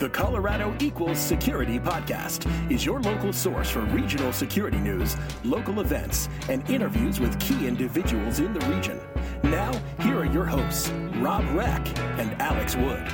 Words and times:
The 0.00 0.08
Colorado 0.08 0.74
Equals 0.80 1.18
Security 1.18 1.78
Podcast 1.78 2.50
is 2.72 2.86
your 2.86 3.02
local 3.02 3.34
source 3.34 3.68
for 3.68 3.80
regional 3.80 4.32
security 4.32 4.78
news, 4.78 5.14
local 5.44 5.80
events, 5.80 6.30
and 6.48 6.66
interviews 6.70 7.20
with 7.20 7.38
key 7.38 7.66
individuals 7.66 8.38
in 8.38 8.54
the 8.54 8.66
region. 8.74 8.98
Now, 9.42 9.70
here 10.00 10.20
are 10.20 10.24
your 10.24 10.46
hosts, 10.46 10.88
Robb 11.16 11.44
Reck 11.54 11.86
and 12.18 12.32
Alex 12.40 12.76
Wood. 12.76 13.06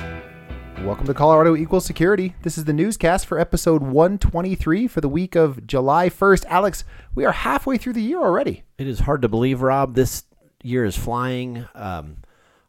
Welcome 0.85 1.07
to 1.07 1.13
Colorado 1.13 1.57
Equal 1.57 1.81
Security. 1.81 2.35
This 2.43 2.57
is 2.57 2.63
the 2.63 2.71
newscast 2.71 3.25
for 3.25 3.37
episode 3.37 3.83
123 3.83 4.87
for 4.87 5.01
the 5.01 5.09
week 5.09 5.35
of 5.35 5.67
July 5.67 6.07
1st. 6.07 6.45
Alex, 6.45 6.85
we 7.13 7.25
are 7.25 7.33
halfway 7.33 7.77
through 7.77 7.93
the 7.93 8.01
year 8.01 8.19
already. 8.19 8.63
It 8.77 8.87
is 8.87 8.99
hard 8.99 9.21
to 9.23 9.27
believe, 9.27 9.61
Rob. 9.61 9.95
This 9.95 10.23
year 10.63 10.85
is 10.85 10.95
flying. 10.95 11.67
Um, 11.75 12.19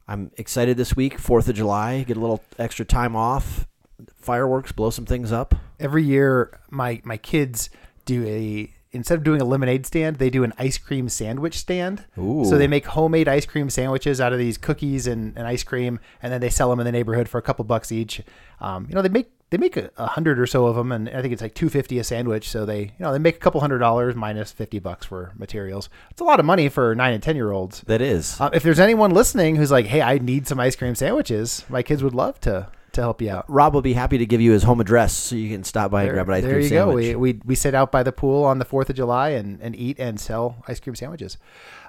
I'm 0.08 0.32
excited 0.36 0.76
this 0.76 0.96
week, 0.96 1.18
4th 1.18 1.48
of 1.48 1.54
July, 1.54 2.02
get 2.02 2.16
a 2.16 2.20
little 2.20 2.42
extra 2.58 2.84
time 2.84 3.14
off, 3.14 3.68
fireworks, 4.16 4.72
blow 4.72 4.90
some 4.90 5.06
things 5.06 5.32
up. 5.32 5.54
Every 5.78 6.02
year, 6.02 6.58
my, 6.70 7.00
my 7.04 7.16
kids 7.16 7.70
do 8.04 8.24
a, 8.26 8.72
instead 8.92 9.18
of 9.18 9.24
doing 9.24 9.40
a 9.40 9.44
lemonade 9.44 9.86
stand, 9.86 10.16
they 10.16 10.30
do 10.30 10.44
an 10.44 10.52
ice 10.58 10.78
cream 10.78 11.08
sandwich 11.08 11.58
stand. 11.58 12.04
Ooh. 12.18 12.44
So 12.44 12.58
they 12.58 12.66
make 12.66 12.86
homemade 12.86 13.28
ice 13.28 13.46
cream 13.46 13.70
sandwiches 13.70 14.20
out 14.20 14.32
of 14.32 14.38
these 14.38 14.58
cookies 14.58 15.06
and, 15.06 15.36
and 15.36 15.46
ice 15.46 15.62
cream, 15.62 16.00
and 16.22 16.32
then 16.32 16.40
they 16.40 16.50
sell 16.50 16.70
them 16.70 16.80
in 16.80 16.86
the 16.86 16.92
neighborhood 16.92 17.28
for 17.28 17.38
a 17.38 17.42
couple 17.42 17.64
bucks 17.64 17.92
each. 17.92 18.22
Um, 18.60 18.86
you 18.88 18.94
know, 18.94 19.02
they 19.02 19.08
make 19.08 19.30
they 19.50 19.56
make 19.56 19.78
a, 19.78 19.90
a 19.96 20.06
hundred 20.06 20.38
or 20.38 20.46
so 20.46 20.66
of 20.66 20.76
them, 20.76 20.92
and 20.92 21.08
I 21.08 21.22
think 21.22 21.32
it's 21.32 21.40
like 21.40 21.54
two 21.54 21.70
fifty 21.70 21.98
a 21.98 22.04
sandwich. 22.04 22.50
So 22.50 22.66
they, 22.66 22.80
you 22.80 22.92
know, 23.00 23.12
they 23.12 23.18
make 23.18 23.36
a 23.36 23.38
couple 23.38 23.60
hundred 23.60 23.78
dollars 23.78 24.14
minus 24.14 24.52
fifty 24.52 24.78
bucks 24.78 25.06
for 25.06 25.32
materials. 25.38 25.88
It's 26.10 26.20
a 26.20 26.24
lot 26.24 26.40
of 26.40 26.46
money 26.46 26.68
for 26.68 26.94
nine 26.94 27.14
and 27.14 27.22
ten 27.22 27.36
year 27.36 27.52
olds. 27.52 27.82
That 27.82 28.02
is. 28.02 28.40
Uh, 28.40 28.50
if 28.52 28.62
there's 28.62 28.80
anyone 28.80 29.10
listening 29.10 29.56
who's 29.56 29.70
like, 29.70 29.86
"Hey, 29.86 30.02
I 30.02 30.18
need 30.18 30.46
some 30.46 30.60
ice 30.60 30.76
cream 30.76 30.94
sandwiches," 30.94 31.64
my 31.68 31.82
kids 31.82 32.02
would 32.02 32.14
love 32.14 32.40
to 32.40 32.68
to 32.92 33.00
help 33.00 33.20
you 33.22 33.30
out. 33.30 33.44
Rob 33.48 33.74
will 33.74 33.82
be 33.82 33.92
happy 33.92 34.18
to 34.18 34.26
give 34.26 34.40
you 34.40 34.52
his 34.52 34.62
home 34.62 34.80
address 34.80 35.12
so 35.12 35.36
you 35.36 35.50
can 35.50 35.64
stop 35.64 35.90
by 35.90 36.04
and 36.04 36.12
grab 36.12 36.28
an 36.28 36.34
ice 36.34 36.44
cream 36.44 36.68
sandwich. 36.68 36.70
there 37.04 37.10
you 37.10 37.12
go. 37.14 37.18
We, 37.18 37.32
we 37.34 37.40
we 37.44 37.54
sit 37.54 37.74
out 37.74 37.92
by 37.92 38.02
the 38.02 38.12
pool 38.12 38.44
on 38.44 38.58
the 38.58 38.64
Fourth 38.64 38.90
of 38.90 38.96
July 38.96 39.30
and, 39.30 39.60
and 39.60 39.76
eat 39.76 39.98
and 39.98 40.18
sell 40.18 40.62
ice 40.66 40.80
cream 40.80 40.94
sandwiches. 40.94 41.38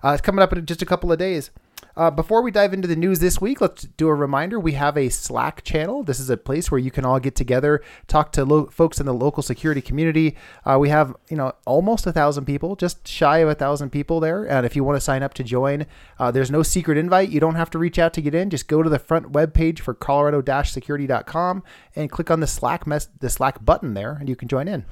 Uh, 0.04 0.10
it's 0.10 0.22
coming 0.22 0.42
up 0.42 0.54
in 0.54 0.66
just 0.66 0.82
a 0.82 0.86
couple 0.86 1.12
of 1.12 1.18
days. 1.18 1.52
Uh, 2.00 2.10
before 2.10 2.42
we 2.42 2.50
dive 2.50 2.72
into 2.72 2.88
the 2.88 2.96
news 2.96 3.20
this 3.20 3.42
week, 3.42 3.60
let's 3.60 3.84
do 3.84 4.08
a 4.08 4.16
reminder. 4.16 4.58
We 4.58 4.72
have 4.72 4.96
a 4.96 5.10
Slack 5.10 5.66
channel. 5.66 6.02
This 6.02 6.18
is 6.18 6.30
a 6.30 6.38
place 6.38 6.72
where 6.72 6.80
you 6.80 6.92
can 6.92 7.04
all 7.04 7.20
get 7.20 7.36
together, 7.36 7.84
talk 8.08 8.32
to 8.32 8.46
lo- 8.46 8.68
folks 8.68 9.02
in 9.02 9.06
the 9.06 9.14
local 9.14 9.44
security 9.44 9.82
community. 9.82 10.38
Uh, 10.64 10.78
we 10.80 10.88
have, 10.88 11.14
you 11.30 11.36
know, 11.36 11.52
almost 11.66 12.08
a 12.08 12.14
thousand 12.14 12.46
people, 12.46 12.78
just 12.78 13.06
shy 13.06 13.40
of 13.40 13.50
a 13.50 13.54
thousand 13.54 13.90
people 13.90 14.22
there. 14.22 14.46
And 14.46 14.66
if 14.66 14.78
you 14.78 14.84
want 14.86 14.96
to 14.96 15.02
sign 15.02 15.24
up 15.24 15.34
to 15.34 15.44
join, 15.44 15.88
uh, 16.18 16.32
there's 16.32 16.50
no 16.50 16.64
secret 16.64 16.98
invite. 16.98 17.32
You 17.32 17.42
don't 17.42 17.56
have 17.56 17.70
to 17.72 17.78
reach 17.78 18.00
out 18.00 18.14
to 18.14 18.22
get 18.22 18.34
in. 18.34 18.50
Just 18.50 18.70
go 18.70 18.82
to 18.82 18.90
the 18.90 18.98
front 18.98 19.34
webpage 19.34 19.80
for 19.80 19.94
colorado-security.com 19.94 21.64
and 21.98 22.10
click 22.10 22.32
on 22.32 22.40
the 22.40 22.48
Slack 22.48 22.88
mess- 22.88 23.10
the 23.20 23.30
Slack 23.30 23.66
button 23.66 23.94
there, 23.94 24.14
and 24.14 24.30
you 24.30 24.38
can 24.38 24.48
join 24.48 24.70
in. 24.70 24.86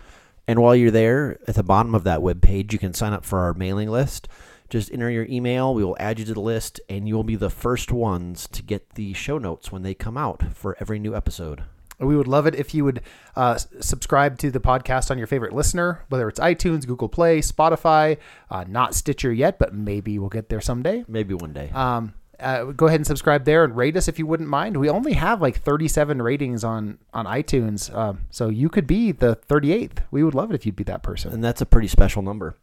And 0.45 0.59
while 0.59 0.75
you're 0.75 0.91
there, 0.91 1.39
at 1.47 1.55
the 1.55 1.63
bottom 1.63 1.95
of 1.95 2.03
that 2.03 2.19
webpage, 2.19 2.73
you 2.73 2.79
can 2.79 2.93
sign 2.93 3.13
up 3.13 3.23
for 3.23 3.39
our 3.39 3.53
mailing 3.53 3.89
list. 3.89 4.27
Just 4.69 4.91
enter 4.91 5.09
your 5.09 5.25
email, 5.25 5.73
we 5.73 5.83
will 5.83 5.95
add 5.99 6.19
you 6.19 6.25
to 6.25 6.33
the 6.33 6.41
list, 6.41 6.79
and 6.89 7.07
you 7.07 7.15
will 7.15 7.23
be 7.23 7.35
the 7.35 7.49
first 7.49 7.91
ones 7.91 8.47
to 8.49 8.61
get 8.61 8.91
the 8.95 9.13
show 9.13 9.37
notes 9.37 9.71
when 9.71 9.81
they 9.83 9.93
come 9.93 10.17
out 10.17 10.43
for 10.53 10.75
every 10.79 10.99
new 10.99 11.15
episode. 11.15 11.63
We 11.99 12.15
would 12.15 12.27
love 12.27 12.45
it 12.45 12.53
if 12.53 12.75
you 12.75 12.83
would 12.85 13.01
uh, 13.35 13.55
subscribe 13.55 14.37
to 14.39 14.51
the 14.51 14.59
podcast 14.59 15.09
on 15.09 15.17
your 15.17 15.25
favorite 15.25 15.53
listener, 15.53 16.03
whether 16.09 16.27
it's 16.29 16.39
iTunes, 16.39 16.85
Google 16.85 17.09
Play, 17.09 17.39
Spotify, 17.39 18.17
uh, 18.51 18.65
not 18.67 18.93
Stitcher 18.93 19.33
yet, 19.33 19.57
but 19.57 19.73
maybe 19.73 20.19
we'll 20.19 20.29
get 20.29 20.49
there 20.49 20.61
someday. 20.61 21.03
Maybe 21.07 21.33
one 21.33 21.53
day. 21.53 21.71
Um, 21.73 22.13
uh, 22.39 22.65
go 22.65 22.85
ahead 22.85 22.99
and 22.99 23.07
subscribe 23.07 23.45
there 23.45 23.63
and 23.63 23.75
rate 23.75 23.97
us 23.97 24.07
if 24.07 24.19
you 24.19 24.27
wouldn't 24.27 24.49
mind. 24.49 24.77
We 24.77 24.89
only 24.89 25.13
have 25.13 25.41
like 25.41 25.59
37 25.61 26.21
ratings 26.21 26.63
on 26.63 26.99
on 27.13 27.25
iTunes, 27.25 27.91
um, 27.95 28.25
so 28.29 28.49
you 28.49 28.69
could 28.69 28.85
be 28.85 29.11
the 29.11 29.35
38th. 29.35 29.99
We 30.11 30.23
would 30.23 30.35
love 30.35 30.51
it 30.51 30.55
if 30.55 30.65
you'd 30.65 30.75
be 30.75 30.83
that 30.83 31.01
person. 31.01 31.33
and 31.33 31.43
that's 31.43 31.61
a 31.61 31.65
pretty 31.65 31.87
special 31.87 32.21
number. 32.21 32.55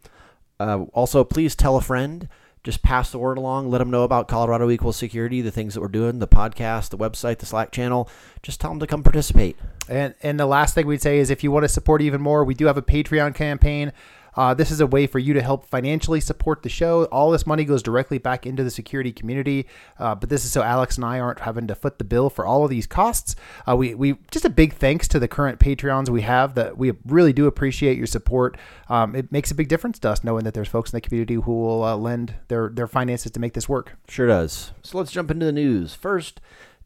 Uh, 0.59 0.85
also, 0.92 1.25
please 1.25 1.55
tell 1.55 1.77
a 1.77 1.81
friend. 1.81 2.29
Just 2.63 2.83
pass 2.83 3.11
the 3.11 3.19
word 3.19 3.37
along. 3.37 3.70
Let 3.70 3.79
them 3.79 3.91
know 3.91 4.05
about 4.05 4.27
Colorado 4.27 4.70
Equal 4.70 4.95
Security, 4.95 5.42
the 5.42 5.51
things 5.51 5.75
that 5.75 5.83
we're 5.83 5.89
doing, 5.89 6.19
the 6.19 6.27
podcast, 6.27 6.89
the 6.89 6.97
website, 6.97 7.39
the 7.39 7.47
Slack 7.47 7.73
channel. 7.73 8.09
Just 8.42 8.59
tell 8.59 8.70
them 8.70 8.81
to 8.81 8.87
come 8.87 9.03
participate. 9.03 9.59
And 9.87 10.14
and 10.23 10.41
the 10.41 10.47
last 10.47 10.75
thing 10.75 10.87
we'd 10.87 11.03
say 11.03 11.19
is 11.19 11.29
if 11.29 11.45
you 11.45 11.51
want 11.51 11.64
to 11.64 11.69
support 11.69 12.01
even 12.01 12.23
more, 12.23 12.43
we 12.43 12.55
do 12.55 12.64
have 12.64 12.79
a 12.79 12.83
Patreon 12.83 13.35
campaign. 13.35 13.93
Uh, 14.36 14.55
this 14.55 14.70
is 14.70 14.80
a 14.80 14.86
way 14.86 15.06
for 15.06 15.18
you 15.18 15.34
to 15.34 15.42
help 15.42 15.67
financially 15.67 16.20
support 16.20 16.62
the 16.62 16.68
show. 16.68 17.05
All 17.06 17.30
this 17.30 17.46
money 17.46 17.64
goes 17.64 17.83
directly 17.83 18.18
back 18.18 18.46
into 18.46 18.64
the 18.64 18.70
security 18.70 19.12
community, 19.12 19.67
uh, 19.98 20.14
but 20.14 20.28
this 20.28 20.45
is 20.45 20.52
so 20.52 20.62
Alex 20.62 20.96
and 20.96 21.05
I 21.05 21.20
aren't 21.20 21.40
having 21.40 21.67
to 21.68 21.74
foot 21.74 21.98
the 21.98 22.05
bill 22.05 22.30
for 22.30 22.46
all 22.46 22.64
of 22.64 22.70
these 22.70 22.86
costs. 22.86 23.36
Uh, 23.68 23.77
we 23.77 23.95
we 23.95 24.17
just 24.30 24.45
a 24.45 24.50
big 24.50 24.74
thanks 24.74 25.08
to 25.08 25.18
the 25.18 25.28
current 25.28 25.58
Patreons 25.58 26.08
we 26.08 26.22
have. 26.22 26.55
That 26.55 26.77
we 26.78 26.92
really 27.05 27.33
do 27.33 27.46
appreciate 27.46 27.96
your 27.96 28.06
support. 28.06 28.56
Um, 28.89 29.14
it 29.14 29.30
makes 29.33 29.50
a 29.50 29.55
big 29.55 29.68
difference 29.68 29.98
to 30.00 30.11
us 30.11 30.24
knowing 30.24 30.45
that 30.45 30.55
there's 30.55 30.68
folks 30.68 30.92
in 30.92 30.96
the 30.96 31.01
community 31.01 31.34
who 31.34 31.52
will 31.52 31.84
uh, 31.84 31.96
lend 31.96 32.34
their 32.48 32.68
their 32.68 32.86
finances 32.86 33.30
to 33.33 33.40
make 33.40 33.55
this 33.55 33.68
work. 33.68 33.96
Sure 34.08 34.27
does. 34.27 34.72
So 34.83 34.98
let's 34.98 35.12
jump 35.12 35.30
into 35.30 35.46
the 35.46 35.52
news. 35.52 35.95
First, 35.95 36.40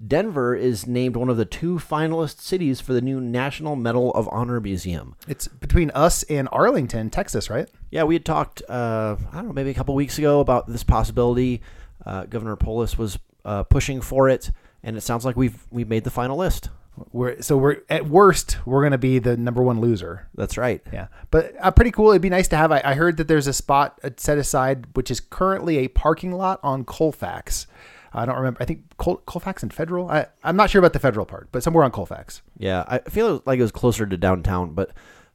Denver 0.06 0.54
is 0.54 0.86
named 0.86 1.16
one 1.16 1.28
of 1.28 1.36
the 1.36 1.44
two 1.44 1.76
finalist 1.76 2.40
cities 2.40 2.80
for 2.80 2.92
the 2.92 3.00
new 3.00 3.20
National 3.20 3.74
Medal 3.74 4.12
of 4.12 4.28
Honor 4.30 4.60
Museum. 4.60 5.16
It's 5.26 5.48
between 5.48 5.90
us 5.90 6.22
and 6.24 6.48
Arlington, 6.52 7.10
Texas, 7.10 7.50
right? 7.50 7.68
Yeah, 7.90 8.04
we 8.04 8.14
had 8.14 8.24
talked, 8.24 8.62
uh, 8.68 9.16
I 9.32 9.34
don't 9.34 9.48
know, 9.48 9.52
maybe 9.52 9.70
a 9.70 9.74
couple 9.74 9.94
weeks 9.94 10.18
ago 10.18 10.40
about 10.40 10.68
this 10.68 10.84
possibility. 10.84 11.62
Uh, 12.06 12.24
Governor 12.26 12.56
Polis 12.56 12.96
was 12.96 13.18
uh, 13.44 13.64
pushing 13.64 14.00
for 14.00 14.28
it, 14.28 14.52
and 14.82 14.96
it 14.96 15.00
sounds 15.00 15.24
like 15.24 15.36
we've 15.36 15.66
we've 15.70 15.88
made 15.88 16.04
the 16.04 16.10
final 16.10 16.36
list. 16.36 16.70
We're 17.12 17.40
so 17.42 17.56
we're 17.56 17.78
at 17.88 18.06
worst 18.06 18.58
we're 18.66 18.82
gonna 18.82 18.98
be 18.98 19.18
the 19.18 19.36
number 19.36 19.62
one 19.62 19.80
loser. 19.80 20.28
That's 20.34 20.56
right. 20.56 20.80
Yeah, 20.92 21.08
but 21.30 21.54
uh, 21.60 21.70
pretty 21.70 21.90
cool. 21.90 22.10
It'd 22.10 22.22
be 22.22 22.30
nice 22.30 22.48
to 22.48 22.56
have. 22.56 22.72
I, 22.72 22.82
I 22.84 22.94
heard 22.94 23.16
that 23.16 23.28
there's 23.28 23.46
a 23.46 23.52
spot 23.52 23.98
uh, 24.02 24.10
set 24.16 24.38
aside, 24.38 24.86
which 24.94 25.10
is 25.10 25.20
currently 25.20 25.78
a 25.78 25.88
parking 25.88 26.32
lot 26.32 26.60
on 26.62 26.84
Colfax. 26.84 27.66
I 28.12 28.24
don't 28.24 28.36
remember. 28.36 28.62
I 28.62 28.64
think 28.64 28.96
Col- 28.96 29.18
Colfax 29.26 29.62
and 29.62 29.72
Federal. 29.72 30.10
I, 30.10 30.26
I'm 30.42 30.56
not 30.56 30.70
sure 30.70 30.78
about 30.78 30.92
the 30.92 30.98
Federal 30.98 31.26
part, 31.26 31.48
but 31.52 31.62
somewhere 31.62 31.84
on 31.84 31.90
Colfax. 31.90 32.42
Yeah, 32.56 32.84
I 32.88 32.98
feel 33.10 33.42
like 33.46 33.58
it 33.58 33.62
was 33.62 33.72
closer 33.72 34.06
to 34.06 34.16
downtown, 34.16 34.74
but 34.74 34.92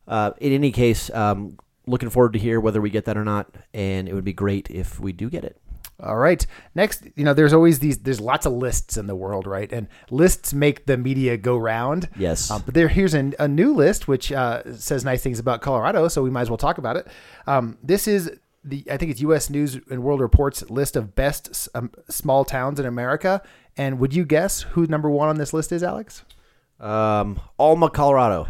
uh, 0.08 0.32
in 0.40 0.54
any 0.54 0.72
case, 0.72 1.10
um, 1.12 1.58
looking 1.86 2.10
forward 2.10 2.34
to 2.34 2.40
hear 2.40 2.60
whether 2.60 2.82
we 2.82 2.90
get 2.90 3.06
that 3.06 3.18
or 3.18 3.24
not, 3.24 3.54
and 3.74 4.08
it 4.08 4.14
would 4.14 4.26
be 4.26 4.34
great 4.34 4.70
if 4.70 5.00
we 5.00 5.12
do 5.12 5.30
get 5.30 5.44
it. 5.44 5.58
All 6.00 6.18
right. 6.18 6.46
Next, 6.76 7.08
you 7.16 7.24
know, 7.24 7.34
there's 7.34 7.54
always 7.54 7.80
these. 7.80 8.00
There's 8.00 8.20
lots 8.20 8.46
of 8.46 8.54
lists 8.54 8.98
in 8.98 9.08
the 9.08 9.16
world, 9.16 9.46
right? 9.46 9.72
And 9.72 9.88
lists 10.10 10.54
make 10.54 10.86
the 10.86 10.98
media 10.98 11.38
go 11.38 11.56
round. 11.56 12.10
Yes. 12.18 12.50
Um, 12.52 12.64
but 12.66 12.74
there, 12.74 12.88
here's 12.90 13.14
a, 13.14 13.32
a 13.40 13.48
new 13.48 13.74
list 13.74 14.08
which 14.08 14.32
uh, 14.32 14.76
says 14.76 15.06
nice 15.06 15.22
things 15.22 15.40
about 15.40 15.62
Colorado, 15.62 16.08
so 16.08 16.22
we 16.24 16.30
might 16.30 16.42
as 16.42 16.50
well 16.50 16.58
talk 16.58 16.78
about 16.78 16.98
it. 16.98 17.08
Um, 17.48 17.78
this 17.82 18.08
is 18.08 18.32
the 18.64 18.86
I 18.90 18.98
think 18.98 19.12
it's 19.12 19.22
U.S. 19.22 19.50
News 19.50 19.80
and 19.90 20.04
World 20.04 20.22
Report's 20.22 20.70
list 20.70 20.96
of 20.96 21.16
best 21.16 21.70
um, 21.76 21.92
small 22.10 22.46
towns 22.46 22.80
in 22.80 22.86
America. 22.86 23.42
And 23.76 24.00
would 24.00 24.14
you 24.14 24.26
guess 24.26 24.62
who 24.62 24.86
number 24.86 25.10
one 25.10 25.30
on 25.30 25.38
this 25.38 25.54
list 25.54 25.72
is, 25.72 25.84
Alex? 25.84 26.24
Um, 26.80 27.40
Alma, 27.58 27.90
Colorado. 27.90 28.48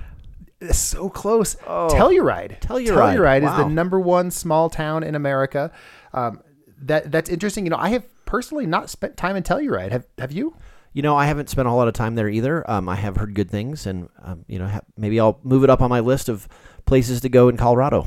So 0.72 1.10
close. 1.10 1.58
Oh. 1.68 1.90
Telluride. 1.92 2.62
Telluride. 2.62 2.88
Telluride 2.88 3.44
is 3.44 3.58
the 3.58 3.68
number 3.68 4.00
one 4.00 4.32
small 4.32 4.70
town 4.70 5.04
in 5.04 5.14
America. 5.14 5.72
Um, 6.14 6.42
that 6.84 7.12
that's 7.12 7.30
interesting. 7.30 7.66
You 7.66 7.72
know, 7.72 7.78
I 7.78 7.90
have 7.90 8.06
personally 8.26 8.66
not 8.66 8.90
spent 8.90 9.18
time 9.18 9.36
in 9.36 9.44
Telluride. 9.44 9.92
Have 9.92 10.06
Have 10.18 10.32
you? 10.32 10.56
You 10.94 11.02
know, 11.02 11.16
I 11.16 11.26
haven't 11.26 11.50
spent 11.50 11.68
a 11.68 11.70
whole 11.70 11.80
lot 11.80 11.88
of 11.88 11.96
time 11.96 12.16
there 12.16 12.30
either. 12.30 12.70
Um, 12.70 12.88
I 12.88 12.96
have 12.96 13.18
heard 13.18 13.34
good 13.34 13.50
things, 13.50 13.88
and 13.88 14.10
um, 14.22 14.46
you 14.48 14.60
know, 14.60 14.68
ha- 14.68 14.82
maybe 14.96 15.20
I'll 15.20 15.40
move 15.44 15.64
it 15.64 15.70
up 15.70 15.82
on 15.82 15.90
my 15.90 16.00
list 16.00 16.30
of 16.30 16.48
places 16.86 17.20
to 17.22 17.30
go 17.30 17.50
in 17.50 17.58
Colorado. 17.58 18.06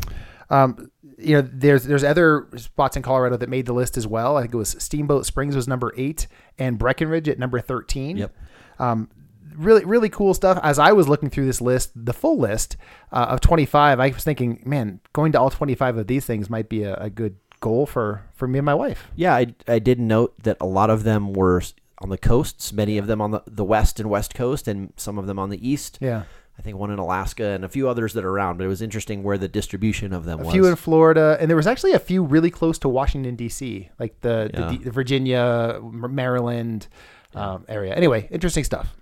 Um, 0.49 0.91
you 1.19 1.35
know, 1.35 1.49
there's 1.51 1.85
there's 1.85 2.05
other 2.05 2.49
spots 2.57 2.97
in 2.97 3.03
Colorado 3.03 3.37
that 3.37 3.49
made 3.49 3.67
the 3.67 3.73
list 3.73 3.97
as 3.97 4.07
well. 4.07 4.37
I 4.37 4.43
think 4.43 4.55
it 4.55 4.59
was 4.59 4.77
Steamboat 4.79 5.27
Springs 5.27 5.57
was 5.57 5.67
number 5.67 5.93
eight, 5.97 6.27
and 6.59 6.79
Breckenridge 6.79 7.29
at 7.29 7.39
number 7.39 7.61
thirteen. 7.61 8.17
Yep. 8.19 8.37
Um, 8.79 9.09
really 9.57 9.85
really 9.85 10.09
cool 10.09 10.35
stuff. 10.35 10.59
As 10.63 10.79
I 10.79 10.93
was 10.93 11.09
looking 11.09 11.31
through 11.31 11.47
this 11.47 11.61
list, 11.61 11.93
the 11.95 12.13
full 12.13 12.39
list 12.39 12.77
uh, 13.13 13.27
of 13.31 13.41
25, 13.41 14.01
I 14.01 14.09
was 14.09 14.25
thinking, 14.25 14.63
man, 14.67 15.01
going 15.13 15.33
to 15.33 15.41
all 15.41 15.51
25 15.51 15.97
of 15.99 16.07
these 16.07 16.27
things 16.27 16.51
might 16.51 16.69
be 16.69 16.83
a, 16.83 16.95
a 16.97 17.11
good 17.11 17.37
goal 17.61 17.87
for 17.87 18.23
for 18.35 18.47
me 18.47 18.59
and 18.59 18.67
my 18.67 18.75
wife. 18.75 19.11
Yeah, 19.17 19.35
I, 19.35 19.55
I 19.67 19.79
did 19.79 19.99
note 19.99 20.35
that 20.43 20.59
a 20.61 20.67
lot 20.67 20.91
of 20.91 21.05
them 21.05 21.33
were 21.33 21.63
on 21.99 22.11
the 22.11 22.19
coasts, 22.19 22.73
many 22.73 22.99
of 22.99 23.07
them 23.07 23.21
on 23.21 23.31
the, 23.31 23.43
the 23.47 23.65
west 23.65 23.99
and 23.99 24.11
west 24.11 24.35
coast, 24.35 24.69
and 24.69 24.93
some 24.97 25.19
of 25.19 25.27
them 25.27 25.39
on 25.39 25.51
the 25.51 25.67
east. 25.67 25.99
Yeah. 26.01 26.25
I 26.59 26.63
think 26.63 26.79
one 26.79 26.91
in 26.91 26.99
Alaska 26.99 27.45
and 27.45 27.65
a 27.65 27.69
few 27.69 27.89
others 27.89 28.15
that 28.15 28.25
are 28.25 28.31
around, 28.31 28.57
but 28.57 28.65
it 28.65 28.69
was 28.69 28.81
interesting 28.81 29.23
where 29.23 29.37
the 29.37 29.49
distribution 29.49 30.13
of 30.13 30.25
them 30.25 30.39
was. 30.39 30.45
A 30.45 30.47
was. 30.47 30.55
few 30.55 30.67
in 30.67 30.77
Florida, 30.77 31.37
and 31.39 31.51
there 31.51 31.57
was 31.57 31.67
actually 31.67 31.93
a 31.93 31.99
few 31.99 32.23
really 32.25 32.51
close 32.51 32.79
to 32.79 32.89
Washington 32.89 33.37
D.C., 33.37 33.91
like 33.99 34.21
the, 34.23 34.51
Yeah. 34.55 34.71
the, 34.71 34.79
the 34.79 34.91
Virginia, 34.91 35.79
Maryland 35.83 36.89
um, 37.35 37.65
area. 37.69 37.95
Anyway, 37.95 38.27
interesting 38.31 38.65
stuff. 38.65 38.97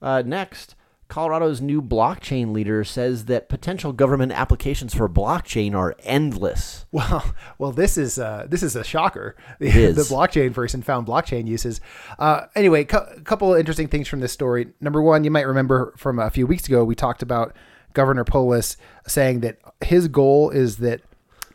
Uh, 0.00 0.22
next, 0.24 0.74
Colorado's 1.08 1.60
new 1.60 1.80
blockchain 1.80 2.52
leader 2.52 2.82
says 2.82 3.26
that 3.26 3.48
potential 3.48 3.92
government 3.92 4.32
applications 4.32 4.92
for 4.94 5.08
blockchain 5.08 5.74
are 5.74 5.94
endless. 6.00 6.84
Well, 6.90 7.32
well, 7.58 7.72
this 7.72 7.96
is 7.96 8.18
uh, 8.18 8.46
this 8.48 8.62
is 8.62 8.74
a 8.76 8.84
shocker. 8.84 9.36
The, 9.58 9.68
is. 9.68 9.96
the 9.96 10.14
blockchain 10.14 10.52
person 10.52 10.82
found 10.82 11.06
blockchain 11.06 11.46
uses. 11.46 11.80
Uh, 12.18 12.46
anyway, 12.54 12.82
a 12.82 12.84
cu- 12.84 13.20
couple 13.22 13.54
of 13.54 13.58
interesting 13.60 13.88
things 13.88 14.06
from 14.06 14.20
this 14.20 14.32
story. 14.32 14.68
Number 14.80 15.00
one, 15.00 15.24
you 15.24 15.30
might 15.30 15.46
remember 15.46 15.94
from 15.96 16.18
a 16.18 16.30
few 16.30 16.46
weeks 16.46 16.66
ago, 16.66 16.84
we 16.84 16.94
talked 16.94 17.22
about 17.22 17.56
Governor 17.94 18.24
Polis 18.24 18.76
saying 19.06 19.40
that 19.40 19.58
his 19.80 20.08
goal 20.08 20.50
is 20.50 20.76
that 20.78 21.00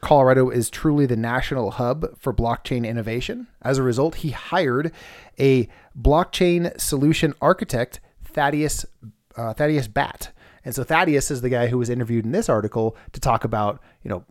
Colorado 0.01 0.49
is 0.49 0.69
truly 0.69 1.05
the 1.05 1.15
national 1.15 1.71
hub 1.71 2.19
for 2.19 2.33
blockchain 2.33 2.87
innovation. 2.87 3.47
As 3.61 3.77
a 3.77 3.83
result, 3.83 4.15
he 4.15 4.31
hired 4.31 4.91
a 5.39 5.69
blockchain 5.99 6.77
solution 6.79 7.35
architect, 7.39 7.99
Thaddeus 8.23 8.85
uh, 9.35 9.53
Thaddeus 9.53 9.87
Batt. 9.87 10.31
And 10.63 10.75
so 10.75 10.83
Thaddeus 10.83 11.31
is 11.31 11.41
the 11.41 11.49
guy 11.49 11.67
who 11.67 11.77
was 11.77 11.89
interviewed 11.89 12.25
in 12.25 12.31
this 12.31 12.49
article 12.49 12.95
to 13.13 13.19
talk 13.19 13.43
about, 13.43 13.81
you 14.03 14.09
know, 14.09 14.25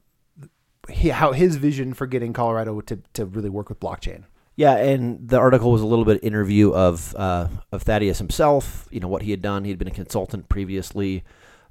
he, 0.89 1.09
how 1.09 1.33
his 1.33 1.57
vision 1.57 1.95
for 1.95 2.07
getting 2.07 2.33
Colorado 2.33 2.81
to, 2.83 3.01
to 3.15 3.25
really 3.27 3.51
work 3.51 3.69
with 3.69 3.81
blockchain. 3.81 4.25
Yeah, 4.57 4.77
and 4.77 5.27
the 5.27 5.39
article 5.39 5.73
was 5.73 5.81
a 5.81 5.87
little 5.87 6.05
bit 6.05 6.23
interview 6.23 6.73
of 6.73 7.15
uh, 7.17 7.49
of 7.73 7.83
Thaddeus 7.83 8.19
himself. 8.19 8.89
You 8.91 9.01
know 9.01 9.09
what 9.09 9.23
he 9.23 9.31
had 9.31 9.41
done. 9.41 9.65
He 9.65 9.71
had 9.71 9.79
been 9.79 9.89
a 9.89 9.93
consultant 9.93 10.51
previously, 10.51 11.25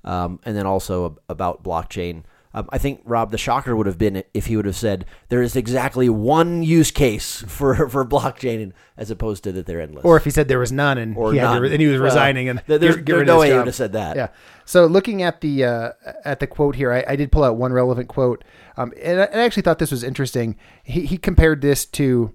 um, 0.03 0.39
and 0.43 0.57
then 0.57 0.65
also 0.65 1.19
about 1.27 1.63
blockchain. 1.63 2.23
Um, 2.51 2.67
I 2.71 2.79
think 2.79 3.01
Rob 3.05 3.29
the 3.29 3.37
shocker 3.37 3.75
would 3.75 3.85
have 3.85 3.99
been 3.99 4.23
if 4.33 4.47
he 4.47 4.55
would 4.55 4.65
have 4.65 4.75
said 4.75 5.05
there 5.27 5.43
is 5.43 5.55
exactly 5.55 6.09
one 6.09 6.63
use 6.63 6.89
case 6.89 7.41
for 7.47 7.87
for 7.89 8.03
blockchain, 8.03 8.71
as 8.97 9.11
opposed 9.11 9.43
to 9.43 9.51
that 9.51 9.65
they're 9.67 9.81
endless. 9.81 10.03
Or 10.03 10.17
if 10.17 10.23
he 10.23 10.31
said 10.31 10.47
there 10.47 10.57
was 10.59 10.71
none 10.71 10.97
and 10.97 11.15
Or 11.15 11.31
he 11.31 11.37
none. 11.39 11.61
re- 11.61 11.71
and 11.71 11.79
he 11.79 11.87
was 11.87 11.97
Well, 11.99 12.05
resigning 12.05 12.49
and 12.49 12.61
there- 12.65 12.79
there's- 12.79 12.95
get- 12.95 13.05
get 13.05 13.15
there's 13.17 13.27
no 13.27 13.39
way 13.39 13.51
he 13.51 13.55
would 13.57 13.67
have 13.67 13.75
said 13.75 13.93
that. 13.93 14.15
Yeah. 14.15 14.27
So 14.65 14.87
looking 14.87 15.21
at 15.21 15.41
the 15.41 15.63
uh, 15.63 15.91
at 16.25 16.39
the 16.39 16.47
quote 16.47 16.75
here, 16.75 16.91
I, 16.91 17.03
I 17.09 17.15
did 17.15 17.31
pull 17.31 17.43
out 17.43 17.55
one 17.55 17.71
relevant 17.71 18.07
quote, 18.09 18.43
um, 18.77 18.93
and 19.01 19.21
I, 19.21 19.25
I 19.25 19.43
actually 19.43 19.63
thought 19.63 19.77
this 19.79 19.91
was 19.91 20.03
interesting. 20.03 20.55
He, 20.83 21.05
he 21.05 21.17
compared 21.19 21.61
this 21.61 21.85
to 21.85 22.33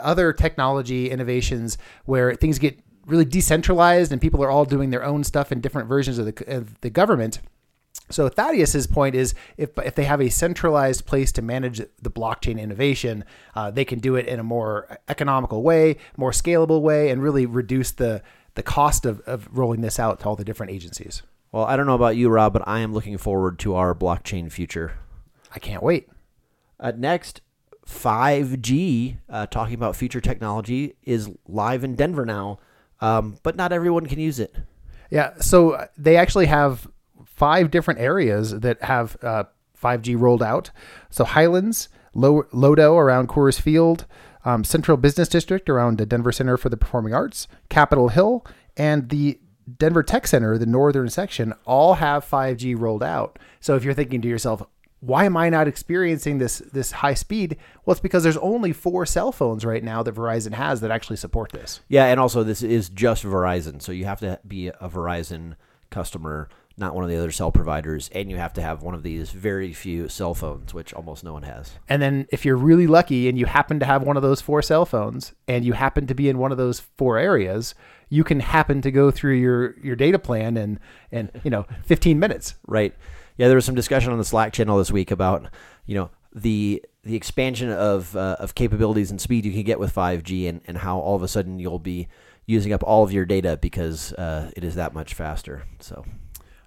other 0.00 0.32
technology 0.32 1.10
innovations 1.10 1.76
where 2.04 2.34
things 2.34 2.58
get 2.58 2.78
really 3.06 3.24
decentralized 3.24 4.12
and 4.12 4.20
people 4.20 4.42
are 4.42 4.50
all 4.50 4.64
doing 4.64 4.88
their 4.90 5.04
own 5.04 5.24
stuff 5.24 5.52
in 5.52 5.60
different 5.60 5.88
versions 5.88 6.18
of 6.18 6.24
the, 6.26 6.56
of 6.56 6.80
the 6.80 6.88
government. 6.90 7.40
So 8.10 8.28
Thaddeus's 8.28 8.86
point 8.86 9.14
is, 9.14 9.34
if 9.56 9.70
if 9.78 9.94
they 9.94 10.04
have 10.04 10.20
a 10.20 10.28
centralized 10.28 11.06
place 11.06 11.32
to 11.32 11.42
manage 11.42 11.78
the 11.78 12.10
blockchain 12.10 12.60
innovation, 12.60 13.24
uh, 13.54 13.70
they 13.70 13.84
can 13.84 13.98
do 13.98 14.14
it 14.14 14.26
in 14.26 14.38
a 14.38 14.44
more 14.44 14.98
economical 15.08 15.62
way, 15.62 15.96
more 16.16 16.30
scalable 16.30 16.82
way, 16.82 17.10
and 17.10 17.22
really 17.22 17.46
reduce 17.46 17.92
the 17.92 18.22
the 18.54 18.62
cost 18.62 19.06
of, 19.06 19.20
of 19.20 19.48
rolling 19.50 19.80
this 19.80 19.98
out 19.98 20.20
to 20.20 20.26
all 20.26 20.36
the 20.36 20.44
different 20.44 20.70
agencies. 20.70 21.22
well, 21.50 21.64
I 21.64 21.76
don't 21.76 21.86
know 21.86 21.94
about 21.94 22.16
you, 22.16 22.28
Rob, 22.28 22.52
but 22.52 22.66
I 22.66 22.80
am 22.80 22.92
looking 22.92 23.18
forward 23.18 23.58
to 23.60 23.74
our 23.74 23.94
blockchain 23.94 24.50
future. 24.50 24.98
I 25.54 25.58
can't 25.58 25.82
wait. 25.82 26.08
Uh, 26.78 26.92
next, 26.96 27.40
5G, 27.86 29.18
uh, 29.28 29.46
talking 29.46 29.74
about 29.74 29.96
future 29.96 30.20
technology, 30.20 30.94
is 31.02 31.30
live 31.46 31.84
in 31.84 31.94
Denver 31.94 32.24
now, 32.24 32.58
um, 33.00 33.38
but 33.42 33.56
not 33.56 33.72
everyone 33.72 34.06
can 34.06 34.18
use 34.18 34.38
it. 34.38 34.54
Yeah, 35.10 35.34
so 35.38 35.86
they 35.96 36.16
actually 36.16 36.46
have 36.46 36.88
five 37.34 37.70
different 37.70 38.00
areas 38.00 38.60
that 38.60 38.82
have 38.82 39.16
uh, 39.22 39.44
5G 39.80 40.18
rolled 40.18 40.42
out. 40.42 40.70
So 41.10 41.24
Highlands, 41.24 41.88
Lo- 42.14 42.46
Lodo 42.52 42.96
around 42.96 43.28
Coors 43.28 43.60
Field, 43.60 44.06
um, 44.44 44.64
Central 44.64 44.96
Business 44.96 45.28
District 45.28 45.68
around 45.68 45.98
the 45.98 46.06
Denver 46.06 46.32
Center 46.32 46.56
for 46.56 46.68
the 46.68 46.76
Performing 46.76 47.14
Arts, 47.14 47.48
Capitol 47.68 48.08
Hill, 48.08 48.44
and 48.76 49.08
the 49.08 49.40
Denver 49.78 50.02
Tech 50.02 50.26
Center, 50.26 50.58
the 50.58 50.66
northern 50.66 51.08
section, 51.08 51.54
all 51.64 51.94
have 51.94 52.28
5G 52.28 52.78
rolled 52.78 53.02
out. 53.02 53.38
So 53.60 53.76
if 53.76 53.84
you're 53.84 53.94
thinking 53.94 54.20
to 54.22 54.28
yourself, 54.28 54.62
why 55.00 55.24
am 55.24 55.36
I 55.36 55.50
not 55.50 55.68
experiencing 55.68 56.38
this 56.38 56.58
this 56.72 56.90
high 56.90 57.12
speed? 57.12 57.58
Well, 57.84 57.92
it's 57.92 58.00
because 58.00 58.22
there's 58.22 58.38
only 58.38 58.72
four 58.72 59.04
cell 59.04 59.32
phones 59.32 59.64
right 59.64 59.84
now 59.84 60.02
that 60.02 60.14
Verizon 60.14 60.54
has 60.54 60.80
that 60.80 60.90
actually 60.90 61.16
support 61.16 61.52
this. 61.52 61.80
Yeah, 61.88 62.06
and 62.06 62.18
also 62.18 62.42
this 62.42 62.62
is 62.62 62.88
just 62.88 63.22
Verizon, 63.22 63.82
so 63.82 63.92
you 63.92 64.06
have 64.06 64.20
to 64.20 64.40
be 64.46 64.68
a 64.68 64.88
Verizon 64.88 65.56
customer, 65.90 66.48
not 66.76 66.94
one 66.94 67.04
of 67.04 67.10
the 67.10 67.16
other 67.16 67.30
cell 67.30 67.52
providers, 67.52 68.10
and 68.12 68.30
you 68.30 68.36
have 68.36 68.52
to 68.54 68.62
have 68.62 68.82
one 68.82 68.94
of 68.94 69.02
these 69.02 69.30
very 69.30 69.72
few 69.72 70.08
cell 70.08 70.34
phones, 70.34 70.74
which 70.74 70.92
almost 70.92 71.22
no 71.22 71.32
one 71.32 71.44
has. 71.44 71.72
And 71.88 72.02
then 72.02 72.26
if 72.30 72.44
you're 72.44 72.56
really 72.56 72.86
lucky 72.86 73.28
and 73.28 73.38
you 73.38 73.46
happen 73.46 73.78
to 73.78 73.86
have 73.86 74.02
one 74.02 74.16
of 74.16 74.22
those 74.22 74.40
four 74.40 74.60
cell 74.60 74.84
phones 74.84 75.32
and 75.46 75.64
you 75.64 75.74
happen 75.74 76.06
to 76.08 76.14
be 76.14 76.28
in 76.28 76.38
one 76.38 76.50
of 76.50 76.58
those 76.58 76.80
four 76.80 77.16
areas, 77.16 77.74
you 78.08 78.24
can 78.24 78.40
happen 78.40 78.80
to 78.82 78.90
go 78.90 79.10
through 79.10 79.34
your, 79.34 79.78
your 79.80 79.94
data 79.94 80.18
plan 80.18 80.56
in, 80.56 80.80
in, 81.12 81.30
you 81.44 81.50
know, 81.50 81.64
15 81.84 82.18
minutes. 82.18 82.56
Right. 82.66 82.94
Yeah, 83.36 83.48
there 83.48 83.56
was 83.56 83.64
some 83.64 83.74
discussion 83.74 84.12
on 84.12 84.18
the 84.18 84.24
Slack 84.24 84.52
channel 84.52 84.78
this 84.78 84.90
week 84.90 85.10
about, 85.10 85.48
you 85.86 85.94
know, 85.94 86.10
the 86.34 86.82
the 87.04 87.14
expansion 87.14 87.70
of 87.70 88.16
uh, 88.16 88.36
of 88.40 88.54
capabilities 88.54 89.10
and 89.10 89.20
speed 89.20 89.44
you 89.44 89.52
can 89.52 89.62
get 89.62 89.78
with 89.78 89.94
5G 89.94 90.48
and, 90.48 90.62
and 90.66 90.78
how 90.78 90.98
all 90.98 91.14
of 91.14 91.22
a 91.22 91.28
sudden 91.28 91.58
you'll 91.58 91.78
be 91.78 92.08
using 92.46 92.72
up 92.72 92.82
all 92.82 93.04
of 93.04 93.12
your 93.12 93.24
data 93.24 93.56
because 93.60 94.12
uh, 94.14 94.50
it 94.56 94.64
is 94.64 94.74
that 94.74 94.94
much 94.94 95.14
faster. 95.14 95.64
So 95.80 96.04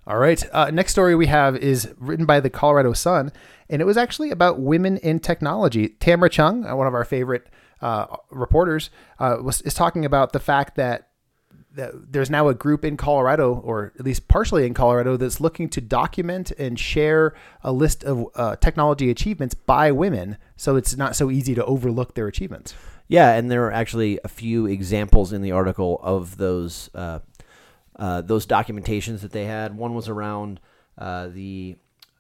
All 0.08 0.18
right. 0.18 0.42
Uh, 0.54 0.72
next 0.72 0.94
story 0.94 1.16
we 1.16 1.28
have 1.28 1.58
is 1.58 1.94
written 1.98 2.26
by 2.26 2.40
the 2.40 2.50
Colorado 2.50 2.94
Sun, 2.94 3.34
and 3.70 3.82
it 3.82 3.86
was 3.86 3.98
actually 3.98 4.32
about 4.32 4.58
women 4.58 4.96
in 4.98 5.20
technology. 5.20 5.90
Tamara 6.00 6.30
Chuang, 6.30 6.66
uh, 6.66 6.74
one 6.78 6.88
of 6.88 6.94
our 6.94 7.04
favorite 7.04 7.50
uh, 7.82 8.06
reporters, 8.32 8.90
uh, 9.20 9.36
was 9.42 9.60
is 9.64 9.74
talking 9.74 10.06
about 10.06 10.32
the 10.32 10.40
fact 10.40 10.76
that 10.78 11.10
that 11.74 12.14
there's 12.14 12.30
now 12.30 12.48
a 12.48 12.54
group 12.54 12.86
in 12.86 12.96
Colorado, 12.96 13.56
or 13.56 13.92
at 14.00 14.06
least 14.06 14.30
partially 14.30 14.66
in 14.66 14.74
Colorado, 14.74 15.18
that's 15.18 15.42
looking 15.42 15.68
to 15.70 15.82
document 15.82 16.52
and 16.52 16.80
share 16.80 17.36
a 17.62 17.74
list 17.74 18.06
of 18.06 18.28
uh, 18.36 18.56
technology 18.56 19.10
achievements 19.10 19.56
by 19.56 19.92
women, 19.92 20.38
so 20.56 20.78
it's 20.78 20.96
not 20.96 21.18
so 21.18 21.30
easy 21.30 21.54
to 21.54 21.66
overlook 21.66 22.16
their 22.16 22.28
achievements. 22.28 22.74
Yeah, 23.10 23.34
and 23.34 23.52
there 23.52 23.66
are 23.66 23.74
actually 23.74 24.20
a 24.24 24.30
few 24.30 24.68
examples 24.68 25.34
in 25.34 25.42
the 25.42 25.52
article 25.52 26.00
of 26.02 26.38
those 26.38 26.90
uh, 26.96 27.20
uh, 27.98 28.22
those 28.22 28.46
documentations 28.46 29.22
that 29.22 29.32
they 29.32 29.46
had. 29.46 29.76
One 29.78 29.94
was 29.94 30.08
around 30.08 30.60
uh, 30.98 31.28
the 31.28 31.76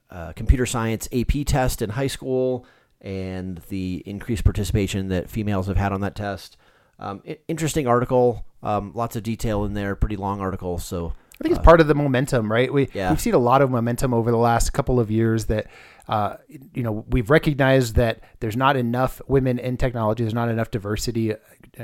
uh, 0.10 0.34
computer 0.34 0.66
science 0.66 1.08
AP 1.14 1.46
test 1.46 1.82
in 1.82 1.92
high 1.92 2.08
school 2.08 2.66
and 3.02 3.62
the 3.70 4.02
increased 4.06 4.44
participation 4.44 5.10
that 5.10 5.30
females 5.30 5.68
have 5.68 5.78
had 5.78 5.92
on 5.92 6.02
that 6.02 6.16
test. 6.16 6.58
Um, 7.00 7.22
i- 7.28 7.38
interesting 7.48 7.88
article, 7.88 8.46
um, 8.64 8.92
lots 8.96 9.16
of 9.16 9.24
detail 9.24 9.66
in 9.66 9.74
there. 9.74 9.96
Pretty 9.96 10.16
long 10.16 10.42
article, 10.42 10.80
so 10.80 11.14
I 11.40 11.44
think 11.44 11.56
it's 11.56 11.64
part 11.64 11.80
of 11.80 11.86
the 11.88 11.94
momentum, 11.94 12.52
right? 12.52 12.74
We 12.74 12.90
Yeah. 12.94 13.12
we've 13.12 13.22
seen 13.22 13.36
a 13.36 13.40
lot 13.40 13.62
of 13.62 13.70
momentum 13.70 14.14
over 14.16 14.32
the 14.32 14.38
last 14.38 14.74
couple 14.74 15.00
of 15.00 15.12
years 15.12 15.46
that 15.46 15.68
uh, 16.08 16.38
you 16.74 16.82
know 16.82 17.06
we've 17.10 17.30
recognized 17.30 17.96
that 17.98 18.22
there's 18.40 18.58
not 18.58 18.76
enough 18.78 19.22
women 19.28 19.60
in 19.60 19.78
technology. 19.78 20.24
There's 20.24 20.34
not 20.34 20.50
enough 20.50 20.72
diversity 20.72 21.34
uh, 21.34 21.38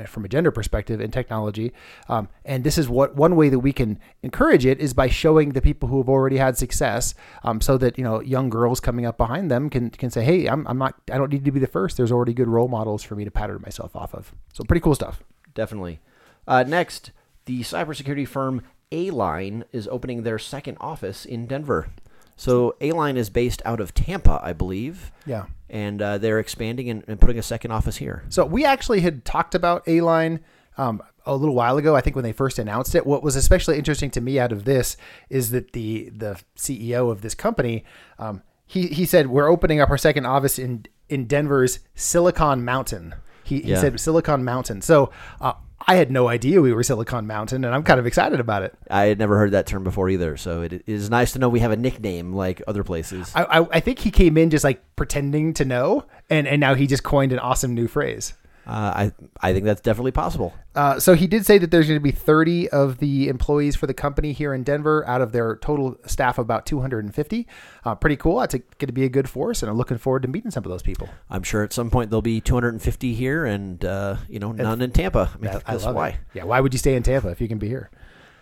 from 0.06 0.24
a 0.24 0.28
gender 0.28 0.50
perspective 0.50 1.00
in 1.00 1.10
technology, 1.10 1.72
um, 2.08 2.28
and 2.44 2.64
this 2.64 2.76
is 2.76 2.88
what 2.88 3.14
one 3.14 3.36
way 3.36 3.48
that 3.48 3.60
we 3.60 3.72
can 3.72 3.98
encourage 4.22 4.66
it 4.66 4.80
is 4.80 4.92
by 4.92 5.08
showing 5.08 5.50
the 5.50 5.62
people 5.62 5.88
who 5.88 5.98
have 5.98 6.08
already 6.08 6.36
had 6.36 6.58
success, 6.58 7.14
um, 7.42 7.60
so 7.60 7.78
that 7.78 7.96
you 7.96 8.04
know 8.04 8.20
young 8.20 8.50
girls 8.50 8.80
coming 8.80 9.06
up 9.06 9.16
behind 9.16 9.50
them 9.50 9.70
can 9.70 9.90
can 9.90 10.10
say, 10.10 10.24
hey, 10.24 10.46
I'm, 10.46 10.66
I'm 10.66 10.78
not, 10.78 10.94
I 11.10 11.18
don't 11.18 11.32
need 11.32 11.44
to 11.44 11.52
be 11.52 11.60
the 11.60 11.66
first. 11.66 11.96
There's 11.96 12.12
already 12.12 12.34
good 12.34 12.48
role 12.48 12.68
models 12.68 13.02
for 13.02 13.14
me 13.14 13.24
to 13.24 13.30
pattern 13.30 13.60
myself 13.62 13.94
off 13.94 14.14
of. 14.14 14.34
So 14.52 14.64
pretty 14.64 14.80
cool 14.80 14.94
stuff. 14.94 15.22
definitely. 15.54 16.00
Uh, 16.46 16.64
next, 16.66 17.12
the 17.46 17.60
cybersecurity 17.60 18.26
firm 18.28 18.62
A-LIGN 18.92 19.64
is 19.72 19.88
opening 19.88 20.22
their 20.22 20.38
second 20.38 20.76
office 20.80 21.24
in 21.24 21.46
Denver. 21.46 21.88
So 22.36 22.74
A-LIGN 22.80 23.16
is 23.16 23.30
based 23.30 23.62
out 23.64 23.80
of 23.80 23.94
Tampa, 23.94 24.40
I 24.42 24.52
believe. 24.52 25.12
Yeah. 25.26 25.46
and 25.70 26.00
uh, 26.02 26.18
they're 26.18 26.38
expanding 26.38 26.90
and, 26.90 27.04
and 27.08 27.20
putting 27.20 27.38
a 27.38 27.42
second 27.42 27.70
office 27.70 27.96
here. 27.96 28.24
So 28.28 28.44
we 28.44 28.64
actually 28.64 29.00
had 29.00 29.24
talked 29.24 29.54
about 29.54 29.82
A-LIGN 29.86 30.40
um, 30.76 31.02
a 31.26 31.34
little 31.36 31.54
while 31.54 31.76
ago. 31.78 31.94
I 31.96 32.00
think 32.00 32.16
when 32.16 32.22
they 32.24 32.32
first 32.32 32.58
announced 32.58 32.94
it. 32.94 33.06
What 33.06 33.22
was 33.22 33.36
especially 33.36 33.78
interesting 33.78 34.10
to 34.10 34.20
me 34.20 34.38
out 34.38 34.52
of 34.52 34.64
this 34.64 34.96
is 35.30 35.50
that 35.52 35.72
the 35.72 36.10
the 36.10 36.40
CEO 36.56 37.10
of 37.10 37.22
this 37.22 37.34
company, 37.34 37.84
um, 38.18 38.42
he 38.66 38.88
he 38.88 39.04
said 39.06 39.28
we're 39.28 39.48
opening 39.48 39.80
up 39.80 39.88
our 39.90 39.96
second 39.98 40.26
office 40.26 40.58
in 40.58 40.84
in 41.08 41.26
Denver's 41.26 41.78
Silicon 41.94 42.64
Mountain. 42.64 43.14
He, 43.44 43.60
he 43.60 43.70
Yeah. 43.70 43.80
said 43.80 44.00
Silicon 44.00 44.42
Mountain. 44.44 44.82
So 44.82 45.10
uh, 45.40 45.52
I 45.86 45.96
had 45.96 46.10
no 46.10 46.28
idea 46.28 46.60
we 46.60 46.72
were 46.72 46.82
Silicon 46.82 47.26
Mountain, 47.26 47.64
and 47.64 47.74
I'm 47.74 47.82
kind 47.82 48.00
of 48.00 48.06
excited 48.06 48.40
about 48.40 48.62
it. 48.62 48.74
I 48.90 49.04
had 49.04 49.18
never 49.18 49.36
heard 49.36 49.50
that 49.52 49.66
term 49.66 49.84
before 49.84 50.08
either, 50.08 50.36
so 50.36 50.62
it, 50.62 50.72
it 50.72 50.82
is 50.86 51.10
nice 51.10 51.32
to 51.32 51.38
know 51.38 51.48
we 51.48 51.60
have 51.60 51.72
a 51.72 51.76
nickname 51.76 52.32
like 52.32 52.62
other 52.66 52.84
places. 52.84 53.30
I, 53.34 53.44
I, 53.44 53.66
I 53.72 53.80
think 53.80 53.98
he 53.98 54.10
came 54.10 54.38
in 54.38 54.50
just 54.50 54.64
like 54.64 54.82
pretending 54.96 55.52
to 55.54 55.64
know, 55.64 56.04
and, 56.30 56.46
and 56.48 56.60
now 56.60 56.74
he 56.74 56.86
just 56.86 57.02
coined 57.02 57.32
an 57.32 57.38
awesome 57.38 57.74
new 57.74 57.86
phrase. 57.86 58.34
Uh, 58.66 58.70
I 58.70 59.12
I 59.40 59.52
think 59.52 59.64
that's 59.64 59.80
definitely 59.80 60.12
possible. 60.12 60.54
Uh, 60.74 60.98
so 60.98 61.14
he 61.14 61.26
did 61.26 61.44
say 61.44 61.58
that 61.58 61.70
there's 61.70 61.86
going 61.86 61.98
to 61.98 62.02
be 62.02 62.10
30 62.10 62.68
of 62.70 62.98
the 62.98 63.28
employees 63.28 63.76
for 63.76 63.86
the 63.86 63.94
company 63.94 64.32
here 64.32 64.54
in 64.54 64.62
Denver 64.62 65.06
out 65.06 65.20
of 65.20 65.32
their 65.32 65.56
total 65.56 65.96
staff 66.06 66.38
of 66.38 66.44
about 66.44 66.66
250. 66.66 67.46
Uh, 67.84 67.94
pretty 67.94 68.16
cool. 68.16 68.40
That's 68.40 68.54
going 68.54 68.86
to 68.86 68.92
be 68.92 69.04
a 69.04 69.08
good 69.08 69.28
force, 69.28 69.62
and 69.62 69.70
I'm 69.70 69.76
looking 69.76 69.98
forward 69.98 70.22
to 70.22 70.28
meeting 70.28 70.50
some 70.50 70.64
of 70.64 70.70
those 70.70 70.82
people. 70.82 71.08
I'm 71.28 71.42
sure 71.42 71.62
at 71.62 71.72
some 71.72 71.90
point 71.90 72.10
there'll 72.10 72.22
be 72.22 72.40
250 72.40 73.14
here, 73.14 73.44
and 73.44 73.84
uh, 73.84 74.16
you 74.28 74.38
know 74.38 74.52
none 74.52 74.80
in 74.80 74.90
Tampa. 74.92 75.30
I 75.34 75.38
mean, 75.38 75.50
I 75.50 75.72
that's 75.72 75.84
love 75.84 75.94
why. 75.94 76.08
it. 76.08 76.16
Yeah, 76.32 76.44
why 76.44 76.60
would 76.60 76.72
you 76.72 76.78
stay 76.78 76.94
in 76.94 77.02
Tampa 77.02 77.28
if 77.28 77.40
you 77.40 77.48
can 77.48 77.58
be 77.58 77.68
here, 77.68 77.90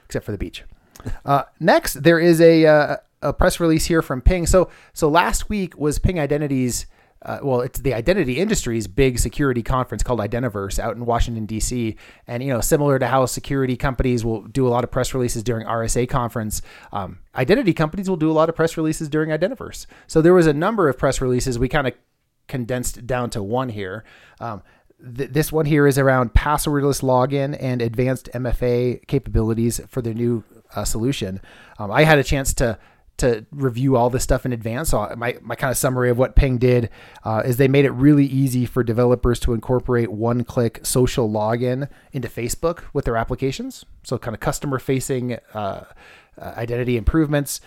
except 0.07 0.25
for 0.25 0.33
the 0.33 0.39
beach? 0.39 0.65
Uh, 1.25 1.45
next, 1.59 2.03
there 2.03 2.21
is 2.21 2.41
a 2.41 2.65
uh, 2.67 2.97
a 3.23 3.33
press 3.33 3.59
release 3.59 3.87
here 3.87 4.03
from 4.03 4.21
Ping. 4.21 4.47
So 4.47 4.71
so 4.93 5.09
last 5.09 5.49
week 5.49 5.77
was 5.77 5.99
Ping 5.99 6.21
Identity's. 6.21 6.87
Uh, 7.25 7.39
well, 7.43 7.61
it's 7.61 7.81
the 7.81 7.95
identity 7.95 8.39
industry's 8.39 8.87
big 8.87 9.19
security 9.19 9.63
conference 9.63 10.03
called 10.03 10.19
Identiverse 10.19 10.79
out 10.79 10.97
in 10.97 11.07
Washington 11.07 11.47
D.C. 11.47 11.97
And 12.27 12.43
you 12.43 12.53
know, 12.53 12.61
similar 12.61 12.99
to 12.99 13.07
how 13.07 13.27
security 13.27 13.77
companies 13.77 14.25
will 14.25 14.43
do 14.43 14.67
a 14.67 14.71
lot 14.71 14.85
of 14.85 14.91
press 14.91 15.15
releases 15.15 15.43
during 15.43 15.67
RSA 15.67 16.09
conference, 16.09 16.63
um, 16.93 17.19
identity 17.35 17.73
companies 17.73 18.09
will 18.09 18.17
do 18.17 18.31
a 18.31 18.33
lot 18.35 18.49
of 18.49 18.57
press 18.57 18.77
releases 18.77 19.09
during 19.09 19.31
Identiverse. 19.31 19.87
So 20.07 20.21
there 20.21 20.35
was 20.35 20.47
a 20.47 20.53
number 20.53 20.89
of 20.89 20.99
press 20.99 21.21
releases. 21.21 21.59
We 21.59 21.69
kind 21.69 21.87
of 21.87 21.95
condensed 22.49 23.07
down 23.07 23.31
to 23.31 23.43
one 23.43 23.69
here. 23.69 24.05
Um, 24.41 24.63
th- 25.17 25.31
this 25.31 25.53
one 25.53 25.67
here 25.67 25.87
is 25.87 25.99
around 25.99 26.35
passwordless 26.35 27.03
login 27.03 27.57
and 27.61 27.81
advanced 27.81 28.29
MFA 28.35 29.07
capabilities 29.07 29.81
for 29.89 30.03
the 30.03 30.13
new 30.13 30.45
uh, 30.75 30.85
solution. 30.85 31.41
Um, 31.79 31.91
I 31.91 32.05
had 32.05 32.19
a 32.19 32.25
chance 32.25 32.55
to 32.55 32.79
to 33.23 33.47
review 33.51 33.97
all 33.97 34.11
this 34.11 34.23
stuff 34.23 34.45
in 34.45 34.53
advance. 34.53 34.91
So 34.91 35.13
my, 35.17 35.37
my 35.41 35.55
kind 35.55 35.71
of 35.71 35.77
summary 35.77 36.11
of 36.11 36.19
what 36.19 36.37
Ping 36.37 36.59
did 36.59 36.91
uh, 37.25 37.43
is 37.45 37.57
they 37.57 37.69
made 37.69 37.85
it 37.85 37.91
really 37.91 38.27
easy 38.27 38.67
for 38.67 38.83
developers 38.85 39.41
to 39.41 39.55
incorporate 39.55 40.13
one-click 40.13 40.81
social 40.85 41.29
login 41.29 41.89
into 42.13 42.29
Facebook 42.29 42.83
with 42.93 43.05
their 43.05 43.17
applications. 43.17 43.85
So 44.03 44.19
kind 44.19 44.35
of 44.35 44.41
customer-facing 44.41 45.39
uh, 45.55 45.85
identity 46.39 46.97
improvements. 46.97 47.61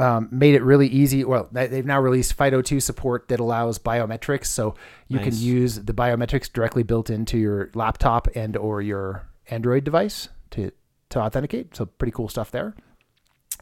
Um, 0.00 0.28
made 0.30 0.54
it 0.54 0.62
really 0.62 0.86
easy. 0.86 1.24
Well, 1.24 1.48
they've 1.50 1.84
now 1.84 2.00
released 2.00 2.36
FIDO2 2.36 2.80
support 2.80 3.26
that 3.28 3.40
allows 3.40 3.80
biometrics, 3.80 4.46
so 4.46 4.76
you 5.08 5.16
Nice. 5.16 5.24
can 5.24 5.36
use 5.36 5.74
the 5.74 5.92
biometrics 5.92 6.52
directly 6.52 6.84
built 6.84 7.10
into 7.10 7.36
your 7.36 7.70
laptop 7.74 8.28
and 8.36 8.56
or 8.56 8.80
your 8.80 9.26
Android 9.50 9.82
device 9.82 10.28
to 10.50 10.70
to 11.08 11.18
authenticate. 11.18 11.74
So 11.74 11.86
pretty 11.86 12.12
cool 12.12 12.28
stuff 12.28 12.52
there. 12.52 12.74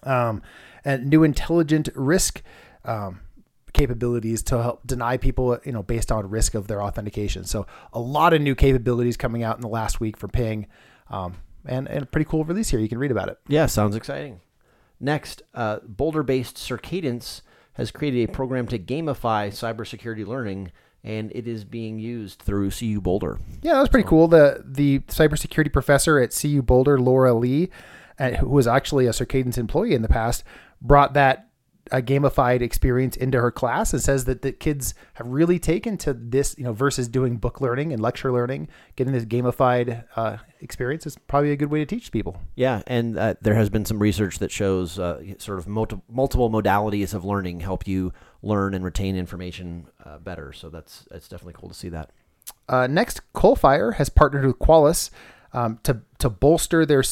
Um, 0.03 0.43
and 0.87 1.11
new 1.11 1.25
intelligent 1.25 1.89
risk 1.95 2.43
um, 2.85 3.21
capabilities 3.75 4.43
to 4.45 4.63
help 4.63 4.87
deny 4.87 5.17
people, 5.19 5.59
you 5.65 5.73
know, 5.73 5.83
based 5.83 6.11
on 6.13 6.31
risk 6.31 6.55
of 6.55 6.69
their 6.69 6.81
authentication. 6.81 7.45
So 7.45 7.67
a 7.93 8.01
lot 8.01 8.33
of 8.33 8.41
new 8.41 8.55
capabilities 8.55 9.17
coming 9.17 9.43
out 9.43 9.57
in 9.57 9.63
the 9.63 9.69
last 9.69 10.01
week 10.01 10.17
for 10.17 10.29
Ping, 10.29 10.69
um, 11.11 11.35
and 11.67 11.89
and 11.89 12.05
a 12.05 12.07
pretty 12.07 12.25
cool 12.25 12.45
release 12.45 12.71
here. 12.71 12.81
You 12.81 12.89
can 12.89 12.99
read 12.99 13.11
about 13.11 13.29
it. 13.29 13.39
Yeah, 13.49 13.67
sounds 13.67 13.97
exciting. 13.97 14.41
Next, 14.99 15.43
uh, 15.53 15.81
Boulder-based 15.83 16.57
Circadence 16.57 17.43
has 17.75 17.91
created 17.91 18.31
a 18.31 18.33
program 18.33 18.67
to 18.69 18.79
gamify 18.79 19.49
cybersecurity 19.49 20.27
learning, 20.27 20.73
and 21.05 21.31
it 21.35 21.47
is 21.47 21.65
being 21.65 21.99
used 21.99 22.39
through 22.39 22.71
CU 22.71 23.01
Boulder. 23.01 23.39
Yeah, 23.61 23.75
that 23.75 23.81
was 23.81 23.89
pretty 23.89 24.09
cool. 24.09 24.29
The 24.29 24.63
the 24.65 25.01
cybersecurity 25.01 25.73
professor 25.73 26.21
at 26.21 26.31
CU 26.31 26.63
Boulder, 26.63 26.99
Laura 26.99 27.35
Lee, 27.35 27.71
uh, 28.19 28.31
who 28.31 28.49
was 28.49 28.67
actually 28.67 29.07
a 29.07 29.13
Circadence 29.13 29.59
employee 29.59 29.93
in 29.93 30.03
the 30.03 30.09
past, 30.09 30.45
brought 30.87 31.15
that 31.15 31.47
a 31.93 32.03
gamified 32.03 32.63
experience 32.63 33.17
into 33.17 33.41
her 33.41 33.51
class 33.51 33.93
and 33.93 34.03
says 34.03 34.25
that 34.25 34.43
the 34.43 34.53
kids 34.53 34.95
have 35.15 35.27
really 35.27 35.59
taken 35.59 35.97
to 35.99 36.13
this, 36.13 36.57
you 36.59 36.65
know, 36.65 36.73
versus 36.73 37.07
doing 37.09 37.37
book 37.37 37.61
learning 37.61 37.93
and 37.93 38.03
lecture 38.03 38.33
learning, 38.33 38.69
getting 38.97 39.13
this 39.13 39.25
gamified 39.25 40.05
uh, 40.17 40.37
experience 40.61 41.07
is 41.07 41.17
probably 41.29 41.53
a 41.53 41.57
good 41.57 41.71
way 41.71 41.79
to 41.79 41.87
teach 41.87 42.11
people. 42.11 42.41
Yeah, 42.57 42.83
and 42.87 43.17
uh, 43.17 43.35
there 43.41 43.55
has 43.55 43.71
been 43.71 43.85
some 43.85 44.01
research 44.01 44.39
that 44.41 44.51
shows 44.51 44.99
uh, 44.99 45.23
sort 45.39 45.59
of 45.59 45.69
multi- 45.69 46.01
multiple 46.09 46.51
modalities 46.51 47.15
of 47.15 47.25
learning 47.25 47.61
help 47.61 47.87
you 47.87 48.13
learn 48.43 48.75
and 48.75 48.85
retain 48.85 49.17
information 49.17 49.87
uh, 50.05 50.19
better. 50.19 50.53
So 50.53 50.71
that's 50.71 51.07
it's 51.11 51.29
definitely 51.29 51.55
cool 51.57 51.69
to 51.69 51.75
see 51.75 51.91
that. 51.91 52.11
Uh, 52.69 52.87
next, 52.87 53.21
Coalfire 53.33 53.95
has 53.95 54.09
partnered 54.09 54.45
with 54.45 54.59
Qualys 54.59 55.11
um, 55.53 55.79
to 55.85 56.01
to 56.19 56.29
bolster 56.29 56.85
their 56.85 57.05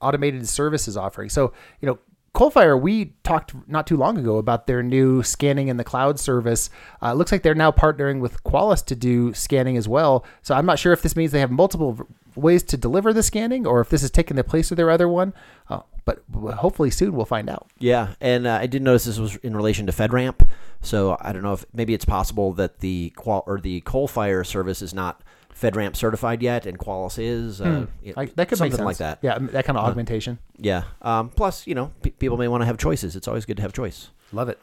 automated 0.00 0.48
services 0.48 0.96
offering. 0.96 1.28
So, 1.28 1.52
you 1.80 1.86
know, 1.86 1.98
Coalfire, 2.34 2.80
we 2.80 3.14
talked 3.24 3.54
not 3.68 3.86
too 3.86 3.96
long 3.96 4.18
ago 4.18 4.36
about 4.36 4.66
their 4.66 4.82
new 4.82 5.22
scanning 5.22 5.68
in 5.68 5.76
the 5.76 5.84
cloud 5.84 6.20
service. 6.20 6.70
Uh, 7.02 7.08
it 7.08 7.14
looks 7.14 7.32
like 7.32 7.42
they're 7.42 7.54
now 7.54 7.72
partnering 7.72 8.20
with 8.20 8.42
Qualys 8.44 8.84
to 8.86 8.94
do 8.94 9.34
scanning 9.34 9.76
as 9.76 9.88
well. 9.88 10.24
So 10.42 10.54
I'm 10.54 10.66
not 10.66 10.78
sure 10.78 10.92
if 10.92 11.02
this 11.02 11.16
means 11.16 11.32
they 11.32 11.40
have 11.40 11.50
multiple 11.50 12.06
ways 12.36 12.62
to 12.62 12.76
deliver 12.76 13.12
the 13.12 13.22
scanning 13.22 13.66
or 13.66 13.80
if 13.80 13.88
this 13.88 14.02
is 14.02 14.10
taking 14.10 14.36
the 14.36 14.44
place 14.44 14.70
of 14.70 14.76
their 14.76 14.90
other 14.90 15.08
one. 15.08 15.34
Uh, 15.68 15.80
but 16.04 16.22
hopefully 16.54 16.90
soon 16.90 17.12
we'll 17.12 17.26
find 17.26 17.50
out. 17.50 17.68
Yeah, 17.78 18.14
and 18.20 18.46
uh, 18.46 18.58
I 18.60 18.66
did 18.66 18.82
notice 18.82 19.04
this 19.04 19.18
was 19.18 19.36
in 19.36 19.54
relation 19.56 19.86
to 19.86 19.92
FedRAMP. 19.92 20.48
So 20.80 21.18
I 21.20 21.32
don't 21.32 21.42
know 21.42 21.52
if 21.52 21.66
maybe 21.74 21.92
it's 21.92 22.04
possible 22.04 22.52
that 22.54 22.78
the 22.78 23.12
qual 23.16 23.42
or 23.46 23.60
the 23.60 23.80
Coalfire 23.82 24.46
service 24.46 24.80
is 24.80 24.94
not 24.94 25.22
FedRAMP 25.60 25.96
certified 25.96 26.42
yet, 26.42 26.66
and 26.66 26.78
Qualys 26.78 27.18
is. 27.18 27.60
Uh, 27.60 27.64
know, 27.64 27.88
Like, 28.16 28.34
that 28.36 28.48
could 28.48 28.58
something 28.58 28.84
like 28.84 28.98
that. 28.98 29.18
Yeah, 29.22 29.38
that 29.38 29.64
kind 29.64 29.76
of 29.76 29.84
augmentation. 29.84 30.38
Yeah. 30.56 30.84
Um, 31.02 31.30
plus, 31.30 31.66
you 31.66 31.74
know, 31.74 31.92
pe 32.02 32.10
people 32.10 32.36
may 32.36 32.48
want 32.48 32.62
to 32.62 32.66
have 32.66 32.78
choices. 32.78 33.16
It's 33.16 33.26
always 33.26 33.44
good 33.44 33.56
to 33.56 33.62
have 33.62 33.72
choice. 33.72 34.10
Love 34.32 34.48
it. 34.48 34.60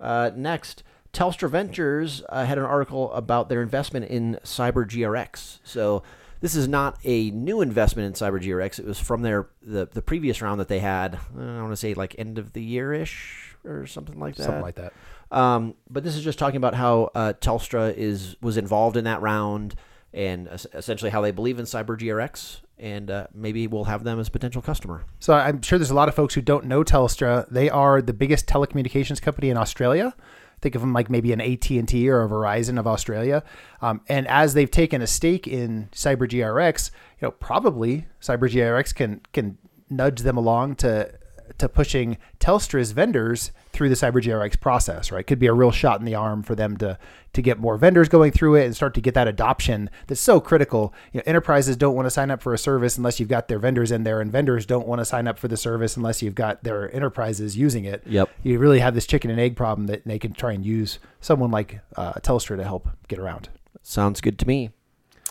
Uh, 0.00 0.30
next, 0.36 0.82
Telstra 1.12 1.50
Ventures 1.50 2.22
uh, 2.28 2.44
had 2.44 2.58
an 2.58 2.64
article 2.64 3.12
about 3.12 3.48
their 3.48 3.62
investment 3.62 4.06
in 4.06 4.38
CyberGRX. 4.44 5.58
So 5.64 6.02
this 6.40 6.54
is 6.54 6.68
not 6.68 6.98
a 7.04 7.30
new 7.32 7.60
investment 7.60 8.06
in 8.06 8.12
CyberGRX. 8.12 8.78
It 8.78 8.86
was 8.86 9.00
from 9.00 9.22
their 9.22 9.48
the, 9.62 9.86
the 9.86 10.02
previous 10.02 10.40
round 10.40 10.60
that 10.60 10.68
they 10.68 10.78
had. 10.78 11.16
uh, 11.36 11.42
I 11.42 11.60
want 11.62 11.72
to 11.72 11.76
say 11.76 11.94
like 11.94 12.14
end 12.18 12.38
of 12.38 12.52
the 12.52 12.62
year 12.62 12.92
ish 12.92 13.56
or 13.64 13.86
something 13.86 14.18
like 14.20 14.36
that. 14.36 14.44
Something 14.44 14.62
like 14.62 14.76
that. 14.76 14.92
Um, 15.30 15.74
but 15.90 16.04
this 16.04 16.16
is 16.16 16.22
just 16.24 16.38
talking 16.38 16.56
about 16.56 16.74
how 16.74 17.10
uh, 17.14 17.32
Telstra 17.40 17.92
is 17.94 18.36
was 18.40 18.56
involved 18.56 18.96
in 18.96 19.04
that 19.04 19.20
round 19.20 19.74
and 20.12 20.48
essentially 20.74 21.10
how 21.10 21.20
they 21.20 21.30
believe 21.30 21.58
in 21.58 21.64
Cyber 21.64 21.98
GRX. 21.98 22.60
And 22.78 23.10
uh, 23.10 23.26
maybe 23.34 23.66
we'll 23.66 23.84
have 23.84 24.04
them 24.04 24.20
as 24.20 24.28
potential 24.28 24.62
customer. 24.62 25.04
So 25.18 25.34
I'm 25.34 25.62
sure 25.62 25.78
there's 25.78 25.90
a 25.90 25.94
lot 25.94 26.08
of 26.08 26.14
folks 26.14 26.34
who 26.34 26.40
don't 26.40 26.66
know 26.66 26.84
Telstra. 26.84 27.48
They 27.50 27.68
are 27.68 28.00
the 28.00 28.12
biggest 28.12 28.46
telecommunications 28.46 29.20
company 29.20 29.50
in 29.50 29.56
Australia. 29.56 30.14
Think 30.60 30.74
of 30.74 30.80
them 30.80 30.92
like 30.92 31.10
maybe 31.10 31.32
an 31.32 31.40
AT 31.40 31.70
and 31.70 31.88
T 31.88 32.08
or 32.08 32.22
a 32.22 32.28
Verizon 32.28 32.78
of 32.78 32.86
Australia. 32.86 33.42
Um, 33.80 34.00
and 34.08 34.26
as 34.28 34.54
they've 34.54 34.70
taken 34.70 35.02
a 35.02 35.06
stake 35.06 35.46
in 35.46 35.88
Cyber 35.92 36.28
GRX, 36.28 36.90
you 37.20 37.26
know 37.26 37.30
probably 37.32 38.06
Cyber 38.20 38.50
GRX 38.50 38.94
can 38.94 39.20
can 39.32 39.58
nudge 39.90 40.20
them 40.20 40.36
along 40.36 40.76
to 40.76 41.12
to 41.58 41.68
pushing 41.68 42.18
Telstra's 42.40 42.92
vendors 42.92 43.52
through 43.72 43.88
the 43.88 43.94
Cyber 43.94 44.22
GRX 44.22 44.60
process. 44.60 45.10
Right, 45.10 45.26
could 45.26 45.38
be 45.38 45.46
a 45.46 45.52
real 45.52 45.70
shot 45.70 45.98
in 46.00 46.04
the 46.04 46.14
arm 46.14 46.42
for 46.42 46.54
them 46.54 46.76
to 46.78 46.98
to 47.34 47.42
get 47.42 47.58
more 47.58 47.76
vendors 47.76 48.08
going 48.08 48.32
through 48.32 48.56
it 48.56 48.64
and 48.64 48.74
start 48.74 48.94
to 48.94 49.00
get 49.00 49.14
that 49.14 49.28
adoption 49.28 49.90
that's 50.06 50.20
so 50.20 50.40
critical. 50.40 50.92
You 51.12 51.18
know, 51.18 51.24
enterprises 51.26 51.76
don't 51.76 51.94
want 51.94 52.06
to 52.06 52.10
sign 52.10 52.30
up 52.30 52.42
for 52.42 52.54
a 52.54 52.58
service 52.58 52.96
unless 52.96 53.20
you've 53.20 53.28
got 53.28 53.48
their 53.48 53.58
vendors 53.58 53.90
in 53.90 54.04
there, 54.04 54.20
and 54.20 54.32
vendors 54.32 54.66
don't 54.66 54.86
want 54.86 55.00
to 55.00 55.04
sign 55.04 55.26
up 55.26 55.38
for 55.38 55.48
the 55.48 55.56
service 55.56 55.96
unless 55.96 56.22
you've 56.22 56.34
got 56.34 56.64
their 56.64 56.94
enterprises 56.94 57.56
using 57.56 57.84
it. 57.84 58.02
Yep. 58.06 58.30
You 58.42 58.58
really 58.58 58.80
have 58.80 58.94
this 58.94 59.06
chicken 59.06 59.30
and 59.30 59.40
egg 59.40 59.56
problem 59.56 59.86
that 59.86 60.04
they 60.04 60.18
can 60.18 60.32
try 60.32 60.52
and 60.52 60.64
use 60.64 60.98
someone 61.20 61.50
like 61.50 61.80
uh, 61.96 62.14
Telstra 62.14 62.56
to 62.56 62.64
help 62.64 62.88
get 63.08 63.18
around. 63.18 63.48
Sounds 63.82 64.20
good 64.20 64.38
to 64.38 64.46
me. 64.46 64.70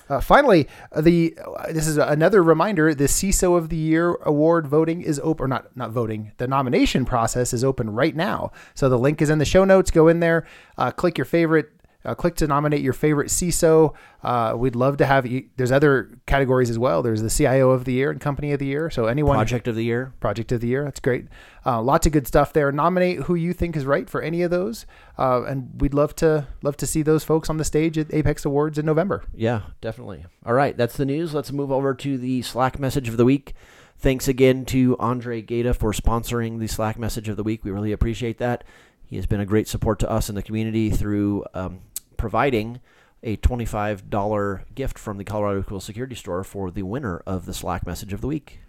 Uh, 0.09 0.19
finally, 0.19 0.67
uh, 0.91 1.01
the 1.01 1.37
uh, 1.45 1.71
this 1.71 1.87
is 1.87 1.97
another 1.97 2.43
reminder: 2.43 2.93
the 2.93 3.05
CISO 3.05 3.57
of 3.57 3.69
the 3.69 3.75
Year 3.75 4.15
award 4.23 4.67
voting 4.67 5.01
is 5.01 5.19
open, 5.23 5.45
or 5.45 5.47
not 5.47 5.75
not 5.75 5.91
voting. 5.91 6.31
The 6.37 6.47
nomination 6.47 7.05
process 7.05 7.53
is 7.53 7.63
open 7.63 7.89
right 7.89 8.15
now. 8.15 8.51
So 8.73 8.89
the 8.89 8.99
link 8.99 9.21
is 9.21 9.29
in 9.29 9.39
the 9.39 9.45
show 9.45 9.65
notes. 9.65 9.91
Go 9.91 10.07
in 10.07 10.19
there, 10.19 10.45
uh, 10.77 10.91
click 10.91 11.17
your 11.17 11.25
favorite. 11.25 11.71
Uh, 12.05 12.15
click 12.15 12.35
to 12.35 12.47
nominate 12.47 12.81
your 12.81 12.93
favorite 12.93 13.27
CISO. 13.27 13.93
Uh, 14.23 14.53
we'd 14.55 14.75
love 14.75 14.95
to 14.97 15.05
have 15.05 15.25
you. 15.25 15.49
There's 15.57 15.71
other 15.71 16.09
categories 16.25 16.69
as 16.69 16.79
well. 16.79 17.01
There's 17.03 17.21
the 17.21 17.29
CIO 17.29 17.71
of 17.71 17.83
the 17.85 17.93
year 17.93 18.11
and 18.11 18.21
company 18.21 18.51
of 18.53 18.59
the 18.59 18.65
year. 18.65 18.89
So 18.89 19.07
anyone 19.07 19.35
Project 19.35 19.67
of 19.67 19.75
the 19.75 19.83
year. 19.83 20.13
project 20.19 20.51
of 20.53 20.61
the 20.61 20.67
year. 20.67 20.85
That's 20.85 20.99
great. 21.01 21.25
Uh, 21.65 21.81
lots 21.81 22.05
of 22.07 22.13
good 22.13 22.25
stuff 22.25 22.53
there. 22.53 22.71
Nominate 22.71 23.21
who 23.23 23.35
you 23.35 23.51
think 23.51 23.75
is 23.75 23.85
right 23.85 24.09
for 24.09 24.21
any 24.21 24.41
of 24.41 24.51
those, 24.51 24.85
uh, 25.17 25.43
and 25.43 25.69
we'd 25.81 25.93
love 25.93 26.15
to 26.17 26.47
love 26.61 26.77
to 26.77 26.87
see 26.87 27.01
those 27.01 27.25
folks 27.25 27.49
on 27.49 27.57
the 27.57 27.65
stage 27.65 27.97
at 27.97 28.13
Apex 28.13 28.45
Awards 28.45 28.77
in 28.77 28.85
November. 28.85 29.23
Yeah, 29.35 29.61
definitely. 29.81 30.25
All 30.45 30.53
right, 30.53 30.77
that's 30.77 30.95
the 30.95 31.05
news. 31.05 31.33
Let's 31.33 31.51
move 31.51 31.71
over 31.71 31.93
to 31.93 32.17
the 32.17 32.41
Slack 32.41 32.79
message 32.79 33.09
of 33.09 33.17
the 33.17 33.25
week. 33.25 33.53
Thanks 33.99 34.27
again 34.27 34.63
to 34.65 34.95
Andre 34.99 35.41
Gata 35.41 35.73
for 35.73 35.91
sponsoring 35.91 36.59
the 36.59 36.67
Slack 36.67 36.99
message 36.99 37.27
of 37.29 37.35
the 37.35 37.43
week. 37.43 37.65
We 37.65 37.71
really 37.71 37.91
appreciate 37.91 38.37
that. 38.37 38.63
He 39.07 39.15
has 39.15 39.25
been 39.25 39.39
a 39.39 39.45
great 39.45 39.67
support 39.67 39.99
to 39.99 40.11
us 40.11 40.29
in 40.29 40.35
the 40.35 40.43
community 40.43 40.89
through 40.89 41.45
um, 41.53 41.79
providing 42.17 42.81
a 43.23 43.37
$25 43.37 44.61
gift 44.75 44.99
from 44.99 45.17
the 45.17 45.23
Colorado 45.23 45.61
Equal 45.61 45.79
Security 45.79 46.15
Store 46.15 46.43
for 46.43 46.69
the 46.69 46.83
winner 46.83 47.23
of 47.25 47.45
the 47.45 47.53
Slack 47.53 47.85
message 47.85 48.13
of 48.13 48.21
the 48.21 48.27
week. 48.27 48.59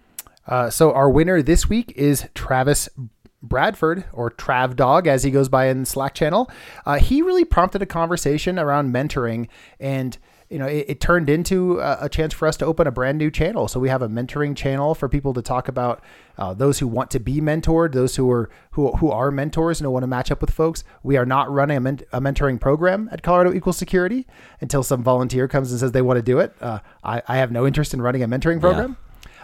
Uh, 0.46 0.70
so 0.70 0.92
our 0.92 1.10
winner 1.10 1.42
this 1.42 1.68
week 1.68 1.92
is 1.96 2.26
Travis 2.34 2.88
Bradford, 3.42 4.04
or 4.12 4.30
Trav 4.30 4.74
Dog, 4.74 5.06
as 5.06 5.22
he 5.22 5.30
goes 5.30 5.48
by 5.48 5.66
in 5.66 5.84
Slack 5.84 6.14
channel. 6.14 6.50
Uh, 6.86 6.98
he 6.98 7.22
really 7.22 7.44
prompted 7.44 7.82
a 7.82 7.86
conversation 7.86 8.58
around 8.58 8.92
mentoring, 8.92 9.48
and 9.78 10.18
you 10.50 10.58
know, 10.58 10.66
it, 10.66 10.86
it 10.88 11.00
turned 11.00 11.28
into 11.28 11.78
a, 11.80 11.98
a 12.02 12.08
chance 12.08 12.32
for 12.32 12.48
us 12.48 12.56
to 12.58 12.64
open 12.66 12.86
a 12.86 12.90
brand 12.90 13.18
new 13.18 13.30
channel. 13.30 13.68
So 13.68 13.78
we 13.78 13.88
have 13.88 14.02
a 14.02 14.08
mentoring 14.08 14.56
channel 14.56 14.94
for 14.94 15.08
people 15.08 15.34
to 15.34 15.42
talk 15.42 15.68
about 15.68 16.02
uh, 16.38 16.54
those 16.54 16.78
who 16.78 16.86
want 16.86 17.10
to 17.10 17.20
be 17.20 17.40
mentored, 17.40 17.92
those 17.92 18.16
who 18.16 18.30
are 18.30 18.48
who, 18.72 18.92
who 18.92 19.10
are 19.10 19.30
mentors 19.30 19.80
and 19.80 19.92
want 19.92 20.04
to 20.04 20.06
match 20.06 20.30
up 20.30 20.40
with 20.40 20.50
folks. 20.50 20.84
We 21.02 21.16
are 21.16 21.26
not 21.26 21.50
running 21.50 21.76
a, 21.76 21.80
ment- 21.80 22.02
a 22.12 22.20
mentoring 22.20 22.60
program 22.60 23.08
at 23.12 23.22
Colorado 23.22 23.52
Equal 23.52 23.72
Security 23.72 24.26
until 24.60 24.82
some 24.82 25.02
volunteer 25.02 25.48
comes 25.48 25.70
and 25.70 25.80
says 25.80 25.92
they 25.92 26.02
want 26.02 26.18
to 26.18 26.22
do 26.22 26.38
it. 26.38 26.54
Uh, 26.60 26.78
I, 27.04 27.22
I 27.28 27.36
have 27.36 27.52
no 27.52 27.66
interest 27.66 27.92
in 27.92 28.00
running 28.00 28.22
a 28.22 28.28
mentoring 28.28 28.60
program. 28.60 28.96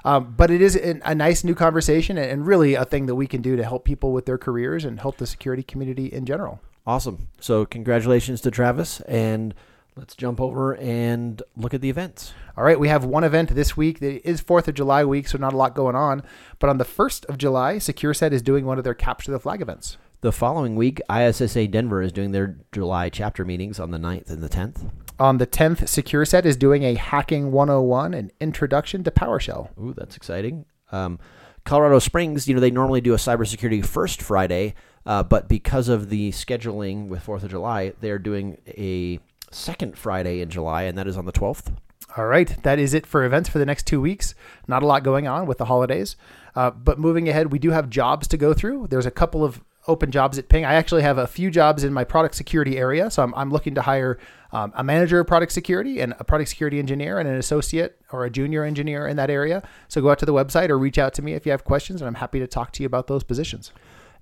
Um, 0.06 0.34
but 0.36 0.50
it 0.50 0.60
is 0.60 0.76
a, 0.76 1.00
a 1.04 1.14
nice 1.14 1.44
new 1.44 1.54
conversation 1.54 2.18
and, 2.18 2.30
and 2.30 2.46
really 2.46 2.74
a 2.74 2.84
thing 2.84 3.06
that 3.06 3.14
we 3.14 3.26
can 3.26 3.40
do 3.40 3.56
to 3.56 3.64
help 3.64 3.84
people 3.84 4.12
with 4.12 4.26
their 4.26 4.36
careers 4.36 4.84
and 4.84 5.00
help 5.00 5.16
the 5.16 5.26
security 5.26 5.62
community 5.62 6.06
in 6.06 6.26
general. 6.26 6.60
Awesome. 6.86 7.28
So 7.40 7.64
congratulations 7.64 8.42
to 8.42 8.50
Travis, 8.50 9.00
and 9.02 9.54
let's 9.96 10.16
jump 10.16 10.40
over 10.40 10.76
and 10.76 11.42
look 11.56 11.74
at 11.74 11.80
the 11.80 11.90
events. 11.90 12.32
All 12.56 12.64
right, 12.64 12.78
we 12.78 12.88
have 12.88 13.04
one 13.04 13.24
event 13.24 13.54
this 13.54 13.76
week. 13.76 14.02
It 14.02 14.24
is 14.24 14.40
Fourth 14.40 14.68
of 14.68 14.74
July 14.74 15.04
week, 15.04 15.28
so 15.28 15.38
not 15.38 15.52
a 15.52 15.56
lot 15.56 15.74
going 15.74 15.96
on. 15.96 16.22
But 16.58 16.70
on 16.70 16.78
the 16.78 16.84
first 16.84 17.24
of 17.26 17.38
July, 17.38 17.76
SecureSet 17.76 18.32
is 18.32 18.42
doing 18.42 18.64
one 18.64 18.78
of 18.78 18.84
their 18.84 18.94
capture 18.94 19.30
the 19.30 19.38
flag 19.38 19.60
events. 19.60 19.96
The 20.20 20.32
following 20.32 20.74
week, 20.74 21.00
ISSA 21.10 21.68
Denver 21.68 22.00
is 22.02 22.12
doing 22.12 22.32
their 22.32 22.56
July 22.72 23.08
chapter 23.08 23.44
meetings 23.44 23.78
on 23.78 23.90
the 23.90 23.98
9th 23.98 24.30
and 24.30 24.42
the 24.42 24.48
10th. 24.48 24.90
On 25.20 25.38
the 25.38 25.46
10th, 25.46 25.82
SecureSet 25.82 26.44
is 26.44 26.56
doing 26.56 26.82
a 26.82 26.94
Hacking 26.94 27.52
101, 27.52 28.14
an 28.14 28.32
introduction 28.40 29.04
to 29.04 29.10
PowerShell. 29.10 29.78
Ooh, 29.78 29.94
that's 29.94 30.16
exciting. 30.16 30.64
Um, 30.90 31.18
Colorado 31.64 31.98
Springs, 31.98 32.48
you 32.48 32.54
know, 32.54 32.60
they 32.60 32.70
normally 32.70 33.00
do 33.00 33.14
a 33.14 33.18
cybersecurity 33.18 33.84
first 33.84 34.20
Friday, 34.20 34.74
uh, 35.06 35.22
but 35.22 35.48
because 35.48 35.88
of 35.88 36.08
the 36.08 36.30
scheduling 36.30 37.08
with 37.08 37.24
4th 37.24 37.42
of 37.42 37.50
July, 37.50 37.92
they're 38.00 38.18
doing 38.18 38.58
a 38.66 39.20
second 39.54 39.96
Friday 39.96 40.40
in 40.40 40.50
July, 40.50 40.82
and 40.82 40.96
that 40.98 41.06
is 41.06 41.16
on 41.16 41.26
the 41.26 41.32
12th. 41.32 41.74
All 42.16 42.26
right, 42.26 42.62
that 42.62 42.78
is 42.78 42.94
it 42.94 43.06
for 43.06 43.24
events 43.24 43.48
for 43.48 43.58
the 43.58 43.66
next 43.66 43.86
two 43.86 44.00
weeks. 44.00 44.34
Not 44.68 44.82
a 44.82 44.86
lot 44.86 45.02
going 45.02 45.26
on 45.26 45.46
with 45.46 45.58
the 45.58 45.64
holidays. 45.64 46.16
Uh, 46.54 46.70
but 46.70 46.98
moving 46.98 47.28
ahead, 47.28 47.50
we 47.50 47.58
do 47.58 47.70
have 47.70 47.90
jobs 47.90 48.28
to 48.28 48.36
go 48.36 48.54
through. 48.54 48.86
There's 48.88 49.06
a 49.06 49.10
couple 49.10 49.44
of 49.44 49.60
open 49.86 50.10
jobs 50.10 50.38
at 50.38 50.48
Ping. 50.48 50.64
I 50.64 50.74
actually 50.74 51.02
have 51.02 51.18
a 51.18 51.26
few 51.26 51.50
jobs 51.50 51.84
in 51.84 51.92
my 51.92 52.04
product 52.04 52.34
security 52.34 52.78
area. 52.78 53.10
So 53.10 53.22
I'm, 53.22 53.34
I'm 53.34 53.50
looking 53.50 53.74
to 53.74 53.82
hire 53.82 54.18
um, 54.52 54.72
a 54.76 54.84
manager 54.84 55.20
of 55.20 55.26
product 55.26 55.52
security 55.52 56.00
and 56.00 56.14
a 56.18 56.24
product 56.24 56.50
security 56.50 56.78
engineer 56.78 57.18
and 57.18 57.28
an 57.28 57.36
associate 57.36 58.00
or 58.12 58.24
a 58.24 58.30
junior 58.30 58.64
engineer 58.64 59.06
in 59.06 59.16
that 59.16 59.28
area. 59.28 59.62
So 59.88 60.00
go 60.00 60.10
out 60.10 60.18
to 60.20 60.26
the 60.26 60.32
website 60.32 60.70
or 60.70 60.78
reach 60.78 60.98
out 60.98 61.12
to 61.14 61.22
me 61.22 61.34
if 61.34 61.44
you 61.44 61.52
have 61.52 61.64
questions, 61.64 62.00
and 62.00 62.08
I'm 62.08 62.14
happy 62.14 62.38
to 62.38 62.46
talk 62.46 62.72
to 62.72 62.82
you 62.82 62.86
about 62.86 63.08
those 63.08 63.24
positions. 63.24 63.72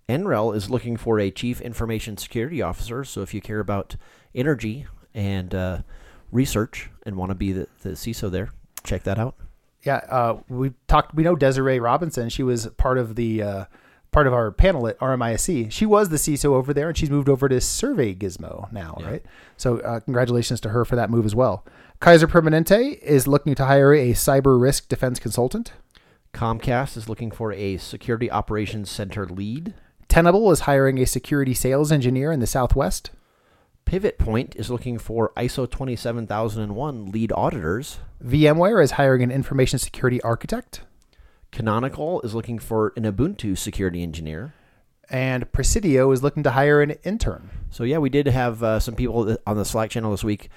NREL 0.09 0.57
is 0.57 0.69
looking 0.69 0.97
for 0.97 1.21
a 1.21 1.31
chief 1.31 1.61
information 1.61 2.17
security 2.17 2.61
officer. 2.61 3.05
So 3.05 3.23
if 3.23 3.33
you 3.33 3.41
care 3.41 3.61
about 3.61 3.97
energy 4.35 4.87
and 5.15 5.55
uh, 5.55 5.83
research 6.31 6.91
and 7.05 7.17
want 7.17 7.31
to 7.31 7.35
be 7.35 7.53
the, 7.53 7.69
the 7.83 7.91
CISO 7.91 8.31
there, 8.31 8.51
check 8.85 9.03
that 9.05 9.19
out. 9.19 9.37
Yeah, 9.83 9.97
uh, 10.09 10.39
we 10.49 10.73
talked. 10.87 11.15
We 11.15 11.25
know 11.25 11.35
Desiree 11.35 11.81
Robinson. 11.81 12.29
She 12.29 12.45
was 12.45 12.69
part 12.69 12.99
of 12.99 13.17
the 13.17 13.43
uh, 13.43 13.65
part 14.13 14.27
of 14.27 14.33
our 14.33 14.53
panel 14.53 14.87
at 14.87 14.99
RMISC. 15.01 15.73
She 15.73 15.87
was 15.87 16.11
the 16.11 16.19
CISO 16.19 16.55
over 16.55 16.73
there, 16.73 16.89
and 16.89 16.97
she's 16.97 17.11
moved 17.11 17.29
over 17.29 17.49
to 17.49 17.61
Survey 17.61 18.15
Gizmo 18.15 18.71
now, 18.71 18.97
yeah. 19.01 19.11
right? 19.11 19.23
So 19.57 19.79
uh, 19.79 20.01
congratulations 20.01 20.61
to 20.61 20.69
her 20.69 20.85
for 20.85 20.95
that 20.97 21.11
move 21.11 21.25
as 21.25 21.35
well. 21.35 21.65
Kaiser 21.99 22.29
Permanente 22.29 22.99
is 22.99 23.27
looking 23.27 23.55
to 23.55 23.65
hire 23.65 23.93
a 23.93 24.13
cyber 24.13 24.61
risk 24.61 24.89
defense 24.89 25.19
consultant. 25.19 25.73
Comcast 26.33 26.97
is 26.97 27.09
looking 27.09 27.31
for 27.31 27.53
a 27.53 27.77
security 27.77 28.31
operations 28.31 28.91
center 28.91 29.27
lead. 29.27 29.75
Tenable 30.09 30.51
is 30.51 30.61
hiring 30.61 30.99
a 30.99 31.07
security 31.07 31.55
sales 31.55 31.91
engineer 31.91 32.33
in 32.33 32.41
the 32.41 32.47
Southwest. 32.47 33.11
Pivot 33.85 34.19
Point 34.19 34.57
is 34.57 34.71
looking 34.71 34.99
for 34.99 35.33
ISO 35.37 35.71
27001 35.71 37.07
lead 37.07 37.33
auditors. 37.33 37.99
VMware 38.25 38.83
is 38.83 38.93
hiring 38.93 39.23
an 39.23 39.31
information 39.31 39.79
security 39.79 40.21
architect. 40.23 40.83
Canonical 41.51 42.21
is 42.23 42.35
looking 42.35 42.59
for 42.59 42.93
an 42.97 43.05
Ubuntu 43.05 43.57
security 43.57 44.03
engineer. 44.03 44.55
And 45.11 45.51
Presidio 45.53 46.11
is 46.13 46.23
looking 46.23 46.43
to 46.45 46.53
hire 46.53 46.81
an 46.81 46.93
intern. 47.05 47.51
So, 47.71 47.85
yeah, 47.85 47.99
we 47.99 48.09
did 48.09 48.27
have 48.27 48.63
uh, 48.63 48.81
some 48.81 48.95
people 48.95 49.37
on 49.47 49.57
the 49.57 49.65
Slack 49.65 49.91
channel 49.91 50.11
this 50.11 50.25
week 50.25 50.49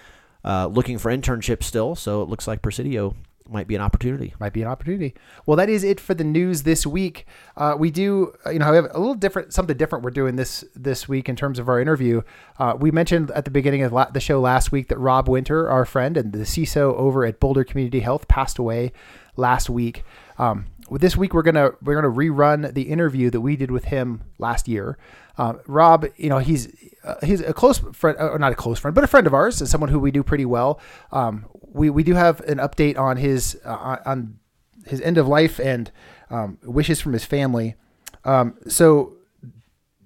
uh, 0.45 0.67
looking 0.67 0.97
for 0.97 1.11
internships 1.11 1.63
still. 1.63 1.95
So, 1.95 2.21
it 2.21 2.29
looks 2.29 2.47
like 2.47 2.61
Presidio 2.61 3.15
might 3.47 3.67
be 3.67 3.75
an 3.75 3.81
opportunity. 3.81 4.33
Might 4.39 4.53
be 4.53 4.61
an 4.61 4.67
opportunity. 4.67 5.13
Well, 5.45 5.57
that 5.57 5.69
is 5.69 5.83
it 5.83 5.99
for 5.99 6.13
the 6.13 6.23
news 6.23 6.63
this 6.63 6.85
week. 6.85 7.25
Uh, 7.55 7.75
we 7.77 7.91
do, 7.91 8.33
uh, 8.45 8.49
you 8.49 8.59
know, 8.59 8.65
have 8.65 8.85
a 8.91 8.99
little 8.99 9.15
different, 9.15 9.53
something 9.53 9.77
different 9.77 10.03
we're 10.03 10.11
doing 10.11 10.35
this 10.35 10.63
this 10.75 11.07
week 11.07 11.29
in 11.29 11.35
terms 11.35 11.59
of 11.59 11.69
our 11.69 11.79
interview. 11.79 12.21
Uh, 12.57 12.75
we 12.77 12.91
mentioned 12.91 13.31
at 13.31 13.45
the 13.45 13.51
beginning 13.51 13.83
of 13.83 13.93
la- 13.93 14.09
the 14.09 14.19
show 14.19 14.39
last 14.39 14.71
week 14.71 14.87
that 14.87 14.97
Rob 14.97 15.29
Winter, 15.29 15.69
our 15.69 15.85
friend 15.85 16.17
and 16.17 16.33
the 16.33 16.39
CISO 16.39 16.95
over 16.95 17.25
at 17.25 17.39
Boulder 17.39 17.63
Community 17.63 17.99
Health, 17.99 18.27
passed 18.27 18.57
away 18.57 18.91
last 19.35 19.69
week. 19.69 20.03
Um, 20.37 20.65
this 20.91 21.17
week 21.17 21.33
we're 21.33 21.41
gonna 21.41 21.71
we're 21.81 21.95
gonna 21.95 22.13
rerun 22.13 22.73
the 22.73 22.83
interview 22.83 23.29
that 23.31 23.41
we 23.41 23.55
did 23.55 23.71
with 23.71 23.85
him 23.85 24.21
last 24.37 24.67
year. 24.67 24.97
Um, 25.37 25.59
Rob, 25.67 26.05
you 26.15 26.29
know, 26.29 26.37
he's 26.37 26.69
uh, 27.03 27.15
he's 27.23 27.41
a 27.41 27.53
close 27.53 27.79
friend, 27.93 28.17
uh, 28.17 28.37
not 28.37 28.51
a 28.51 28.55
close 28.55 28.79
friend, 28.79 28.93
but 28.95 29.03
a 29.03 29.07
friend 29.07 29.27
of 29.27 29.33
ours, 29.33 29.59
and 29.59 29.69
someone 29.69 29.89
who 29.89 29.99
we 29.99 30.11
do 30.11 30.23
pretty 30.23 30.45
well. 30.45 30.79
Um, 31.11 31.45
we 31.75 31.89
we 31.89 32.03
do 32.03 32.13
have 32.13 32.39
an 32.41 32.57
update 32.57 32.97
on 32.97 33.17
his 33.17 33.59
uh, 33.65 33.97
on 34.05 34.39
his 34.85 35.01
end 35.01 35.17
of 35.17 35.27
life 35.27 35.59
and 35.59 35.91
um, 36.29 36.57
wishes 36.63 37.01
from 37.01 37.13
his 37.13 37.25
family. 37.25 37.75
Um, 38.23 38.57
so 38.67 39.17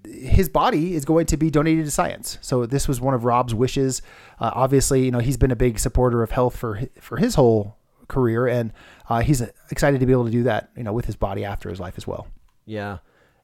his 0.06 0.50
body 0.50 0.96
is 0.96 1.06
going 1.06 1.28
to 1.28 1.38
be 1.38 1.50
donated 1.50 1.86
to 1.86 1.92
science. 1.92 2.40
So 2.42 2.66
this 2.66 2.88
was 2.88 3.00
one 3.00 3.14
of 3.14 3.24
Rob's 3.24 3.54
wishes. 3.54 4.02
Uh, 4.40 4.52
obviously, 4.54 5.06
you 5.06 5.12
know 5.12 5.20
he's 5.20 5.38
been 5.38 5.52
a 5.52 5.56
big 5.56 5.80
supporter 5.80 6.24
of 6.24 6.32
health 6.32 6.58
for 6.58 6.82
for 7.00 7.18
his 7.18 7.36
whole 7.36 7.78
career, 8.08 8.48
and 8.48 8.74
uh, 9.08 9.22
he's 9.22 9.42
excited 9.70 10.00
to 10.00 10.06
be 10.08 10.12
able 10.12 10.26
to 10.26 10.32
do 10.32 10.44
that, 10.44 10.72
you 10.76 10.84
know, 10.84 10.94
with 10.94 11.06
his 11.06 11.16
body 11.16 11.46
after 11.46 11.70
his 11.70 11.80
life 11.80 11.94
as 11.98 12.08
well. 12.08 12.28
Yeah, 12.66 12.98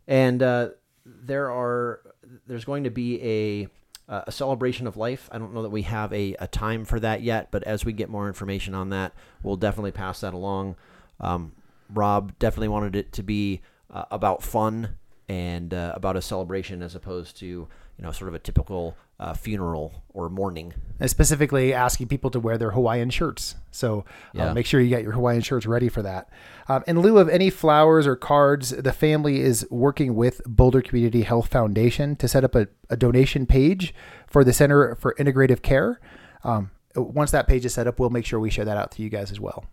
and 0.07 0.41
uh, 0.41 0.69
there 1.05 1.51
are 1.51 2.01
there's 2.47 2.65
going 2.65 2.85
to 2.85 2.89
be 2.89 3.21
a 3.21 3.67
a 4.07 4.31
celebration 4.31 4.85
of 4.85 4.97
life. 4.97 5.29
I 5.31 5.37
don't 5.37 5.53
know 5.53 5.63
that 5.63 5.71
we 5.71 5.81
have 5.83 6.13
a, 6.13 6.35
a 6.39 6.47
time 6.47 6.85
for 6.85 6.99
that 6.99 7.21
yet, 7.21 7.49
but 7.51 7.63
as 7.63 7.85
we 7.85 7.93
get 7.93 8.09
more 8.09 8.27
information 8.27 8.75
on 8.75 8.89
that, 8.89 9.13
we'll 9.41 9.55
definitely 9.55 9.91
pass 9.91 10.21
that 10.21 10.33
along. 10.33 10.75
Um, 11.19 11.53
Rob 11.89 12.37
definitely 12.39 12.67
wanted 12.67 12.95
it 12.95 13.11
to 13.13 13.23
be 13.23 13.61
uh, 13.91 14.05
about 14.11 14.43
fun 14.43 14.95
and 15.27 15.73
uh, 15.73 15.93
about 15.95 16.15
a 16.15 16.21
celebration 16.21 16.81
as 16.81 16.95
opposed 16.95 17.37
to 17.39 17.67
you 17.97 18.03
know 18.03 18.11
sort 18.11 18.27
of 18.27 18.33
a 18.33 18.39
typical 18.39 18.95
uh, 19.19 19.33
funeral 19.33 20.03
or 20.13 20.29
mourning. 20.29 20.73
And 20.99 21.09
specifically 21.09 21.73
asking 21.73 22.07
people 22.07 22.29
to 22.31 22.39
wear 22.39 22.57
their 22.57 22.71
Hawaiian 22.71 23.09
shirts. 23.09 23.55
So 23.71 23.99
uh, 23.99 24.03
yeah. 24.33 24.53
make 24.53 24.65
sure 24.65 24.81
you 24.81 24.89
get 24.89 25.03
your 25.03 25.13
Hawaiian 25.13 25.41
shirts 25.41 25.65
ready 25.65 25.89
for 25.89 26.01
that. 26.01 26.29
Um, 26.67 26.83
in 26.87 26.99
lieu 26.99 27.17
of 27.17 27.29
any 27.29 27.49
flowers 27.49 28.07
or 28.07 28.15
cards, 28.15 28.71
the 28.71 28.91
family 28.91 29.39
is 29.39 29.65
working 29.69 30.15
with 30.15 30.41
Boulder 30.45 30.81
Community 30.81 31.23
Health 31.23 31.47
Foundation 31.47 32.15
to 32.17 32.27
set 32.27 32.43
up 32.43 32.55
a, 32.55 32.67
a 32.89 32.97
donation 32.97 33.45
page 33.45 33.93
for 34.27 34.43
the 34.43 34.53
Center 34.53 34.95
for 34.95 35.15
Integrative 35.17 35.61
Care. 35.61 35.99
Um, 36.43 36.71
once 36.95 37.31
that 37.31 37.47
page 37.47 37.65
is 37.65 37.73
set 37.73 37.87
up, 37.87 37.99
we'll 37.99 38.09
make 38.09 38.25
sure 38.25 38.39
we 38.39 38.49
share 38.49 38.65
that 38.65 38.77
out 38.77 38.91
to 38.91 39.01
you 39.01 39.09
guys 39.09 39.31
as 39.31 39.39
well. 39.39 39.65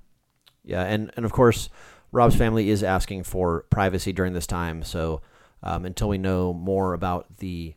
Yeah, 0.65 0.85
and, 0.85 1.11
and 1.17 1.25
of 1.25 1.33
course, 1.33 1.69
Rob's 2.13 2.37
family 2.37 2.69
is 2.71 2.83
asking 2.83 3.25
for 3.25 3.65
privacy 3.71 4.13
during 4.13 4.33
this 4.33 4.47
time. 4.47 4.83
So 4.83 5.23
um, 5.63 5.85
until 5.85 6.09
we 6.09 6.19
know 6.19 6.53
more 6.53 6.95
about 6.95 7.39
the 7.39 7.75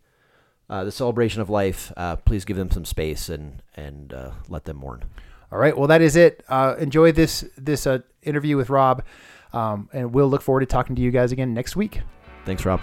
uh, 0.70 0.84
the 0.84 0.92
celebration 0.92 1.42
of 1.42 1.50
life, 1.50 1.92
uh, 1.98 2.16
please 2.18 2.46
give 2.46 2.58
them 2.58 2.72
some 2.72 2.86
space 2.86 3.30
and 3.30 3.62
and 3.76 4.14
uh, 4.14 4.32
let 4.50 4.66
them 4.66 4.78
mourn. 4.78 5.04
All 5.52 5.60
right. 5.60 5.78
Well, 5.78 5.88
that 5.88 6.02
is 6.02 6.16
it. 6.16 6.44
Uh, 6.50 6.76
enjoy 6.80 7.12
this 7.12 7.46
this 7.58 7.86
uh, 7.86 8.00
interview 8.24 8.58
with 8.58 8.70
Rob, 8.70 9.04
um, 9.54 9.90
and 9.94 10.14
we'll 10.14 10.30
look 10.30 10.42
forward 10.42 10.62
to 10.62 10.66
talking 10.66 10.96
to 10.96 11.02
you 11.02 11.12
guys 11.12 11.32
again 11.32 11.54
next 11.54 11.76
week. 11.76 12.02
Thanks, 12.46 12.66
Rob. 12.66 12.82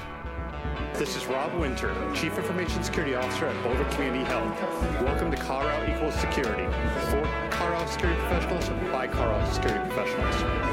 This 0.95 1.17
is 1.17 1.27
Rob 1.27 1.53
Winter, 1.59 1.93
Chief 2.15 2.37
Information 2.37 2.85
Security 2.85 3.15
Officer 3.15 3.47
at 3.47 3.63
Boulder 3.65 3.85
Community 3.95 4.25
Health. 4.25 4.61
Welcome 5.03 5.31
to 5.31 5.37
Colorado 5.37 5.93
Equals 5.93 6.15
Security 6.15 6.65
for 7.11 7.49
Colorado 7.51 7.91
security 7.91 8.21
professionals 8.21 8.69
by 8.93 9.09
Colorado 9.09 9.51
security 9.51 9.91
professionals. 9.91 10.72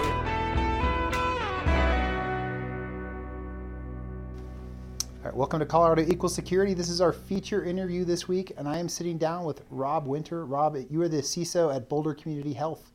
All 5.20 5.26
right, 5.26 5.36
welcome 5.36 5.60
to 5.60 5.66
Colorado 5.66 6.02
Equal 6.04 6.30
Security. 6.30 6.74
This 6.74 6.88
is 6.88 7.02
our 7.02 7.12
feature 7.12 7.66
interview 7.66 8.06
this 8.06 8.30
week, 8.30 8.54
and 8.56 8.70
I 8.70 8.78
am 8.78 8.88
sitting 8.88 9.18
down 9.18 9.44
with 9.44 9.64
Rob 9.70 10.08
Winter. 10.08 10.46
Rob, 10.46 10.78
you 10.90 11.02
are 11.02 11.10
the 11.10 11.18
CISO 11.18 11.76
at 11.76 11.90
Boulder 11.90 12.14
Community 12.14 12.54
Health, 12.54 12.94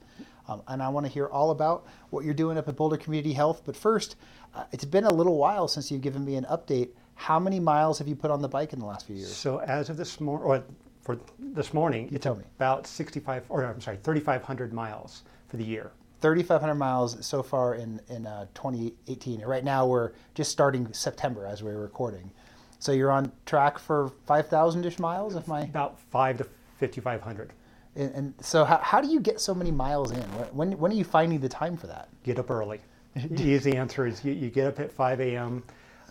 um, 0.48 0.62
and 0.68 0.82
I 0.82 0.88
want 0.88 1.04
to 1.04 1.12
hear 1.12 1.26
all 1.26 1.50
about 1.50 1.87
what 2.08 2.24
you're 2.24 2.32
doing 2.32 2.56
up 2.56 2.66
at 2.66 2.76
Boulder 2.76 2.96
Community 2.96 3.34
Health. 3.34 3.60
But 3.66 3.76
first, 3.76 4.16
uh, 4.54 4.64
it's 4.72 4.87
been 4.87 5.04
a 5.04 5.12
little 5.12 5.37
while 5.37 5.68
since 5.68 5.90
you've 5.90 6.00
given 6.00 6.24
me 6.24 6.37
an 6.37 6.46
update. 6.50 6.92
How 7.14 7.38
many 7.38 7.60
miles 7.60 7.98
have 7.98 8.08
you 8.08 8.16
put 8.16 8.30
on 8.30 8.40
the 8.40 8.48
bike 8.48 8.72
in 8.72 8.78
the 8.78 8.87
last 8.87 9.06
few 9.06 9.16
years? 9.16 9.37
So 9.37 9.58
as 9.58 9.90
of 9.90 9.98
this 9.98 10.18
morning, 10.18 10.46
or 10.46 10.64
for 11.02 11.18
this 11.38 11.74
morning, 11.74 12.08
you 12.10 12.16
tell 12.16 12.37
me 12.37 12.44
about 12.56 12.87
65, 12.87 13.44
or 13.50 13.66
I'm 13.66 13.82
sorry, 13.82 13.98
3,500 14.02 14.72
miles 14.72 15.24
for 15.48 15.58
the 15.58 15.64
year. 15.64 15.92
3,500 16.24 16.74
miles 16.76 17.18
so 17.24 17.42
far 17.42 17.74
in, 17.74 18.00
in 18.08 18.26
uh, 18.26 18.46
2018. 18.54 19.42
right 19.42 19.62
now 19.62 19.87
we're 19.87 20.12
just 20.34 20.50
starting 20.50 20.90
September 20.90 21.44
as 21.44 21.62
we're 21.62 21.76
recording. 21.76 22.30
So 22.78 22.92
you're 22.92 23.12
on 23.12 23.30
track 23.44 23.78
for 23.78 24.10
5,000-ish 24.26 24.98
miles, 24.98 25.37
if 25.37 25.46
my... 25.46 25.64
About 25.64 26.00
5 26.00 26.38
to 26.38 26.44
5,500. 26.80 27.52
And, 27.96 28.14
and, 28.14 28.34
so 28.40 28.64
how, 28.64 28.78
how 28.78 29.02
do 29.02 29.08
you 29.08 29.20
get 29.20 29.38
so 29.38 29.54
many 29.54 29.70
miles 29.70 30.12
in? 30.12 30.22
When, 30.54 30.72
when 30.78 30.90
are 30.92 30.94
you 30.94 31.04
finding 31.04 31.40
the 31.40 31.48
time 31.48 31.76
for 31.76 31.88
that? 31.88 32.08
Get 32.22 32.38
up 32.38 32.50
early. 32.50 32.80
the 33.16 33.42
easy 33.42 33.76
answer 33.76 34.06
is 34.06 34.24
you, 34.24 34.32
you, 34.32 34.48
get 34.48 34.66
up 34.66 34.80
at 34.80 34.90
5 34.90 35.20
a.m. 35.20 35.62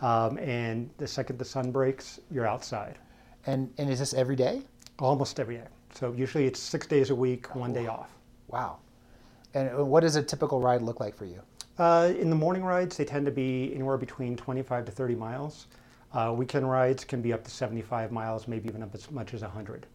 Um, 0.04 0.38
and 0.38 0.92
the 1.00 1.08
second 1.08 1.40
the 1.40 1.46
sun 1.46 1.72
breaks, 1.72 2.20
you're 2.30 2.46
outside. 2.46 3.00
And, 3.48 3.74
and 3.80 3.90
is 3.90 3.98
this 3.98 4.14
every 4.14 4.36
day? 4.36 4.62
Almost 5.00 5.40
every 5.40 5.56
day. 5.56 5.68
So 5.96 6.14
usually 6.14 6.46
it's 6.46 6.60
six 6.60 6.86
days 6.86 7.10
a 7.10 7.16
week, 7.16 7.56
one 7.56 7.74
day 7.74 7.88
off. 7.88 8.12
Wow. 8.48 8.78
And 9.54 9.88
what 9.88 10.02
does 10.02 10.16
a 10.16 10.24
typical 10.24 10.60
ride 10.60 10.82
look 10.82 11.00
like 11.00 11.16
for 11.16 11.26
you? 11.26 11.42
Uh, 11.78 12.12
in 12.18 12.30
the 12.30 12.36
morning 12.36 12.64
rides, 12.64 12.98
they 12.98 13.06
tend 13.06 13.26
to 13.26 13.32
be 13.32 13.72
anywhere 13.74 13.98
between 13.98 14.36
25 14.36 14.86
to 14.86 14.92
30 14.92 15.16
miles. 15.16 15.68
Uh, 16.14 16.34
weekend 16.36 16.70
rides 16.70 17.04
can 17.04 17.22
be 17.22 17.34
up 17.34 17.44
to 17.44 17.52
75 17.52 18.12
miles, 18.12 18.48
maybe 18.48 18.68
even 18.70 18.84
up 18.84 18.94
as 18.94 19.10
much 19.10 19.34
as 19.34 19.42
100. 19.42 19.88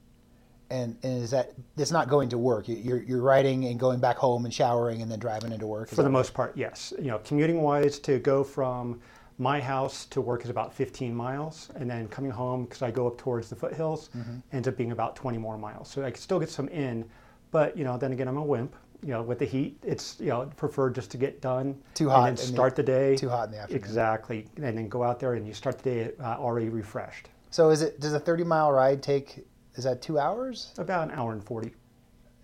And, 0.71 0.97
and 1.03 1.23
is 1.23 1.31
that 1.31 1.53
it's 1.77 1.93
not 1.93 2.09
going 2.09 2.29
to 2.31 2.39
work? 2.39 2.69
You- 2.69 2.77
You're 2.77 3.03
you're 3.03 3.23
riding 3.23 3.65
and 3.67 3.81
going 3.81 4.01
back 4.01 4.17
home 4.17 4.45
and 4.45 4.53
showering 4.53 5.01
and 5.03 5.11
then 5.11 5.19
driving 5.19 5.53
into 5.53 5.67
work. 5.67 5.89
Is 5.91 5.97
For 5.97 6.03
the 6.03 6.11
most 6.11 6.35
part, 6.35 6.57
yes. 6.57 6.93
You 6.99 7.07
know, 7.07 7.19
commuting 7.19 7.63
wise, 7.63 7.99
to 8.01 8.19
go 8.19 8.45
from 8.45 9.01
my 9.39 9.61
house 9.61 10.05
to 10.07 10.21
work 10.21 10.43
is 10.45 10.51
about 10.51 10.75
15 10.75 11.15
miles, 11.15 11.71
and 11.77 11.89
then 11.89 12.09
coming 12.09 12.33
home 12.33 12.65
because 12.65 12.83
I 12.83 12.91
go 12.91 13.07
up 13.07 13.17
towards 13.19 13.49
the 13.49 13.57
foothills 13.57 14.11
Mm-hmm. 14.17 14.39
ends 14.53 14.67
up 14.69 14.77
being 14.77 14.91
about 14.93 15.15
20 15.17 15.39
more 15.39 15.57
miles. 15.57 15.89
So 15.89 16.05
I 16.05 16.11
can 16.11 16.21
still 16.21 16.41
get 16.41 16.51
some 16.51 16.69
in, 16.69 17.09
but 17.53 17.77
you 17.79 17.85
know, 17.85 17.97
then 17.97 18.13
again, 18.13 18.29
I'm 18.29 18.37
a 18.37 18.43
wimp. 18.45 18.75
You 19.03 19.11
know, 19.11 19.23
with 19.23 19.39
the 19.39 19.45
heat, 19.45 19.79
it's 19.85 20.17
you 20.19 20.27
know 20.27 20.51
preferred 20.57 20.95
just 20.95 21.11
to 21.13 21.17
get 21.19 21.41
done 21.41 21.81
Too 21.95 22.09
hot 22.09 22.29
and 22.31 22.37
then 22.39 22.47
the- 22.47 22.53
start 22.53 22.75
the 22.77 22.83
day. 22.83 23.17
too 23.17 23.29
hot 23.29 23.47
in 23.47 23.53
the 23.53 23.61
afternoon. 23.61 23.83
Exactly, 23.85 24.47
and 24.57 24.77
then 24.77 24.89
go 24.89 25.05
out 25.05 25.21
there 25.21 25.35
and 25.35 25.47
you 25.47 25.55
start 25.55 25.79
the 25.79 25.91
day 25.91 26.11
uh, 26.21 26.37
already 26.39 26.69
refreshed. 26.69 27.29
So 27.51 27.71
is 27.71 27.83
it 27.83 28.01
does 28.01 28.13
a 28.15 28.21
30 28.21 28.45
mile 28.45 28.73
ride 28.73 29.03
take? 29.03 29.47
Is 29.77 29.85
that 29.85 30.03
two 30.03 30.19
hours? 30.19 30.75
About 30.79 31.09
an 31.09 31.15
hour 31.17 31.33
and 31.33 31.43
40. 31.45 31.73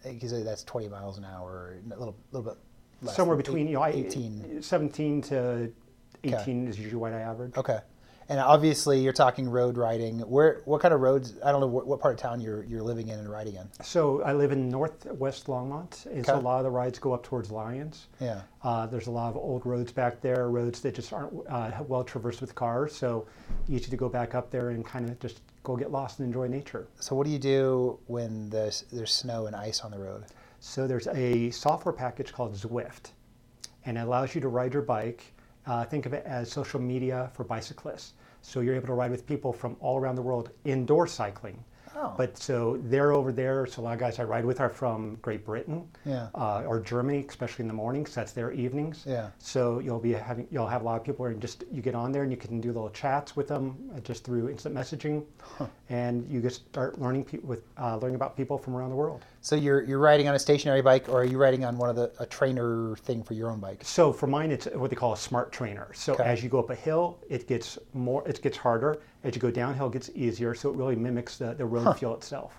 Because 0.04 0.44
that's 0.44 0.62
20 0.64 0.88
miles 0.88 1.18
an 1.18 1.24
hour, 1.24 1.74
a 1.84 1.98
little 1.98 2.16
little 2.30 2.48
bit. 2.52 2.58
Less 3.02 3.16
Somewhere 3.16 3.36
between 3.36 3.66
eight- 3.66 3.70
you 3.70 3.76
know 3.76 3.82
I- 3.82 3.88
18. 3.90 4.62
17 4.62 5.22
to 5.22 5.72
18 6.22 6.68
is 6.68 6.78
usually 6.78 7.00
what 7.00 7.12
I 7.12 7.20
average. 7.20 7.56
Okay. 7.56 7.80
And 8.28 8.40
obviously, 8.40 9.00
you're 9.00 9.12
talking 9.12 9.48
road 9.48 9.76
riding. 9.76 10.20
Where, 10.20 10.62
what 10.64 10.80
kind 10.80 10.94
of 10.94 11.00
roads? 11.00 11.34
I 11.44 11.52
don't 11.52 11.60
know 11.60 11.66
what, 11.66 11.86
what 11.86 12.00
part 12.00 12.14
of 12.14 12.20
town 12.20 12.40
you're 12.40 12.64
you're 12.64 12.82
living 12.82 13.08
in 13.08 13.18
and 13.18 13.28
riding 13.28 13.56
in. 13.56 13.68
So 13.82 14.22
I 14.22 14.32
live 14.32 14.50
in 14.50 14.68
northwest 14.70 15.46
Longmont, 15.46 16.06
and 16.06 16.24
so 16.24 16.32
Okay. 16.32 16.40
a 16.40 16.42
lot 16.44 16.58
of 16.58 16.64
the 16.64 16.70
rides 16.70 16.98
go 16.98 17.12
up 17.12 17.22
towards 17.22 17.50
Lyons. 17.50 18.06
Yeah. 18.20 18.40
Uh, 18.62 18.86
there's 18.86 19.08
a 19.08 19.10
lot 19.10 19.28
of 19.28 19.36
old 19.36 19.66
roads 19.66 19.92
back 19.92 20.22
there, 20.22 20.48
roads 20.48 20.80
that 20.80 20.94
just 20.94 21.12
aren't 21.12 21.34
uh, 21.50 21.70
well 21.86 22.02
traversed 22.02 22.40
with 22.40 22.54
cars, 22.54 22.94
so 22.94 23.26
easy 23.68 23.90
to 23.90 23.96
go 23.96 24.08
back 24.08 24.34
up 24.34 24.50
there 24.50 24.70
and 24.70 24.86
kind 24.86 25.08
of 25.10 25.18
just 25.20 25.42
go 25.62 25.76
get 25.76 25.90
lost 25.92 26.18
and 26.18 26.26
enjoy 26.26 26.46
nature. 26.46 26.86
So 27.00 27.14
what 27.14 27.26
do 27.26 27.30
you 27.32 27.38
do 27.38 27.98
when 28.06 28.48
there's 28.48 28.84
there's 28.90 29.12
snow 29.12 29.46
and 29.46 29.54
ice 29.54 29.80
on 29.82 29.90
the 29.90 29.98
road? 29.98 30.24
So 30.60 30.86
there's 30.86 31.08
a 31.08 31.50
software 31.50 31.92
package 31.92 32.32
called 32.32 32.54
Zwift, 32.54 33.10
and 33.84 33.98
it 33.98 34.00
allows 34.00 34.34
you 34.34 34.40
to 34.40 34.48
ride 34.48 34.72
your 34.72 34.82
bike. 34.82 35.33
Uh, 35.66 35.84
think 35.84 36.06
of 36.06 36.12
it 36.12 36.24
as 36.26 36.50
social 36.50 36.80
media 36.80 37.30
for 37.34 37.44
bicyclists. 37.44 38.14
So 38.42 38.60
you're 38.60 38.74
able 38.74 38.88
to 38.88 38.94
ride 38.94 39.10
with 39.10 39.26
people 39.26 39.52
from 39.52 39.76
all 39.80 39.98
around 39.98 40.16
the 40.16 40.22
world 40.22 40.50
indoor 40.64 41.06
cycling. 41.06 41.64
Oh. 41.96 42.12
But 42.16 42.36
so 42.36 42.78
they're 42.82 43.12
over 43.12 43.30
there. 43.30 43.66
So 43.66 43.80
a 43.80 43.84
lot 43.84 43.92
of 43.94 44.00
guys 44.00 44.18
I 44.18 44.24
ride 44.24 44.44
with 44.44 44.60
are 44.60 44.68
from 44.68 45.14
Great 45.22 45.46
Britain, 45.46 45.86
Yeah. 46.04 46.26
uh, 46.34 46.64
or 46.66 46.80
Germany, 46.80 47.24
especially 47.28 47.62
in 47.62 47.68
the 47.68 47.74
mornings. 47.74 48.12
That's 48.12 48.32
their 48.32 48.50
evenings. 48.50 49.04
Yeah. 49.06 49.28
So 49.38 49.78
you'll 49.78 50.00
be 50.00 50.12
having 50.12 50.48
you'll 50.50 50.66
have 50.66 50.82
a 50.82 50.84
lot 50.84 50.96
of 51.00 51.04
people 51.04 51.22
where 51.22 51.30
you 51.30 51.38
just 51.38 51.62
you 51.70 51.80
get 51.80 51.94
on 51.94 52.10
there 52.10 52.24
and 52.24 52.32
you 52.32 52.36
can 52.36 52.60
do 52.60 52.72
little 52.72 52.90
chats 52.90 53.36
with 53.36 53.46
them 53.46 53.76
uh, 53.96 54.00
just 54.00 54.24
through 54.24 54.48
instant 54.50 54.74
messaging, 54.74 55.24
and 55.88 56.26
you 56.28 56.40
just 56.42 56.66
start 56.66 57.00
learning 57.00 57.24
pe- 57.24 57.38
with 57.38 57.62
uh, 57.78 57.96
learning 57.98 58.16
about 58.16 58.36
people 58.36 58.58
from 58.58 58.74
around 58.76 58.90
the 58.90 58.96
world. 58.96 59.22
So 59.44 59.56
you're 59.56 59.82
you're 59.82 59.98
riding 59.98 60.26
on 60.26 60.34
a 60.34 60.38
stationary 60.38 60.80
bike, 60.80 61.06
or 61.06 61.20
are 61.20 61.24
you 61.24 61.36
riding 61.36 61.66
on 61.66 61.76
one 61.76 61.90
of 61.90 61.96
the 61.96 62.10
a 62.18 62.24
trainer 62.24 62.96
thing 62.96 63.22
for 63.22 63.34
your 63.34 63.50
own 63.50 63.60
bike? 63.60 63.80
So 63.82 64.10
for 64.10 64.26
mine, 64.26 64.50
it's 64.50 64.64
what 64.72 64.88
they 64.88 64.96
call 64.96 65.12
a 65.12 65.18
smart 65.18 65.52
trainer. 65.52 65.88
So 65.92 66.14
Okay. 66.14 66.24
as 66.24 66.42
you 66.42 66.48
go 66.48 66.60
up 66.60 66.70
a 66.70 66.74
hill, 66.74 67.18
it 67.28 67.46
gets 67.46 67.78
more, 67.92 68.26
it 68.26 68.40
gets 68.40 68.56
harder. 68.56 69.02
As 69.22 69.34
you 69.34 69.42
go 69.42 69.50
downhill, 69.50 69.88
it 69.88 69.92
gets 69.92 70.08
easier. 70.14 70.54
So 70.54 70.70
it 70.70 70.76
really 70.76 70.96
mimics 70.96 71.36
the, 71.36 71.52
the 71.52 71.66
road 71.66 71.98
feel 71.98 72.14
itself. 72.14 72.58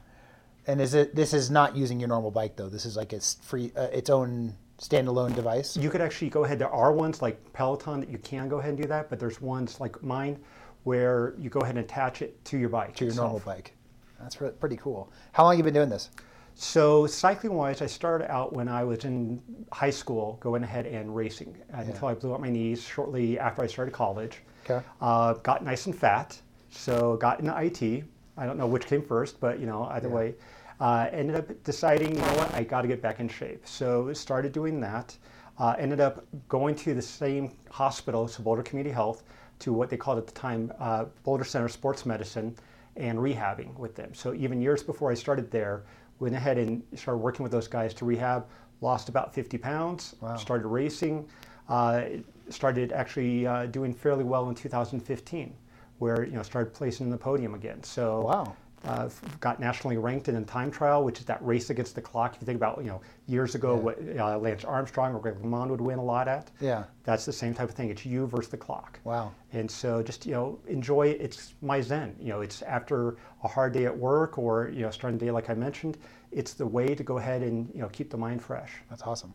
And 0.67 0.79
is 0.79 0.93
it 0.93 1.15
this 1.15 1.33
is 1.33 1.49
not 1.49 1.75
using 1.75 1.99
your 1.99 2.07
normal 2.07 2.29
bike 2.29 2.55
though? 2.55 2.69
This 2.69 2.85
is 2.85 2.95
like 2.95 3.13
its 3.13 3.37
free 3.41 3.71
uh, 3.75 3.87
its 3.91 4.11
own 4.11 4.53
standalone 4.79 5.33
device. 5.33 5.75
You 5.75 5.89
could 5.89 6.01
actually 6.01 6.29
go 6.29 6.43
ahead. 6.43 6.59
There 6.59 6.69
are 6.69 6.91
ones 6.93 7.19
like 7.19 7.51
Peloton 7.51 7.99
that 8.01 8.09
you 8.09 8.19
can 8.19 8.47
go 8.47 8.59
ahead 8.59 8.69
and 8.69 8.79
do 8.79 8.87
that, 8.89 9.09
but 9.09 9.19
there's 9.19 9.41
ones 9.41 9.79
like 9.79 10.03
mine 10.03 10.37
where 10.83 11.33
you 11.39 11.49
go 11.49 11.61
ahead 11.61 11.77
and 11.77 11.83
attach 11.83 12.21
it 12.21 12.45
to 12.45 12.59
your 12.59 12.69
bike. 12.69 12.95
to 12.97 13.05
your 13.05 13.09
itself. 13.09 13.31
normal 13.31 13.55
bike. 13.55 13.71
That's 14.19 14.39
re- 14.39 14.51
pretty 14.51 14.77
cool. 14.77 15.11
How 15.31 15.45
long 15.45 15.53
have 15.53 15.57
you 15.57 15.63
been 15.63 15.73
doing 15.73 15.89
this? 15.89 16.11
So 16.55 17.05
cycling 17.05 17.53
wise, 17.53 17.81
I 17.81 17.85
started 17.85 18.31
out 18.31 18.53
when 18.53 18.69
I 18.69 18.83
was 18.85 19.03
in 19.03 19.41
high 19.73 19.89
school, 19.89 20.37
going 20.39 20.63
ahead 20.63 20.85
and 20.85 21.13
racing 21.13 21.55
uh, 21.73 21.81
until 21.81 22.07
I 22.07 22.13
blew 22.13 22.33
out 22.33 22.39
my 22.39 22.49
knees 22.49 22.81
shortly 22.81 23.37
after 23.37 23.61
I 23.61 23.67
started 23.67 23.93
college. 23.93 24.41
Okay. 24.63 24.83
Uh, 25.01 25.33
got 25.33 25.65
nice 25.65 25.85
and 25.85 25.95
fat, 25.95 26.41
so 26.69 27.17
got 27.17 27.41
into 27.41 27.53
IT. 27.61 28.05
I 28.37 28.45
don't 28.45 28.57
know 28.57 28.67
which 28.67 28.85
came 28.85 29.01
first, 29.01 29.39
but 29.41 29.59
you 29.59 29.65
know 29.65 29.83
either 29.91 30.09
way. 30.09 30.35
Uh, 30.79 31.07
ended 31.11 31.35
up 31.35 31.63
deciding, 31.63 32.15
you 32.15 32.21
know 32.21 32.33
what, 32.35 32.53
I 32.53 32.63
got 32.63 32.81
to 32.81 32.87
get 32.87 33.01
back 33.01 33.19
in 33.19 33.27
shape. 33.29 33.65
So 33.67 34.11
started 34.13 34.51
doing 34.51 34.79
that. 34.81 35.15
Uh, 35.57 35.75
ended 35.77 36.01
up 36.01 36.25
going 36.49 36.75
to 36.75 36.93
the 36.93 37.01
same 37.01 37.51
hospital, 37.69 38.27
so 38.27 38.43
Boulder 38.43 38.63
Community 38.63 38.93
Health, 38.93 39.23
to 39.59 39.71
what 39.71 39.89
they 39.89 39.95
called 39.95 40.17
at 40.17 40.27
the 40.27 40.33
time 40.33 40.71
uh, 40.79 41.05
Boulder 41.23 41.45
Center 41.45 41.69
Sports 41.69 42.05
Medicine, 42.05 42.55
and 42.97 43.19
rehabbing 43.19 43.77
with 43.77 43.95
them. 43.95 44.13
So 44.13 44.33
even 44.33 44.61
years 44.61 44.83
before 44.83 45.11
I 45.11 45.13
started 45.15 45.51
there, 45.51 45.83
went 46.19 46.35
ahead 46.35 46.57
and 46.57 46.81
started 46.95 47.19
working 47.19 47.43
with 47.43 47.51
those 47.51 47.67
guys 47.67 47.93
to 47.95 48.05
rehab. 48.05 48.45
Lost 48.81 49.09
about 49.09 49.33
50 49.33 49.57
pounds. 49.57 50.15
Wow. 50.21 50.35
Started 50.35 50.67
racing. 50.67 51.27
Uh, 51.69 52.03
started 52.49 52.91
actually 52.91 53.47
uh, 53.47 53.65
doing 53.67 53.93
fairly 53.93 54.23
well 54.23 54.49
in 54.49 54.55
2015, 54.55 55.53
where 55.99 56.23
you 56.25 56.33
know 56.33 56.43
started 56.43 56.73
placing 56.73 57.05
in 57.07 57.11
the 57.11 57.17
podium 57.17 57.55
again. 57.55 57.81
So 57.83 58.21
Wow. 58.21 58.55
Uh, 58.85 59.09
got 59.39 59.59
nationally 59.59 59.97
ranked 59.97 60.27
in 60.27 60.35
a 60.35 60.43
time 60.43 60.71
trial, 60.71 61.03
which 61.03 61.19
is 61.19 61.25
that 61.25 61.43
race 61.45 61.69
against 61.69 61.95
the 61.95 62.01
clock. 62.01 62.35
If 62.35 62.41
you 62.41 62.45
think 62.45 62.57
about 62.57 62.77
you 62.79 62.87
know 62.87 63.01
years 63.27 63.55
ago, 63.55 63.75
what 63.75 63.97
uh, 64.17 64.37
Lance 64.37 64.63
Armstrong 64.63 65.13
or 65.13 65.19
Greg 65.19 65.35
LeMond 65.41 65.69
would 65.69 65.81
win 65.81 65.99
a 65.99 66.03
lot 66.03 66.27
at. 66.27 66.51
Yeah. 66.59 66.83
That's 67.03 67.25
the 67.25 67.33
same 67.33 67.53
type 67.53 67.69
of 67.69 67.75
thing. 67.75 67.89
It's 67.89 68.05
you 68.05 68.27
versus 68.27 68.49
the 68.49 68.57
clock. 68.57 68.99
Wow. 69.03 69.31
And 69.53 69.69
so 69.69 70.03
just, 70.03 70.25
you 70.25 70.33
know, 70.33 70.59
enjoy 70.67 71.07
it. 71.07 71.21
It's 71.21 71.53
my 71.61 71.81
zen. 71.81 72.15
You 72.19 72.29
know, 72.29 72.41
it's 72.41 72.61
after 72.63 73.17
a 73.43 73.47
hard 73.47 73.73
day 73.73 73.85
at 73.85 73.97
work 73.97 74.37
or, 74.37 74.69
you 74.73 74.81
know, 74.81 74.91
starting 74.91 75.17
the 75.17 75.25
day 75.25 75.31
like 75.31 75.49
I 75.49 75.53
mentioned, 75.53 75.97
it's 76.31 76.53
the 76.53 76.67
way 76.67 76.95
to 76.95 77.03
go 77.03 77.17
ahead 77.17 77.41
and, 77.41 77.69
you 77.73 77.81
know, 77.81 77.89
keep 77.89 78.09
the 78.09 78.17
mind 78.17 78.43
fresh. 78.43 78.71
That's 78.89 79.03
awesome. 79.03 79.33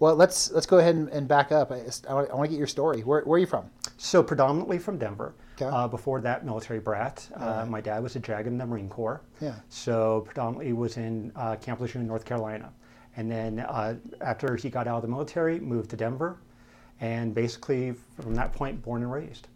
Well, 0.00 0.14
let's 0.14 0.52
let's 0.52 0.66
go 0.66 0.78
ahead 0.78 0.94
and, 0.94 1.08
and 1.08 1.26
back 1.26 1.50
up. 1.50 1.72
I, 1.72 1.80
I 2.08 2.14
want 2.14 2.44
to 2.44 2.48
get 2.48 2.58
your 2.58 2.68
story. 2.68 3.00
Where, 3.02 3.22
where 3.22 3.36
are 3.36 3.40
you 3.40 3.46
from? 3.46 3.68
So 3.96 4.22
predominantly 4.22 4.78
from 4.78 4.98
Denver. 4.98 5.34
Okay. 5.60 5.70
Uh, 5.74 5.88
before 5.88 6.20
that, 6.20 6.44
military 6.44 6.78
brat. 6.78 7.28
Uh, 7.34 7.66
My 7.68 7.80
dad 7.80 8.02
was 8.02 8.14
a 8.16 8.20
JAG 8.20 8.46
in 8.46 8.58
the 8.58 8.64
Marine 8.66 8.88
Corps. 8.88 9.20
Yeah. 9.40 9.54
So 9.68 10.22
predominantly 10.26 10.72
was 10.72 10.96
in 10.96 11.32
uh, 11.34 11.56
Camp 11.56 11.80
Lejeune, 11.80 12.06
North 12.06 12.24
Carolina. 12.24 12.72
And 13.16 13.28
then 13.30 13.60
uh, 13.60 13.96
after 14.20 14.54
he 14.54 14.70
got 14.70 14.86
out 14.86 14.96
of 14.96 15.02
the 15.02 15.08
military, 15.08 15.58
moved 15.58 15.90
to 15.90 15.96
Denver. 15.96 16.38
And 17.00 17.34
basically 17.34 17.94
from 18.20 18.34
that 18.36 18.52
point, 18.52 18.82
born 18.82 19.02
and 19.02 19.10
raised. 19.12 19.48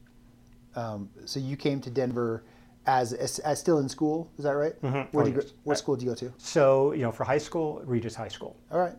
Um, 0.74 1.08
so 1.24 1.38
you 1.38 1.56
came 1.56 1.80
to 1.82 1.90
Denver 1.90 2.42
as, 2.86 3.12
as, 3.12 3.38
as 3.40 3.60
still 3.60 3.78
in 3.78 3.88
school. 3.88 4.28
Is 4.38 4.44
that 4.44 4.52
right? 4.52 4.80
Mhm. 4.82 5.06
Where 5.12 5.22
Oh, 5.22 5.26
did 5.26 5.34
you 5.36 5.42
yes. 5.42 5.52
what 5.64 5.78
school 5.78 5.94
did 5.96 6.04
you 6.04 6.10
go 6.10 6.14
to? 6.16 6.32
So, 6.38 6.92
you 6.92 7.02
know, 7.02 7.12
for 7.12 7.22
high 7.24 7.38
school, 7.38 7.80
Regis 7.84 8.14
High 8.16 8.28
School. 8.28 8.56
All 8.72 8.80
right. 8.80 8.96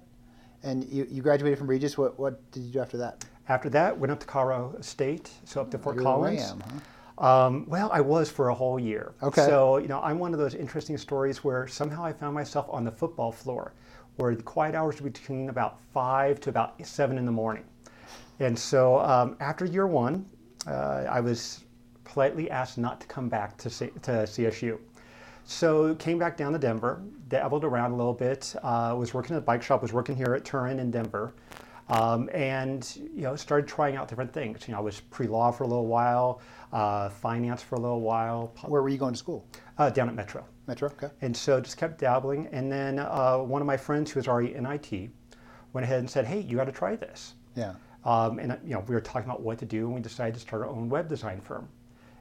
And 0.61 0.85
you, 0.85 1.05
you 1.09 1.21
graduated 1.21 1.57
from 1.57 1.67
Regis. 1.67 1.97
What 1.97 2.17
what 2.17 2.49
did 2.51 2.63
you 2.63 2.71
do 2.71 2.79
after 2.79 2.97
that? 2.99 3.25
After 3.49 3.69
that, 3.71 3.97
went 3.97 4.11
up 4.11 4.21
to 4.21 4.25
Colorado 4.25 4.77
State, 4.79 5.29
so 5.43 5.59
up 5.59 5.69
to 5.71 5.77
Fort 5.77 5.95
You're 5.97 6.03
Collins. 6.05 6.39
Ram, 6.41 6.63
huh? 6.65 6.79
Um, 7.17 7.65
well, 7.67 7.89
I 7.93 8.01
was 8.01 8.29
for 8.29 8.49
a 8.49 8.53
whole 8.53 8.79
year. 8.79 9.13
Okay. 9.21 9.45
So, 9.45 9.77
you 9.77 9.87
know, 9.87 10.01
I'm 10.01 10.19
one 10.19 10.33
of 10.33 10.39
those 10.39 10.55
interesting 10.55 10.97
stories 10.97 11.43
where 11.43 11.67
somehow 11.67 12.03
I 12.03 12.11
found 12.11 12.33
myself 12.33 12.65
on 12.69 12.83
the 12.83 12.91
football 12.91 13.31
floor, 13.31 13.73
where 14.15 14.35
the 14.35 14.43
quiet 14.43 14.75
hours 14.75 14.99
were 14.99 15.09
between 15.09 15.49
about 15.49 15.79
five 15.93 16.39
to 16.41 16.49
about 16.49 16.83
seven 16.85 17.17
in 17.17 17.25
the 17.25 17.31
morning. 17.31 17.65
And 18.39 18.57
so, 18.57 18.99
um, 18.99 19.37
after 19.39 19.65
year 19.65 19.87
one, 19.87 20.25
uh, 20.67 21.05
I 21.09 21.19
was 21.19 21.63
politely 22.03 22.49
asked 22.49 22.77
not 22.77 22.99
to 23.01 23.07
come 23.07 23.29
back 23.29 23.57
to, 23.57 23.69
C- 23.69 23.91
to 24.01 24.11
CSU. 24.11 24.79
So 25.45 25.93
came 25.95 26.17
back 26.17 26.37
down 26.37 26.53
to 26.53 26.59
Denver, 26.59 27.01
dabbled 27.27 27.63
around 27.63 27.91
a 27.91 27.95
little 27.95 28.13
bit. 28.13 28.55
Uh, 28.63 28.95
was 28.97 29.13
working 29.13 29.35
at 29.35 29.39
a 29.39 29.45
bike 29.45 29.61
shop. 29.61 29.81
Was 29.81 29.93
working 29.93 30.15
here 30.15 30.33
at 30.33 30.45
Turin 30.45 30.79
in 30.79 30.89
Denver, 30.89 31.33
um, 31.89 32.29
and 32.33 32.95
you 32.95 33.21
know 33.21 33.35
started 33.35 33.67
trying 33.67 33.95
out 33.95 34.07
different 34.07 34.31
things. 34.33 34.67
You 34.67 34.73
know, 34.73 34.79
I 34.79 34.81
was 34.81 34.99
pre-law 34.99 35.51
for 35.51 35.63
a 35.63 35.67
little 35.67 35.87
while, 35.87 36.41
uh, 36.71 37.09
finance 37.09 37.61
for 37.61 37.75
a 37.75 37.79
little 37.79 38.01
while, 38.01 38.53
Where 38.65 38.81
were 38.81 38.89
you 38.89 38.97
going 38.97 39.13
to 39.13 39.19
school? 39.19 39.45
uh, 39.77 39.89
down 39.89 40.07
at 40.09 40.15
Metro. 40.15 40.45
Metro. 40.67 40.89
Okay. 40.89 41.09
And 41.21 41.35
so 41.35 41.59
just 41.59 41.77
kept 41.77 41.99
dabbling. 41.99 42.47
And 42.51 42.71
then 42.71 42.99
uh, 42.99 43.37
one 43.37 43.61
of 43.61 43.67
my 43.67 43.75
friends 43.77 44.11
who 44.11 44.19
was 44.19 44.27
already 44.27 44.55
in 44.55 44.65
IT 44.65 45.09
went 45.73 45.83
ahead 45.83 45.99
and 45.99 46.09
said, 46.09 46.25
"Hey, 46.25 46.39
you 46.39 46.57
got 46.57 46.65
to 46.65 46.71
try 46.71 46.95
this." 46.95 47.33
Yeah. 47.55 47.73
Um, 48.05 48.39
and 48.39 48.57
you 48.63 48.73
know, 48.73 48.83
we 48.87 48.95
were 48.95 49.01
talking 49.01 49.29
about 49.29 49.41
what 49.41 49.57
to 49.59 49.65
do, 49.65 49.85
and 49.85 49.95
we 49.95 50.01
decided 50.01 50.33
to 50.35 50.39
start 50.39 50.61
our 50.63 50.69
own 50.69 50.89
web 50.89 51.07
design 51.09 51.41
firm. 51.41 51.67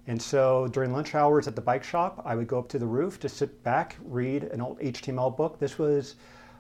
And 0.09 0.21
so 0.21 0.67
during 0.69 0.93
lunch 0.93 1.15
hours 1.15 1.47
at 1.47 1.55
the 1.55 1.61
bike 1.63 1.85
shop, 1.85 2.23
I 2.25 2.35
would 2.35 2.49
go 2.49 2.59
up 2.59 2.69
to 2.71 2.79
the 2.79 2.87
roof 2.87 3.21
to 3.21 3.29
sit 3.29 3.63
back, 3.63 3.97
read 4.03 4.45
an 4.45 4.61
old 4.61 4.81
HTML 4.81 5.37
book. 5.37 5.61
This 5.61 5.79
was 5.79 6.17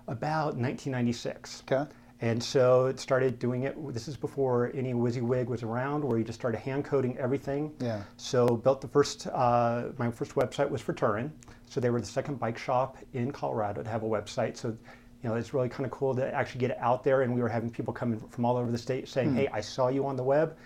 about 0.07 0.55
1996. 0.57 1.65
Okay. 1.71 1.91
And 2.23 2.43
so 2.43 2.87
it 2.87 3.01
started 3.01 3.41
doing 3.41 3.65
it. 3.65 3.77
This 3.93 4.07
is 4.07 4.17
before 4.17 4.71
any 4.75 4.95
WYSIWYG 4.95 5.47
was 5.47 5.65
around, 5.65 6.05
where 6.05 6.19
you 6.19 6.25
just 6.25 6.39
started 6.39 6.59
hand 6.61 6.85
coding 6.85 7.19
everything. 7.19 7.75
Yeah. 7.81 8.01
So 8.17 8.47
built 8.47 8.81
the 8.81 8.87
first. 8.87 9.27
Uh, 9.27 9.87
my 9.99 10.09
first 10.11 10.37
website 10.37 10.71
was 10.71 10.81
for 10.81 10.93
Turin. 10.93 11.33
So 11.69 11.81
they 11.81 11.91
were 11.91 12.01
the 12.01 12.07
second 12.07 12.39
bike 12.39 12.57
shop 12.57 12.97
in 13.13 13.33
Colorado 13.33 13.83
to 13.83 13.91
have 13.91 14.05
a 14.05 14.09
website. 14.09 14.57
So 14.57 14.69
you 14.69 15.29
know, 15.29 15.35
it's 15.35 15.53
really 15.53 15.69
kind 15.69 15.85
of 15.85 15.91
cool 15.91 16.15
to 16.15 16.33
actually 16.35 16.61
get 16.61 16.71
it 16.71 16.79
out 16.81 17.03
there. 17.03 17.23
And 17.23 17.35
we 17.35 17.43
were 17.43 17.49
having 17.49 17.71
people 17.71 17.93
coming 17.93 18.21
from 18.31 18.45
all 18.45 18.57
over 18.57 18.71
the 18.71 18.79
state 18.79 19.09
saying, 19.09 19.35
"Hey, 19.35 19.49
I 19.53 19.61
saw 19.61 19.89
you 19.89 20.07
on 20.07 20.15
the 20.17 20.25
web." 20.25 20.57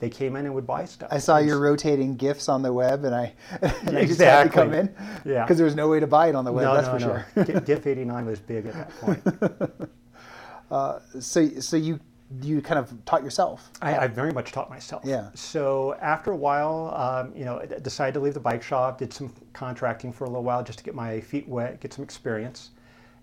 They 0.00 0.10
came 0.10 0.36
in 0.36 0.44
and 0.46 0.54
would 0.54 0.66
buy 0.66 0.84
stuff. 0.84 1.08
I 1.10 1.18
saw 1.18 1.38
your 1.38 1.58
rotating 1.58 2.14
gifts 2.16 2.48
on 2.48 2.62
the 2.62 2.72
web, 2.72 3.04
and 3.04 3.12
I, 3.14 3.32
and 3.60 3.96
I 3.98 4.04
just 4.04 4.20
had 4.20 4.42
to 4.42 4.46
Exactly. 4.46 4.50
come 4.62 4.72
in 4.74 4.94
Yeah. 5.24 5.42
because 5.44 5.56
there 5.56 5.64
was 5.64 5.74
no 5.74 5.88
way 5.88 5.98
to 6.00 6.06
buy 6.06 6.28
it 6.28 6.36
on 6.36 6.44
the 6.44 6.52
web. 6.52 6.66
no, 6.66 6.74
that's 6.74 6.86
no, 6.86 7.24
for 7.24 7.34
no. 7.40 7.44
sure. 7.44 7.60
GIF 7.62 7.84
89 7.86 8.26
was 8.26 8.38
big 8.38 8.66
at 8.66 8.74
that 8.74 8.90
point. 9.00 9.90
So, 10.68 11.48
so 11.60 11.76
you 11.76 12.00
you 12.42 12.60
kind 12.60 12.78
of 12.78 13.04
taught 13.04 13.22
yourself. 13.22 13.70
I, 13.80 13.96
I 13.96 14.06
very 14.06 14.32
much 14.32 14.52
taught 14.52 14.68
myself. 14.68 15.02
Yeah. 15.04 15.30
So 15.34 15.94
after 16.00 16.32
a 16.32 16.36
while, 16.36 16.92
um, 16.94 17.32
you 17.34 17.44
know, 17.44 17.60
I 17.60 17.66
decided 17.66 18.14
to 18.14 18.20
leave 18.20 18.34
the 18.34 18.40
bike 18.40 18.62
shop. 18.62 18.98
Did 18.98 19.12
some 19.12 19.32
contracting 19.52 20.12
for 20.12 20.24
a 20.24 20.28
little 20.28 20.44
while 20.44 20.62
just 20.62 20.78
to 20.78 20.84
get 20.84 20.94
my 20.94 21.20
feet 21.20 21.48
wet, 21.48 21.80
get 21.80 21.92
some 21.92 22.04
experience. 22.04 22.70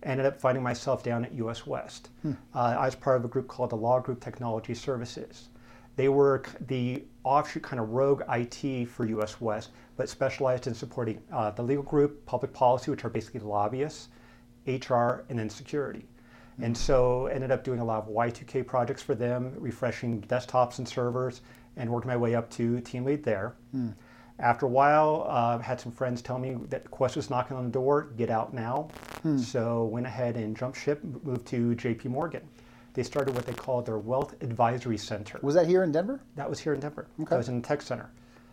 Ended 0.03 0.25
up 0.25 0.39
finding 0.39 0.63
myself 0.63 1.03
down 1.03 1.25
at 1.25 1.33
U.S. 1.33 1.65
West. 1.65 2.09
Uh, 2.55 2.59
I 2.59 2.85
was 2.85 2.95
part 2.95 3.17
of 3.17 3.25
a 3.25 3.27
group 3.27 3.47
called 3.47 3.71
the 3.71 3.75
Law 3.75 3.99
Group 3.99 4.21
Technology 4.23 4.73
Services. 4.75 5.49
They 5.95 6.09
were 6.09 6.43
the 6.67 7.03
offshoot 7.23 7.63
kind 7.63 7.79
of 7.79 7.89
rogue 7.89 8.21
IT 8.29 8.87
for 8.87 9.05
U.S. 9.05 9.39
West, 9.39 9.71
but 9.97 10.09
specialized 10.09 10.67
in 10.67 10.73
supporting 10.73 11.21
uh, 11.31 11.51
the 11.51 11.63
legal 11.63 11.83
group, 11.83 12.25
public 12.25 12.53
policy, 12.53 12.91
which 12.91 13.05
are 13.05 13.09
basically 13.09 13.39
lobbyists, 13.39 14.09
HR, 14.67 15.23
and 15.29 15.39
then 15.39 15.49
security. 15.49 16.05
And 16.61 16.77
so 16.77 17.27
ended 17.27 17.51
up 17.51 17.63
doing 17.63 17.79
a 17.79 17.85
lot 17.85 18.03
of 18.03 18.09
Y2K 18.09 18.65
projects 18.65 19.01
for 19.01 19.15
them, 19.15 19.53
refreshing 19.57 20.21
desktops 20.21 20.77
and 20.77 20.87
servers, 20.87 21.41
and 21.75 21.89
worked 21.89 22.07
my 22.07 22.15
way 22.15 22.35
up 22.35 22.49
to 22.51 22.79
team 22.81 23.05
lead 23.05 23.23
there. 23.23 23.55
Hmm. 23.71 23.89
After 24.39 24.65
a 24.65 24.69
while, 24.69 25.25
uh, 25.29 25.59
had 25.59 25.79
some 25.79 25.91
friends 25.91 26.21
tell 26.21 26.37
me 26.37 26.57
that 26.69 26.89
Qwest 26.91 27.15
was 27.15 27.29
knocking 27.29 27.55
on 27.55 27.65
the 27.65 27.71
door, 27.71 28.09
get 28.17 28.29
out 28.29 28.53
now. 28.53 28.89
Hmm. 29.21 29.37
So 29.37 29.85
went 29.85 30.05
ahead 30.05 30.35
and 30.35 30.55
jumped 30.55 30.77
ship, 30.77 31.01
moved 31.23 31.45
to 31.47 31.75
JP 31.75 32.05
Morgan. 32.05 32.41
They 32.93 33.03
started 33.03 33.35
what 33.35 33.45
they 33.45 33.53
called 33.53 33.85
their 33.85 33.97
Wealth 33.97 34.41
Advisory 34.41 34.97
Center. 34.97 35.39
Was 35.41 35.55
that 35.55 35.67
here 35.67 35.83
in 35.83 35.91
Denver? 35.91 36.21
That 36.35 36.49
was 36.49 36.59
here 36.59 36.73
in 36.73 36.79
Denver. 36.79 37.07
Okay. 37.19 37.29
That 37.29 37.37
was 37.37 37.49
in 37.49 37.61
the 37.61 37.67
tech 37.67 37.81
center, 37.81 38.09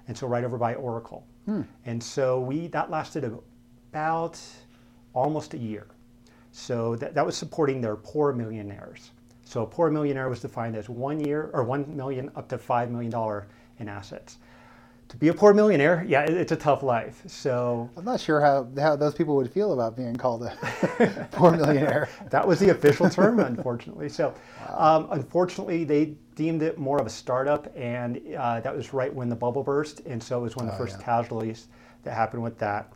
and 0.08 0.18
so 0.18 0.26
right 0.26 0.42
over 0.42 0.58
by 0.58 0.74
Oracle. 0.74 1.24
Hmm. 1.46 1.62
And 1.84 2.02
so 2.02 2.40
we 2.40 2.66
that 2.68 2.90
lasted 2.90 3.24
about 3.24 4.40
almost 5.14 5.54
a 5.54 5.58
year. 5.58 5.86
So 6.52 6.96
that, 6.96 7.14
that 7.14 7.24
was 7.26 7.36
supporting 7.36 7.80
their 7.80 7.96
poor 7.96 8.32
millionaires. 8.32 9.10
So 9.44 9.62
a 9.62 9.66
poor 9.66 9.90
millionaire 9.90 10.28
was 10.28 10.40
defined 10.40 10.76
as 10.76 10.88
one 10.88 11.18
year 11.18 11.50
or 11.52 11.64
one 11.64 11.96
million 11.96 12.30
up 12.36 12.48
to 12.50 12.58
five 12.58 12.90
million 12.90 13.10
dollar 13.10 13.46
in 13.78 13.88
assets. 13.88 14.38
To 15.08 15.16
be 15.18 15.28
a 15.28 15.34
poor 15.34 15.52
millionaire, 15.52 16.04
yeah, 16.08 16.22
it- 16.22 16.32
it's 16.34 16.52
a 16.52 16.56
tough 16.56 16.82
life. 16.82 17.22
So 17.26 17.90
I'm 17.96 18.04
not 18.04 18.18
sure 18.20 18.40
how, 18.40 18.66
how 18.78 18.96
those 18.96 19.14
people 19.14 19.36
would 19.36 19.50
feel 19.50 19.72
about 19.74 19.94
being 19.96 20.16
called 20.16 20.42
a 20.44 21.28
poor 21.32 21.50
millionaire. 21.56 22.08
that 22.30 22.46
was 22.46 22.58
the 22.60 22.70
official 22.70 23.10
term, 23.10 23.40
unfortunately. 23.40 24.08
So, 24.08 24.32
um, 24.74 25.08
unfortunately, 25.10 25.84
they 25.84 26.14
deemed 26.34 26.62
it 26.62 26.78
more 26.78 26.98
of 26.98 27.06
a 27.06 27.10
startup, 27.10 27.70
and 27.76 28.20
uh, 28.38 28.60
that 28.60 28.74
was 28.74 28.94
right 28.94 29.12
when 29.14 29.28
the 29.28 29.36
bubble 29.36 29.62
burst, 29.62 30.00
and 30.06 30.22
so 30.22 30.38
it 30.38 30.42
was 30.42 30.56
one 30.56 30.66
of 30.66 30.72
the 30.72 30.78
first 30.78 30.96
casualties 31.04 31.68
that 32.04 32.14
happened 32.14 32.42
with 32.42 32.58
that. 32.58 32.90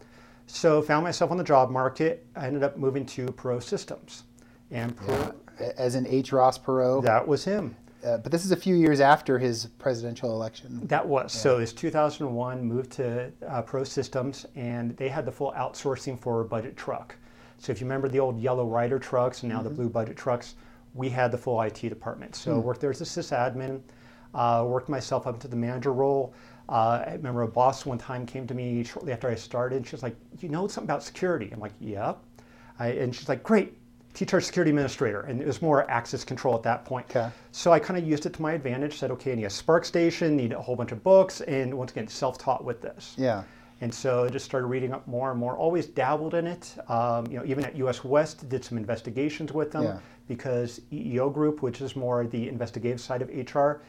So, 0.46 0.80
found 0.80 1.04
myself 1.04 1.30
on 1.30 1.36
the 1.36 1.44
job 1.44 1.70
market. 1.70 2.26
I 2.36 2.46
ended 2.46 2.62
up 2.62 2.76
moving 2.76 3.04
to 3.06 3.26
Perot 3.26 3.62
Systems, 3.62 4.24
and 4.70 4.96
Perot, 4.96 5.34
As 5.76 5.94
in 5.96 6.06
H. 6.06 6.32
Ross 6.32 6.58
Perot. 6.58 7.02
that 7.02 7.26
was 7.26 7.44
him. 7.44 7.76
Uh, 8.04 8.18
but 8.18 8.30
this 8.30 8.44
is 8.44 8.52
a 8.52 8.56
few 8.56 8.76
years 8.76 9.00
after 9.00 9.38
his 9.38 9.66
presidential 9.78 10.30
election. 10.32 10.86
That 10.86 11.04
was 11.06 11.32
so. 11.32 11.58
It's 11.58 11.72
2001. 11.72 12.62
Moved 12.62 12.92
to 12.92 13.32
uh, 13.48 13.62
Perot 13.62 13.88
Systems, 13.88 14.46
and 14.54 14.96
they 14.96 15.08
had 15.08 15.24
the 15.24 15.32
full 15.32 15.52
outsourcing 15.56 16.18
for 16.18 16.44
budget 16.44 16.76
truck. 16.76 17.16
So 17.58 17.72
if 17.72 17.80
you 17.80 17.86
remember 17.86 18.08
the 18.08 18.20
old 18.20 18.38
yellow 18.38 18.66
Ryder 18.66 18.98
trucks 18.98 19.42
and 19.42 19.50
now 19.52 19.62
the 19.62 19.70
blue 19.70 19.88
budget 19.88 20.16
trucks, 20.16 20.54
we 20.94 21.08
had 21.08 21.32
the 21.32 21.38
full 21.38 21.60
IT 21.62 21.80
department. 21.80 22.36
So 22.36 22.58
worked 22.60 22.80
there 22.80 22.90
as 22.90 23.00
a 23.00 23.04
sysadmin. 23.04 23.80
Uh, 24.34 24.64
worked 24.68 24.88
myself 24.90 25.26
up 25.26 25.40
to 25.40 25.48
the 25.48 25.56
manager 25.56 25.92
role. 25.92 26.34
Uh, 26.68 27.04
I 27.06 27.12
remember 27.12 27.42
a 27.42 27.48
boss 27.48 27.86
one 27.86 27.98
time 27.98 28.26
came 28.26 28.46
to 28.46 28.54
me 28.54 28.82
shortly 28.84 29.12
after 29.12 29.28
I 29.28 29.34
started. 29.34 29.86
She 29.86 29.92
was 29.94 30.02
like, 30.02 30.16
"You 30.40 30.48
know 30.48 30.66
something 30.66 30.88
about 30.88 31.02
security?" 31.02 31.50
I'm 31.52 31.60
like, 31.60 31.74
"Yep." 31.80 32.18
I, 32.78 32.88
and 32.88 33.14
she's 33.14 33.28
like, 33.28 33.42
"Great, 33.42 33.78
teach 34.14 34.34
our 34.34 34.40
security 34.40 34.70
administrator." 34.70 35.20
And 35.20 35.40
it 35.40 35.46
was 35.46 35.62
more 35.62 35.88
access 35.90 36.24
control 36.24 36.54
at 36.56 36.62
that 36.64 36.84
point. 36.84 37.06
Okay. 37.10 37.30
So 37.52 37.72
I 37.72 37.78
kind 37.78 37.98
of 37.98 38.06
used 38.08 38.26
it 38.26 38.32
to 38.34 38.42
my 38.42 38.52
advantage. 38.52 38.98
Said, 38.98 39.10
okay, 39.12 39.32
I 39.32 39.34
need 39.36 39.44
a 39.44 39.48
SPARCstation, 39.48 40.32
need 40.32 40.52
a 40.52 40.60
whole 40.60 40.74
bunch 40.76 40.92
of 40.92 41.02
books, 41.04 41.40
and 41.42 41.72
once 41.72 41.92
again, 41.92 42.08
self-taught 42.08 42.64
with 42.64 42.80
this. 42.82 43.14
Yeah. 43.16 43.44
And 43.82 43.92
so 43.94 44.24
I 44.24 44.28
just 44.30 44.46
started 44.46 44.68
reading 44.68 44.92
up 44.94 45.06
more 45.06 45.30
and 45.30 45.38
more. 45.38 45.54
Always 45.56 45.86
dabbled 45.86 46.32
in 46.34 46.46
it. 46.46 46.74
Um, 46.88 47.26
you 47.26 47.38
know, 47.38 47.44
even 47.44 47.62
at 47.64 47.76
U.S. 47.76 48.02
West, 48.02 48.48
did 48.48 48.64
some 48.64 48.78
investigations 48.78 49.52
with 49.52 49.70
them 49.70 49.82
Yeah. 49.84 49.98
because 50.28 50.80
EEO 50.90 51.32
Group, 51.32 51.60
which 51.62 51.82
is 51.82 51.94
more 51.94 52.26
the 52.26 52.48
investigative 52.48 53.00
side 53.02 53.20
of 53.20 53.28
HR, 53.28 53.82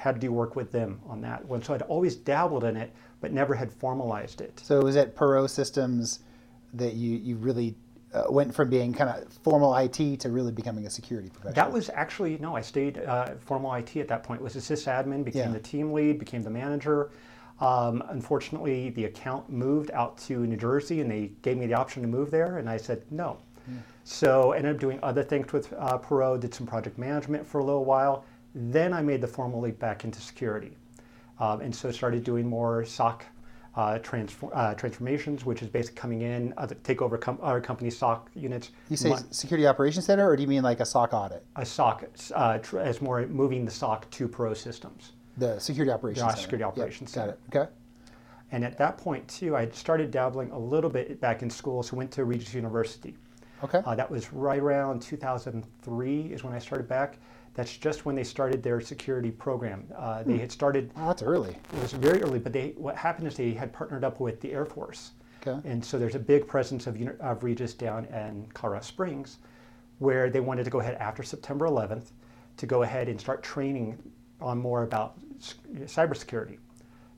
had 0.00 0.14
to 0.14 0.20
do 0.20 0.32
work 0.32 0.56
with 0.56 0.72
them 0.72 0.98
on 1.06 1.20
that 1.20 1.44
one. 1.44 1.62
So 1.62 1.74
I'd 1.74 1.82
always 1.82 2.16
dabbled 2.16 2.64
in 2.64 2.74
it, 2.74 2.90
but 3.20 3.32
never 3.32 3.54
had 3.54 3.70
formalized 3.70 4.40
it. 4.40 4.58
So 4.64 4.80
it 4.80 4.82
was 4.84 4.96
at 4.96 5.14
Perot 5.14 5.50
Systems 5.50 6.20
that 6.72 6.94
you, 6.94 7.18
you 7.18 7.36
really 7.36 7.74
uh, 8.14 8.24
went 8.30 8.54
from 8.54 8.70
being 8.70 8.94
kind 8.94 9.10
of 9.10 9.30
formal 9.44 9.76
IT 9.76 10.20
to 10.20 10.30
really 10.30 10.52
becoming 10.52 10.86
a 10.86 10.90
security 10.90 11.28
professional. 11.28 11.54
That 11.54 11.70
was 11.70 11.90
actually 11.90 12.38
no. 12.38 12.56
I 12.56 12.62
stayed 12.62 12.98
uh, 12.98 13.34
formal 13.40 13.74
IT 13.74 13.94
at 13.98 14.08
that 14.08 14.22
point. 14.22 14.40
Was 14.40 14.56
a 14.56 14.58
sysadmin, 14.58 15.22
became 15.22 15.48
Yeah. 15.48 15.52
the 15.52 15.60
team 15.60 15.92
lead, 15.92 16.18
became 16.18 16.42
the 16.42 16.50
manager. 16.50 17.10
Um, 17.60 18.02
unfortunately, 18.08 18.88
the 18.88 19.04
account 19.04 19.50
moved 19.50 19.90
out 19.90 20.16
to 20.28 20.46
New 20.46 20.56
Jersey, 20.56 21.02
and 21.02 21.10
they 21.10 21.32
gave 21.42 21.58
me 21.58 21.66
the 21.66 21.74
option 21.74 22.00
to 22.00 22.08
move 22.08 22.30
there, 22.30 22.56
and 22.56 22.70
I 22.70 22.78
said 22.78 23.02
no. 23.10 23.36
So 24.04 24.52
ended 24.52 24.74
up 24.74 24.80
doing 24.80 24.98
other 25.02 25.22
things 25.22 25.52
with 25.52 25.72
uh, 25.74 25.98
Perot. 25.98 26.40
Did 26.40 26.54
some 26.54 26.66
project 26.66 26.96
management 26.98 27.46
for 27.46 27.58
a 27.58 27.64
little 27.64 27.84
while. 27.84 28.24
Then 28.54 28.92
I 28.92 29.02
made 29.02 29.20
the 29.20 29.28
formal 29.28 29.60
leap 29.60 29.78
back 29.78 30.04
into 30.04 30.20
security, 30.20 30.76
um, 31.38 31.60
and 31.60 31.74
so 31.74 31.90
started 31.90 32.24
doing 32.24 32.46
more 32.48 32.84
SOC. 32.84 33.24
Uh, 33.76 33.98
transfor- 34.00 34.50
uh, 34.52 34.74
transformations, 34.74 35.46
which 35.46 35.62
is 35.62 35.68
basically 35.68 35.96
coming 35.96 36.22
in, 36.22 36.52
other, 36.56 36.74
take 36.82 37.00
over 37.00 37.16
com- 37.16 37.38
other 37.40 37.60
company 37.60 37.88
SOC 37.88 38.28
units. 38.34 38.72
you 38.88 38.96
say 38.96 39.10
Mon- 39.10 39.32
Security 39.32 39.64
Operations 39.64 40.04
Center, 40.04 40.28
or 40.28 40.34
do 40.34 40.42
you 40.42 40.48
mean 40.48 40.64
like 40.64 40.80
a 40.80 40.84
SOC 40.84 41.14
audit? 41.14 41.46
a 41.54 41.64
SOC 41.64 42.04
uh, 42.34 42.58
tr- 42.58 42.80
as 42.80 43.00
more 43.00 43.24
moving 43.28 43.64
the 43.64 43.70
SOC 43.70 44.10
to 44.10 44.26
Perot 44.28 44.56
Systems. 44.56 45.12
The 45.36 45.56
Security 45.60 45.92
Operations 45.92 46.18
Yeah, 46.24 46.30
Center. 46.30 46.40
Security 46.42 46.62
Yep, 46.64 46.68
Operations 46.72 47.14
Got 47.14 47.20
Center. 47.20 47.32
it. 47.52 47.56
Okay. 47.56 47.70
And 48.50 48.64
at 48.64 48.76
that 48.78 48.98
point 48.98 49.28
too, 49.28 49.54
I 49.56 49.68
started 49.70 50.10
dabbling 50.10 50.50
a 50.50 50.58
little 50.58 50.90
bit 50.90 51.20
back 51.20 51.42
in 51.44 51.48
school, 51.48 51.84
so 51.84 51.96
went 51.96 52.10
to 52.10 52.24
Regis 52.24 52.52
University. 52.52 53.16
Okay. 53.62 53.82
Uh, 53.86 53.94
that 53.94 54.10
was 54.10 54.32
right 54.32 54.58
around 54.60 55.00
2003 55.00 56.20
is 56.32 56.42
when 56.42 56.52
I 56.52 56.58
started 56.58 56.88
back. 56.88 57.18
That's 57.60 57.76
just 57.76 58.06
when 58.06 58.14
they 58.14 58.24
started 58.24 58.62
their 58.62 58.80
security 58.80 59.30
program. 59.30 59.84
Uh, 59.94 60.22
they 60.22 60.38
had 60.38 60.50
started. 60.50 60.90
oh, 60.96 61.08
that's 61.08 61.20
early. 61.22 61.58
It 61.74 61.82
was 61.82 61.92
very 61.92 62.22
early, 62.22 62.38
but 62.38 62.54
they 62.54 62.72
what 62.78 62.96
happened 62.96 63.28
is 63.28 63.36
they 63.36 63.50
had 63.50 63.70
partnered 63.70 64.02
up 64.02 64.18
with 64.18 64.40
the 64.40 64.50
Air 64.50 64.64
Force. 64.64 65.10
Okay. 65.46 65.68
And 65.68 65.84
so 65.84 65.98
there's 65.98 66.14
a 66.14 66.18
big 66.18 66.48
presence 66.48 66.86
of, 66.86 66.98
of 67.20 67.44
Regis 67.44 67.74
down 67.74 68.06
in 68.06 68.46
Colorado 68.54 68.82
Springs, 68.82 69.40
where 69.98 70.30
they 70.30 70.40
wanted 70.40 70.64
to 70.64 70.70
go 70.70 70.80
ahead 70.80 70.94
after 70.94 71.22
September 71.22 71.66
11th 71.66 72.12
to 72.56 72.64
go 72.64 72.82
ahead 72.82 73.10
and 73.10 73.20
start 73.20 73.42
training 73.42 73.98
on 74.40 74.56
more 74.56 74.82
about 74.82 75.18
cybersecurity. 75.80 76.56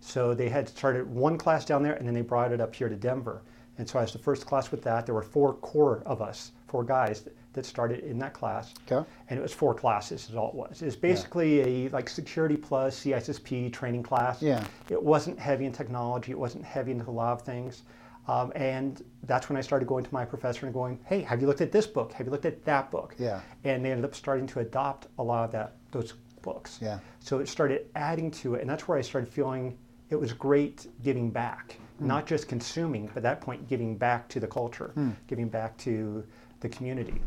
So 0.00 0.34
they 0.34 0.48
had 0.48 0.68
started 0.68 1.08
one 1.08 1.38
class 1.38 1.64
down 1.64 1.84
there, 1.84 1.94
and 1.94 2.04
then 2.04 2.14
they 2.14 2.22
brought 2.22 2.50
it 2.50 2.60
up 2.60 2.74
here 2.74 2.88
to 2.88 2.96
Denver. 2.96 3.42
And 3.78 3.88
so 3.88 4.00
I 4.00 4.02
was 4.02 4.12
the 4.12 4.18
first 4.18 4.44
class 4.44 4.72
with 4.72 4.82
that. 4.82 5.06
There 5.06 5.14
were 5.14 5.22
four 5.22 5.54
core 5.54 6.02
of 6.04 6.20
us, 6.20 6.50
four 6.66 6.82
guys 6.82 7.28
that, 7.52 7.66
started 7.66 8.00
in 8.00 8.18
that 8.18 8.32
class. 8.34 8.74
Okay. 8.90 9.06
And 9.30 9.38
it 9.38 9.42
was 9.42 9.52
four 9.52 9.74
classes 9.74 10.28
is 10.28 10.34
all 10.36 10.48
it 10.48 10.54
was. 10.54 10.82
It 10.82 10.86
was 10.86 10.96
basically 10.96 11.86
a 11.86 11.88
like 11.90 12.08
security 12.08 12.56
plus 12.56 12.98
CISSP 13.04 13.72
training 13.72 14.02
class. 14.02 14.42
Yeah. 14.42 14.64
It 14.88 15.02
wasn't 15.02 15.38
heavy 15.38 15.64
in 15.66 15.72
technology. 15.72 16.32
It 16.32 16.38
wasn't 16.38 16.64
heavy 16.64 16.92
into 16.92 17.08
a 17.08 17.12
lot 17.12 17.32
of 17.32 17.42
things. 17.42 17.82
Um, 18.28 18.52
and 18.54 19.04
that's 19.24 19.48
when 19.48 19.56
I 19.56 19.60
started 19.62 19.88
going 19.88 20.04
to 20.04 20.14
my 20.14 20.24
professor 20.24 20.64
and 20.66 20.72
going, 20.72 21.00
"Hey, 21.06 21.22
have 21.22 21.40
you 21.40 21.48
looked 21.48 21.60
at 21.60 21.72
this 21.72 21.88
book? 21.88 22.12
Have 22.12 22.26
you 22.26 22.30
looked 22.30 22.46
at 22.46 22.64
that 22.64 22.90
book?" 22.90 23.16
Yeah. 23.18 23.40
And 23.64 23.84
they 23.84 23.90
ended 23.90 24.04
up 24.04 24.14
starting 24.14 24.46
to 24.48 24.60
adopt 24.60 25.08
a 25.18 25.22
lot 25.22 25.44
of 25.44 25.50
that 25.52 25.74
those 25.90 26.14
books. 26.40 26.78
Yeah. 26.80 26.98
So 27.20 27.38
it 27.40 27.48
started 27.48 27.86
adding 27.96 28.30
to 28.42 28.54
it, 28.54 28.60
and 28.60 28.70
that's 28.70 28.86
where 28.86 28.96
I 28.96 29.00
started 29.00 29.28
feeling 29.28 29.76
it 30.10 30.16
was 30.16 30.32
great 30.32 30.86
giving 31.02 31.30
back, 31.30 31.76
Hmm. 31.98 32.06
not 32.06 32.26
just 32.26 32.46
consuming, 32.46 33.06
but 33.08 33.18
at 33.18 33.22
that 33.24 33.40
point 33.40 33.66
giving 33.68 33.96
back 33.96 34.28
to 34.28 34.40
the 34.40 34.46
culture, 34.46 34.92
giving 35.26 35.48
back 35.48 35.76
to 35.78 36.24
the 36.60 36.68
community. 36.68 37.20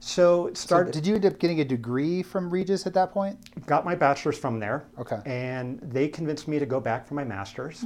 So 0.00 0.46
it 0.46 0.56
So 0.56 0.66
started. 0.66 0.92
did 0.92 1.06
you 1.06 1.14
end 1.16 1.26
up 1.26 1.38
getting 1.38 1.60
a 1.60 1.64
degree 1.64 2.22
from 2.22 2.50
Regis 2.50 2.86
at 2.86 2.94
that 2.94 3.12
point? 3.12 3.38
got 3.66 3.84
my 3.84 3.94
bachelor's 3.94 4.38
from 4.38 4.58
there. 4.60 4.84
Okay. 4.98 5.20
And 5.26 5.80
they 5.82 6.08
convinced 6.08 6.46
me 6.48 6.58
to 6.58 6.66
go 6.66 6.80
back 6.80 7.06
for 7.06 7.14
my 7.14 7.24
master's 7.24 7.84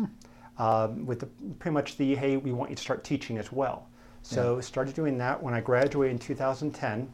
um, 0.59 1.07
with 1.07 1.21
the, 1.21 1.27
pretty 1.59 1.73
much 1.73 1.97
the, 1.97 2.15
hey, 2.15 2.37
we 2.37 2.53
want 2.53 2.71
you 2.71 2.77
to 2.77 2.83
start 2.83 3.03
teaching 3.05 3.39
as 3.39 3.51
well. 3.53 3.89
So 4.25 4.61
started 4.61 4.95
doing 4.95 5.19
that. 5.19 5.43
When 5.43 5.53
I 5.55 5.61
graduated 5.61 6.13
in 6.13 6.19
2010, 6.19 7.13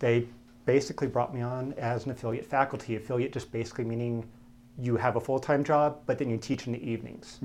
they 0.00 0.26
basically 0.66 1.06
brought 1.06 1.32
me 1.34 1.40
on 1.40 1.72
as 1.74 2.04
an 2.04 2.10
affiliate 2.10 2.44
faculty. 2.44 2.96
Affiliate 2.96 3.32
just 3.32 3.50
basically 3.52 3.84
meaning 3.84 4.28
you 4.78 4.96
have 4.96 5.16
a 5.16 5.20
full-time 5.20 5.64
job, 5.64 6.00
but 6.04 6.18
then 6.18 6.28
you 6.28 6.36
teach 6.36 6.66
in 6.66 6.72
the 6.74 6.82
evenings. 6.90 7.38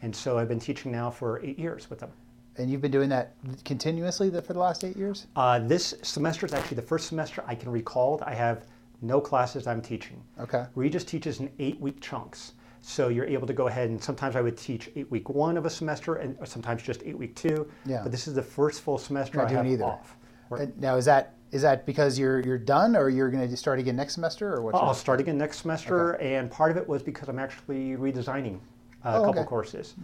And 0.00 0.16
so 0.16 0.38
I've 0.38 0.48
been 0.48 0.58
teaching 0.58 0.90
now 0.90 1.10
for 1.10 1.40
eight 1.44 1.58
years 1.58 1.88
with 1.88 2.00
them. 2.00 2.10
And 2.58 2.70
you've 2.70 2.80
been 2.82 2.90
doing 2.90 3.08
that 3.08 3.34
continuously 3.64 4.30
for 4.30 4.52
the 4.52 4.58
last 4.58 4.84
eight 4.84 4.96
years? 4.96 5.26
Uh, 5.36 5.58
this 5.58 5.94
semester 6.02 6.44
is 6.46 6.52
actually 6.52 6.74
the 6.76 6.82
first 6.82 7.08
semester 7.08 7.42
I 7.46 7.54
can 7.54 7.70
recall 7.70 8.18
that 8.18 8.28
I 8.28 8.34
have 8.34 8.66
no 9.00 9.20
classes 9.20 9.66
I'm 9.66 9.80
teaching. 9.80 10.22
Okay. 10.38 10.66
Regis 10.74 11.04
teaches 11.04 11.40
in 11.40 11.50
eight 11.58 11.80
week 11.80 12.00
chunks. 12.00 12.52
So 12.82 13.08
you're 13.08 13.24
able 13.26 13.46
to 13.46 13.52
go 13.52 13.68
ahead 13.68 13.88
and 13.90 14.02
sometimes 14.02 14.36
I 14.36 14.40
would 14.42 14.56
teach 14.58 14.90
eight 14.96 15.10
week 15.10 15.28
one 15.30 15.56
of 15.56 15.64
a 15.66 15.70
semester 15.70 16.16
and 16.16 16.36
sometimes 16.46 16.82
just 16.82 17.02
eight 17.04 17.16
week 17.16 17.34
two. 17.36 17.66
Yeah. 17.86 18.00
But 18.02 18.12
this 18.12 18.28
is 18.28 18.34
the 18.34 18.42
first 18.42 18.82
full 18.82 18.98
semester 18.98 19.38
Not 19.38 19.46
I 19.46 19.50
doing 19.50 19.64
have 19.64 19.72
either. 19.72 19.84
off. 19.84 20.16
And 20.50 20.78
now 20.78 20.96
is 20.96 21.06
that 21.06 21.34
is 21.52 21.62
that 21.62 21.86
because 21.86 22.18
you're 22.18 22.40
you're 22.40 22.58
done, 22.58 22.96
or 22.96 23.08
you're 23.08 23.30
going 23.30 23.48
to 23.48 23.56
start 23.56 23.78
again 23.78 23.96
next 23.96 24.14
semester, 24.14 24.54
or 24.54 24.62
what? 24.62 24.74
I'll 24.74 24.86
your- 24.86 24.94
start 24.94 25.20
again 25.20 25.38
next 25.38 25.58
semester, 25.62 26.12
and 26.12 26.50
part 26.50 26.70
of 26.70 26.76
it 26.76 26.86
was 26.86 27.02
because 27.02 27.28
I'm 27.28 27.38
actually 27.38 27.90
redesigning 27.96 28.58
a 29.04 29.16
Oh, 29.16 29.24
couple 29.24 29.40
okay. 29.40 29.44
courses. 29.48 29.94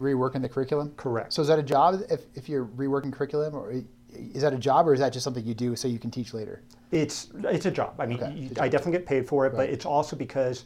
Reworking 0.00 0.42
the 0.42 0.48
curriculum? 0.48 0.92
Correct. 0.96 1.32
So 1.32 1.42
is 1.42 1.48
that 1.48 1.58
a 1.58 1.62
job 1.62 2.00
if, 2.10 2.22
if 2.34 2.48
you're 2.48 2.64
reworking 2.66 3.12
curriculum, 3.12 3.54
or 3.54 3.72
is 4.10 4.42
that 4.42 4.52
a 4.52 4.58
job, 4.58 4.88
or 4.88 4.94
is 4.94 5.00
that 5.00 5.12
just 5.12 5.24
something 5.24 5.44
you 5.44 5.54
do 5.54 5.76
so 5.76 5.88
you 5.88 5.98
can 5.98 6.10
teach 6.10 6.32
later? 6.34 6.62
It's 6.90 7.28
it's 7.34 7.66
a 7.66 7.70
job. 7.70 7.94
I 7.98 8.06
mean, 8.06 8.22
Okay, 8.22 8.32
you, 8.32 8.50
I 8.60 8.68
definitely 8.68 8.92
get 8.92 9.06
paid 9.06 9.26
for 9.26 9.46
it, 9.46 9.50
Right. 9.50 9.56
but 9.56 9.68
it's 9.70 9.84
also 9.84 10.16
because 10.16 10.64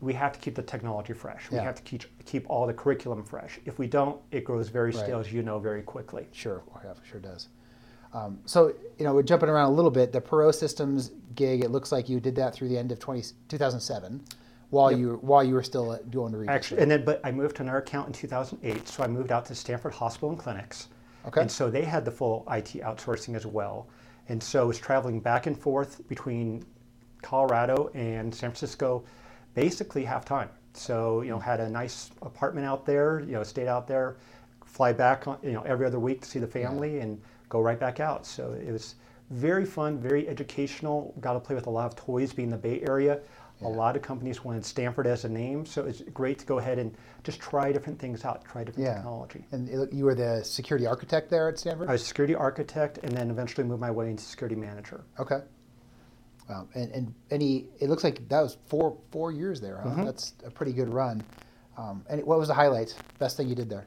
we 0.00 0.12
have 0.14 0.32
to 0.32 0.38
keep 0.40 0.54
the 0.54 0.62
technology 0.62 1.12
fresh. 1.12 1.50
We 1.50 1.56
Yeah. 1.56 1.64
have 1.64 1.74
to 1.76 1.82
keep 1.82 2.04
keep 2.24 2.48
all 2.48 2.66
the 2.66 2.74
curriculum 2.74 3.24
fresh. 3.24 3.60
If 3.64 3.78
we 3.78 3.86
don't, 3.86 4.20
it 4.30 4.44
grows 4.44 4.68
very 4.68 4.90
Right. 4.90 5.04
stale, 5.04 5.18
as 5.20 5.32
you 5.32 5.42
know, 5.42 5.58
very 5.58 5.82
quickly. 5.82 6.26
Sure, 6.32 6.62
oh, 6.74 6.80
yeah, 6.84 6.94
sure 7.02 7.20
does. 7.20 7.48
Um, 8.14 8.38
so 8.44 8.74
you 8.98 9.04
know, 9.04 9.14
we're 9.14 9.22
jumping 9.22 9.48
around 9.48 9.70
a 9.72 9.74
little 9.74 9.90
bit. 9.90 10.12
The 10.12 10.20
Perot 10.20 10.54
Systems 10.54 11.10
gig, 11.34 11.64
it 11.64 11.70
looks 11.70 11.90
like 11.90 12.08
you 12.08 12.20
did 12.20 12.36
that 12.36 12.54
through 12.54 12.68
the 12.68 12.78
end 12.78 12.92
of 12.92 12.98
20, 12.98 13.22
2007, 13.48 14.22
while 14.72 14.90
Yep. 14.90 15.00
you 15.00 15.18
while 15.20 15.44
you 15.44 15.52
were 15.52 15.62
still 15.62 15.90
uh, 15.90 15.98
doing 16.08 16.32
the 16.32 16.38
Regis. 16.38 16.54
Actually, 16.54 16.80
and 16.80 16.90
then 16.90 17.04
but 17.04 17.20
I 17.24 17.30
moved 17.30 17.56
to 17.56 17.62
another 17.62 17.78
account 17.78 18.06
in 18.06 18.12
2008, 18.14 18.88
so 18.88 19.02
I 19.02 19.06
moved 19.06 19.30
out 19.30 19.44
to 19.46 19.54
Stanford 19.54 19.92
Hospital 19.92 20.30
and 20.30 20.38
Clinics. 20.38 20.88
Okay. 21.26 21.42
And 21.42 21.50
so 21.50 21.70
they 21.70 21.84
had 21.84 22.06
the 22.06 22.10
full 22.10 22.46
IT 22.50 22.80
outsourcing 22.80 23.36
as 23.36 23.44
well, 23.44 23.86
and 24.30 24.42
so 24.42 24.62
I 24.62 24.64
was 24.64 24.78
traveling 24.78 25.20
back 25.20 25.46
and 25.46 25.58
forth 25.58 26.06
between 26.08 26.64
Colorado 27.20 27.90
and 27.94 28.34
San 28.34 28.48
Francisco, 28.50 29.04
basically 29.54 30.04
half 30.04 30.24
time. 30.24 30.48
So 30.72 31.20
you 31.20 31.28
know, 31.28 31.38
had 31.38 31.60
a 31.60 31.68
nice 31.68 32.10
apartment 32.22 32.66
out 32.66 32.86
there. 32.86 33.20
You 33.20 33.32
know, 33.32 33.42
stayed 33.42 33.68
out 33.68 33.86
there, 33.86 34.16
fly 34.64 34.94
back 34.94 35.28
on, 35.28 35.36
you 35.42 35.52
know 35.52 35.62
every 35.62 35.84
other 35.84 36.00
week 36.00 36.22
to 36.22 36.28
see 36.28 36.38
the 36.38 36.46
family, 36.46 37.00
and 37.00 37.20
go 37.50 37.60
right 37.60 37.78
back 37.78 38.00
out. 38.00 38.24
So 38.24 38.52
it 38.52 38.72
was 38.72 38.94
very 39.28 39.66
fun, 39.66 39.98
very 39.98 40.26
educational. 40.28 41.14
Got 41.20 41.34
to 41.34 41.40
play 41.40 41.54
with 41.54 41.66
a 41.66 41.70
lot 41.70 41.84
of 41.86 41.94
toys, 41.94 42.32
being 42.32 42.46
in 42.48 42.52
the 42.52 42.56
Bay 42.56 42.80
Area. 42.88 43.20
A 43.64 43.68
lot 43.68 43.96
of 43.96 44.02
companies 44.02 44.44
wanted 44.44 44.64
Stanford 44.64 45.06
as 45.06 45.24
a 45.24 45.28
name, 45.28 45.64
so 45.66 45.84
it's 45.84 46.02
great 46.12 46.38
to 46.38 46.46
go 46.46 46.58
ahead 46.58 46.78
and 46.78 46.94
just 47.24 47.40
try 47.40 47.72
different 47.72 47.98
things 47.98 48.24
out, 48.24 48.44
try 48.44 48.64
different 48.64 48.86
yeah. 48.86 48.94
technology. 48.94 49.44
And 49.52 49.68
you 49.92 50.04
were 50.04 50.14
the 50.14 50.42
security 50.44 50.86
architect 50.86 51.30
there 51.30 51.48
at 51.48 51.58
Stanford. 51.58 51.88
I 51.88 51.92
was 51.92 52.04
security 52.04 52.34
architect, 52.34 52.98
and 53.02 53.16
then 53.16 53.30
eventually 53.30 53.66
moved 53.66 53.80
my 53.80 53.90
way 53.90 54.10
into 54.10 54.22
security 54.22 54.56
manager. 54.56 55.04
Okay. 55.18 55.40
Wow. 56.48 56.68
And, 56.74 56.90
and 56.92 57.14
any, 57.30 57.68
it 57.80 57.88
looks 57.88 58.04
like 58.04 58.28
that 58.28 58.40
was 58.40 58.58
four 58.66 58.98
four 59.10 59.32
years 59.32 59.60
there. 59.60 59.78
Huh? 59.78 59.90
Mm-hmm. 59.90 60.04
That's 60.04 60.34
a 60.44 60.50
pretty 60.50 60.72
good 60.72 60.88
run. 60.88 61.22
Um, 61.78 62.04
and 62.10 62.22
what 62.24 62.38
was 62.38 62.48
the 62.48 62.54
highlight? 62.54 62.94
Best 63.18 63.36
thing 63.36 63.48
you 63.48 63.54
did 63.54 63.70
there? 63.70 63.86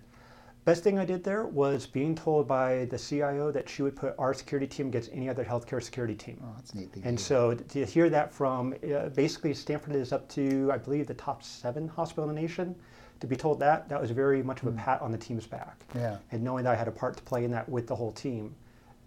Best 0.65 0.83
thing 0.83 0.97
I 0.97 1.05
did 1.05 1.23
there 1.23 1.45
was 1.45 1.85
being 1.85 2.15
told 2.15 2.47
by 2.47 2.85
the 2.85 2.97
CIO 2.97 3.51
that 3.51 3.69
she 3.69 3.83
would 3.83 3.95
put 3.95 4.15
our 4.17 4.33
security 4.33 4.65
team 4.65 4.87
against 4.87 5.11
any 5.13 5.29
other 5.29 5.45
healthcare 5.45 5.81
security 5.81 6.15
team. 6.15 6.41
Oh, 6.43 6.53
that's 6.55 6.73
neat 6.73 6.89
And 7.03 7.19
so 7.19 7.53
to 7.53 7.85
hear 7.85 8.09
that 8.09 8.33
from 8.33 8.73
uh, 8.91 9.09
basically 9.09 9.53
Stanford 9.53 9.95
is 9.95 10.11
up 10.11 10.27
to 10.29 10.71
I 10.73 10.77
believe 10.79 11.05
the 11.05 11.13
top 11.13 11.43
seven 11.43 11.87
hospital 11.87 12.27
in 12.27 12.35
the 12.35 12.41
nation. 12.41 12.75
To 13.21 13.27
be 13.27 13.35
told 13.35 13.59
that 13.59 13.87
that 13.89 14.01
was 14.01 14.09
very 14.11 14.41
much 14.43 14.61
of 14.63 14.67
a 14.67 14.71
pat 14.71 15.01
on 15.01 15.11
the 15.11 15.17
team's 15.19 15.45
back. 15.45 15.85
Yeah. 15.93 16.17
And 16.31 16.43
knowing 16.43 16.63
that 16.65 16.73
I 16.73 16.75
had 16.75 16.87
a 16.87 16.91
part 16.91 17.15
to 17.17 17.23
play 17.23 17.45
in 17.45 17.51
that 17.51 17.69
with 17.69 17.85
the 17.87 17.95
whole 17.95 18.11
team, 18.11 18.53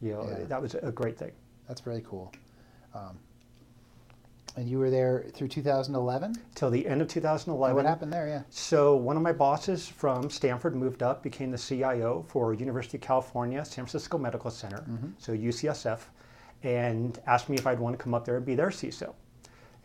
you 0.00 0.12
know, 0.12 0.26
Yeah. 0.30 0.44
that 0.44 0.62
was 0.62 0.74
a 0.76 0.92
great 0.92 1.18
thing. 1.18 1.32
that's 1.66 1.86
really 1.86 2.02
cool. 2.06 2.32
Um, 2.94 3.18
and 4.58 4.68
you 4.68 4.78
were 4.78 4.90
there 4.90 5.24
through 5.32 5.48
2011. 5.48 6.34
Till 6.54 6.70
the 6.70 6.86
end 6.86 7.00
of 7.00 7.08
2011. 7.08 7.76
What 7.76 7.86
happened 7.86 8.12
there? 8.12 8.26
Yeah. 8.26 8.42
So 8.50 8.96
one 8.96 9.16
of 9.16 9.22
my 9.22 9.32
bosses 9.32 9.88
from 9.88 10.28
Stanford 10.28 10.74
moved 10.74 11.02
up, 11.02 11.22
became 11.22 11.50
the 11.52 11.58
CIO 11.58 12.24
for 12.28 12.52
University 12.52 12.98
of 12.98 13.02
California, 13.02 13.64
San 13.64 13.84
Francisco 13.84 14.18
Medical 14.18 14.50
Center, 14.50 14.78
mm-hmm. 14.78 15.10
so 15.18 15.32
UCSF, 15.32 16.00
and 16.64 17.20
asked 17.26 17.48
me 17.48 17.56
if 17.56 17.66
I'd 17.66 17.78
want 17.78 17.96
to 17.96 18.02
come 18.02 18.14
up 18.14 18.24
there 18.24 18.36
and 18.36 18.44
be 18.44 18.56
their 18.56 18.70
CISO. 18.70 19.14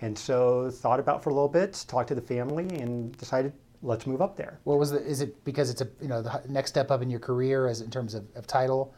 And 0.02 0.18
so 0.18 0.72
thought 0.72 1.00
about 1.00 1.18
it 1.18 1.24
for 1.24 1.30
a 1.30 1.34
little 1.34 1.48
bit, 1.48 1.86
talked 1.88 2.08
to 2.10 2.16
the 2.16 2.22
family, 2.22 2.68
and 2.80 3.16
decided 3.18 3.54
let's 3.84 4.08
move 4.08 4.22
up 4.22 4.36
there. 4.36 4.60
What 4.64 4.80
was 4.80 4.92
the? 4.92 5.06
Is 5.06 5.22
it 5.22 5.44
because 5.46 5.70
it's 5.70 5.82
a 5.82 5.88
you 6.02 6.08
know 6.08 6.22
the 6.24 6.42
next 6.50 6.72
step 6.72 6.90
up 6.90 7.02
in 7.02 7.10
your 7.12 7.20
career 7.20 7.68
as 7.68 7.82
in 7.82 7.92
terms 7.92 8.16
of, 8.16 8.26
of 8.36 8.48
title? 8.48 8.94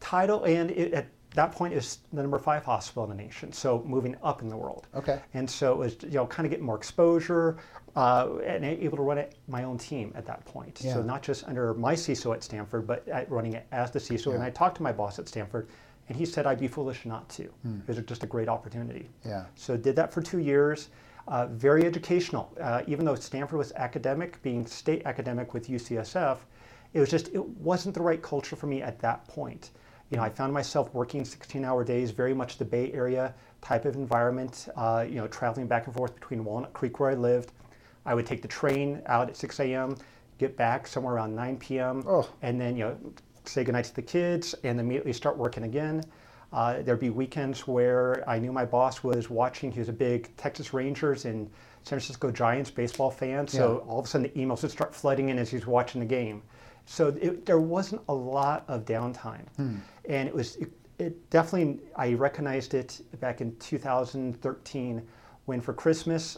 Title, 0.00 0.44
and 0.44 0.70
it, 0.70 0.92
at 0.92 1.06
that 1.34 1.52
point, 1.52 1.72
is 1.74 1.98
the 2.12 2.22
number 2.22 2.38
five 2.38 2.64
hospital 2.64 3.04
in 3.04 3.10
the 3.10 3.22
nation, 3.22 3.52
so 3.52 3.82
moving 3.86 4.16
up 4.22 4.42
in 4.42 4.48
the 4.48 4.56
world. 4.56 4.88
Okay. 4.94 5.20
And 5.34 5.48
so 5.48 5.72
it 5.72 5.78
was, 5.78 5.96
you 6.02 6.10
know, 6.10 6.26
kind 6.26 6.44
of 6.44 6.50
getting 6.50 6.66
more 6.66 6.76
exposure 6.76 7.58
uh, 7.96 8.36
and 8.44 8.64
able 8.64 8.96
to 8.96 9.02
run 9.02 9.18
it 9.18 9.36
my 9.48 9.64
own 9.64 9.78
team 9.78 10.12
at 10.16 10.26
that 10.26 10.44
point. 10.44 10.80
Yeah. 10.82 10.94
So 10.94 11.02
not 11.02 11.22
just 11.22 11.46
under 11.46 11.74
my 11.74 11.94
CISO 11.94 12.34
at 12.34 12.42
Stanford, 12.42 12.86
but 12.86 13.06
at 13.08 13.30
running 13.30 13.54
it 13.54 13.66
as 13.72 13.90
the 13.90 13.98
CISO. 13.98 14.34
And 14.34 14.42
I 14.42 14.50
talked 14.50 14.76
to 14.78 14.82
my 14.82 14.92
boss 14.92 15.18
at 15.18 15.28
Stanford, 15.28 15.68
and 16.08 16.16
he 16.16 16.24
said 16.26 16.46
I'd 16.46 16.60
be 16.60 16.68
foolish 16.68 17.06
not 17.06 17.28
to. 17.30 17.44
It 17.86 17.96
was 17.96 17.98
just 18.06 18.24
a 18.24 18.26
great 18.26 18.48
opportunity. 18.48 19.08
Yeah. 19.24 19.44
So 19.54 19.76
did 19.76 19.94
that 19.96 20.12
for 20.12 20.22
two 20.22 20.38
years. 20.38 20.88
Uh, 21.28 21.46
very 21.46 21.84
educational. 21.84 22.52
Uh, 22.60 22.82
even 22.88 23.04
though 23.04 23.14
Stanford 23.14 23.58
was 23.58 23.72
academic, 23.76 24.42
being 24.42 24.66
state 24.66 25.02
academic 25.04 25.54
with 25.54 25.68
UCSF, 25.68 26.38
it 26.92 26.98
was 26.98 27.08
just 27.08 27.28
it 27.28 27.46
wasn't 27.58 27.94
the 27.94 28.02
right 28.02 28.20
culture 28.20 28.56
for 28.56 28.66
me 28.66 28.82
at 28.82 28.98
that 29.00 29.26
point. 29.28 29.70
You 30.10 30.16
know, 30.16 30.24
I 30.24 30.28
found 30.28 30.52
myself 30.52 30.92
working 30.92 31.22
16-hour 31.22 31.84
days, 31.84 32.10
very 32.10 32.34
much 32.34 32.58
the 32.58 32.64
Bay 32.64 32.92
Area 32.92 33.32
type 33.62 33.84
of 33.84 33.94
environment. 33.94 34.68
Uh, 34.76 35.04
you 35.08 35.14
know, 35.16 35.28
traveling 35.28 35.66
back 35.68 35.86
and 35.86 35.94
forth 35.94 36.14
between 36.16 36.44
Walnut 36.44 36.72
Creek, 36.72 36.98
where 36.98 37.10
I 37.10 37.14
lived. 37.14 37.52
I 38.04 38.14
would 38.14 38.26
take 38.26 38.42
the 38.42 38.48
train 38.48 39.02
out 39.06 39.28
at 39.28 39.36
6 39.36 39.60
a.m., 39.60 39.96
get 40.38 40.56
back 40.56 40.86
somewhere 40.86 41.14
around 41.14 41.36
9 41.36 41.56
p.m., 41.58 42.02
Oh. 42.08 42.28
and 42.42 42.60
then 42.60 42.76
you 42.76 42.84
know 42.84 42.96
say 43.44 43.62
goodnight 43.62 43.84
to 43.86 43.94
the 43.94 44.02
kids, 44.02 44.54
and 44.64 44.80
immediately 44.80 45.12
start 45.12 45.36
working 45.36 45.62
again. 45.64 46.02
Uh, 46.52 46.82
there'd 46.82 46.98
be 46.98 47.10
weekends 47.10 47.68
where 47.68 48.28
I 48.28 48.38
knew 48.40 48.50
my 48.52 48.64
boss 48.64 49.04
was 49.04 49.30
watching. 49.30 49.70
He 49.70 49.78
was 49.78 49.88
a 49.88 49.92
big 49.92 50.34
Texas 50.36 50.74
Rangers 50.74 51.24
and 51.24 51.46
San 51.84 51.98
Francisco 52.00 52.30
Giants 52.32 52.70
baseball 52.70 53.10
fan. 53.10 53.46
So 53.46 53.82
Yeah. 53.86 53.90
all 53.90 54.00
of 54.00 54.06
a 54.06 54.08
sudden 54.08 54.30
the 54.34 54.40
emails 54.40 54.62
would 54.62 54.72
start 54.72 54.92
flooding 54.94 55.28
in 55.28 55.38
as 55.38 55.50
he's 55.50 55.66
watching 55.66 56.00
the 56.00 56.06
game. 56.06 56.42
So 56.90 57.16
it, 57.20 57.46
there 57.46 57.60
wasn't 57.60 58.02
a 58.08 58.12
lot 58.12 58.64
of 58.66 58.84
downtime, 58.84 59.46
hmm. 59.54 59.76
and 60.08 60.26
it 60.26 60.34
was 60.34 60.56
it, 60.56 60.72
it 60.98 61.30
definitely 61.30 61.78
I 61.94 62.14
recognized 62.14 62.74
it 62.74 63.00
back 63.20 63.40
in 63.40 63.54
2013 63.58 65.06
when 65.44 65.60
for 65.60 65.72
Christmas 65.72 66.36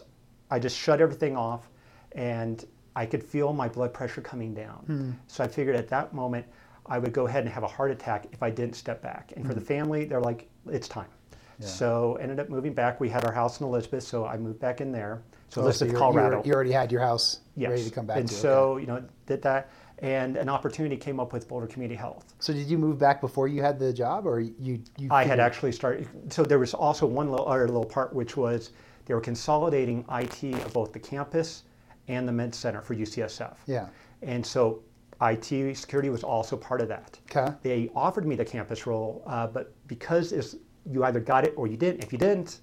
I 0.50 0.58
just 0.58 0.76
shut 0.76 1.00
everything 1.00 1.38
off, 1.38 1.70
and 2.12 2.66
I 2.94 3.06
could 3.06 3.24
feel 3.24 3.54
my 3.54 3.66
blood 3.66 3.94
pressure 3.94 4.20
coming 4.20 4.52
down. 4.52 4.84
Hmm. 4.86 5.10
So 5.26 5.42
I 5.42 5.48
figured 5.48 5.74
at 5.74 5.88
that 5.88 6.12
moment 6.12 6.44
I 6.84 6.98
would 6.98 7.14
go 7.14 7.26
ahead 7.26 7.44
and 7.44 7.52
have 7.52 7.62
a 7.62 7.68
heart 7.68 7.90
attack 7.90 8.26
if 8.32 8.42
I 8.42 8.50
didn't 8.50 8.76
step 8.76 9.00
back. 9.00 9.32
And 9.34 9.46
for 9.46 9.54
the 9.54 9.60
hmm. 9.60 9.66
family, 9.66 10.04
they're 10.04 10.20
like, 10.20 10.50
it's 10.66 10.86
time. 10.86 11.08
So 11.60 12.16
ended 12.16 12.40
up 12.40 12.48
moving 12.48 12.74
back. 12.74 13.00
We 13.00 13.08
had 13.08 13.24
our 13.24 13.32
house 13.32 13.60
in 13.60 13.66
Elizabeth, 13.66 14.02
so 14.02 14.26
I 14.26 14.36
moved 14.36 14.58
back 14.58 14.80
in 14.80 14.90
there. 14.90 15.22
So 15.48 15.60
Oh, 15.60 15.64
Elizabeth, 15.64 15.92
you're- 15.92 16.00
Colorado. 16.00 16.42
you're- 16.44 16.54
already 16.54 16.72
had 16.72 16.90
your 16.90 17.02
house 17.02 17.40
yes. 17.56 17.70
ready 17.70 17.84
to 17.84 17.90
come 17.90 18.06
back 18.06 18.16
and 18.16 18.28
to. 18.28 18.34
okay. 18.34 18.42
so 18.42 18.76
you 18.78 18.86
know 18.86 19.04
did 19.26 19.42
that, 19.42 19.68
and 19.98 20.36
an 20.36 20.48
opportunity 20.48 20.96
came 20.96 21.20
up 21.20 21.32
with 21.32 21.48
Boulder 21.48 21.66
Community 21.66 21.96
Health. 21.96 22.34
So 22.38 22.52
did 22.52 22.66
you 22.66 22.78
move 22.78 22.98
back 22.98 23.20
before 23.20 23.48
you 23.48 23.62
had 23.62 23.78
the 23.78 23.92
job, 23.92 24.26
or 24.26 24.40
you? 24.40 24.82
you 24.98 25.08
I 25.10 25.24
had 25.24 25.40
actually 25.40 25.72
started. 25.72 26.08
So 26.32 26.42
there 26.42 26.58
was 26.58 26.74
also 26.74 27.06
one 27.06 27.30
little, 27.30 27.48
other 27.48 27.66
little 27.66 27.84
part, 27.84 28.12
which 28.12 28.36
was 28.36 28.70
they 29.06 29.14
were 29.14 29.20
consolidating 29.20 30.04
IT 30.10 30.42
of 30.64 30.72
both 30.72 30.92
the 30.92 30.98
campus 30.98 31.64
and 32.08 32.26
the 32.26 32.32
med 32.32 32.54
center 32.54 32.80
for 32.80 32.94
UCSF. 32.94 33.56
Yeah. 33.66 33.88
And 34.22 34.44
so 34.44 34.82
IT 35.20 35.76
security 35.76 36.10
was 36.10 36.24
also 36.24 36.56
part 36.56 36.80
of 36.80 36.88
that. 36.88 37.18
Okay. 37.30 37.52
They 37.62 37.90
offered 37.94 38.26
me 38.26 38.34
the 38.34 38.44
campus 38.44 38.86
role, 38.86 39.22
uh, 39.26 39.46
but 39.46 39.72
because 39.86 40.32
it's, 40.32 40.56
you 40.90 41.04
either 41.04 41.20
got 41.20 41.44
it 41.44 41.54
or 41.56 41.66
you 41.66 41.76
didn't. 41.76 42.02
If 42.02 42.12
you 42.12 42.18
didn't, 42.18 42.60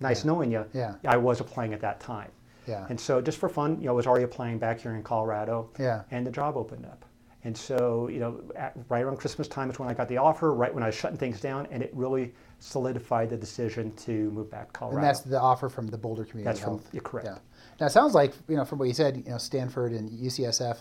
nice 0.00 0.24
knowing 0.24 0.50
you. 0.50 0.64
Yeah. 0.72 0.94
I 1.06 1.16
was 1.16 1.40
applying 1.40 1.74
at 1.74 1.80
that 1.80 2.00
time. 2.00 2.30
Yeah. 2.68 2.86
And 2.88 3.00
so 3.00 3.20
just 3.20 3.38
for 3.38 3.48
fun, 3.48 3.78
you 3.80 3.86
know, 3.86 3.92
I 3.92 3.94
was 3.94 4.06
already 4.06 4.24
applying 4.24 4.58
back 4.58 4.80
here 4.80 4.94
in 4.94 5.02
Colorado. 5.02 5.70
Yeah. 5.78 6.02
And 6.10 6.26
the 6.26 6.30
job 6.30 6.56
opened 6.56 6.84
up. 6.86 7.04
And 7.44 7.56
so, 7.56 8.08
you 8.08 8.18
know, 8.18 8.42
at, 8.56 8.76
right 8.88 9.02
around 9.04 9.16
Christmas 9.18 9.46
time 9.48 9.70
is 9.70 9.78
when 9.78 9.88
I 9.88 9.94
got 9.94 10.08
the 10.08 10.18
offer, 10.18 10.52
right 10.52 10.74
when 10.74 10.82
I 10.82 10.86
was 10.86 10.94
shutting 10.96 11.16
things 11.16 11.40
down, 11.40 11.66
and 11.70 11.82
it 11.82 11.90
really 11.94 12.34
solidified 12.58 13.30
the 13.30 13.36
decision 13.36 13.92
to 13.92 14.30
move 14.32 14.50
back 14.50 14.72
to 14.72 14.78
Colorado. 14.78 14.98
And 14.98 15.06
that's 15.06 15.20
the 15.20 15.40
offer 15.40 15.68
from 15.68 15.86
the 15.86 15.96
Boulder 15.96 16.24
Community 16.24 16.44
That's 16.44 16.60
from- 16.60 16.78
Health. 16.78 16.88
you're 16.92 17.02
correct. 17.02 17.28
Yeah. 17.28 17.38
Now 17.80 17.86
it 17.86 17.90
sounds 17.90 18.12
like 18.12 18.34
you 18.48 18.56
know 18.56 18.64
from 18.64 18.80
what 18.80 18.88
you 18.88 18.94
said, 18.94 19.16
you 19.16 19.30
know 19.30 19.38
Stanford 19.38 19.92
and 19.92 20.10
UCSF 20.10 20.78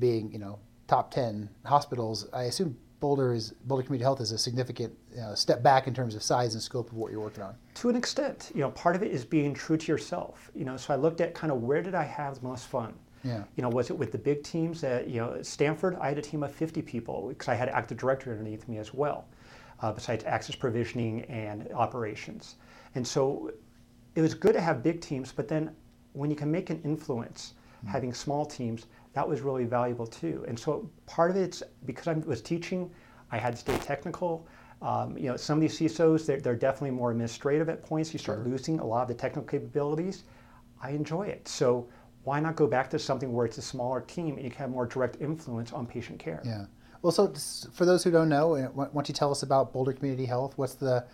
being 0.00 0.32
you 0.32 0.38
know 0.40 0.58
top 0.88 1.12
ten 1.12 1.48
hospitals. 1.64 2.28
I 2.32 2.44
assume 2.44 2.76
Boulder 3.00 3.34
is 3.34 3.52
Boulder 3.64 3.82
Community 3.82 4.04
Health 4.04 4.20
is 4.20 4.32
a 4.32 4.38
significant 4.38 4.96
know, 5.16 5.34
step 5.34 5.62
back 5.62 5.86
in 5.86 5.94
terms 5.94 6.14
of 6.14 6.22
size 6.22 6.54
and 6.54 6.62
scope 6.62 6.90
of 6.90 6.96
what 6.96 7.10
you're 7.12 7.20
working 7.20 7.42
on. 7.42 7.54
to 7.74 7.88
an 7.88 7.96
extent, 7.96 8.50
you 8.54 8.60
know, 8.60 8.70
part 8.70 8.96
of 8.96 9.02
it 9.02 9.10
is 9.10 9.24
being 9.24 9.52
true 9.52 9.76
to 9.76 9.92
yourself. 9.92 10.50
You 10.54 10.64
know, 10.64 10.76
so 10.76 10.94
I 10.94 10.96
looked 10.96 11.20
at 11.20 11.34
kind 11.34 11.52
of 11.52 11.62
where 11.62 11.82
did 11.82 11.94
I 11.94 12.04
have 12.04 12.40
the 12.40 12.46
most 12.48 12.66
fun, 12.66 12.94
Yeah. 13.22 13.44
You 13.56 13.62
know, 13.62 13.68
was 13.68 13.90
it 13.90 13.98
with 13.98 14.12
the 14.12 14.18
big 14.18 14.42
teams? 14.42 14.80
That, 14.80 15.08
you 15.08 15.20
know, 15.20 15.42
Stanford, 15.42 15.96
I 16.00 16.08
had 16.08 16.18
a 16.18 16.22
team 16.22 16.42
of 16.42 16.52
50 16.52 16.82
people 16.82 17.28
because 17.28 17.48
I 17.48 17.54
had 17.54 17.68
an 17.68 17.74
active 17.74 17.98
director 17.98 18.30
underneath 18.30 18.66
me 18.68 18.78
as 18.78 18.94
well, 18.94 19.26
uh, 19.80 19.92
besides 19.92 20.24
access 20.24 20.56
provisioning 20.56 21.22
and 21.22 21.68
operations. 21.72 22.56
And 22.94 23.06
so 23.06 23.50
it 24.14 24.20
was 24.20 24.34
good 24.34 24.52
to 24.54 24.60
have 24.60 24.82
big 24.82 25.00
teams, 25.00 25.32
but 25.32 25.48
then 25.48 25.74
when 26.12 26.30
you 26.30 26.36
can 26.36 26.50
make 26.50 26.70
an 26.70 26.80
influence, 26.84 27.54
having 27.86 28.14
small 28.14 28.46
teams, 28.46 28.86
that 29.14 29.26
was 29.28 29.40
really 29.40 29.64
valuable 29.64 30.06
too. 30.06 30.44
And 30.46 30.58
so 30.58 30.90
part 31.06 31.30
of 31.30 31.36
it's 31.36 31.62
because 31.86 32.08
I 32.08 32.12
was 32.12 32.42
teaching, 32.42 32.90
I 33.30 33.38
had 33.38 33.54
to 33.54 33.58
stay 33.58 33.76
technical. 33.78 34.46
Um, 34.82 35.16
you 35.16 35.28
know, 35.28 35.36
some 35.36 35.58
of 35.58 35.62
these 35.62 35.78
CISOs, 35.78 36.26
they're, 36.26 36.40
they're 36.40 36.56
definitely 36.56 36.90
more 36.90 37.10
administrative 37.10 37.68
at 37.68 37.82
points. 37.82 38.12
You 38.12 38.18
start 38.18 38.46
losing 38.46 38.80
a 38.80 38.84
lot 38.84 39.02
of 39.02 39.08
the 39.08 39.14
technical 39.14 39.48
capabilities. 39.48 40.24
I 40.82 40.90
enjoy 40.90 41.28
it. 41.28 41.48
So 41.48 41.88
why 42.24 42.40
not 42.40 42.56
go 42.56 42.66
back 42.66 42.90
to 42.90 42.98
something 42.98 43.32
where 43.32 43.46
it's 43.46 43.58
a 43.58 43.62
smaller 43.62 44.00
team 44.00 44.34
and 44.34 44.44
you 44.44 44.50
can 44.50 44.58
have 44.58 44.70
more 44.70 44.86
direct 44.86 45.20
influence 45.20 45.72
on 45.72 45.86
patient 45.86 46.18
care? 46.18 46.42
Yeah. 46.44 46.66
Well, 47.02 47.12
so 47.12 47.32
for 47.72 47.84
those 47.84 48.02
who 48.02 48.10
don't 48.10 48.28
know, 48.28 48.56
why 48.74 48.86
why 48.86 48.88
don't 48.92 49.08
you 49.08 49.14
tell 49.14 49.30
us 49.30 49.42
about 49.42 49.72
Boulder 49.72 49.92
Community 49.92 50.24
Health? 50.24 50.54
What's 50.56 50.74
the, 50.74 51.04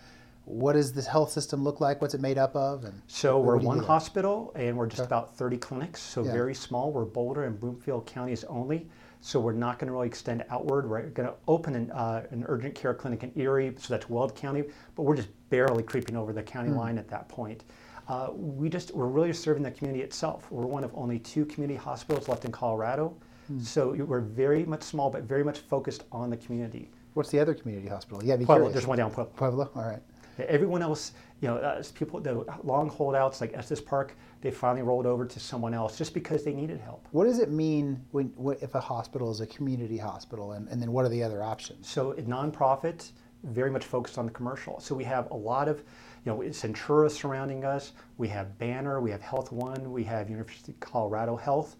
what 0.45 0.73
does 0.73 0.91
this 0.93 1.07
health 1.07 1.31
system 1.31 1.63
look 1.63 1.79
like? 1.79 2.01
What's 2.01 2.13
it 2.13 2.21
made 2.21 2.37
up 2.37 2.55
of? 2.55 2.83
And 2.83 3.01
So 3.07 3.39
we're 3.39 3.57
one 3.57 3.79
hospital 3.79 4.51
and 4.55 4.75
we're 4.77 4.87
just 4.87 5.03
about 5.05 5.35
30 5.35 5.57
clinics, 5.57 6.01
so 6.01 6.23
Yeah. 6.23 6.31
very 6.33 6.55
small. 6.55 6.91
We're 6.91 7.05
Boulder 7.05 7.43
and 7.43 7.59
Broomfield 7.59 8.05
counties 8.05 8.43
only, 8.45 8.89
so 9.21 9.39
we're 9.39 9.53
not 9.53 9.77
going 9.77 9.87
to 9.87 9.93
really 9.93 10.07
extend 10.07 10.43
outward. 10.49 10.89
We're 10.89 11.09
going 11.09 11.29
to 11.29 11.35
open 11.47 11.75
an, 11.75 11.91
uh, 11.91 12.25
an 12.31 12.43
urgent 12.47 12.73
care 12.75 12.93
clinic 12.93 13.23
in 13.23 13.31
Erie, 13.35 13.75
so 13.77 13.93
that's 13.93 14.09
Weld 14.09 14.35
County, 14.35 14.63
but 14.95 15.03
we're 15.03 15.15
just 15.15 15.29
barely 15.49 15.83
creeping 15.83 16.15
over 16.17 16.33
the 16.33 16.43
county 16.43 16.71
line 16.71 16.97
at 16.97 17.07
that 17.09 17.29
point. 17.29 17.63
Uh, 18.07 18.29
we 18.33 18.67
just 18.67 18.93
we're 18.95 19.05
really 19.07 19.31
serving 19.31 19.63
the 19.63 19.71
community 19.71 20.03
itself. 20.03 20.51
We're 20.51 20.65
one 20.65 20.83
of 20.83 20.91
only 20.95 21.19
two 21.19 21.45
community 21.45 21.77
hospitals 21.77 22.27
left 22.27 22.45
in 22.45 22.51
Colorado, 22.51 23.15
so 23.61 23.93
we're 23.93 24.21
very 24.21 24.65
much 24.65 24.81
small, 24.83 25.09
but 25.09 25.23
very 25.23 25.43
much 25.43 25.59
focused 25.59 26.03
on 26.11 26.29
the 26.29 26.37
community. 26.37 26.89
What's 27.13 27.29
the 27.29 27.39
other 27.39 27.53
community 27.53 27.87
hospital? 27.89 28.23
Yeah, 28.23 28.37
Pueblo, 28.37 28.55
curious. 28.55 28.73
there's 28.73 28.87
one 28.87 28.97
down 28.97 29.11
Pueblo. 29.11 29.33
Pueblo. 29.35 29.69
All 29.75 29.83
right. 29.83 30.01
Everyone 30.39 30.81
else, 30.81 31.13
you 31.41 31.47
know, 31.47 31.57
uh, 31.57 31.83
people, 31.93 32.19
the 32.19 32.45
long 32.63 32.89
holdouts 32.89 33.41
like 33.41 33.53
Estes 33.53 33.81
Park, 33.81 34.15
they 34.41 34.51
finally 34.51 34.81
rolled 34.81 35.05
over 35.05 35.25
to 35.25 35.39
someone 35.39 35.73
else 35.73 35.97
just 35.97 36.13
because 36.13 36.43
they 36.43 36.53
needed 36.53 36.79
help. 36.79 37.07
What 37.11 37.25
does 37.25 37.39
it 37.39 37.51
mean 37.51 38.03
when 38.11 38.27
what, 38.35 38.61
if 38.61 38.75
a 38.75 38.79
hospital 38.79 39.29
is 39.31 39.41
a 39.41 39.47
community 39.47 39.97
hospital, 39.97 40.53
and, 40.53 40.67
and 40.69 40.81
then 40.81 40.91
what 40.91 41.05
are 41.05 41.09
the 41.09 41.23
other 41.23 41.43
options? 41.43 41.87
So, 41.87 42.11
a 42.11 42.21
nonprofit, 42.21 43.11
very 43.43 43.71
much 43.71 43.85
focused 43.85 44.17
on 44.17 44.25
the 44.25 44.31
commercial. 44.31 44.79
So, 44.79 44.95
we 44.95 45.03
have 45.03 45.29
a 45.31 45.35
lot 45.35 45.67
of, 45.67 45.79
you 46.25 46.31
know, 46.31 46.37
Centura 46.39 47.09
surrounding 47.09 47.65
us. 47.65 47.93
We 48.17 48.27
have 48.29 48.57
Banner, 48.57 48.99
we 49.01 49.11
have 49.11 49.21
Health 49.21 49.51
One, 49.51 49.91
we 49.91 50.03
have 50.05 50.29
University 50.29 50.71
of 50.71 50.79
Colorado 50.79 51.35
Health 51.35 51.75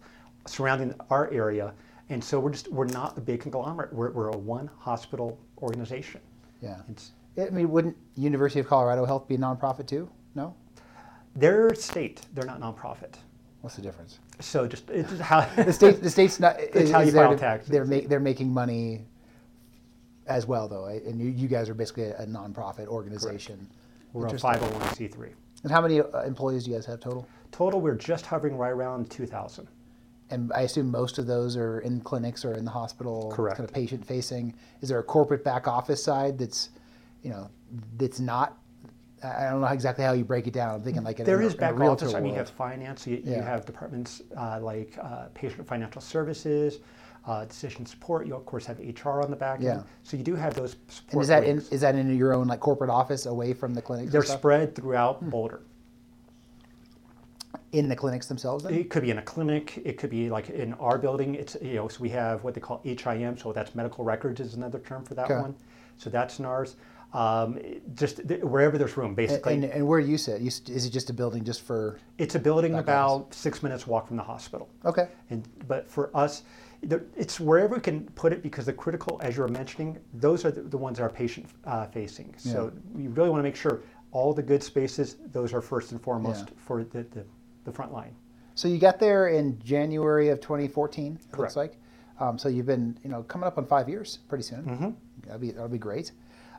surrounding 0.46 0.94
our 1.10 1.30
area. 1.30 1.72
And 2.10 2.22
so, 2.22 2.38
we're 2.38 2.50
just, 2.50 2.70
we're 2.70 2.86
not 2.86 3.16
a 3.16 3.20
big 3.20 3.40
conglomerate. 3.40 3.92
We're, 3.92 4.10
we're 4.12 4.28
a 4.28 4.36
one 4.36 4.70
hospital 4.78 5.38
organization. 5.62 6.20
Yeah. 6.60 6.80
It's, 6.90 7.12
I 7.38 7.50
mean, 7.50 7.70
wouldn't 7.70 7.96
University 8.16 8.60
of 8.60 8.66
Colorado 8.66 9.04
Health 9.04 9.26
be 9.28 9.34
a 9.34 9.38
nonprofit 9.38 9.86
too? 9.86 10.10
No. 10.34 10.54
they're 11.36 11.74
state, 11.74 12.22
they're 12.34 12.46
not 12.46 12.60
nonprofit. 12.60 13.14
What's 13.62 13.76
the 13.76 13.82
difference? 13.82 14.18
So, 14.40 14.66
just, 14.66 14.90
it's 14.90 15.20
how. 15.20 15.48
The 15.56 15.72
state, 15.72 16.02
the 16.02 16.10
state's 16.10 16.40
not. 16.40 16.58
is, 16.74 16.90
how 16.90 17.00
you 17.00 17.12
file 17.12 17.38
taxes. 17.38 17.70
They're 17.70 17.84
make, 17.84 18.08
they're 18.08 18.20
making 18.20 18.52
money 18.52 19.02
as 20.26 20.46
well, 20.46 20.68
though, 20.68 20.86
and 20.86 21.20
you, 21.20 21.28
you 21.28 21.48
guys 21.48 21.68
are 21.68 21.74
basically 21.74 22.04
a, 22.04 22.22
a 22.22 22.26
nonprofit 22.26 22.86
organization. 22.86 23.68
We're 24.12 24.26
a 24.26 24.32
501c3. 24.32 25.32
And 25.62 25.70
how 25.70 25.80
many 25.80 26.00
uh, 26.00 26.22
employees 26.22 26.64
do 26.64 26.70
you 26.70 26.76
guys 26.76 26.86
have 26.86 27.00
total? 27.00 27.26
Total, 27.50 27.80
we're 27.80 27.94
just 27.94 28.26
hovering 28.26 28.56
right 28.56 28.70
around 28.70 29.10
2,000. 29.10 29.68
And 30.30 30.52
I 30.54 30.62
assume 30.62 30.90
most 30.90 31.18
of 31.18 31.26
those 31.26 31.56
are 31.56 31.80
in 31.80 32.00
clinics 32.00 32.44
or 32.44 32.54
in 32.54 32.64
the 32.64 32.70
hospital, 32.70 33.30
Correct. 33.34 33.58
kind 33.58 33.68
of 33.68 33.74
patient 33.74 34.04
facing. 34.04 34.54
Is 34.80 34.88
there 34.88 34.98
a 34.98 35.02
corporate 35.02 35.44
back 35.44 35.68
office 35.68 36.02
side 36.02 36.38
that's, 36.38 36.70
you 37.22 37.30
know, 37.30 37.50
that's 37.96 38.20
not? 38.20 38.58
I 39.24 39.50
don't 39.50 39.60
know 39.60 39.68
exactly 39.68 40.04
how 40.04 40.12
you 40.14 40.24
break 40.24 40.48
it 40.48 40.52
down. 40.52 40.74
I'm 40.74 40.82
thinking 40.82 41.04
like 41.04 41.18
There 41.18 41.40
a, 41.40 41.46
is 41.46 41.54
back 41.54 41.78
office. 41.78 42.12
I 42.14 42.20
mean, 42.20 42.32
you 42.32 42.38
have 42.38 42.50
finance, 42.50 43.06
you, 43.06 43.22
you 43.24 43.40
have 43.40 43.64
departments 43.64 44.20
uh, 44.36 44.58
like 44.60 44.98
uh, 45.00 45.26
patient 45.32 45.64
financial 45.66 46.00
services, 46.00 46.80
uh, 47.26 47.44
decision 47.44 47.86
support. 47.86 48.26
You, 48.26 48.34
of 48.34 48.44
course, 48.44 48.66
have 48.66 48.80
HR 48.80 49.20
on 49.22 49.30
the 49.30 49.36
back 49.36 49.56
end. 49.58 49.64
Yeah. 49.64 49.82
So 50.02 50.16
you 50.16 50.24
do 50.24 50.34
have 50.34 50.54
those 50.54 50.74
support 50.88 51.12
And 51.12 51.22
is 51.22 51.28
that 51.28 51.44
in, 51.44 51.58
is 51.70 51.80
that 51.82 51.94
in 51.94 52.16
your 52.16 52.34
own 52.34 52.48
like 52.48 52.58
corporate 52.58 52.90
office 52.90 53.26
away 53.26 53.52
from 53.54 53.74
the 53.74 53.82
clinics? 53.82 54.10
They're 54.10 54.24
spread 54.24 54.74
throughout 54.74 55.30
Boulder. 55.30 55.60
in 57.70 57.88
the 57.88 57.94
clinics 57.94 58.26
themselves. 58.26 58.64
Then? 58.64 58.74
It 58.74 58.90
could 58.90 59.02
be 59.02 59.10
in 59.12 59.18
a 59.18 59.22
clinic. 59.22 59.80
It 59.84 59.98
could 59.98 60.10
be 60.10 60.30
like 60.30 60.50
in 60.50 60.74
our 60.74 60.98
building. 60.98 61.36
It's 61.36 61.56
you 61.62 61.74
know, 61.74 61.86
so 61.86 62.00
we 62.00 62.08
have 62.08 62.42
what 62.42 62.54
they 62.54 62.60
call 62.60 62.80
HIM. 62.82 63.38
So 63.38 63.52
that's 63.52 63.76
medical 63.76 64.04
records 64.04 64.40
is 64.40 64.54
another 64.54 64.80
term 64.80 65.04
for 65.04 65.14
that 65.14 65.26
Okay. 65.26 65.40
one. 65.40 65.54
So 65.96 66.10
that's 66.10 66.40
in 66.40 66.44
ours. 66.44 66.74
Um, 67.12 67.58
just 67.94 68.26
th- 68.26 68.40
wherever 68.42 68.78
there's 68.78 68.96
room, 68.96 69.14
basically. 69.14 69.54
And, 69.54 69.64
and 69.64 69.86
where 69.86 70.00
you 70.00 70.16
sit, 70.16 70.40
you, 70.40 70.48
is 70.48 70.86
it 70.86 70.90
just 70.90 71.10
a 71.10 71.12
building 71.12 71.44
just 71.44 71.60
for? 71.60 71.98
It's 72.18 72.34
a 72.34 72.38
building 72.38 72.76
about 72.76 73.34
six 73.34 73.62
minutes 73.62 73.86
walk 73.86 74.08
from 74.08 74.16
the 74.16 74.22
hospital. 74.22 74.68
Okay. 74.84 75.08
And, 75.30 75.46
but 75.68 75.90
for 75.90 76.10
us, 76.16 76.42
it's 76.80 77.38
wherever 77.38 77.74
we 77.76 77.80
can 77.80 78.04
put 78.14 78.32
it 78.32 78.42
because 78.42 78.66
the 78.66 78.72
critical, 78.72 79.20
as 79.22 79.36
you 79.36 79.42
were 79.42 79.48
mentioning, 79.48 79.98
those 80.14 80.44
are 80.44 80.50
the, 80.50 80.62
the 80.62 80.78
ones 80.78 80.98
that 80.98 81.04
are 81.04 81.10
patient 81.10 81.46
uh, 81.66 81.86
facing. 81.86 82.34
So 82.38 82.72
we 82.94 83.08
really 83.08 83.28
want 83.28 83.40
to 83.40 83.44
make 83.44 83.56
sure 83.56 83.82
all 84.10 84.32
the 84.34 84.42
good 84.42 84.62
spaces, 84.62 85.16
those 85.32 85.52
are 85.52 85.60
first 85.60 85.92
and 85.92 86.00
foremost 86.02 86.46
Yeah. 86.48 86.54
for 86.56 86.84
the, 86.84 87.02
the, 87.04 87.24
the 87.64 87.72
front 87.72 87.92
line. 87.92 88.14
So 88.54 88.68
you 88.68 88.78
got 88.78 88.98
there 88.98 89.28
in 89.28 89.58
January 89.62 90.28
of 90.28 90.40
2014. 90.40 91.18
It 91.32 91.38
looks 91.38 91.56
like. 91.56 91.76
Um, 92.20 92.38
so 92.38 92.48
you've 92.48 92.66
been, 92.66 92.98
you 93.02 93.10
know, 93.10 93.22
coming 93.22 93.46
up 93.46 93.58
on 93.58 93.66
five 93.66 93.88
years 93.88 94.18
pretty 94.28 94.44
soon. 94.44 94.62
Mm-hmm. 94.64 94.90
That'll 95.24 95.38
be 95.40 95.50
that'll 95.50 95.68
be 95.68 95.78
great. 95.78 96.12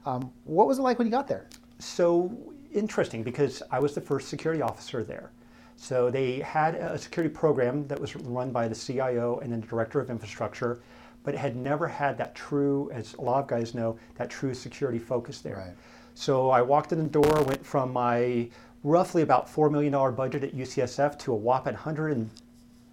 Um, 0.05 0.31
what 0.45 0.67
was 0.67 0.79
it 0.79 0.81
like 0.81 0.97
when 0.97 1.07
you 1.07 1.11
got 1.11 1.27
there? 1.27 1.47
So 1.79 2.31
interesting 2.73 3.23
because 3.23 3.63
I 3.71 3.79
was 3.79 3.93
the 3.93 4.01
first 4.01 4.29
security 4.29 4.61
officer 4.61 5.03
there. 5.03 5.31
So 5.75 6.09
they 6.09 6.39
had 6.39 6.75
a 6.75 6.97
security 6.97 7.33
program 7.33 7.87
that 7.87 7.99
was 7.99 8.15
run 8.15 8.51
by 8.51 8.67
the 8.67 8.75
CIO 8.75 9.39
and 9.39 9.51
then 9.51 9.61
the 9.61 9.67
director 9.67 9.99
of 9.99 10.09
infrastructure, 10.09 10.81
but 11.23 11.33
it 11.33 11.37
had 11.37 11.55
never 11.55 11.87
had 11.87 12.17
that 12.17 12.35
true, 12.35 12.91
as 12.93 13.13
a 13.15 13.21
lot 13.21 13.39
of 13.39 13.47
guys 13.47 13.73
know, 13.73 13.97
that 14.15 14.29
true 14.29 14.53
security 14.53 14.99
focus 14.99 15.39
there. 15.41 15.57
Right. 15.57 15.75
So 16.15 16.51
I 16.51 16.61
walked 16.61 16.91
in 16.91 16.99
the 16.99 17.09
door, 17.09 17.43
went 17.43 17.65
from 17.65 17.91
my 17.91 18.49
roughly 18.83 19.23
about 19.23 19.47
$4 19.47 19.71
million 19.71 19.91
budget 20.15 20.43
at 20.43 20.55
UCSF 20.55 21.17
to 21.19 21.33
a 21.33 21.35
whopping 21.35 21.73
100 21.73 22.11
and 22.11 22.29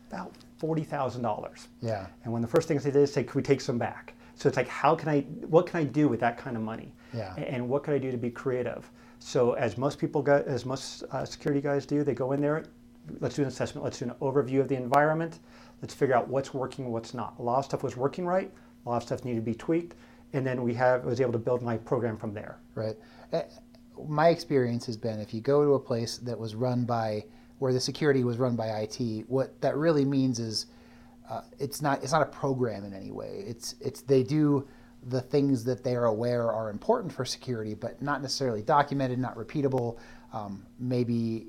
about 0.09 0.33
$40,000. 0.61 1.67
Yeah. 1.81 2.07
And 2.25 2.33
one 2.33 2.43
of 2.43 2.51
the 2.51 2.55
first 2.55 2.67
things 2.67 2.85
they 2.85 2.91
did 2.91 3.03
is 3.03 3.13
say, 3.13 3.25
"Can 3.25 3.35
we 3.35 3.43
take 3.43 3.61
some 3.61 3.79
back?" 3.79 4.15
So 4.35 4.49
it's 4.49 4.57
like, 4.57 4.69
how 4.69 4.95
can 4.95 5.09
I? 5.09 5.21
What 5.21 5.67
can 5.67 5.81
I 5.81 5.85
do 5.85 6.09
with 6.09 6.21
that 6.21 6.39
kind 6.39 6.57
of 6.57 6.63
money? 6.63 6.93
Yeah. 7.13 7.35
And 7.37 7.69
what 7.69 7.83
could 7.83 7.95
I 7.95 7.99
do 7.99 8.11
to 8.11 8.17
be 8.17 8.31
creative? 8.31 8.91
So 9.19 9.53
as 9.53 9.77
most 9.77 9.99
people 9.99 10.23
go, 10.23 10.43
as 10.47 10.65
most 10.65 11.05
uh, 11.11 11.25
security 11.25 11.61
guys 11.61 11.87
do, 11.87 12.03
they 12.03 12.15
go 12.15 12.33
in 12.33 12.41
there. 12.41 12.65
Let's 13.21 13.37
do 13.37 13.43
an 13.43 13.49
assessment. 13.49 13.85
Let's 13.85 13.99
do 13.99 14.07
an 14.07 14.15
overview 14.21 14.61
of 14.61 14.69
the 14.69 14.77
environment. 14.77 15.41
Let's 15.83 15.95
figure 15.95 16.15
out 16.15 16.29
what's 16.29 16.55
working, 16.55 16.91
what's 16.91 17.15
not. 17.15 17.35
A 17.39 17.43
lot 17.43 17.59
of 17.59 17.65
stuff 17.65 17.83
was 17.83 17.97
working 17.97 18.27
right. 18.27 18.51
A 18.85 18.89
lot 18.89 18.99
of 18.99 19.03
stuff 19.03 19.25
needed 19.25 19.37
to 19.37 19.43
be 19.43 19.55
tweaked. 19.55 19.95
And 20.33 20.47
then 20.47 20.63
we 20.63 20.75
have 20.75 21.05
was 21.05 21.21
able 21.21 21.33
to 21.33 21.39
build 21.39 21.63
my 21.63 21.77
program 21.77 22.17
from 22.17 22.33
there. 22.33 22.59
Right. 22.75 22.97
My 24.09 24.29
experience 24.29 24.87
has 24.87 24.97
been 24.97 25.21
if 25.21 25.35
you 25.35 25.41
go 25.41 25.65
to 25.65 25.75
a 25.75 25.81
place 25.81 26.19
that 26.19 26.39
was 26.39 26.55
run 26.55 26.85
by 26.85 27.25
where 27.59 27.73
the 27.73 27.81
security 27.81 28.25
was 28.25 28.39
run 28.39 28.57
by 28.57 28.69
IT, 28.69 29.29
what 29.29 29.61
that 29.61 29.77
really 29.77 30.05
means 30.05 30.39
is 30.39 30.67
uh, 31.29 31.43
it's 31.59 31.83
not 31.83 32.03
it's 32.03 32.13
not 32.13 32.23
a 32.23 32.27
program 32.27 32.85
in 32.85 32.95
any 32.95 33.11
way. 33.11 33.45
It's 33.47 33.75
it's 33.81 34.01
they 34.03 34.23
do 34.23 34.67
the 35.09 35.21
things 35.21 35.65
that 35.65 35.83
they 35.83 35.95
are 35.95 36.07
aware 36.07 36.53
are 36.53 36.71
important 36.71 37.13
for 37.13 37.25
security, 37.25 37.75
but 37.75 38.01
not 38.03 38.21
necessarily 38.23 38.63
documented, 38.63 39.19
not 39.19 39.37
repeatable. 39.37 39.99
Um, 40.33 40.67
maybe 40.79 41.47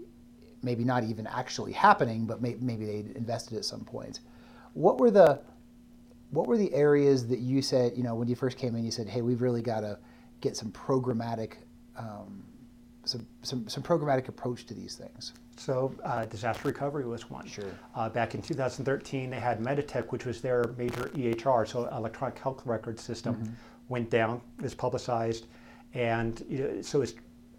maybe 0.64 0.84
not 0.84 1.04
even 1.04 1.26
actually 1.28 1.72
happening, 1.72 2.26
but 2.26 2.42
may, 2.42 2.56
maybe 2.60 2.86
they 2.86 3.06
invested 3.16 3.58
at 3.58 3.66
some 3.66 3.84
point. 3.84 4.20
What 4.74 5.00
were 5.00 5.12
the 5.12 5.42
what 6.32 6.48
were 6.48 6.58
the 6.58 6.74
areas 6.74 7.28
that 7.28 7.40
you 7.40 7.62
said, 7.62 7.94
you 7.96 8.04
know, 8.04 8.16
when 8.16 8.28
you 8.28 8.36
first 8.36 8.58
came 8.58 8.76
in, 8.76 8.86
you 8.86 8.92
said, 8.92 9.08
hey, 9.08 9.22
we've 9.22 9.42
really 9.42 9.62
got 9.62 9.82
to 9.82 10.00
get 10.40 10.56
some 10.56 10.72
programmatic, 10.72 11.56
um, 11.98 12.44
some, 13.04 13.28
some, 13.42 13.68
some 13.68 13.84
programmatic 13.84 14.30
approach 14.30 14.66
to 14.68 14.74
these 14.74 14.96
things? 14.96 15.34
So 15.62 15.94
uh, 16.04 16.26
disaster 16.26 16.68
recovery 16.68 17.06
was 17.06 17.30
one. 17.30 17.46
Sure. 17.46 17.66
Uh, 17.96 18.10
back 18.10 18.34
in 18.34 18.42
2013, 18.42 19.30
they 19.30 19.40
had 19.40 19.60
Meditech, 19.60 20.12
which 20.12 20.26
was 20.26 20.42
their 20.42 20.74
major 20.76 21.10
EHR, 21.14 21.68
so 21.68 21.86
electronic 21.96 22.38
health 22.40 22.66
record 22.66 23.00
system, 23.00 23.36
Mm-hmm. 23.36 23.54
went 23.90 24.10
down, 24.10 24.42
is 24.64 24.74
publicized, 24.74 25.46
and 25.94 26.44
you 26.50 26.58
know, 26.60 26.82
so 26.82 27.02
it's 27.02 27.14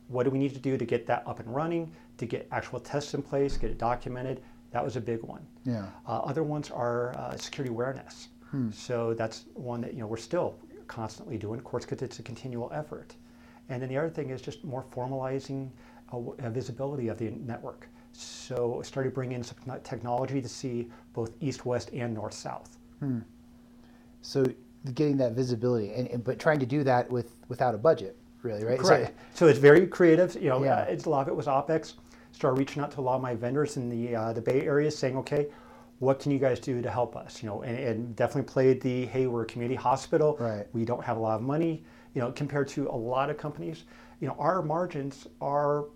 what 0.09 0.25
do 0.25 0.31
we 0.31 0.39
need 0.39 0.53
to 0.53 0.59
do 0.61 0.77
to 0.77 0.85
get 0.85 1.07
that 1.07 1.23
up 1.27 1.39
and 1.39 1.55
running, 1.55 1.93
to 2.19 2.27
get 2.27 2.49
actual 2.51 2.81
tests 2.81 3.15
in 3.15 3.23
place, 3.23 3.57
get 3.57 3.71
it 3.71 3.79
documented. 3.79 4.43
That 4.73 4.83
was 4.85 4.97
a 4.97 5.01
big 5.01 5.23
one. 5.23 5.47
Yeah. 5.65 5.87
Uh, 6.07 6.19
other 6.31 6.43
ones 6.43 6.71
are 6.71 7.17
uh, 7.17 7.37
security 7.37 7.71
awareness. 7.71 8.29
So 8.71 9.15
that's 9.15 9.47
one 9.55 9.81
that 9.81 9.95
you 9.95 10.01
know 10.01 10.07
we're 10.07 10.19
still 10.19 10.59
constantly 10.87 11.39
doing, 11.39 11.59
of 11.59 11.65
course, 11.65 11.85
because 11.87 12.03
it's 12.03 12.19
a 12.19 12.23
continual 12.23 12.71
effort. 12.75 13.15
And 13.71 13.81
then 13.81 13.89
the 13.89 13.97
other 13.97 14.11
thing 14.11 14.29
is 14.29 14.43
just 14.43 14.63
more 14.63 14.85
formalizing 14.95 15.71
a, 16.13 16.17
w- 16.17 16.37
a 16.39 16.51
visibility 16.51 17.09
of 17.09 17.19
the 17.19 17.31
network. 17.31 17.89
So 18.13 18.53
so 18.53 18.79
I 18.81 18.83
started 18.83 19.15
bringing 19.15 19.37
in 19.39 19.43
some 19.43 19.57
technology 19.83 20.43
to 20.43 20.49
see 20.49 20.91
both 21.15 21.33
east, 21.41 21.65
west, 21.65 21.91
and 21.95 22.13
north, 22.13 22.35
south. 22.35 22.77
So 24.21 24.45
getting 24.95 25.17
that 25.19 25.33
visibility, 25.33 25.93
and, 25.93 26.09
and 26.09 26.23
but 26.25 26.39
trying 26.39 26.59
to 26.61 26.67
do 26.67 26.85
that 26.85 27.11
with 27.11 27.33
without 27.49 27.75
a 27.75 27.79
budget, 27.79 28.17
really, 28.43 28.65
right? 28.65 28.79
So- 28.81 28.89
Correct. 28.89 29.19
So, 29.35 29.47
it's 29.47 29.59
very 29.59 29.87
creative. 29.87 30.35
You 30.35 30.51
know, 30.51 30.63
Yeah. 30.65 30.81
uh, 30.81 30.83
it's 30.85 31.07
a 31.07 31.11
lot 31.11 31.23
of 31.23 31.29
it 31.29 31.37
was 31.37 31.47
OpEx. 31.47 31.95
Started 32.33 32.59
reaching 32.59 32.83
out 32.83 32.91
to 32.93 33.01
a 33.01 33.03
lot 33.03 33.17
of 33.17 33.23
my 33.23 33.35
vendors 33.35 33.77
in 33.77 33.89
the 33.89 34.15
uh, 34.17 34.33
the 34.33 34.41
Bay 34.41 34.63
Area, 34.63 34.91
saying, 34.91 35.17
okay, 35.19 35.49
what 35.99 36.19
can 36.21 36.33
you 36.33 36.39
guys 36.39 36.59
do 36.61 36.83
to 36.83 36.91
help 36.91 37.17
us? 37.17 37.43
You 37.43 37.49
know, 37.49 37.63
and, 37.63 37.79
and 37.79 38.17
definitely 38.17 38.51
played 38.53 38.81
the 38.81 39.07
hey, 39.07 39.27
we're 39.27 39.43
a 39.43 39.47
community 39.47 39.77
hospital. 39.77 40.37
Right. 40.39 40.67
We 40.73 40.85
don't 40.85 41.03
have 41.05 41.17
a 41.17 41.21
lot 41.21 41.37
of 41.37 41.43
money. 41.43 41.85
You 42.15 42.21
know, 42.21 42.33
compared 42.33 42.69
to 42.69 42.89
a 42.89 42.97
lot 42.97 43.31
of 43.31 43.39
companies, 43.39 43.85
you 44.21 44.29
know, 44.29 44.37
our 44.39 44.63
margins 44.63 45.27
are 45.41 45.87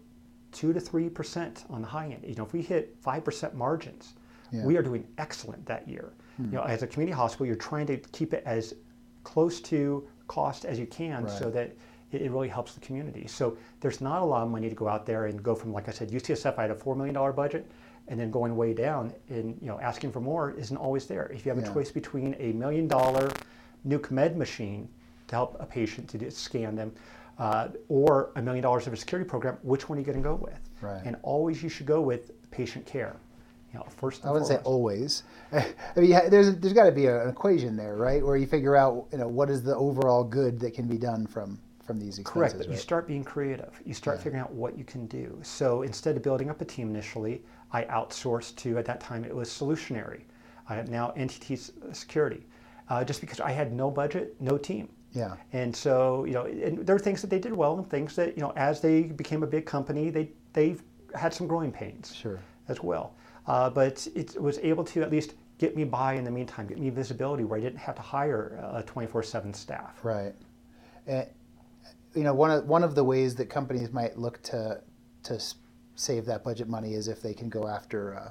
two 0.56 0.72
to 0.72 0.80
three 0.80 1.08
percent 1.10 1.64
on 1.68 1.82
the 1.82 1.86
high 1.88 2.06
end. 2.06 2.24
You 2.26 2.34
know, 2.34 2.44
if 2.44 2.52
we 2.54 2.62
hit 2.62 2.96
five 3.00 3.22
percent 3.24 3.54
margins, 3.54 4.14
Yeah. 4.50 4.64
we 4.64 4.76
are 4.78 4.82
doing 4.82 5.06
excellent 5.18 5.64
that 5.66 5.86
year. 5.86 6.12
Hmm. 6.38 6.44
You 6.46 6.50
know, 6.52 6.62
as 6.62 6.82
a 6.82 6.86
community 6.86 7.14
hospital, 7.14 7.46
you're 7.46 7.56
trying 7.70 7.86
to 7.88 7.98
keep 8.18 8.32
it 8.32 8.42
as 8.46 8.74
close 9.22 9.60
to 9.60 10.06
cost 10.28 10.64
as 10.64 10.78
you 10.78 10.86
can, 10.86 11.28
so 11.28 11.50
that 11.50 11.76
it, 12.12 12.22
it 12.22 12.30
really 12.30 12.48
helps 12.48 12.72
the 12.74 12.80
community. 12.80 13.26
So 13.26 13.56
there's 13.80 14.00
not 14.00 14.22
a 14.22 14.24
lot 14.24 14.42
of 14.44 14.50
money 14.50 14.68
to 14.68 14.74
go 14.74 14.88
out 14.88 15.04
there 15.04 15.26
and 15.26 15.42
go 15.42 15.54
from, 15.54 15.72
like 15.72 15.88
I 15.88 15.92
said, 15.92 16.10
UCSF. 16.10 16.58
I 16.58 16.62
had 16.62 16.70
a 16.70 16.74
four 16.74 16.94
million 16.96 17.14
dollar 17.14 17.32
budget, 17.32 17.66
and 18.08 18.18
then 18.18 18.30
going 18.30 18.56
way 18.56 18.72
down 18.72 19.12
and 19.28 19.58
you 19.60 19.66
know 19.68 19.78
asking 19.80 20.10
for 20.12 20.20
more 20.20 20.52
isn't 20.52 20.76
always 20.76 21.06
there. 21.06 21.26
If 21.34 21.44
you 21.44 21.50
have 21.52 21.62
Yeah. 21.62 21.70
a 21.70 21.74
choice 21.74 21.90
between 21.90 22.34
a 22.38 22.52
million 22.52 22.88
dollar 22.88 23.30
nuke 23.86 24.10
med 24.10 24.36
machine 24.38 24.88
to 25.28 25.34
help 25.34 25.56
a 25.60 25.66
patient 25.66 26.08
to 26.10 26.30
scan 26.30 26.76
them. 26.76 26.92
Uh, 27.38 27.68
or 27.88 28.30
a 28.36 28.42
million 28.42 28.62
dollars 28.62 28.86
of 28.86 28.92
a 28.94 28.96
security 28.96 29.28
program, 29.28 29.58
which 29.62 29.88
one 29.88 29.98
are 29.98 30.00
you 30.00 30.06
going 30.06 30.16
to 30.16 30.26
go 30.26 30.36
with? 30.36 30.58
Right. 30.80 31.02
And 31.04 31.16
always 31.22 31.62
you 31.62 31.68
should 31.68 31.86
go 31.86 32.00
with 32.00 32.30
patient 32.50 32.86
care. 32.86 33.16
You 33.72 33.80
know, 33.80 33.86
first. 33.90 34.24
I 34.24 34.30
wouldn't 34.30 34.48
say 34.48 34.56
always. 34.64 35.24
I 35.52 35.66
mean, 35.96 36.10
there's 36.30 36.56
there's 36.56 36.72
got 36.72 36.84
to 36.84 36.92
be 36.92 37.06
a, 37.06 37.24
an 37.24 37.28
equation 37.28 37.76
there, 37.76 37.96
right? 37.96 38.24
Where 38.24 38.36
you 38.36 38.46
figure 38.46 38.74
out, 38.74 39.06
you 39.12 39.18
know, 39.18 39.28
what 39.28 39.50
is 39.50 39.62
the 39.62 39.76
overall 39.76 40.24
good 40.24 40.58
that 40.60 40.72
can 40.72 40.86
be 40.86 40.96
done 40.96 41.26
from 41.26 41.58
from 41.86 41.98
these 41.98 42.18
expenses. 42.18 42.52
Correct, 42.52 42.58
but 42.58 42.68
you 42.68 42.76
start 42.76 43.06
being 43.06 43.24
creative. 43.24 43.80
You 43.84 43.94
start 43.94 44.18
figuring 44.18 44.42
out 44.42 44.52
what 44.52 44.76
you 44.76 44.84
can 44.84 45.06
do. 45.06 45.38
So 45.42 45.82
instead 45.82 46.16
of 46.16 46.22
building 46.22 46.50
up 46.50 46.60
a 46.60 46.64
team 46.64 46.90
initially, 46.90 47.42
I 47.72 47.84
outsourced 47.84 48.56
to, 48.56 48.76
at 48.76 48.84
that 48.86 49.00
time, 49.00 49.24
it 49.24 49.34
was 49.34 49.48
Solutionary. 49.48 50.22
I 50.68 50.74
have 50.74 50.88
now 50.88 51.12
NTT 51.16 51.94
Security, 51.94 52.44
uh, 52.90 53.04
just 53.04 53.20
because 53.20 53.40
I 53.40 53.52
had 53.52 53.72
no 53.72 53.90
budget, 53.90 54.34
no 54.40 54.58
team. 54.58 54.88
Yeah. 55.12 55.36
And 55.52 55.74
so, 55.74 56.24
you 56.24 56.32
know, 56.32 56.44
and 56.44 56.86
there 56.86 56.94
are 56.94 56.98
things 56.98 57.20
that 57.22 57.30
they 57.30 57.38
did 57.38 57.54
well 57.54 57.78
and 57.78 57.88
things 57.88 58.14
that, 58.16 58.36
you 58.36 58.42
know, 58.42 58.52
as 58.56 58.80
they 58.80 59.02
became 59.02 59.42
a 59.42 59.46
big 59.46 59.64
company, 59.64 60.10
they, 60.10 60.30
they've 60.52 60.82
had 61.14 61.32
some 61.32 61.46
growing 61.46 61.72
pains 61.72 62.14
Sure. 62.14 62.38
as 62.68 62.82
well. 62.82 63.14
Uh, 63.46 63.70
but 63.70 64.06
it 64.14 64.40
was 64.40 64.58
able 64.58 64.84
to 64.84 65.02
at 65.02 65.10
least 65.10 65.34
get 65.58 65.76
me 65.76 65.84
by 65.84 66.14
in 66.14 66.24
the 66.24 66.30
meantime, 66.30 66.66
get 66.66 66.78
me 66.78 66.90
visibility 66.90 67.44
where 67.44 67.58
I 67.58 67.62
didn't 67.62 67.78
have 67.78 67.94
to 67.94 68.02
hire 68.02 68.58
a 68.74 68.82
24 68.82 69.22
7 69.22 69.54
staff. 69.54 70.04
Right. 70.04 70.34
And, 71.06 71.26
you 72.14 72.22
know, 72.22 72.34
one 72.34 72.50
of 72.50 72.66
one 72.66 72.82
of 72.82 72.94
the 72.94 73.04
ways 73.04 73.34
that 73.36 73.48
companies 73.48 73.92
might 73.92 74.18
look 74.18 74.42
to 74.42 74.80
to 75.24 75.42
save 75.94 76.24
that 76.26 76.44
budget 76.44 76.68
money 76.68 76.94
is 76.94 77.08
if 77.08 77.22
they 77.22 77.32
can 77.34 77.48
go 77.48 77.66
after 77.68 78.16
uh, 78.16 78.30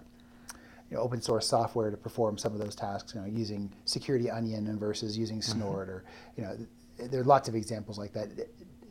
you 0.90 0.98
know, 0.98 1.04
open 1.04 1.22
source 1.22 1.48
software 1.48 1.90
to 1.92 1.98
perform 1.98 2.38
some 2.38 2.54
of 2.54 2.60
those 2.60 2.76
tasks. 2.76 3.14
You 3.16 3.22
know, 3.22 3.28
using 3.28 3.72
Security 3.86 4.30
Onion 4.30 4.78
versus 4.78 5.18
using 5.18 5.40
Mm-hmm. 5.40 5.60
Snort, 5.60 5.90
or 5.90 6.04
you 6.38 6.44
know, 6.44 6.58
there 6.98 7.22
are 7.22 7.26
lots 7.26 7.50
of 7.50 7.56
examples 7.56 7.98
like 7.98 8.14
that. 8.14 8.30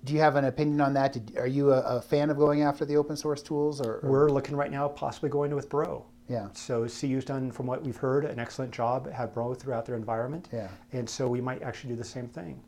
Do 0.05 0.13
you 0.13 0.21
have 0.21 0.37
an 0.37 0.45
opinion 0.45 0.81
on 0.83 0.93
that? 0.95 1.15
Did, 1.15 1.37
are 1.39 1.47
you 1.47 1.73
a, 1.73 1.81
a 1.81 2.01
fan 2.03 2.29
of 2.31 2.37
going 2.37 2.63
after 2.63 2.85
the 2.85 2.97
open 2.97 3.17
source 3.17 3.43
tools, 3.43 3.81
or, 3.81 4.01
or- 4.01 4.11
We're 4.11 4.29
looking 4.31 4.55
right 4.57 4.71
now 4.71 4.89
possibly 4.89 5.31
going 5.31 5.55
with 5.55 5.69
Bro. 5.71 6.05
Yeah. 6.29 6.49
So 6.55 6.87
CU's 6.87 7.25
done, 7.25 7.51
from 7.51 7.67
what 7.67 7.83
we've 7.83 7.97
heard, 7.97 8.25
an 8.25 8.39
excellent 8.39 8.73
job, 8.73 9.11
have 9.13 9.33
Bro 9.35 9.55
throughout 9.55 9.85
their 9.87 9.95
environment. 9.97 10.49
Yeah. 10.53 10.69
And 10.93 11.09
so 11.09 11.29
we 11.29 11.41
might 11.41 11.63
actually 11.63 11.91
do 11.91 11.97
the 11.97 12.05
same 12.05 12.29
thing. 12.29 12.63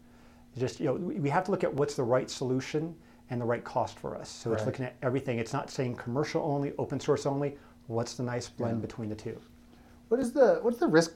Just, 0.58 0.78
you 0.80 0.86
know, 0.86 0.94
we 0.94 1.16
we 1.20 1.28
have 1.30 1.44
to 1.44 1.50
look 1.50 1.64
at 1.64 1.72
what's 1.74 1.94
the 1.94 2.02
right 2.02 2.30
solution 2.30 2.94
and 3.30 3.40
the 3.40 3.44
right 3.44 3.64
cost 3.64 3.98
for 3.98 4.14
us. 4.16 4.28
So 4.30 4.50
Right. 4.50 4.58
it's 4.58 4.66
looking 4.66 4.84
at 4.86 4.94
everything. 5.02 5.38
It's 5.38 5.52
not 5.52 5.70
saying 5.70 5.96
commercial 5.96 6.42
only, 6.42 6.72
open 6.78 7.00
source 7.00 7.26
only. 7.26 7.56
What's 7.86 8.14
the 8.14 8.22
nice 8.22 8.48
blend 8.48 8.82
between 8.82 9.08
the 9.08 9.14
two? 9.14 9.40
What 10.08 10.20
is 10.20 10.32
the 10.32 10.58
what's 10.62 10.78
the 10.78 10.86
risk? 10.86 11.12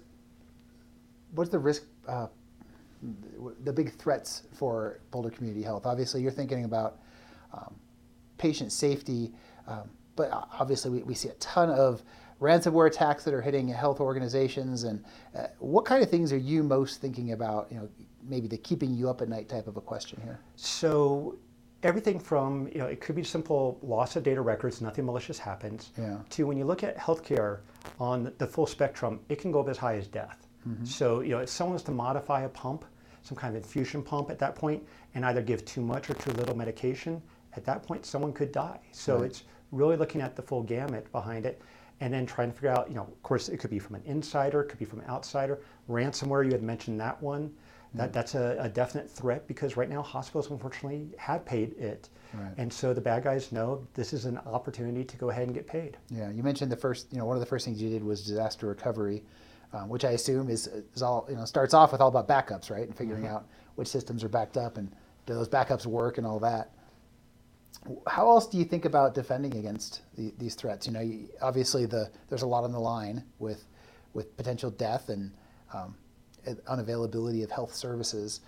What's 1.35 1.51
the 1.51 1.59
risk? 1.59 1.85
Uh, 2.07 2.27
the 3.65 3.73
big 3.73 3.93
threats 3.95 4.43
for 4.53 5.01
Boulder 5.11 5.31
Community 5.31 5.63
Health. 5.63 5.87
Obviously, 5.87 6.23
you're 6.23 6.31
thinking 6.31 6.65
about 6.65 6.99
um, 7.53 7.75
patient 8.37 8.73
safety, 8.73 9.33
um, 9.67 9.89
but 10.17 10.31
obviously, 10.59 10.91
we, 10.91 11.03
we 11.03 11.15
see 11.15 11.29
a 11.29 11.35
ton 11.35 11.71
of 11.71 12.03
ransomware 12.41 12.87
attacks 12.87 13.25
that 13.25 13.35
are 13.35 13.43
hitting 13.43 13.69
health 13.69 14.01
organizations. 14.01 14.85
And 14.85 15.05
uh, 15.37 15.47
what 15.59 15.85
kind 15.85 16.03
of 16.03 16.11
things 16.11 16.33
are 16.33 16.39
you 16.39 16.63
most 16.63 17.01
thinking 17.01 17.33
about? 17.33 17.69
You 17.71 17.79
know, 17.79 17.89
maybe 18.29 18.49
the 18.49 18.59
keeping 18.59 18.95
you 18.95 19.09
up 19.09 19.23
at 19.23 19.29
night 19.29 19.49
type 19.49 19.67
of 19.67 19.77
a 19.77 19.81
question 19.81 20.21
here. 20.23 20.41
So 20.57 21.37
everything 21.83 22.19
from, 22.19 22.69
you 22.69 22.79
know, 22.79 22.87
it 22.87 23.01
could 23.01 23.17
be 23.17 23.25
simple 23.25 23.79
loss 23.83 24.17
of 24.17 24.23
data 24.23 24.41
records, 24.41 24.81
nothing 24.81 25.07
malicious 25.07 25.39
happens, 25.39 25.91
Yeah. 25.97 26.19
to 26.31 26.47
when 26.47 26.59
you 26.59 26.65
look 26.65 26.85
at 26.85 26.97
healthcare 26.97 27.59
on 27.99 28.33
the 28.39 28.47
full 28.47 28.67
spectrum, 28.67 29.21
it 29.29 29.41
can 29.41 29.51
go 29.53 29.61
up 29.61 29.69
as 29.69 29.79
high 29.79 29.97
as 29.97 30.07
death. 30.07 30.47
Mm-hmm. 30.69 30.85
So, 30.85 31.21
you 31.21 31.31
know, 31.31 31.39
if 31.39 31.49
someone 31.49 31.75
was 31.75 31.83
to 31.85 31.93
modify 31.93 32.43
a 32.43 32.49
pump, 32.49 32.85
some 33.23 33.37
kind 33.37 33.57
of 33.57 33.63
infusion 33.63 34.03
pump 34.03 34.31
at 34.31 34.39
that 34.39 34.55
point, 34.55 34.83
and 35.15 35.25
either 35.25 35.43
give 35.43 35.65
too 35.65 35.81
much 35.81 36.11
or 36.11 36.15
too 36.15 36.33
little 36.33 36.57
medication, 36.57 37.23
at 37.57 37.65
that 37.65 37.83
point 37.83 38.05
someone 38.07 38.33
could 38.33 38.53
die. 38.53 38.79
So 38.93 39.23
it's 39.23 39.45
really 39.73 39.97
looking 39.97 40.21
at 40.21 40.37
the 40.37 40.43
full 40.43 40.63
gamut 40.63 41.11
behind 41.13 41.47
it 41.47 41.63
and 42.01 42.13
then 42.13 42.25
trying 42.25 42.49
to 42.51 42.55
figure 42.55 42.71
out, 42.71 42.89
you 42.89 42.95
know, 42.95 43.03
of 43.03 43.23
course 43.23 43.49
it 43.49 43.59
could 43.59 43.71
be 43.71 43.79
from 43.79 43.97
an 43.97 44.03
insider, 44.05 44.63
it 44.63 44.69
could 44.69 44.79
be 44.79 44.85
from 44.85 45.01
an 45.01 45.07
outsider. 45.09 45.61
Ransomware, 45.89 46.45
you 46.45 46.53
had 46.53 46.63
mentioned 46.63 46.99
that 47.01 47.21
one. 47.23 47.53
That, 47.95 48.13
that's 48.13 48.37
a, 48.37 48.57
a 48.61 48.69
definite 48.69 49.11
threat 49.11 49.49
because 49.49 49.77
right 49.77 49.89
now 49.89 50.01
hospitals 50.01 50.49
unfortunately 50.51 51.09
have 51.19 51.45
paid 51.45 51.77
it. 51.77 52.09
Right. 52.33 52.53
And 52.57 52.73
so 52.73 52.95
the 52.95 53.01
bad 53.01 53.25
guys 53.25 53.51
know 53.51 53.85
this 53.95 54.13
is 54.13 54.27
an 54.27 54.39
opportunity 54.39 55.03
to 55.03 55.17
go 55.17 55.31
ahead 55.31 55.45
and 55.45 55.55
get 55.55 55.67
paid. 55.67 55.97
Yeah, 56.09 56.31
you 56.31 56.45
mentioned 56.45 56.71
the 56.71 56.77
first, 56.77 57.13
you 57.13 57.19
know, 57.19 57.25
one 57.25 57.37
of 57.37 57.41
the 57.41 57.47
first 57.47 57.65
things 57.65 57.83
you 57.83 57.91
did 57.91 58.05
was 58.05 58.25
disaster 58.25 58.69
recovery, 58.69 59.25
um, 59.73 59.89
which 59.89 60.05
I 60.05 60.11
assume 60.13 60.51
is, 60.51 60.69
is 60.95 61.03
all, 61.03 61.27
you 61.29 61.35
know, 61.35 61.45
starts 61.45 61.75
off 61.75 61.91
with 61.91 62.01
all 62.01 62.09
about 62.09 62.29
backups, 62.29 62.71
right? 62.71 62.87
And 62.87 62.97
figuring 62.97 63.27
out 63.27 63.49
which 63.75 63.89
systems 63.89 64.23
are 64.23 64.29
backed 64.29 64.57
up 64.57 64.77
and 64.77 64.95
do 65.27 65.35
those 65.35 65.49
backups 65.49 65.85
work 65.85 66.19
and 66.19 66.27
all 66.27 66.39
that. 66.41 66.71
How 68.07 68.29
else 68.29 68.47
do 68.47 68.59
you 68.59 68.65
think 68.65 68.85
about 68.85 69.15
defending 69.15 69.57
against 69.57 70.03
the, 70.17 70.33
these 70.39 70.55
threats? 70.55 70.87
You 70.87 70.93
know, 70.93 71.01
you, 71.01 71.29
obviously 71.41 71.87
the 71.87 72.11
there's 72.29 72.43
a 72.43 72.47
lot 72.47 72.63
on 72.63 72.73
the 72.73 72.81
line 72.81 73.25
with 73.39 73.65
with 74.13 74.37
potential 74.37 74.71
death 74.71 75.09
and 75.09 75.33
um, 75.73 75.95
and 75.95 75.99
unavailability 76.47 77.43
of 77.45 77.51
health 77.51 77.75
services. 77.75 78.41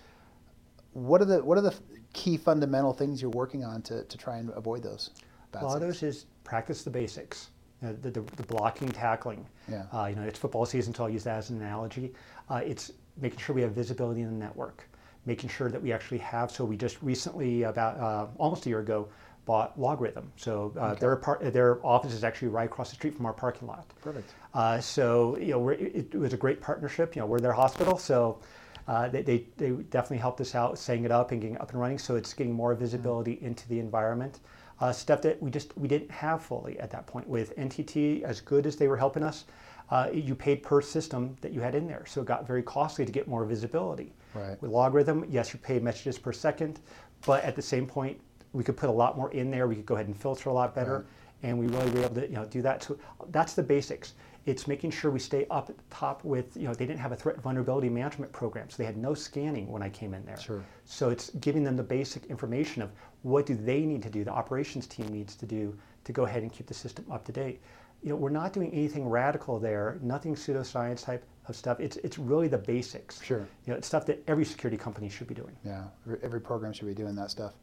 What 0.93 1.21
are 1.21 1.25
the 1.25 1.43
what 1.43 1.57
are 1.57 1.61
the 1.61 1.75
key 2.13 2.37
fundamental 2.37 2.93
things 2.93 3.21
you're 3.21 3.31
working 3.31 3.63
on 3.63 3.81
to, 3.83 4.03
to 4.03 4.17
try 4.17 4.37
and 4.37 4.51
avoid 4.51 4.83
those? 4.83 5.09
A 5.55 5.65
lot 5.65 5.75
of 5.75 5.81
those 5.81 6.03
is 6.03 6.25
practice 6.43 6.83
the 6.83 6.89
basics, 6.89 7.49
you 7.81 7.87
know, 7.87 7.93
the, 8.01 8.11
the, 8.11 8.21
the 8.35 8.43
blocking, 8.43 8.89
tackling. 8.89 9.45
Yeah. 9.69 9.83
Uh, 9.93 10.07
you 10.07 10.15
know, 10.15 10.23
it's 10.23 10.39
football 10.39 10.65
season, 10.65 10.93
so 10.93 11.03
I'll 11.03 11.09
use 11.09 11.23
that 11.25 11.37
as 11.37 11.49
an 11.51 11.61
analogy. 11.61 12.11
Uh, 12.49 12.61
it's 12.65 12.91
making 13.21 13.39
sure 13.39 13.55
we 13.55 13.61
have 13.61 13.71
visibility 13.71 14.21
in 14.21 14.27
the 14.27 14.45
network, 14.45 14.87
making 15.25 15.49
sure 15.49 15.69
that 15.69 15.81
we 15.81 15.91
actually 15.91 16.17
have. 16.19 16.49
So 16.49 16.65
we 16.65 16.75
just 16.75 17.01
recently, 17.01 17.63
about 17.63 17.99
uh, 17.99 18.27
almost 18.37 18.65
a 18.65 18.69
year 18.69 18.79
ago, 18.79 19.07
bought 19.45 19.77
LogRhythm. 19.77 20.23
So 20.35 20.73
uh, 20.79 20.95
their 20.95 21.15
par- 21.15 21.39
their 21.41 21.85
office 21.85 22.13
is 22.13 22.23
actually 22.23 22.47
right 22.49 22.65
across 22.65 22.89
the 22.89 22.95
street 22.95 23.15
from 23.15 23.25
our 23.25 23.33
parking 23.33 23.67
lot. 23.67 23.85
Perfect. 24.01 24.33
Uh, 24.53 24.79
so 24.79 25.37
you 25.37 25.51
know, 25.51 25.59
we're, 25.59 25.73
it, 25.73 26.13
it 26.13 26.15
was 26.15 26.33
a 26.33 26.37
great 26.37 26.61
partnership. 26.61 27.15
You 27.15 27.21
know, 27.21 27.25
we're 27.25 27.39
their 27.39 27.53
hospital, 27.53 27.97
so 27.97 28.39
uh, 28.87 29.09
they, 29.09 29.21
they, 29.21 29.45
they 29.57 29.71
definitely 29.71 30.17
helped 30.17 30.41
us 30.41 30.55
out 30.55 30.77
setting 30.77 31.05
it 31.05 31.11
up 31.11 31.31
and 31.31 31.41
getting 31.41 31.57
up 31.57 31.71
and 31.71 31.79
running. 31.79 31.97
So 31.97 32.15
it's 32.15 32.33
getting 32.33 32.53
more 32.53 32.73
visibility 32.73 33.39
into 33.41 33.67
the 33.67 33.79
environment. 33.79 34.39
Uh, 34.79 34.91
stuff 34.91 35.21
that 35.21 35.41
we 35.41 35.51
just 35.51 35.77
we 35.77 35.87
didn't 35.87 36.11
have 36.11 36.43
fully 36.43 36.79
at 36.79 36.89
that 36.91 37.05
point 37.07 37.27
with 37.27 37.55
NTT. 37.57 38.23
As 38.23 38.41
good 38.41 38.65
as 38.65 38.75
they 38.75 38.87
were 38.87 38.97
helping 38.97 39.23
us, 39.23 39.45
uh, 39.91 40.09
you 40.11 40.35
paid 40.35 40.63
per 40.63 40.81
system 40.81 41.35
that 41.41 41.53
you 41.53 41.61
had 41.61 41.75
in 41.75 41.87
there, 41.87 42.05
so 42.05 42.21
it 42.21 42.27
got 42.27 42.47
very 42.47 42.63
costly 42.63 43.05
to 43.05 43.11
get 43.11 43.27
more 43.27 43.45
visibility. 43.45 44.13
Right. 44.33 44.59
With 44.61 44.71
LogRhythm, 44.71 45.27
yes, 45.29 45.53
you 45.53 45.59
paid 45.59 45.83
messages 45.83 46.17
per 46.17 46.33
second, 46.33 46.79
but 47.25 47.43
at 47.43 47.55
the 47.55 47.61
same 47.61 47.85
point, 47.85 48.19
we 48.53 48.63
could 48.63 48.77
put 48.77 48.89
a 48.89 48.91
lot 48.93 49.17
more 49.17 49.31
in 49.31 49.51
there. 49.51 49.67
We 49.67 49.75
could 49.75 49.85
go 49.85 49.95
ahead 49.95 50.07
and 50.07 50.15
filter 50.15 50.49
a 50.49 50.53
lot 50.53 50.73
better, 50.73 51.05
and 51.41 51.57
we 51.57 51.67
really 51.67 51.91
were 51.91 52.05
able 52.05 52.15
to 52.15 52.27
you 52.27 52.35
know 52.35 52.45
do 52.45 52.61
that. 52.61 52.83
So 52.83 52.97
that's 53.29 53.53
the 53.53 53.63
basics. 53.63 54.13
It's 54.45 54.67
making 54.67 54.91
sure 54.91 55.09
we 55.09 55.19
stay 55.19 55.47
up 55.49 55.69
at 55.69 55.77
the 55.77 55.83
top 55.89 56.23
with 56.23 56.55
you 56.55 56.67
know 56.67 56.73
they 56.73 56.85
didn't 56.85 56.99
have 56.99 57.11
a 57.11 57.15
threat 57.15 57.41
vulnerability 57.41 57.89
management 57.89 58.31
program, 58.31 58.69
so 58.69 58.77
they 58.77 58.85
had 58.85 58.97
no 58.97 59.13
scanning 59.13 59.71
when 59.71 59.81
I 59.81 59.89
came 59.89 60.13
in 60.13 60.25
there. 60.25 60.39
Sure. 60.39 60.63
So 60.85 61.09
it's 61.09 61.29
giving 61.41 61.63
them 61.63 61.75
the 61.75 61.83
basic 61.83 62.25
information 62.25 62.81
of 62.81 62.91
what 63.23 63.45
do 63.45 63.55
they 63.55 63.81
need 63.81 64.03
to 64.03 64.09
do, 64.09 64.23
the 64.23 64.31
operations 64.31 64.85
team 64.85 65.07
needs 65.07 65.35
to 65.35 65.45
do 65.45 65.77
to 66.03 66.11
go 66.11 66.25
ahead 66.25 66.43
and 66.43 66.51
keep 66.51 66.67
the 66.67 66.73
system 66.73 67.05
up 67.09 67.25
to 67.25 67.31
date. 67.31 67.61
You 68.03 68.09
know, 68.09 68.17
we're 68.17 68.29
not 68.29 68.51
doing 68.51 68.69
anything 68.73 69.07
radical 69.07 69.59
there, 69.59 69.97
nothing 70.01 70.35
pseudoscience 70.35 71.05
type 71.05 71.23
of 71.47 71.55
stuff. 71.55 71.79
It's 71.79 71.97
it's 71.97 72.19
really 72.19 72.49
the 72.49 72.57
basics. 72.57 73.21
Sure. 73.21 73.47
You 73.65 73.71
know, 73.71 73.75
it's 73.77 73.87
stuff 73.87 74.05
that 74.07 74.21
every 74.27 74.45
security 74.45 74.77
company 74.77 75.09
should 75.09 75.27
be 75.27 75.35
doing. 75.35 75.55
Yeah, 75.65 75.85
every 76.21 76.41
program 76.41 76.73
should 76.73 76.87
be 76.87 76.93
doing 76.93 77.15
that 77.15 77.31
stuff. 77.31 77.53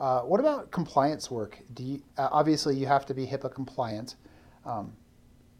Uh, 0.00 0.22
what 0.22 0.40
about 0.40 0.70
compliance 0.70 1.30
work? 1.30 1.58
Do 1.74 1.84
you, 1.84 2.02
uh, 2.16 2.28
obviously 2.32 2.74
you 2.74 2.86
have 2.86 3.04
to 3.06 3.14
be 3.14 3.26
HIPAA 3.26 3.52
compliant. 3.54 4.16
Um, 4.64 4.92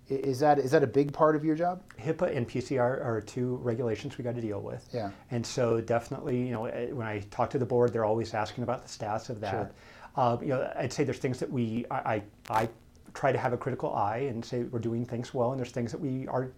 is 0.09 0.41
that 0.41 0.59
is 0.59 0.73
that 0.73 0.83
a 0.83 0.89
big 0.89 1.13
part 1.13 1.37
of 1.37 1.45
your 1.45 1.55
job? 1.55 1.83
HIPAA 2.01 2.37
and 2.37 2.49
PCI 2.49 2.81
are 2.81 3.21
two 3.21 3.57
regulations 3.57 4.19
we 4.19 4.25
got 4.25 4.35
to 4.35 4.41
deal 4.41 4.61
with. 4.61 4.89
Yeah. 4.93 5.11
And 5.31 5.47
so 5.47 5.81
definitely, 5.81 6.39
you 6.39 6.53
know, 6.53 6.65
eh, 6.65 6.87
when 6.91 7.07
I 7.07 7.21
talk 7.31 7.51
to 7.51 7.59
the 7.59 7.67
board, 7.67 7.93
they're 7.93 8.05
always 8.05 8.35
asking 8.35 8.65
about 8.65 8.83
the 8.83 8.89
status 8.89 9.29
of 9.29 9.41
that. 9.41 9.51
Sure. 9.51 9.71
Uh, 10.17 10.37
you 10.41 10.49
know, 10.49 10.73
I'd 10.77 10.93
say 10.93 11.05
there's 11.05 11.19
things 11.19 11.39
that 11.39 11.51
we, 11.51 11.87
I, 11.91 11.97
I, 11.97 12.23
I 12.51 12.69
try 13.15 13.31
to 13.31 13.39
have 13.39 13.53
a 13.53 13.57
critical 13.57 13.95
eye 13.95 14.27
and 14.29 14.45
say 14.45 14.65
we're 14.65 14.81
doing 14.81 15.05
things 15.05 15.33
well, 15.33 15.53
and 15.53 15.61
there's 15.61 15.71
things 15.71 15.93
that 15.93 16.01
we 16.01 16.27
are, 16.27 16.51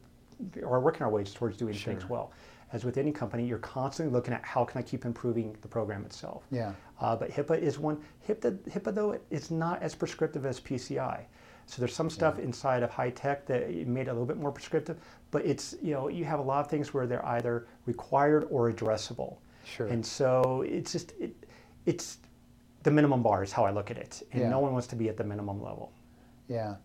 are 0.64 0.80
working 0.80 1.02
our 1.02 1.10
ways 1.10 1.34
towards 1.34 1.58
doing 1.58 1.74
things 1.74 2.08
well. 2.08 2.32
As 2.72 2.84
with 2.84 2.96
any 2.96 3.12
company, 3.12 3.44
you're 3.46 3.58
constantly 3.58 4.12
looking 4.12 4.32
at 4.32 4.44
how 4.44 4.64
can 4.64 4.78
I 4.78 4.82
keep 4.82 5.04
improving 5.04 5.56
the 5.60 5.68
program 5.68 6.04
itself. 6.04 6.44
Yeah. 6.50 6.72
Uh, 7.00 7.14
but 7.14 7.30
HIPAA 7.30 7.58
is 7.60 7.78
one. 7.78 8.00
HIPAA, 8.26 8.56
HIPAA 8.70 8.94
though, 8.94 9.18
it's 9.30 9.50
not 9.50 9.82
as 9.82 9.94
prescriptive 9.94 10.46
as 10.46 10.58
PCI. 10.60 11.24
So 11.66 11.80
there's 11.80 11.94
some 11.94 12.10
stuff 12.10 12.38
inside 12.38 12.82
of 12.82 12.90
HITECH 12.90 13.46
that 13.46 13.62
it 13.62 13.86
made 13.86 14.02
it 14.08 14.10
a 14.10 14.12
little 14.12 14.26
bit 14.26 14.36
more 14.36 14.50
prescriptive. 14.52 14.98
But 15.30 15.44
it's 15.46 15.74
you 15.82 15.92
know 15.92 16.08
you 16.08 16.24
have 16.24 16.38
a 16.38 16.42
lot 16.42 16.60
of 16.64 16.70
things 16.70 16.92
where 16.92 17.06
they're 17.06 17.24
either 17.26 17.66
required 17.86 18.46
or 18.50 18.70
addressable. 18.72 19.36
Sure. 19.64 19.86
And 19.86 20.04
so 20.04 20.62
it's 20.66 20.92
just 20.92 21.12
it, 21.20 21.34
it's 21.86 22.18
the 22.82 22.90
minimum 22.90 23.22
bar 23.22 23.44
is 23.44 23.52
how 23.52 23.64
I 23.64 23.70
look 23.70 23.90
at 23.90 23.96
it, 23.98 24.22
and 24.32 24.42
Yeah. 24.42 24.48
no 24.48 24.58
one 24.58 24.72
wants 24.72 24.88
to 24.88 24.96
be 24.96 25.08
at 25.08 25.16
the 25.16 25.24
minimum 25.24 25.62
level. 25.62 25.92
Yeah. 26.48 26.76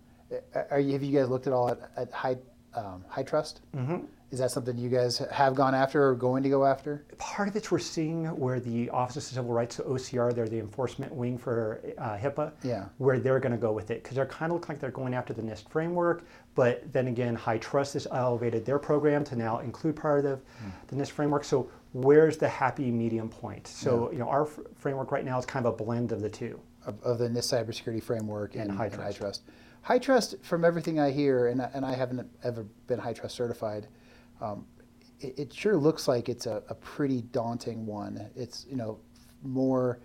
Are 0.70 0.80
you, 0.80 0.94
have 0.94 1.04
you 1.04 1.18
guys 1.18 1.30
looked 1.30 1.48
at 1.48 1.54
all 1.54 1.70
at, 1.70 1.80
at 1.96 2.12
high 2.12 2.38
um, 2.76 3.04
HITRUST? 3.10 3.62
Mm-hmm. 3.76 4.06
Is 4.30 4.40
that 4.40 4.52
something 4.52 4.78
you 4.78 4.90
guys 4.90 5.20
have 5.32 5.56
gone 5.56 5.74
after 5.74 6.06
or 6.10 6.14
going 6.14 6.44
to 6.44 6.50
go 6.50 6.66
after? 6.66 7.06
part 7.18 7.48
of 7.48 7.56
it's 7.56 7.72
we're 7.72 7.80
seeing 7.80 8.26
where 8.38 8.60
the 8.60 8.90
Office 8.90 9.16
of 9.16 9.24
Civil 9.24 9.54
Rights, 9.54 9.78
so 9.78 9.84
OCR, 9.84 10.34
they're 10.36 10.50
the 10.50 10.60
enforcement 10.60 11.14
wing 11.14 11.38
for 11.38 11.82
uh, 11.98 12.18
HIPAA, 12.18 12.52
Yeah. 12.62 12.86
where 12.98 13.20
they're 13.20 13.40
going 13.40 13.54
to 13.54 13.58
go 13.58 13.72
with 13.72 13.90
it 13.90 14.04
because 14.04 14.16
they're 14.16 14.26
kind 14.26 14.52
of 14.52 14.58
look 14.58 14.68
like 14.68 14.80
they're 14.80 14.92
going 14.92 15.14
after 15.14 15.34
the 15.34 15.42
NIST 15.42 15.70
framework, 15.70 16.26
but 16.56 16.92
then 16.92 17.08
again, 17.08 17.38
HITRUST 17.38 17.94
has 17.94 18.08
elevated 18.12 18.66
their 18.66 18.80
program 18.80 19.24
to 19.26 19.36
now 19.38 19.60
include 19.60 19.96
part 19.96 20.26
of 20.26 20.42
the 20.88 20.96
NIST 20.98 21.12
framework. 21.12 21.46
So 21.46 21.70
where's 21.94 22.36
the 22.38 22.50
happy 22.50 22.92
medium 22.92 23.30
point? 23.30 23.66
So 23.66 24.12
you 24.12 24.20
know, 24.20 24.28
our 24.28 24.44
f- 24.44 24.60
framework 24.76 25.12
right 25.12 25.24
now 25.24 25.40
is 25.40 25.46
kind 25.46 25.66
of 25.66 25.74
a 25.74 25.78
blend 25.84 26.12
of 26.12 26.20
the 26.22 26.30
two. 26.30 26.60
of, 26.86 27.02
of 27.04 27.18
the 27.18 27.30
NIST 27.30 27.54
cybersecurity 27.66 28.04
framework 28.04 28.56
and, 28.56 28.64
And 28.70 28.72
high 28.78 28.86
and 28.88 28.96
high 28.96 29.12
trust. 29.14 29.18
trust. 29.18 29.42
HITRUST, 29.84 30.44
from 30.44 30.66
everything 30.66 31.00
I 31.00 31.12
hear, 31.12 31.48
and 31.48 31.62
and 31.74 31.86
I 31.86 31.94
haven't 31.96 32.30
ever 32.44 32.64
been 32.88 33.00
HITRUST 33.00 33.32
certified, 33.36 33.88
um, 34.42 34.66
it, 35.20 35.38
it 35.40 35.54
sure 35.54 35.78
looks 35.78 36.08
like 36.08 36.30
it's 36.30 36.46
a, 36.46 36.62
a 36.70 36.76
pretty 36.76 37.22
daunting 37.32 37.86
one. 37.86 38.28
It's 38.36 38.66
you 38.70 38.76
know 38.76 39.00
more 39.44 40.00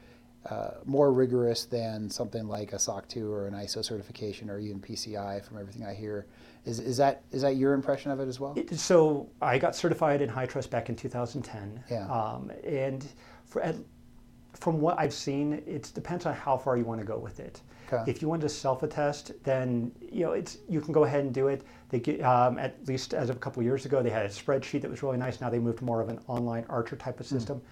uh, 0.50 0.72
more 0.84 1.12
rigorous 1.12 1.66
than 1.66 2.10
something 2.10 2.48
like 2.48 2.72
a 2.72 2.78
SOC 2.78 3.06
2 3.08 3.32
or 3.32 3.46
an 3.46 3.54
ISO 3.54 3.84
certification 3.84 4.50
or 4.50 4.58
even 4.58 4.80
PCI. 4.80 5.44
From 5.44 5.58
everything 5.58 5.84
I 5.84 5.94
hear, 5.94 6.26
is, 6.64 6.80
is 6.80 6.96
that 6.96 7.22
is 7.30 7.42
that 7.42 7.56
your 7.56 7.74
impression 7.74 8.10
of 8.10 8.18
it 8.20 8.26
as 8.28 8.40
well? 8.40 8.54
It- 8.56 8.74
So 8.78 9.28
I 9.40 9.58
got 9.58 9.76
certified 9.76 10.20
in 10.20 10.28
HITRUST 10.28 10.70
back 10.70 10.88
in 10.88 10.96
2010. 10.96 11.84
Yeah. 11.90 12.06
Um, 12.08 12.50
and 12.64 13.06
for, 13.44 13.62
at, 13.62 13.76
from 14.54 14.80
what 14.80 14.98
I've 14.98 15.14
seen, 15.14 15.62
it 15.66 15.92
depends 15.94 16.26
on 16.26 16.34
how 16.34 16.56
far 16.56 16.76
you 16.76 16.84
want 16.84 17.00
to 17.00 17.06
go 17.06 17.18
with 17.18 17.38
it. 17.40 17.60
Okay. 17.92 18.10
If 18.10 18.22
you 18.22 18.28
want 18.28 18.42
to 18.42 18.48
self-attest, 18.48 19.32
then 19.44 19.92
you 20.00 20.24
know 20.24 20.32
it's 20.32 20.58
you 20.68 20.80
can 20.80 20.92
go 20.92 21.04
ahead 21.04 21.24
and 21.24 21.34
do 21.34 21.48
it. 21.48 21.62
They 21.90 22.00
get 22.00 22.20
um, 22.22 22.58
at 22.58 22.76
least 22.86 23.14
as 23.14 23.30
of 23.30 23.36
a 23.36 23.38
couple 23.38 23.62
years 23.62 23.84
ago, 23.84 24.02
they 24.02 24.10
had 24.10 24.24
a 24.24 24.28
spreadsheet 24.28 24.80
that 24.82 24.90
was 24.90 25.02
really 25.02 25.18
nice. 25.18 25.40
Now 25.40 25.50
they 25.50 25.58
moved 25.58 25.78
to 25.78 25.84
more 25.84 26.00
of 26.00 26.08
an 26.08 26.20
online 26.26 26.64
Archer 26.68 26.96
type 26.96 27.16
Hmm. 27.16 27.22
of 27.22 27.26
system. 27.26 27.62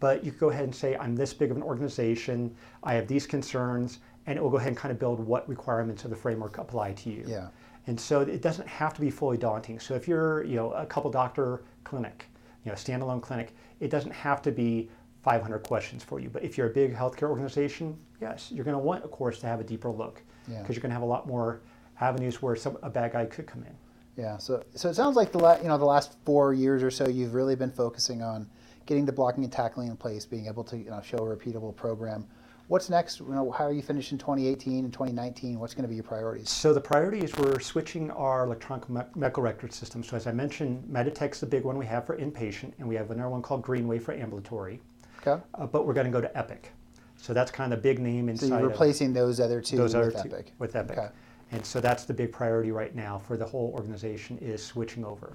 But 0.00 0.24
you 0.24 0.30
could 0.30 0.40
go 0.40 0.48
ahead 0.50 0.64
and 0.64 0.74
say, 0.74 0.96
I'm 0.96 1.14
this 1.14 1.34
big 1.34 1.50
of 1.50 1.58
an 1.58 1.62
organization. 1.62 2.54
I 2.82 2.94
have 2.94 3.06
these 3.06 3.26
concerns, 3.26 3.98
and 4.26 4.38
it 4.38 4.42
will 4.42 4.48
go 4.48 4.56
ahead 4.56 4.68
and 4.68 4.76
kind 4.76 4.90
of 4.92 4.98
build 4.98 5.20
what 5.20 5.46
requirements 5.46 6.04
of 6.04 6.10
the 6.10 6.16
framework 6.16 6.56
apply 6.56 6.94
to 6.94 7.10
you. 7.10 7.24
Yeah. 7.26 7.48
And 7.86 8.00
so 8.00 8.22
it 8.22 8.40
doesn't 8.40 8.66
have 8.66 8.94
to 8.94 9.00
be 9.02 9.10
fully 9.10 9.36
daunting. 9.36 9.78
So 9.78 9.94
if 9.94 10.08
you're, 10.08 10.42
you 10.44 10.56
know, 10.56 10.72
a 10.72 10.86
couple 10.86 11.10
doctor 11.10 11.64
clinic, 11.84 12.26
you 12.64 12.70
know, 12.70 12.76
standalone 12.76 13.20
clinic, 13.20 13.54
it 13.80 13.90
doesn't 13.90 14.12
have 14.12 14.40
to 14.42 14.50
be 14.50 14.88
500 15.22 15.60
questions 15.60 16.02
for 16.02 16.20
you. 16.20 16.28
But 16.30 16.42
if 16.44 16.56
you're 16.56 16.68
a 16.68 16.72
big 16.72 16.94
healthcare 16.94 17.28
organization, 17.28 17.98
yes, 18.20 18.50
you're 18.50 18.64
going 18.64 18.74
to 18.76 18.78
want, 18.82 19.04
of 19.04 19.10
course, 19.10 19.38
to 19.40 19.46
have 19.46 19.60
a 19.60 19.64
deeper 19.64 19.90
look 19.90 20.22
Yeah. 20.48 20.60
because 20.60 20.76
you're 20.76 20.82
going 20.82 20.90
to 20.90 20.94
have 20.94 21.02
a 21.02 21.06
lot 21.06 21.26
more 21.26 21.60
avenues 22.00 22.40
where 22.40 22.56
some, 22.56 22.78
a 22.82 22.90
bad 22.90 23.12
guy 23.12 23.26
could 23.26 23.46
come 23.46 23.62
in. 23.64 23.74
Yeah. 24.16 24.38
So 24.38 24.62
so 24.74 24.88
it 24.90 24.94
sounds 24.94 25.16
like 25.16 25.32
the 25.32 25.38
la- 25.38 25.58
you 25.58 25.68
know 25.68 25.78
the 25.78 25.84
last 25.84 26.16
four 26.24 26.52
years 26.52 26.82
or 26.82 26.90
so 26.90 27.08
you've 27.08 27.32
really 27.32 27.54
been 27.54 27.70
focusing 27.70 28.22
on 28.22 28.48
getting 28.84 29.06
the 29.06 29.12
blocking 29.12 29.44
and 29.44 29.52
tackling 29.52 29.88
in 29.88 29.96
place, 29.96 30.26
being 30.26 30.46
able 30.46 30.64
to 30.64 30.76
you 30.76 30.90
know 30.90 31.00
show 31.00 31.18
a 31.18 31.36
repeatable 31.36 31.74
program. 31.74 32.26
What's 32.66 32.90
next? 32.90 33.20
You 33.20 33.28
know, 33.30 33.50
how 33.50 33.64
are 33.64 33.72
you 33.72 33.82
finishing 33.82 34.18
2018 34.18 34.84
and 34.84 34.92
2019? 34.92 35.58
What's 35.58 35.74
going 35.74 35.82
to 35.84 35.88
be 35.88 35.94
your 35.94 36.04
priorities? 36.04 36.50
So 36.50 36.74
the 36.74 36.80
priority 36.80 37.20
is 37.20 37.34
we're 37.36 37.60
switching 37.60 38.10
our 38.12 38.44
electronic 38.44 38.88
me- 38.90 39.00
medical 39.14 39.42
record 39.42 39.72
system. 39.72 40.02
So 40.04 40.16
as 40.16 40.26
I 40.26 40.32
mentioned, 40.32 40.84
Meditech's 40.90 41.40
the 41.40 41.46
big 41.46 41.64
one 41.64 41.78
we 41.78 41.86
have 41.86 42.04
for 42.06 42.16
inpatient, 42.16 42.72
and 42.78 42.88
we 42.88 42.94
have 42.96 43.10
another 43.10 43.30
one 43.30 43.42
called 43.42 43.62
Greenway 43.62 43.98
for 44.00 44.12
ambulatory. 44.12 44.80
Okay. 45.26 45.40
Uh, 45.54 45.66
but 45.66 45.86
we're 45.86 45.94
going 45.94 46.06
to 46.06 46.12
go 46.12 46.20
to 46.20 46.36
Epic. 46.36 46.72
So 47.16 47.34
that's 47.34 47.50
kind 47.50 47.72
of 47.72 47.78
the 47.78 47.82
big 47.82 47.98
name 47.98 48.28
inside. 48.28 48.48
So 48.48 48.56
you're 48.58 48.66
of- 48.66 48.72
replacing 48.72 49.12
those 49.12 49.40
other 49.40 49.60
two 49.60 49.76
those 49.76 49.94
with 49.94 50.02
other 50.16 50.22
two 50.22 50.34
Epic. 50.34 50.52
with 50.58 50.74
Epic. 50.76 50.98
Okay. 50.98 51.08
And 51.52 51.64
so 51.66 51.80
that's 51.80 52.04
the 52.04 52.14
big 52.14 52.32
priority 52.32 52.70
right 52.70 52.94
now 52.94 53.18
for 53.18 53.36
the 53.36 53.44
whole 53.44 53.72
organization 53.76 54.38
is 54.38 54.64
switching 54.64 55.04
over. 55.04 55.32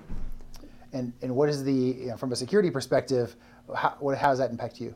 And 0.94 1.12
and 1.22 1.36
what 1.36 1.50
is 1.50 1.64
the 1.64 1.74
you 1.74 2.06
know, 2.08 2.18
from 2.18 2.32
a 2.32 2.36
security 2.36 2.72
perspective? 2.72 3.36
How, 3.76 3.96
what, 4.00 4.18
how 4.18 4.30
does 4.30 4.40
that 4.40 4.50
impact 4.50 4.80
you? 4.80 4.96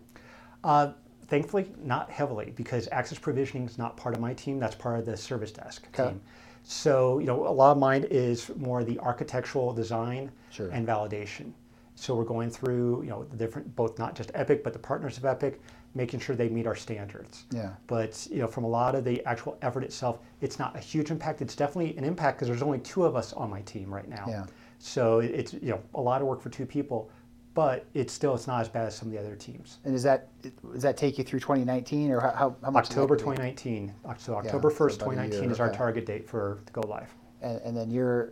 Uh, 0.64 0.94
thankfully, 1.28 1.72
not 1.84 2.10
heavily 2.10 2.54
because 2.56 2.88
access 2.92 3.20
provisioning 3.20 3.66
is 3.68 3.78
not 3.78 3.98
part 3.98 4.16
of 4.16 4.22
my 4.22 4.34
team. 4.34 4.60
That's 4.60 4.76
part 4.76 4.98
of 5.00 5.06
the 5.06 5.18
service 5.18 5.52
desk 5.52 5.88
Okay. 5.94 6.12
team. 6.12 6.22
So 6.64 7.20
you 7.20 7.26
know, 7.26 7.48
a 7.48 7.52
lot 7.52 7.72
of 7.74 7.78
mine 7.78 8.06
is 8.10 8.50
more 8.56 8.84
the 8.84 8.98
architectural 9.00 9.74
design 9.74 10.32
Sure. 10.52 10.70
and 10.70 10.88
validation. 10.88 11.52
So 12.00 12.16
we're 12.16 12.24
going 12.24 12.50
through 12.50 13.04
you 13.04 13.10
know 13.10 13.26
the 13.26 13.36
different 13.36 13.76
both 13.76 14.00
not 14.00 14.16
just 14.16 14.32
Epic 14.34 14.64
but 14.64 14.72
the 14.72 14.80
partners 14.80 15.18
of 15.18 15.26
Epic, 15.26 15.60
making 15.96 16.22
sure 16.22 16.34
they 16.34 16.48
meet 16.48 16.66
our 16.66 16.76
standards. 16.76 17.44
Yeah. 17.52 17.74
But 17.88 18.26
you 18.32 18.38
know, 18.38 18.48
from 18.48 18.64
a 18.64 18.70
lot 18.70 18.96
of 18.96 19.04
the 19.04 19.24
actual 19.26 19.58
effort 19.62 19.84
itself, 19.84 20.20
it's 20.40 20.58
not 20.58 20.78
a 20.78 20.80
huge 20.80 21.12
impact. 21.12 21.42
It's 21.42 21.58
definitely 21.58 21.98
an 21.98 22.06
impact 22.06 22.38
because 22.38 22.48
there's 22.48 22.64
only 22.64 22.80
two 22.80 23.04
of 23.04 23.18
us 23.18 23.34
on 23.34 23.50
my 23.50 23.62
team 23.62 23.94
right 23.94 24.08
now. 24.08 24.26
Yeah. 24.30 24.46
So 24.78 25.20
it's 25.20 25.54
you 25.54 25.72
know 25.72 25.82
a 25.94 26.02
lot 26.02 26.22
of 26.22 26.28
work 26.28 26.42
for 26.42 26.50
two 26.50 26.66
people, 26.66 27.12
but 27.54 27.86
it's 27.94 28.14
still 28.14 28.34
it's 28.34 28.48
not 28.48 28.62
as 28.62 28.70
bad 28.70 28.86
as 28.88 28.96
some 28.96 29.10
of 29.10 29.14
the 29.14 29.20
other 29.20 29.36
teams. 29.36 29.80
And 29.84 29.94
does 29.94 30.04
that 30.04 30.30
does 30.72 30.82
that 30.82 30.96
take 30.96 31.18
you 31.18 31.26
through 31.26 31.42
2019 31.42 32.12
or 32.12 32.22
how, 32.22 32.56
how, 32.64 32.72
much? 32.72 32.90
October 32.90 33.18
2019. 33.18 33.94
So 34.18 34.36
October 34.36 34.72
so 34.72 34.86
1st, 34.86 34.96
about 34.96 35.12
a 35.12 35.16
2019 35.16 35.44
year, 35.44 35.52
is 35.52 35.60
our 35.60 35.68
okay. 35.68 35.78
target 35.78 36.06
date 36.06 36.26
for 36.26 36.62
the 36.66 36.72
go 36.72 36.88
live. 36.88 37.14
And, 37.42 37.60
and 37.62 37.76
then 37.76 37.92
you're 37.92 38.32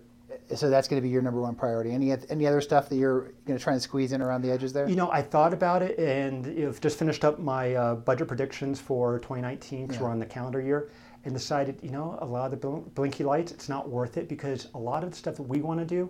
so 0.56 0.70
that's 0.70 0.88
going 0.88 1.02
to 1.02 1.04
be 1.06 1.10
your 1.10 1.22
number 1.22 1.42
one 1.42 1.56
priority. 1.56 1.92
Any 1.92 2.16
any 2.30 2.48
other 2.48 2.62
stuff 2.62 2.90
that 2.90 2.96
you're 2.96 3.32
going 3.46 3.58
to 3.58 3.60
try 3.60 3.74
and 3.74 3.82
squeeze 3.82 4.12
in 4.12 4.22
around 4.22 4.42
the 4.42 4.52
edges 4.52 4.72
there? 4.74 4.88
You 4.88 4.96
know, 4.96 5.12
I 5.12 5.22
thought 5.22 5.54
about 5.54 5.82
it 5.82 5.98
and 6.00 6.46
you 6.46 6.66
know, 6.66 6.72
just 6.72 6.98
finished 6.98 7.26
up 7.26 7.40
my 7.40 7.76
uh, 7.76 7.96
budget 7.96 8.28
predictions 8.28 8.80
for 8.80 9.20
2019 9.20 9.88
because 9.88 10.02
we're 10.02 10.10
on 10.10 10.20
the 10.20 10.26
calendar 10.26 10.62
year 10.62 10.90
and 11.26 11.34
decided, 11.34 11.80
you 11.82 11.90
know, 11.90 12.18
a 12.22 12.26
lot 12.26 12.46
of 12.46 12.52
the 12.52 12.68
bl- 12.68 12.78
blinky 12.96 13.24
lights, 13.24 13.52
it's 13.52 13.68
not 13.68 13.90
worth 13.90 14.16
it 14.18 14.30
because 14.30 14.68
a 14.76 14.78
lot 14.78 15.04
of 15.04 15.12
the 15.12 15.16
stuff 15.16 15.36
that 15.36 15.44
we 15.44 15.62
want 15.62 15.80
to 15.80 15.86
do, 15.86 16.10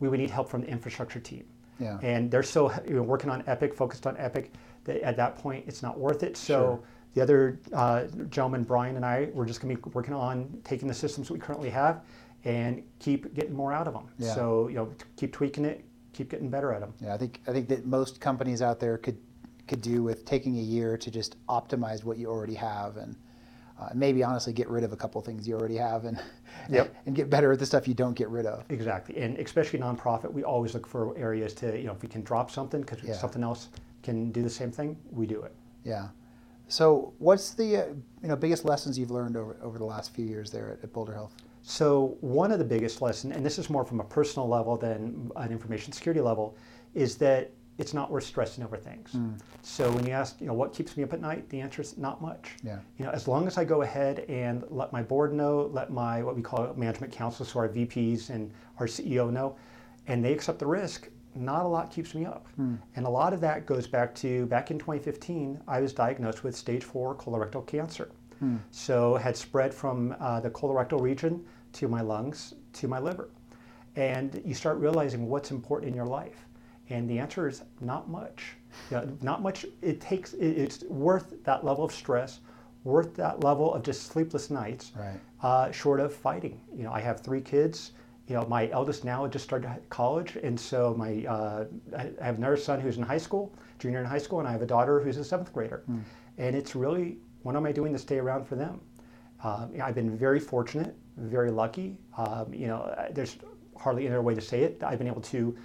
we 0.00 0.08
would 0.08 0.18
need 0.18 0.30
help 0.30 0.48
from 0.48 0.62
the 0.62 0.68
infrastructure 0.68 1.20
team. 1.20 1.44
Yeah. 1.78 1.98
And 2.02 2.30
they're 2.30 2.42
so 2.42 2.72
you 2.88 2.94
know, 2.94 3.02
working 3.02 3.28
on 3.28 3.44
Epic, 3.46 3.74
focused 3.74 4.06
on 4.06 4.16
Epic, 4.16 4.52
that 4.84 5.02
at 5.02 5.16
that 5.18 5.36
point 5.36 5.64
it's 5.66 5.82
not 5.82 5.98
worth 5.98 6.22
it. 6.22 6.38
So 6.38 6.54
Sure. 6.54 6.80
the 7.12 7.20
other 7.22 7.58
uh, 7.74 8.04
gentleman, 8.30 8.62
Brian 8.62 8.96
and 8.96 9.04
I, 9.04 9.28
we're 9.34 9.44
just 9.44 9.60
going 9.60 9.76
to 9.76 9.82
be 9.82 9.90
working 9.90 10.14
on 10.14 10.60
taking 10.64 10.88
the 10.88 10.94
systems 10.94 11.28
that 11.28 11.34
we 11.34 11.40
currently 11.40 11.68
have 11.70 12.02
and 12.44 12.82
keep 12.98 13.32
getting 13.34 13.54
more 13.54 13.72
out 13.72 13.86
of 13.88 13.94
them. 13.94 14.08
Yeah. 14.18 14.34
So, 14.34 14.68
you 14.68 14.74
know, 14.76 14.92
keep 15.16 15.32
tweaking 15.32 15.64
it, 15.64 15.84
keep 16.12 16.30
getting 16.30 16.48
better 16.48 16.72
at 16.72 16.80
them. 16.80 16.94
Yeah, 17.00 17.14
I 17.14 17.18
think 17.18 17.40
I 17.46 17.52
think 17.52 17.68
that 17.68 17.86
most 17.86 18.20
companies 18.20 18.62
out 18.62 18.80
there 18.80 18.98
could 18.98 19.18
could 19.66 19.80
do 19.80 20.02
with 20.02 20.24
taking 20.24 20.58
a 20.58 20.62
year 20.62 20.96
to 20.96 21.10
just 21.10 21.36
optimize 21.48 22.04
what 22.04 22.18
you 22.18 22.28
already 22.28 22.54
have 22.54 22.96
and 22.98 23.16
uh, 23.80 23.88
maybe 23.94 24.22
honestly 24.22 24.52
get 24.52 24.68
rid 24.70 24.84
of 24.84 24.92
a 24.92 24.96
couple 24.96 25.20
things 25.20 25.46
you 25.46 25.54
already 25.56 25.76
have 25.76 26.04
and 26.04 26.20
Yep. 26.70 26.94
and 27.06 27.14
get 27.14 27.28
better 27.28 27.52
at 27.52 27.58
the 27.58 27.66
stuff 27.66 27.86
you 27.86 27.94
don't 27.94 28.14
get 28.14 28.28
rid 28.28 28.46
of. 28.46 28.64
Exactly, 28.70 29.16
and 29.18 29.36
especially 29.38 29.78
nonprofit, 29.78 30.32
we 30.32 30.42
always 30.44 30.72
look 30.74 30.86
for 30.86 31.16
areas 31.18 31.52
to, 31.54 31.76
you 31.78 31.86
know, 31.86 31.92
if 31.92 32.02
we 32.02 32.08
can 32.08 32.22
drop 32.22 32.50
something 32.50 32.80
because 32.80 33.02
Yeah. 33.02 33.14
something 33.14 33.42
else 33.42 33.68
can 34.02 34.30
do 34.32 34.42
the 34.42 34.50
same 34.50 34.70
thing, 34.70 34.96
we 35.10 35.26
do 35.26 35.42
it. 35.42 35.54
Yeah. 35.84 36.08
So, 36.68 37.12
what's 37.18 37.50
the 37.54 37.76
uh, 37.76 37.86
you 38.22 38.28
know 38.28 38.36
biggest 38.36 38.64
lessons 38.64 38.98
you've 38.98 39.10
learned 39.12 39.36
over 39.36 39.56
over 39.62 39.78
the 39.78 39.84
last 39.84 40.12
few 40.14 40.24
years 40.24 40.50
there 40.50 40.70
at, 40.70 40.82
at 40.82 40.92
Boulder 40.92 41.12
Health? 41.14 41.34
So 41.68 42.16
one 42.20 42.52
of 42.52 42.60
the 42.60 42.64
biggest 42.64 43.02
lessons, 43.02 43.34
and 43.34 43.44
this 43.44 43.58
is 43.58 43.68
more 43.68 43.84
from 43.84 43.98
a 43.98 44.04
personal 44.04 44.46
level 44.46 44.76
than 44.76 45.32
an 45.34 45.50
information 45.50 45.92
security 45.92 46.20
level, 46.20 46.56
is 46.94 47.16
that 47.16 47.50
it's 47.76 47.92
not 47.92 48.08
worth 48.08 48.22
stressing 48.22 48.62
over 48.62 48.76
things. 48.76 49.10
Hmm. 49.10 49.32
So 49.62 49.90
when 49.90 50.06
you 50.06 50.12
ask, 50.12 50.40
you 50.40 50.46
know, 50.46 50.54
what 50.54 50.72
keeps 50.72 50.96
me 50.96 51.02
up 51.02 51.12
at 51.12 51.20
night, 51.20 51.48
the 51.48 51.60
answer 51.60 51.82
is 51.82 51.98
not 51.98 52.22
much. 52.22 52.52
Yeah. 52.62 52.78
You 52.98 53.04
know, 53.04 53.10
as 53.10 53.26
long 53.26 53.48
as 53.48 53.58
I 53.58 53.64
go 53.64 53.82
ahead 53.82 54.20
and 54.28 54.62
let 54.70 54.92
my 54.92 55.02
board 55.02 55.34
know, 55.34 55.68
let 55.72 55.90
my 55.90 56.22
what 56.22 56.36
we 56.36 56.40
call 56.40 56.72
management 56.74 57.12
council, 57.12 57.44
so 57.44 57.58
our 57.58 57.68
VPs 57.68 58.30
and 58.30 58.52
our 58.78 58.86
CEO 58.86 59.32
know, 59.32 59.56
and 60.06 60.24
they 60.24 60.32
accept 60.32 60.60
the 60.60 60.66
risk, 60.68 61.08
not 61.34 61.64
a 61.64 61.68
lot 61.68 61.90
keeps 61.90 62.14
me 62.14 62.24
up. 62.24 62.46
Hmm. 62.54 62.76
And 62.94 63.06
a 63.06 63.10
lot 63.10 63.32
of 63.32 63.40
that 63.40 63.66
goes 63.66 63.88
back 63.88 64.14
to 64.16 64.46
back 64.46 64.70
in 64.70 64.78
2015, 64.78 65.60
I 65.66 65.80
was 65.80 65.92
diagnosed 65.92 66.44
with 66.44 66.54
stage 66.54 66.84
four 66.84 67.16
colorectal 67.16 67.66
cancer. 67.66 68.12
Hmm. 68.38 68.58
So 68.70 69.16
had 69.16 69.36
spread 69.36 69.74
from 69.74 70.14
uh, 70.20 70.38
the 70.38 70.50
colorectal 70.50 71.00
region 71.00 71.44
to 71.76 71.88
my 71.88 72.00
lungs 72.00 72.54
to 72.74 72.88
my 72.88 72.98
liver. 72.98 73.30
And 73.96 74.42
you 74.44 74.54
start 74.54 74.78
realizing 74.78 75.28
what's 75.28 75.50
important 75.50 75.88
in 75.90 75.96
your 75.96 76.06
life. 76.06 76.46
And 76.90 77.08
the 77.08 77.18
answer 77.18 77.48
is 77.48 77.62
not 77.80 78.08
much. 78.08 78.54
You 78.90 78.98
know, 78.98 79.18
not 79.22 79.42
much. 79.42 79.66
It 79.82 80.00
takes. 80.00 80.34
It's 80.34 80.84
worth 80.84 81.42
that 81.44 81.64
level 81.64 81.84
of 81.84 81.92
stress, 81.92 82.40
worth 82.84 83.14
that 83.16 83.42
level 83.42 83.74
of 83.74 83.82
just 83.82 84.06
sleepless 84.06 84.50
nights. 84.50 84.92
Right. 84.96 85.18
Uh, 85.42 85.72
short 85.72 86.00
of 86.00 86.14
fighting. 86.14 86.60
You 86.74 86.84
know, 86.84 86.92
I 86.92 87.00
have 87.00 87.20
three 87.20 87.40
kids. 87.40 87.92
You 88.28 88.34
know, 88.36 88.46
my 88.46 88.68
eldest 88.70 89.04
now 89.04 89.26
just 89.26 89.44
started 89.44 89.70
college, 89.88 90.36
and 90.42 90.58
so 90.58 90.94
my 90.98 91.24
uh, 91.26 91.64
I 91.96 92.24
have 92.24 92.38
another 92.38 92.56
son 92.56 92.80
who's 92.80 92.96
in 92.96 93.02
high 93.02 93.18
school, 93.18 93.54
junior 93.78 94.00
in 94.00 94.04
high 94.04 94.18
school, 94.18 94.40
and 94.40 94.48
I 94.48 94.52
have 94.52 94.62
a 94.62 94.66
daughter 94.66 95.00
who's 95.00 95.16
a 95.16 95.24
seventh 95.24 95.52
grader. 95.52 95.84
And 96.38 96.54
it's 96.54 96.74
really, 96.76 97.18
what 97.42 97.56
am 97.56 97.64
I 97.66 97.72
doing 97.72 97.92
to 97.92 97.98
stay 97.98 98.18
around 98.18 98.46
for 98.46 98.56
them? 98.56 98.80
Um, 99.42 99.72
I've 99.82 99.94
been 99.94 100.16
very 100.16 100.40
fortunate, 100.40 100.94
very 101.16 101.50
lucky. 101.50 101.96
Um, 102.16 102.52
you 102.52 102.66
know, 102.66 102.78
uh, 102.78 103.08
there's 103.10 103.36
hardly 103.78 104.06
any 104.06 104.14
other 104.14 104.22
way 104.22 104.34
to 104.34 104.40
say 104.40 104.62
it. 104.62 104.82
I've 104.82 104.98
been 104.98 105.06
able 105.06 105.22
to, 105.22 105.56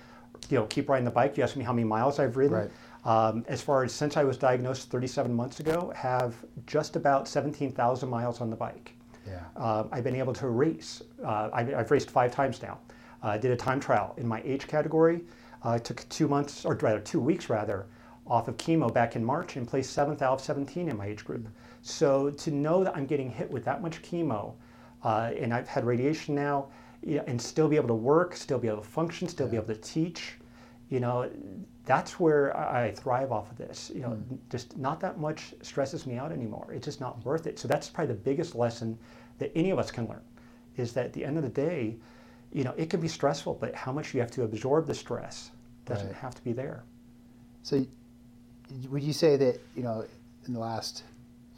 you 0.49 0.58
know, 0.58 0.66
keep 0.66 0.89
riding 0.89 1.06
the 1.06 1.12
bike. 1.12 1.38
You 1.38 1.43
asked 1.43 1.58
me 1.58 1.64
how 1.64 1.74
many 1.74 1.86
miles 1.86 2.20
I've 2.20 2.38
ridden. 2.38 2.58
Right. 2.58 2.72
Um, 3.04 3.43
as 3.47 3.62
far 3.62 3.84
as 3.84 3.91
since 3.91 4.16
I 4.16 4.24
was 4.24 4.38
diagnosed 4.38 4.91
37 4.91 5.34
months 5.34 5.60
ago, 5.60 5.91
have 5.95 6.36
just 6.68 6.95
about 6.95 7.28
17,000 7.28 8.10
miles 8.10 8.41
on 8.41 8.49
the 8.49 8.56
bike. 8.56 8.93
Yeah. 9.28 9.39
Um, 9.56 9.89
I've 9.91 10.04
been 10.04 10.16
able 10.16 10.34
to 10.34 10.47
race. 10.47 11.02
Uh, 11.24 11.49
I've, 11.52 11.74
I've 11.74 11.91
raced 11.91 12.12
five 12.12 12.32
times 12.32 12.62
now. 12.62 12.80
Uh, 13.24 13.30
I 13.30 13.38
did 13.38 13.52
a 13.52 13.56
time 13.56 13.80
trial 13.80 14.14
in 14.18 14.28
my 14.28 14.41
age 14.43 14.68
category. 14.68 15.22
Uh, 15.64 15.72
I 15.72 15.78
took 15.78 16.08
two 16.10 16.28
months, 16.28 16.66
or 16.66 16.76
rather 16.76 16.99
two 16.99 17.20
weeks 17.20 17.49
rather, 17.49 17.86
off 18.28 18.47
of 18.47 18.58
chemo 18.58 18.91
back 18.91 19.16
in 19.16 19.24
March 19.24 19.56
and 19.56 19.68
placed 19.68 19.93
seventh 19.93 20.22
out 20.22 20.34
of 20.34 20.41
17 20.41 20.89
in 20.89 20.97
my 20.97 21.08
age 21.08 21.26
group. 21.26 21.47
So 21.82 22.30
to 22.30 22.52
know 22.52 22.84
that 22.84 22.95
I'm 22.95 23.06
getting 23.06 23.30
hit 23.30 23.49
with 23.49 23.66
that 23.66 23.82
much 23.82 24.02
chemo, 24.02 24.54
uh, 25.04 25.32
and 25.38 25.54
I've 25.54 25.68
had 25.68 25.86
radiation 25.86 26.36
now, 26.36 26.68
you 27.04 27.18
know, 27.18 27.24
and 27.28 27.41
still 27.41 27.68
be 27.68 27.76
able 27.76 27.88
to 27.89 27.95
work, 27.95 28.36
still 28.36 28.60
be 28.60 28.68
able 28.68 28.82
to 28.82 28.88
function, 28.88 29.28
still 29.28 29.47
be 29.47 29.58
able 29.58 29.68
to 29.68 29.76
teach, 29.76 30.36
you 30.89 30.99
know, 30.99 31.30
that's 31.86 32.20
where 32.20 32.56
I 32.58 32.91
thrive 32.91 33.32
off 33.32 33.49
of 33.52 33.58
this. 33.58 33.91
You 33.95 34.02
know, 34.02 34.22
just 34.49 34.78
not 34.78 34.99
that 34.99 35.20
much 35.20 35.54
stresses 35.62 36.06
me 36.06 36.18
out 36.18 36.32
anymore. 36.32 36.72
It's 36.74 36.86
just 36.86 37.02
not 37.02 37.24
worth 37.26 37.47
it. 37.47 37.58
So 37.58 37.68
that's 37.68 37.89
probably 37.89 38.14
the 38.14 38.22
biggest 38.22 38.56
lesson 38.56 38.97
that 39.39 39.52
any 39.56 39.72
of 39.72 39.80
us 39.80 39.89
can 39.91 40.08
learn, 40.08 40.22
is 40.78 40.93
that 40.93 41.06
at 41.08 41.14
the 41.14 41.26
end 41.26 41.38
of 41.38 41.43
the 41.43 41.49
day, 41.49 41.97
you 42.54 42.64
know, 42.64 42.74
it 42.78 42.89
can 42.89 42.99
be 43.02 43.08
stressful, 43.08 43.56
but 43.56 43.74
how 43.74 43.91
much 43.91 44.14
you 44.14 44.20
have 44.20 44.32
to 44.32 44.43
absorb 44.43 44.86
the 44.88 44.93
stress 44.93 45.52
doesn't 45.86 46.08
Right. 46.08 46.16
have 46.16 46.36
to 46.36 46.43
be 46.43 46.54
there. 46.54 46.84
So, 47.64 47.86
would 48.89 49.04
you 49.04 49.14
say 49.14 49.38
that 49.38 49.60
you 49.76 49.84
know, 49.84 50.06
in 50.45 50.54
the 50.54 50.60
last 50.60 51.04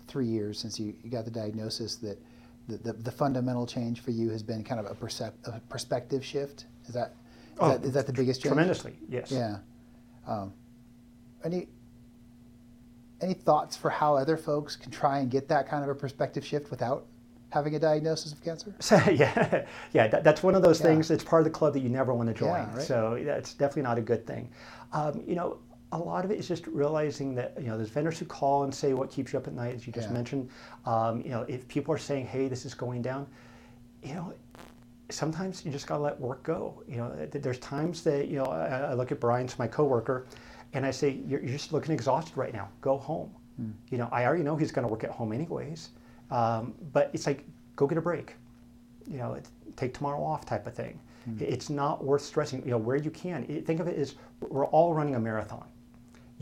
three 0.07 0.27
years 0.27 0.59
since 0.59 0.79
you, 0.79 0.95
you 1.03 1.09
got 1.09 1.25
the 1.25 1.31
diagnosis, 1.31 1.95
that 1.97 2.21
the, 2.67 2.77
the, 2.77 2.93
the 2.93 3.11
fundamental 3.11 3.65
change 3.65 3.99
for 4.01 4.11
you 4.11 4.29
has 4.29 4.43
been 4.43 4.63
kind 4.63 4.79
of 4.79 4.85
a, 4.89 4.95
percep- 4.95 5.33
a 5.45 5.59
perspective 5.69 6.23
shift? 6.23 6.65
Is 6.87 6.93
that 6.93 7.09
is, 7.53 7.57
Oh, 7.59 7.69
that, 7.69 7.83
is 7.85 7.93
that 7.93 8.07
the 8.07 8.13
biggest 8.13 8.41
change? 8.41 8.53
Tremendously, 8.53 8.95
yes. 9.09 9.31
Yeah. 9.31 9.57
Um, 10.27 10.53
any 11.43 11.67
any 13.21 13.33
thoughts 13.33 13.77
for 13.77 13.89
how 13.89 14.15
other 14.17 14.35
folks 14.35 14.75
can 14.75 14.91
try 14.91 15.19
and 15.19 15.31
get 15.31 15.47
that 15.47 15.67
kind 15.69 15.81
of 15.83 15.89
a 15.89 15.95
perspective 15.95 16.45
shift 16.45 16.69
without 16.69 17.05
having 17.51 17.75
a 17.75 17.79
diagnosis 17.79 18.33
of 18.33 18.43
cancer? 18.43 18.73
So, 18.79 18.95
yeah, 19.11 19.65
yeah, 19.93 20.07
that, 20.07 20.23
that's 20.23 20.43
one 20.43 20.55
of 20.55 20.61
those 20.61 20.79
Yeah. 20.81 20.87
things. 20.87 21.09
It's 21.11 21.23
part 21.23 21.41
of 21.41 21.45
the 21.45 21.51
club 21.51 21.73
that 21.73 21.79
you 21.81 21.89
never 21.89 22.13
want 22.13 22.27
to 22.29 22.33
join. 22.33 22.49
Yeah, 22.49 22.73
right. 22.73 22.81
So 22.81 23.21
that's 23.23 23.53
definitely 23.53 23.83
not 23.83 23.97
a 23.97 24.01
good 24.01 24.25
thing. 24.27 24.49
Um, 24.91 25.23
you 25.25 25.35
know, 25.35 25.57
a 25.93 25.97
lot 25.97 26.25
of 26.25 26.31
it 26.31 26.39
is 26.39 26.47
just 26.47 26.65
realizing 26.67 27.35
that 27.35 27.53
you 27.59 27.67
know 27.67 27.77
there's 27.77 27.89
vendors 27.89 28.17
who 28.19 28.25
call 28.25 28.63
and 28.63 28.73
say 28.73 28.93
what 28.93 29.09
keeps 29.11 29.31
you 29.33 29.39
up 29.39 29.47
at 29.47 29.53
night, 29.53 29.75
as 29.75 29.85
you 29.87 29.93
just 29.93 30.07
Yeah. 30.09 30.13
mentioned. 30.13 30.49
Um, 30.85 31.21
you 31.21 31.29
know, 31.29 31.41
if 31.43 31.67
people 31.67 31.93
are 31.93 31.97
saying, 31.99 32.25
"Hey, 32.25 32.47
this 32.47 32.65
is 32.65 32.73
going 32.73 33.01
down," 33.01 33.27
you 34.03 34.13
know, 34.15 34.33
sometimes 35.09 35.65
you 35.65 35.71
just 35.71 35.87
gotta 35.87 36.01
let 36.01 36.19
work 36.19 36.43
go. 36.43 36.83
You 36.87 36.97
know, 36.97 37.25
there's 37.31 37.59
times 37.59 38.03
that 38.03 38.27
you 38.27 38.37
know 38.39 38.45
I, 38.45 38.91
I 38.91 38.93
look 38.93 39.11
at 39.11 39.19
Brian's 39.19 39.57
my 39.59 39.67
coworker, 39.67 40.25
and 40.73 40.85
I 40.85 40.91
say, 40.91 41.09
"You're, 41.27 41.41
you're 41.41 41.51
just 41.51 41.71
looking 41.73 41.93
exhausted 41.93 42.35
right 42.37 42.53
now. 42.53 42.69
Go 42.81 42.97
home." 42.97 43.31
You 43.91 43.99
know, 43.99 44.09
I 44.11 44.25
already 44.25 44.41
know 44.43 44.55
he's 44.55 44.71
gonna 44.71 44.87
work 44.87 45.03
at 45.03 45.11
home 45.11 45.31
anyways, 45.31 45.89
um, 46.31 46.73
but 46.91 47.11
it's 47.13 47.27
like 47.27 47.45
go 47.75 47.85
get 47.87 47.97
a 47.97 48.01
break 48.01 48.35
you 49.05 49.17
know, 49.17 49.37
take 49.75 49.93
tomorrow 49.93 50.23
off 50.23 50.45
type 50.45 50.65
of 50.65 50.73
thing. 50.73 50.97
It- 51.37 51.49
It's 51.53 51.69
not 51.69 52.03
worth 52.05 52.21
stressing. 52.21 52.63
You 52.63 52.71
know, 52.71 52.77
where 52.77 52.95
you 52.95 53.11
can, 53.11 53.43
think 53.65 53.81
of 53.81 53.87
it 53.87 53.97
as 53.99 54.15
we're 54.49 54.65
all 54.67 54.93
running 54.93 55.15
a 55.15 55.19
marathon. 55.19 55.65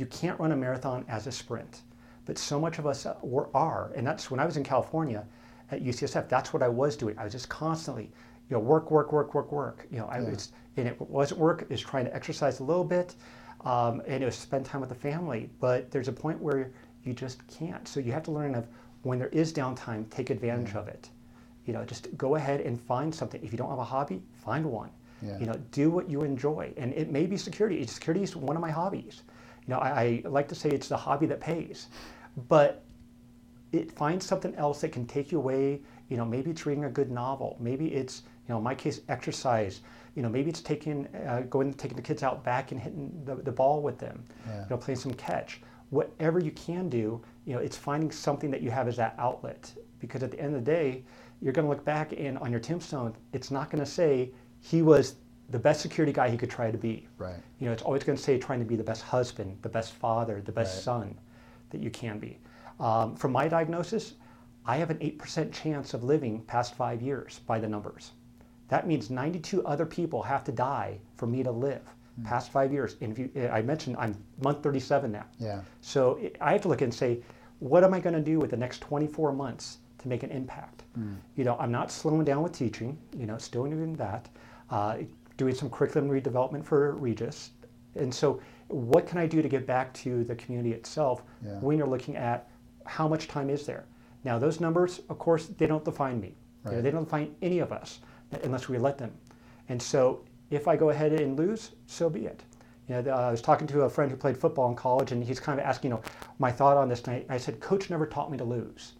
You 0.01 0.07
can't 0.07 0.39
run 0.39 0.51
a 0.51 0.57
marathon 0.57 1.05
as 1.07 1.27
a 1.27 1.31
sprint, 1.31 1.81
but 2.25 2.35
so 2.35 2.59
much 2.59 2.79
of 2.79 2.87
us 2.87 3.05
uh, 3.05 3.17
were, 3.21 3.55
are, 3.55 3.91
and 3.95 4.05
that's 4.05 4.31
when 4.31 4.39
I 4.39 4.45
was 4.45 4.57
in 4.57 4.63
California 4.63 5.27
at 5.69 5.83
UCSF. 5.83 6.27
That's 6.27 6.51
what 6.51 6.63
I 6.63 6.67
was 6.69 6.95
doing. 6.95 7.15
I 7.19 7.23
was 7.23 7.33
just 7.33 7.49
constantly, 7.49 8.05
you 8.49 8.55
know, 8.57 8.59
work, 8.59 8.89
work, 8.89 9.13
work, 9.13 9.35
work, 9.35 9.51
work. 9.51 9.85
You 9.91 9.99
know, 9.99 10.07
I 10.07 10.19
was, 10.21 10.53
and 10.75 10.87
it 10.87 10.99
wasn't 10.99 11.39
work. 11.39 11.61
It 11.61 11.69
was 11.69 11.81
trying 11.81 12.05
to 12.05 12.15
exercise 12.15 12.61
a 12.61 12.63
little 12.63 12.83
bit, 12.83 13.13
um, 13.63 14.01
and 14.07 14.23
it 14.23 14.25
was 14.25 14.35
spend 14.35 14.65
time 14.65 14.81
with 14.81 14.89
the 14.89 14.95
family. 14.95 15.51
But 15.59 15.91
there's 15.91 16.07
a 16.07 16.13
point 16.13 16.41
where 16.41 16.71
you 17.03 17.13
just 17.13 17.45
can't. 17.45 17.87
So 17.87 17.99
you 17.99 18.11
have 18.11 18.23
to 18.23 18.31
learn 18.31 18.55
of 18.55 18.67
when 19.03 19.19
there 19.19 19.29
is 19.29 19.53
downtime, 19.53 20.09
take 20.09 20.31
advantage 20.31 20.73
of 20.73 20.87
it. 20.87 21.11
You 21.67 21.73
know, 21.73 21.85
just 21.85 22.17
go 22.17 22.37
ahead 22.37 22.61
and 22.61 22.81
find 22.81 23.13
something. 23.13 23.39
If 23.43 23.51
you 23.51 23.57
don't 23.59 23.69
have 23.69 23.77
a 23.77 23.83
hobby, 23.83 24.23
find 24.43 24.65
one. 24.65 24.89
Yeah. 25.21 25.37
You 25.37 25.45
know, 25.45 25.61
do 25.71 25.91
what 25.91 26.09
you 26.09 26.23
enjoy, 26.23 26.73
and 26.75 26.91
it 26.93 27.11
may 27.11 27.27
be 27.27 27.37
security. 27.37 27.85
Security 27.85 28.23
is 28.23 28.35
one 28.35 28.55
of 28.55 28.61
my 28.63 28.71
hobbies. 28.71 29.21
Know, 29.71 29.79
I, 29.79 30.21
I 30.25 30.27
like 30.27 30.47
to 30.49 30.55
say 30.55 30.69
it's 30.69 30.87
the 30.87 30.97
hobby 30.97 31.25
that 31.27 31.39
pays, 31.39 31.87
but 32.49 32.83
it 33.71 33.91
finds 33.91 34.25
something 34.25 34.53
else 34.55 34.81
that 34.81 34.91
can 34.91 35.05
take 35.05 35.31
you 35.31 35.37
away. 35.37 35.81
You 36.09 36.17
know, 36.17 36.25
maybe 36.25 36.51
it's 36.51 36.65
reading 36.65 36.83
a 36.85 36.89
good 36.89 37.09
novel. 37.09 37.57
Maybe 37.59 37.93
it's, 37.93 38.23
you 38.47 38.53
know, 38.53 38.57
in 38.57 38.63
my 38.63 38.75
case, 38.75 38.99
exercise. 39.07 39.79
You 40.15 40.23
know, 40.23 40.29
maybe 40.29 40.49
it's 40.49 40.61
taking, 40.61 41.07
uh, 41.25 41.43
going, 41.49 41.73
taking 41.73 41.95
the 41.95 42.03
kids 42.03 42.21
out 42.21 42.43
back 42.43 42.73
and 42.73 42.81
hitting 42.81 43.21
the, 43.23 43.35
the 43.35 43.51
ball 43.51 43.81
with 43.81 43.97
them. 43.97 44.25
Yeah. 44.45 44.63
You 44.63 44.69
know, 44.71 44.77
playing 44.77 44.99
some 44.99 45.13
catch. 45.13 45.61
Whatever 45.89 46.39
you 46.39 46.51
can 46.51 46.89
do, 46.89 47.21
you 47.45 47.53
know, 47.53 47.59
it's 47.59 47.77
finding 47.77 48.11
something 48.11 48.51
that 48.51 48.61
you 48.61 48.71
have 48.71 48.89
as 48.89 48.97
that 48.97 49.15
outlet. 49.17 49.73
Because 49.99 50.21
at 50.21 50.31
the 50.31 50.39
end 50.39 50.53
of 50.53 50.65
the 50.65 50.71
day, 50.71 51.03
you're 51.41 51.53
going 51.53 51.65
to 51.65 51.69
look 51.69 51.85
back 51.85 52.11
and 52.17 52.37
on 52.39 52.51
your 52.51 52.59
tombstone, 52.59 53.15
it's 53.31 53.51
not 53.51 53.69
going 53.69 53.83
to 53.83 53.89
say 53.89 54.31
he 54.59 54.81
was 54.81 55.15
the 55.51 55.59
best 55.59 55.81
security 55.81 56.13
guy 56.13 56.29
he 56.29 56.37
could 56.37 56.49
try 56.49 56.71
to 56.71 56.77
be. 56.77 57.07
Right. 57.17 57.35
You 57.59 57.67
know, 57.67 57.73
it's 57.73 57.83
always 57.83 58.03
going 58.03 58.17
to 58.17 58.23
say 58.23 58.37
trying 58.39 58.59
to 58.59 58.65
be 58.65 58.75
the 58.75 58.83
best 58.83 59.03
husband, 59.03 59.57
the 59.61 59.69
best 59.69 59.93
father, 59.93 60.41
the 60.43 60.51
best 60.51 60.75
Right. 60.77 60.83
son 60.83 61.17
that 61.69 61.81
you 61.81 61.89
can 61.91 62.19
be. 62.19 62.39
Um, 62.79 63.15
from 63.15 63.31
my 63.31 63.47
diagnosis, 63.47 64.13
I 64.65 64.77
have 64.77 64.89
an 64.89 64.97
8% 65.01 65.51
chance 65.51 65.93
of 65.93 66.03
living 66.03 66.41
past 66.43 66.75
five 66.75 67.01
years 67.01 67.39
by 67.45 67.59
the 67.59 67.67
numbers. 67.67 68.11
That 68.69 68.87
means 68.87 69.09
92 69.09 69.63
other 69.65 69.85
people 69.85 70.21
have 70.23 70.43
to 70.45 70.51
die 70.51 70.99
for 71.17 71.27
me 71.27 71.43
to 71.43 71.51
live 71.51 71.81
Hmm. 72.17 72.23
past 72.25 72.51
five 72.51 72.71
years. 72.73 72.95
And 73.01 73.11
if 73.11 73.19
you, 73.19 73.49
I 73.49 73.61
mentioned 73.61 73.95
I'm 73.99 74.15
month 74.43 74.61
37 74.63 75.11
now. 75.11 75.25
Yeah. 75.39 75.61
So 75.81 76.15
it- 76.17 76.37
I 76.41 76.51
have 76.53 76.61
to 76.61 76.67
look 76.67 76.81
and 76.81 76.93
say, 76.93 77.21
what 77.59 77.83
am 77.83 77.93
I 77.93 77.99
going 77.99 78.15
to 78.15 78.21
do 78.21 78.39
with 78.39 78.49
the 78.51 78.57
next 78.57 78.79
24 78.81 79.31
months 79.33 79.77
to 79.99 80.07
make 80.07 80.23
an 80.23 80.31
impact? 80.31 80.83
You 81.35 81.43
know, 81.45 81.55
I'm 81.59 81.71
not 81.71 81.89
slowing 81.91 82.25
down 82.25 82.43
with 82.43 82.51
teaching. 82.53 82.97
You 83.15 83.25
know, 83.27 83.37
still 83.37 83.63
doing 83.65 83.95
that. 83.95 84.27
Uh, 84.69 84.97
doing 85.41 85.55
some 85.55 85.71
curriculum 85.71 86.07
redevelopment 86.07 86.63
for 86.63 86.91
Regis. 86.97 87.49
And 87.95 88.13
so, 88.13 88.39
what 88.67 89.07
can 89.07 89.17
I 89.17 89.25
do 89.25 89.41
to 89.41 89.49
get 89.49 89.65
back 89.65 89.91
to 89.95 90.23
the 90.23 90.35
community 90.35 90.71
itself 90.71 91.23
Yeah. 91.43 91.59
when 91.61 91.79
you're 91.79 91.87
looking 91.87 92.15
at 92.15 92.47
how 92.85 93.07
much 93.07 93.27
time 93.27 93.49
is 93.49 93.65
there? 93.65 93.85
Now, 94.23 94.37
those 94.37 94.59
numbers, 94.61 95.01
of 95.09 95.17
course, 95.17 95.47
they 95.57 95.65
don't 95.65 95.83
define 95.83 96.21
me. 96.21 96.35
You 96.65 96.71
know, 96.73 96.81
they 96.83 96.91
don't 96.91 97.05
define 97.05 97.35
any 97.41 97.57
of 97.57 97.71
us 97.71 98.01
unless 98.43 98.69
we 98.69 98.77
let 98.77 98.99
them. 98.99 99.11
And 99.67 99.81
so, 99.81 100.23
if 100.51 100.67
I 100.67 100.75
go 100.75 100.91
ahead 100.91 101.11
and 101.13 101.35
lose, 101.35 101.71
so 101.87 102.07
be 102.07 102.27
it. 102.27 102.43
You 102.87 103.01
know, 103.01 103.11
I 103.11 103.31
was 103.31 103.41
talking 103.41 103.65
to 103.67 103.81
a 103.81 103.89
friend 103.89 104.11
who 104.11 104.17
played 104.17 104.37
football 104.37 104.69
in 104.69 104.75
college, 104.75 105.11
and 105.11 105.23
he's 105.23 105.39
kind 105.39 105.59
of 105.59 105.65
asking, 105.65 105.89
you 105.89 105.95
know, 105.97 106.03
my 106.37 106.51
thought 106.51 106.77
on 106.77 106.87
this. 106.87 107.01
And 107.01 107.15
I, 107.29 107.33
I 107.33 107.37
said, 107.37 107.59
Coach 107.59 107.89
never 107.89 108.05
taught 108.05 108.31
me 108.31 108.37
to 108.37 108.43
lose, 108.43 108.93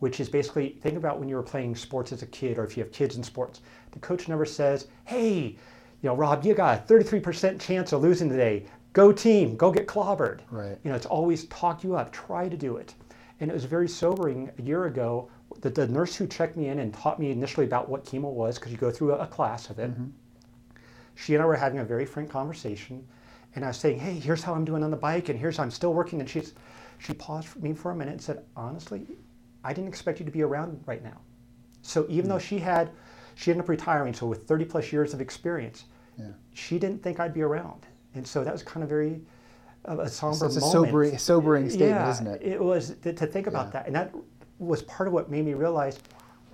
which 0.00 0.18
is 0.18 0.28
basically 0.28 0.70
think 0.82 0.96
about 0.96 1.20
when 1.20 1.28
you 1.28 1.36
were 1.36 1.42
playing 1.42 1.76
sports 1.76 2.10
as 2.12 2.22
a 2.22 2.26
kid, 2.26 2.58
or 2.58 2.64
if 2.64 2.76
you 2.76 2.82
have 2.82 2.92
kids 2.92 3.16
in 3.16 3.22
sports. 3.22 3.60
The 3.92 3.98
coach 3.98 4.28
never 4.28 4.44
says, 4.44 4.86
"Hey, 5.04 5.56
you 6.02 6.08
know, 6.08 6.14
Robb, 6.14 6.44
you 6.44 6.54
got 6.54 6.78
a 6.78 6.82
33% 6.82 7.60
chance 7.60 7.92
of 7.92 8.02
losing 8.02 8.28
today. 8.28 8.66
Go 8.92 9.12
team, 9.12 9.56
go 9.56 9.70
get 9.70 9.86
clobbered." 9.86 10.40
Right. 10.50 10.78
You 10.82 10.90
know, 10.90 10.96
it's 10.96 11.06
always 11.06 11.44
talk 11.46 11.82
you 11.84 11.96
up, 11.96 12.12
try 12.12 12.48
to 12.48 12.56
do 12.56 12.76
it. 12.76 12.94
And 13.40 13.50
it 13.50 13.54
was 13.54 13.64
very 13.64 13.88
sobering 13.88 14.50
a 14.58 14.62
year 14.62 14.86
ago 14.86 15.30
that 15.60 15.74
the 15.74 15.88
nurse 15.88 16.16
who 16.16 16.26
checked 16.26 16.56
me 16.56 16.68
in 16.68 16.78
and 16.78 16.92
taught 16.92 17.18
me 17.18 17.30
initially 17.30 17.66
about 17.66 17.88
what 17.88 18.04
chemo 18.04 18.32
was, 18.32 18.58
because 18.58 18.72
you 18.72 18.78
go 18.78 18.90
through 18.90 19.12
a, 19.14 19.18
a 19.18 19.26
class 19.26 19.70
of 19.70 19.78
it 19.78 19.90
mm-hmm. 19.90 20.06
she 21.14 21.34
and 21.34 21.42
I 21.42 21.46
were 21.46 21.56
having 21.56 21.80
a 21.80 21.84
very 21.84 22.04
frank 22.04 22.30
conversation, 22.30 23.06
and 23.54 23.64
I 23.64 23.68
was 23.68 23.76
saying, 23.76 23.98
"Hey, 23.98 24.14
here's 24.14 24.42
how 24.42 24.54
I'm 24.54 24.64
doing 24.64 24.82
on 24.84 24.90
the 24.90 24.96
bike, 24.96 25.28
and 25.28 25.38
here's 25.38 25.56
how 25.56 25.64
I'm 25.64 25.70
still 25.70 25.94
working." 25.94 26.20
And 26.20 26.28
she's, 26.28 26.54
she 26.98 27.12
paused 27.14 27.48
for 27.48 27.58
me 27.60 27.72
for 27.74 27.90
a 27.90 27.96
minute 27.96 28.12
and 28.12 28.22
said, 28.22 28.44
"Honestly, 28.56 29.06
I 29.64 29.72
didn't 29.72 29.88
expect 29.88 30.20
you 30.20 30.26
to 30.26 30.32
be 30.32 30.42
around 30.42 30.82
right 30.86 31.02
now." 31.02 31.18
So 31.82 32.06
even 32.08 32.26
mm. 32.26 32.34
though 32.34 32.38
she 32.38 32.58
had, 32.58 32.90
she 33.38 33.52
ended 33.52 33.64
up 33.64 33.68
retiring, 33.68 34.12
so 34.12 34.26
with 34.26 34.48
30 34.48 34.64
plus 34.64 34.92
years 34.92 35.14
of 35.14 35.20
experience, 35.20 35.84
Yeah. 36.18 36.30
she 36.54 36.76
didn't 36.76 37.04
think 37.04 37.20
I'd 37.20 37.32
be 37.32 37.42
around, 37.42 37.86
and 38.14 38.26
so 38.26 38.42
that 38.42 38.52
was 38.52 38.64
kind 38.64 38.82
of 38.82 38.88
very 38.88 39.20
a, 39.84 39.96
a 39.96 40.08
somber 40.08 40.46
it's 40.46 40.56
a 40.56 40.60
sobering- 40.60 41.16
sobering 41.16 41.70
statement, 41.70 41.90
yeah, 42.00 42.10
isn't 42.10 42.26
it? 42.26 42.42
It 42.42 42.60
was 42.60 42.96
to, 43.02 43.12
to 43.12 43.26
think 43.28 43.46
about 43.46 43.66
Yeah. 43.66 43.70
that, 43.74 43.86
and 43.86 43.94
that 43.94 44.12
was 44.58 44.82
part 44.82 45.06
of 45.06 45.12
what 45.12 45.30
made 45.30 45.44
me 45.44 45.54
realize 45.54 46.00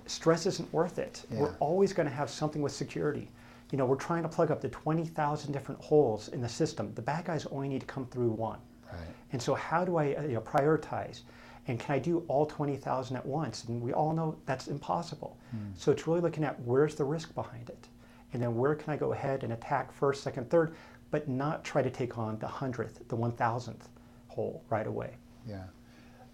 stress 0.05 0.45
isn't 0.45 0.71
worth 0.71 0.99
it. 0.99 1.25
We're 1.31 1.55
always 1.59 1.91
going 1.91 2.07
to 2.07 2.13
have 2.13 2.29
something 2.29 2.61
with 2.61 2.71
security. 2.71 3.31
You 3.71 3.79
know, 3.79 3.87
we're 3.87 3.95
trying 3.95 4.21
to 4.21 4.29
plug 4.29 4.51
up 4.51 4.61
the 4.61 4.69
20,000 4.69 5.51
different 5.51 5.81
holes 5.81 6.27
in 6.27 6.39
the 6.39 6.47
system. 6.47 6.93
The 6.93 7.01
bad 7.01 7.25
guys 7.25 7.47
only 7.47 7.67
need 7.67 7.81
to 7.81 7.87
come 7.87 8.05
through 8.05 8.29
one. 8.29 8.59
Right. 8.93 9.01
And 9.31 9.41
so, 9.41 9.55
how 9.55 9.83
do 9.83 9.97
I 9.97 10.13
uh, 10.13 10.21
you 10.21 10.35
know, 10.35 10.41
prioritize? 10.41 11.21
And 11.67 11.79
can 11.79 11.95
I 11.95 11.99
do 11.99 12.23
all 12.27 12.45
20,000 12.45 13.15
at 13.15 13.25
once? 13.25 13.63
And 13.65 13.81
we 13.81 13.91
all 13.91 14.13
know 14.13 14.37
that's 14.45 14.67
impossible. 14.67 15.37
So, 15.77 15.91
it's 15.91 16.05
really 16.07 16.21
looking 16.21 16.43
at 16.43 16.59
where's 16.61 16.95
the 16.95 17.03
risk 17.03 17.33
behind 17.33 17.69
it? 17.69 17.87
And 18.33 18.41
then 18.43 18.55
where 18.55 18.75
can 18.75 18.93
I 18.93 18.97
go 18.97 19.13
ahead 19.13 19.43
and 19.43 19.53
attack 19.53 19.91
first, 19.91 20.21
second, 20.21 20.49
third, 20.49 20.75
but 21.09 21.27
not 21.29 21.63
try 21.63 21.81
to 21.81 21.89
take 21.89 22.17
on 22.17 22.37
the 22.39 22.47
100th, 22.47 23.07
the 23.07 23.17
1000th 23.17 23.87
hole 24.27 24.63
right 24.69 24.85
away? 24.85 25.11
Yeah. 25.47 25.63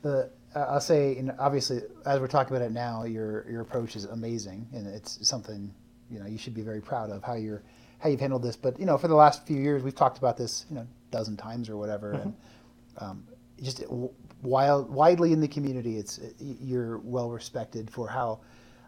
The 0.02 0.32
uh, 0.56 0.60
I'll 0.70 0.82
say, 0.82 1.18
know, 1.22 1.36
obviously, 1.40 1.82
as 2.06 2.20
we're 2.20 2.28
talking 2.28 2.56
about 2.56 2.66
it 2.66 2.72
now, 2.72 3.04
your 3.04 3.50
your 3.50 3.62
approach 3.62 3.96
is 3.96 4.06
amazing, 4.06 4.68
and 4.74 4.88
it's 4.88 5.26
something 5.28 5.74
you 6.10 6.20
know 6.20 6.26
you 6.26 6.38
should 6.38 6.54
be 6.54 6.62
very 6.62 6.82
proud 6.82 7.10
of 7.10 7.24
how 7.24 7.36
you're 7.36 7.64
how 8.00 8.10
you've 8.10 8.20
handled 8.20 8.44
this. 8.44 8.56
But 8.56 8.80
you 8.80 8.86
know, 8.86 8.98
for 8.98 9.08
the 9.08 9.16
last 9.16 9.46
few 9.46 9.58
years, 9.58 9.84
we've 9.84 9.96
talked 9.96 10.18
about 10.18 10.38
this, 10.38 10.66
you 10.70 10.76
know, 10.76 10.82
a 10.82 11.12
dozen 11.12 11.38
times 11.38 11.70
or 11.70 11.78
whatever, 11.78 12.14
and 12.14 12.34
um, 12.98 13.28
just 13.62 13.84
wild, 14.42 14.90
widely 14.90 15.34
in 15.34 15.40
the 15.40 15.48
community, 15.48 15.98
it's 15.98 16.20
you're 16.40 16.98
well 17.00 17.30
respected 17.30 17.90
for 17.90 18.08
how. 18.08 18.40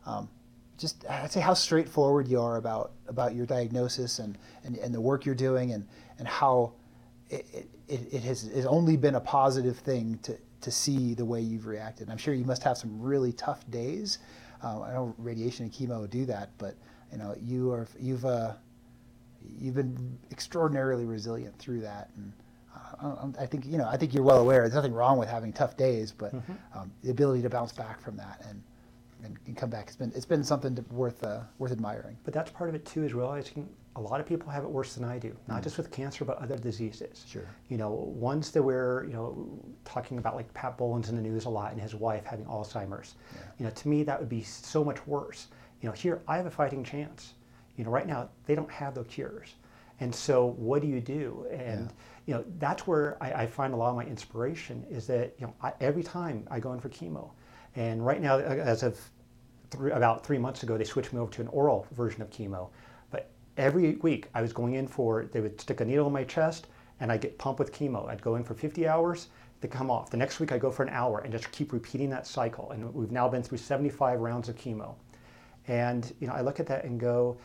Um, 0.06 0.30
just 0.78 1.06
I'd 1.08 1.32
say 1.32 1.40
how 1.40 1.54
straightforward 1.54 2.28
you 2.28 2.42
are 2.42 2.58
about 2.58 2.92
about 3.08 3.36
your 3.36 3.46
diagnosis 3.46 4.20
and, 4.20 4.38
and, 4.64 4.76
and 4.78 4.94
the 4.94 5.00
work 5.00 5.26
you're 5.26 5.36
doing 5.36 5.72
and, 5.72 5.88
and 6.18 6.28
how 6.28 6.74
it, 7.30 7.46
it, 7.88 8.14
it 8.14 8.24
has 8.24 8.46
it's 8.46 8.66
only 8.66 8.98
been 8.98 9.16
a 9.16 9.20
positive 9.20 9.78
thing 9.78 10.20
to, 10.24 10.38
to 10.62 10.72
see 10.72 11.14
the 11.14 11.26
way 11.26 11.42
you've 11.42 11.68
reacted. 11.68 12.10
I'm 12.10 12.18
sure 12.18 12.34
you 12.34 12.46
must 12.46 12.64
have 12.64 12.78
some 12.78 13.02
really 13.02 13.34
tough 13.34 13.70
days. 13.70 14.20
Uh, 14.64 14.82
I 14.82 14.94
know 14.94 15.14
radiation 15.18 15.66
and 15.66 15.74
chemo 15.74 16.10
do 16.10 16.26
that, 16.26 16.50
but 16.58 16.76
you 17.12 17.18
know 17.18 17.36
you 17.42 17.72
are 17.72 17.88
you've 18.00 18.26
uh, 18.26 18.54
you've 19.60 19.76
been 19.76 20.18
extraordinarily 20.32 21.06
resilient 21.06 21.58
through 21.60 21.82
that, 21.82 22.10
and 22.18 22.34
I 23.40 23.46
think 23.46 23.66
you 23.66 23.78
know 23.78 23.88
I 23.88 23.98
think 23.98 24.14
you're 24.14 24.24
well 24.24 24.40
aware. 24.40 24.62
There's 24.62 24.74
nothing 24.74 24.94
wrong 24.94 25.18
with 25.18 25.30
having 25.30 25.54
tough 25.54 25.78
days, 25.78 26.12
but 26.12 26.34
um, 26.74 26.92
the 27.04 27.12
ability 27.12 27.42
to 27.44 27.50
bounce 27.50 27.72
back 27.72 28.02
from 28.02 28.16
that 28.18 28.42
and, 28.50 28.62
and, 29.24 29.38
and 29.46 29.58
come 29.58 29.70
back 29.70 29.88
it's 29.88 29.96
been 29.96 30.12
it's 30.16 30.26
been 30.26 30.44
something 30.44 30.76
to, 30.76 30.82
worth 30.92 31.24
uh, 31.24 31.42
worth 31.60 31.72
admiring. 31.72 32.18
But 32.24 32.34
that's 32.34 32.52
part 32.52 32.70
of 32.70 32.76
it 32.76 32.86
too, 32.86 33.04
is 33.04 33.14
realizing 33.14 33.68
a 33.96 34.02
lot 34.02 34.20
of 34.20 34.26
people 34.26 34.50
have 34.50 34.64
it 34.64 34.70
worse 34.70 34.96
than 34.96 35.04
I 35.04 35.20
do, 35.20 35.36
not 35.48 35.62
just 35.62 35.78
with 35.78 35.92
cancer, 35.92 36.26
but 36.26 36.38
other 36.40 36.58
diseases. 36.58 37.26
Sure. 37.28 37.48
You 37.70 37.78
know, 37.78 37.92
ones 37.92 38.50
that 38.52 38.64
we're, 38.64 39.04
you 39.06 39.14
know, 39.14 39.48
talking 39.86 40.18
about 40.18 40.36
like 40.36 40.52
Pat 40.54 40.78
Bowlen's 40.78 41.10
in 41.10 41.16
the 41.16 41.22
news 41.22 41.46
a 41.46 41.50
lot 41.50 41.72
and 41.72 41.82
his 41.82 41.94
wife 41.94 42.26
having 42.26 42.46
Alzheimer's. 42.46 43.16
You 43.60 43.66
know, 43.66 43.72
to 43.72 43.88
me, 43.88 44.04
that 44.04 44.20
would 44.20 44.30
be 44.30 44.42
so 44.42 44.84
much 44.84 45.06
worse. 45.06 45.48
You 45.82 45.90
know, 45.90 45.94
here, 45.94 46.22
I 46.28 46.38
have 46.38 46.48
a 46.48 46.52
fighting 46.52 46.84
chance. 46.84 47.34
You 47.78 47.84
know, 47.84 47.92
right 47.92 48.08
now, 48.08 48.30
they 48.46 48.56
don't 48.56 48.72
have 48.72 48.96
the 48.96 49.04
cures. 49.04 49.54
And 50.00 50.14
so 50.14 50.56
what 50.58 50.82
do 50.82 50.88
you 50.88 51.00
do? 51.00 51.46
And, 51.52 51.94
you 52.26 52.34
know, 52.34 52.44
that's 52.58 52.88
where 52.88 53.18
I, 53.22 53.44
I 53.44 53.48
find 53.48 53.74
a 53.74 53.78
lot 53.78 53.90
of 53.90 53.96
my 53.96 54.06
inspiration 54.06 54.86
is 54.90 55.08
that, 55.08 55.36
you 55.40 55.48
know, 55.48 55.54
I, 55.62 55.74
every 55.82 56.04
time 56.04 56.48
I 56.50 56.60
go 56.60 56.74
in 56.74 56.80
for 56.80 56.90
chemo, 56.90 57.32
and 57.76 58.06
right 58.06 58.22
now, 58.22 58.36
uh, 58.36 58.40
as 58.40 58.84
of 58.84 59.00
three, 59.72 59.92
about 59.92 60.26
three 60.26 60.38
months 60.38 60.64
ago, 60.64 60.78
they 60.78 60.84
switched 60.84 61.12
me 61.12 61.20
over 61.20 61.32
to 61.34 61.42
an 61.42 61.48
oral 61.48 61.88
version 61.92 62.22
of 62.22 62.30
chemo. 62.30 62.70
But 63.10 63.30
every 63.58 63.96
week 63.96 64.30
I 64.34 64.42
was 64.42 64.54
going 64.54 64.76
in 64.76 64.88
for, 64.88 65.26
they 65.26 65.42
would 65.42 65.60
stick 65.60 65.82
a 65.82 65.86
needle 65.86 66.08
in 66.08 66.14
my 66.14 66.24
chest 66.24 66.68
and 67.00 67.12
I'd 67.12 67.22
get 67.22 67.38
pumped 67.38 67.60
with 67.60 67.74
chemo. 67.74 68.08
I'd 68.08 68.22
go 68.22 68.36
in 68.36 68.44
for 68.44 68.54
50 68.54 68.88
hours 68.88 69.28
to 69.62 69.68
come 69.68 69.90
off. 69.90 70.10
The 70.10 70.18
next 70.18 70.40
week 70.40 70.52
I 70.52 70.58
go 70.58 70.72
for 70.72 70.84
an 70.84 70.90
hour 70.90 71.20
and 71.20 71.32
just 71.32 71.52
keep 71.52 71.74
repeating 71.74 72.10
that 72.12 72.28
cycle. 72.28 72.72
And 72.72 72.94
we've 72.94 73.12
now 73.12 73.28
been 73.28 73.44
through 73.44 73.58
75 73.58 74.20
rounds 74.20 74.50
of 74.50 74.56
chemo. 74.56 74.96
And 75.68 76.14
you 76.20 76.28
know, 76.28 76.34
I 76.34 76.42
look 76.42 76.60
at 76.60 76.68
that 76.68 76.86
and 76.86 77.00
go, 77.00 77.38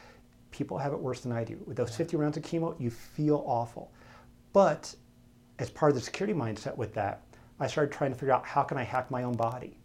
people 0.50 0.76
have 0.78 0.92
it 0.92 0.98
worse 0.98 1.20
than 1.20 1.32
I 1.32 1.44
do. 1.44 1.58
With 1.66 1.76
those 1.76 1.94
50 1.94 2.16
rounds 2.16 2.36
of 2.36 2.42
chemo, 2.42 2.78
you 2.78 2.90
feel 2.90 3.42
awful. 3.46 3.90
But 4.58 4.92
as 5.60 5.70
part 5.70 5.92
of 5.92 5.94
the 5.94 6.00
security 6.00 6.36
mindset 6.36 6.76
with 6.76 6.92
that, 6.94 7.22
I 7.60 7.68
started 7.68 7.92
trying 7.92 8.10
to 8.10 8.18
figure 8.18 8.34
out 8.34 8.44
how 8.44 8.64
can 8.64 8.76
I 8.76 8.82
hack 8.82 9.08
my 9.08 9.22
own 9.22 9.36
body. 9.36 9.78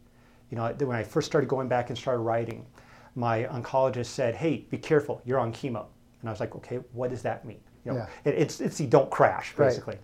You 0.50 0.58
know, 0.58 0.68
when 0.80 0.98
I 0.98 1.04
first 1.04 1.28
started 1.28 1.48
going 1.48 1.68
back 1.68 1.90
and 1.90 1.98
started 1.98 2.22
writing, 2.22 2.66
my 3.14 3.44
oncologist 3.44 4.08
said, 4.08 4.34
"Hey, 4.34 4.66
be 4.72 4.80
careful, 4.80 5.22
you're 5.26 5.38
on 5.38 5.54
chemo." 5.54 5.86
And 6.22 6.28
I 6.28 6.32
was 6.32 6.40
like, 6.40 6.56
"Okay, 6.56 6.78
what 6.92 7.12
does 7.12 7.22
that 7.22 7.46
mean?" 7.46 7.60
You 7.86 7.92
know, 7.92 7.98
Yeah. 8.00 8.08
it, 8.26 8.34
it's 8.34 8.62
it's 8.62 8.80
the 8.80 8.88
don't 8.88 9.12
crash 9.12 9.56
Right. 9.56 9.68
basically, 9.68 10.00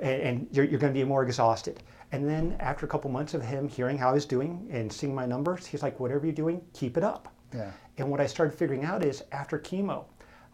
and, 0.00 0.22
and 0.22 0.48
you're, 0.52 0.66
you're 0.66 0.78
going 0.78 0.92
to 0.94 1.00
be 1.00 1.02
more 1.04 1.24
exhausted. 1.24 1.82
And 2.12 2.28
then 2.28 2.56
after 2.60 2.86
a 2.86 2.88
couple 2.88 3.10
months 3.10 3.34
of 3.34 3.42
him 3.42 3.66
hearing 3.66 3.98
how 3.98 4.10
I 4.10 4.12
was 4.12 4.24
doing 4.24 4.68
and 4.70 4.92
seeing 4.92 5.16
my 5.16 5.26
numbers, 5.26 5.66
he's 5.66 5.82
like, 5.82 5.98
"Whatever 5.98 6.26
you're 6.26 6.32
doing, 6.44 6.62
keep 6.74 6.96
it 6.96 7.02
up." 7.02 7.26
Yeah. 7.52 7.72
And 7.98 8.08
what 8.08 8.20
I 8.20 8.26
started 8.26 8.56
figuring 8.56 8.84
out 8.84 9.04
is 9.04 9.24
after 9.32 9.58
chemo, 9.58 10.04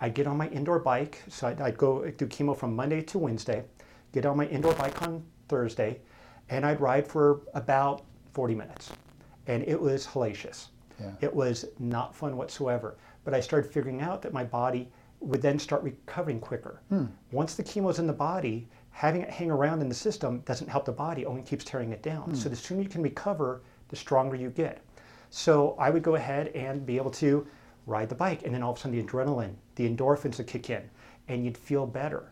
I'd 0.01 0.15
get 0.15 0.27
on 0.27 0.37
my 0.37 0.49
indoor 0.49 0.79
bike. 0.79 1.23
So 1.29 1.49
I'd, 1.49 1.61
I'd 1.61 1.77
go 1.77 2.09
do 2.11 2.27
chemo 2.27 2.57
from 2.57 2.75
Monday 2.75 3.03
to 3.03 3.19
Wednesday, 3.19 3.65
get 4.13 4.27
on 4.27 4.37
my 4.37 4.47
indoor 4.47 4.75
bike 4.75 5.03
on 5.03 5.25
Thursday, 5.49 6.01
and 6.49 6.65
I'd 6.65 6.81
ride 6.81 7.07
for 7.07 7.41
about 7.55 8.05
40 8.33 8.55
minutes. 8.55 8.93
And 9.47 9.63
it 9.67 9.81
was 9.81 10.07
hellacious. 10.07 10.67
Yeah. 11.01 11.13
It 11.21 11.35
was 11.35 11.65
not 11.79 12.15
fun 12.15 12.37
whatsoever. 12.37 12.97
But 13.25 13.35
I 13.35 13.41
started 13.41 13.71
figuring 13.71 14.01
out 14.01 14.23
that 14.23 14.33
my 14.33 14.45
body 14.45 14.89
would 15.21 15.43
then 15.43 15.59
start 15.59 15.83
recovering 15.83 16.41
quicker. 16.41 16.81
Hmm. 16.89 17.07
Once 17.33 17.55
the 17.55 17.63
chemo's 17.63 17.99
in 17.99 18.07
the 18.07 18.13
body, 18.13 18.69
having 18.91 19.23
it 19.23 19.31
hang 19.31 19.51
around 19.51 19.81
in 19.81 19.89
the 19.89 19.95
system 19.95 20.41
doesn't 20.41 20.69
help 20.69 20.85
the 20.85 20.93
body, 20.93 21.27
only 21.27 21.43
keeps 21.43 21.65
tearing 21.65 21.93
it 21.93 22.03
down. 22.03 22.31
Hmm. 22.31 22.35
So 22.35 22.49
the 22.49 22.57
sooner 22.57 22.83
you 22.83 22.89
can 22.89 23.03
recover, 23.03 23.63
the 23.89 23.97
stronger 23.97 24.37
you 24.37 24.51
get. 24.51 24.83
So 25.31 25.75
I 25.79 25.91
would 25.91 26.03
go 26.03 26.15
ahead 26.15 26.49
and 26.49 26.87
be 26.87 26.97
able 26.97 27.11
to 27.13 27.47
ride 27.87 28.09
the 28.09 28.15
bike, 28.15 28.43
and 28.45 28.55
then 28.55 28.63
all 28.63 28.73
of 28.73 28.79
a 28.79 28.81
sudden 28.81 28.97
the 28.97 29.03
adrenaline, 29.03 29.55
the 29.79 29.89
endorphins 29.89 30.39
would 30.39 30.49
kick 30.49 30.71
in, 30.71 30.83
and 31.29 31.45
you'd 31.45 31.57
feel 31.57 31.87
better. 31.87 32.29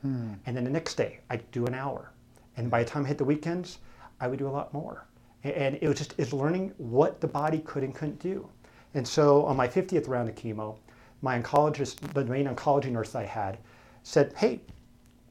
And 0.47 0.57
then 0.57 0.64
the 0.64 0.70
next 0.70 0.97
day, 0.97 1.20
I'd 1.30 1.49
do 1.53 1.64
an 1.66 1.74
hour. 1.74 2.11
And 2.57 2.70
by 2.70 2.82
the 2.82 2.90
time 2.90 3.05
I 3.05 3.09
hit 3.09 3.18
the 3.18 3.24
weekends, 3.24 3.78
I 4.20 4.26
would 4.26 4.38
do 4.38 4.49
a 4.49 4.51
lot 4.51 4.74
more. 4.74 5.07
And 5.44 5.78
it 5.80 5.86
was 5.86 5.97
just 5.97 6.14
it's 6.18 6.32
learning 6.32 6.72
what 6.76 7.20
the 7.20 7.28
body 7.28 7.61
could 7.61 7.84
and 7.84 7.94
couldn't 7.94 8.18
do. 8.18 8.49
And 8.94 9.07
so 9.07 9.44
on 9.44 9.57
my 9.57 9.68
50th 9.68 10.09
round 10.09 10.28
of 10.28 10.34
chemo, 10.34 10.76
my 11.22 11.40
oncologist, 11.40 12.01
the 12.14 12.24
main 12.24 12.47
oncology 12.47 12.90
nurse 12.90 13.14
I 13.14 13.24
had, 13.24 13.59
said, 14.03 14.32
"Hey, 14.36 14.61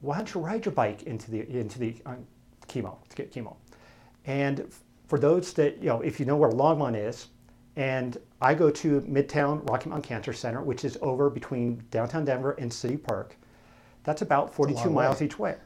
why 0.00 0.16
don't 0.16 0.32
you 0.32 0.40
ride 0.40 0.64
your 0.64 0.72
bike 0.72 1.02
into 1.02 1.30
the 1.30 1.40
into 1.60 1.78
the 1.78 1.96
um, 2.06 2.26
chemo 2.66 2.96
to 3.10 3.16
get 3.16 3.30
chemo?" 3.32 3.56
And 4.24 4.72
for 5.06 5.18
those 5.18 5.52
that 5.54 5.78
you 5.78 5.88
know, 5.88 6.00
if 6.00 6.18
you 6.18 6.24
know 6.24 6.36
where 6.36 6.50
Longmont 6.50 6.96
is, 6.96 7.28
and 7.76 8.16
I 8.40 8.54
go 8.54 8.70
to 8.70 9.00
Midtown 9.02 9.68
Rocky 9.68 9.90
Mountain 9.90 10.08
Cancer 10.08 10.32
Center, 10.32 10.62
which 10.62 10.84
is 10.84 10.98
over 11.02 11.28
between 11.28 11.82
downtown 11.90 12.24
Denver 12.24 12.52
and 12.52 12.72
City 12.72 12.96
Park. 12.96 13.36
That's 14.04 14.22
about 14.22 14.54
42 14.54 14.88
miles 14.90 15.20
way. 15.20 15.26
each 15.26 15.38
way. 15.38 15.56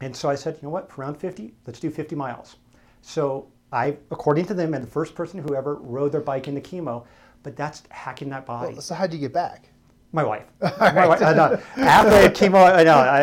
And 0.00 0.14
so 0.14 0.28
I 0.28 0.34
said, 0.34 0.56
you 0.56 0.62
know 0.64 0.70
what, 0.70 0.90
for 0.90 1.02
round 1.02 1.16
50, 1.16 1.54
let's 1.66 1.78
do 1.78 1.90
50 1.90 2.16
miles. 2.16 2.56
So 3.02 3.46
I, 3.72 3.96
according 4.10 4.46
to 4.46 4.54
them, 4.54 4.74
and 4.74 4.84
the 4.84 4.90
first 4.90 5.14
person 5.14 5.40
who 5.40 5.54
ever 5.54 5.76
rode 5.76 6.10
their 6.10 6.20
bike 6.20 6.48
into 6.48 6.60
chemo, 6.60 7.04
but 7.44 7.56
that's 7.56 7.84
hacking 7.90 8.28
that 8.30 8.44
body. 8.44 8.72
Well, 8.72 8.82
so 8.82 8.94
how 8.94 9.04
would 9.04 9.12
you 9.12 9.20
get 9.20 9.32
back? 9.32 9.68
My 10.12 10.24
wife. 10.24 10.44
My 10.80 11.06
wife. 11.06 11.22
I 11.22 11.32
know. 11.32 11.60
After 11.76 12.10
I 12.10 12.28
chemo, 12.28 12.74
I 12.74 12.82
know 12.82 12.96
I, 12.96 13.22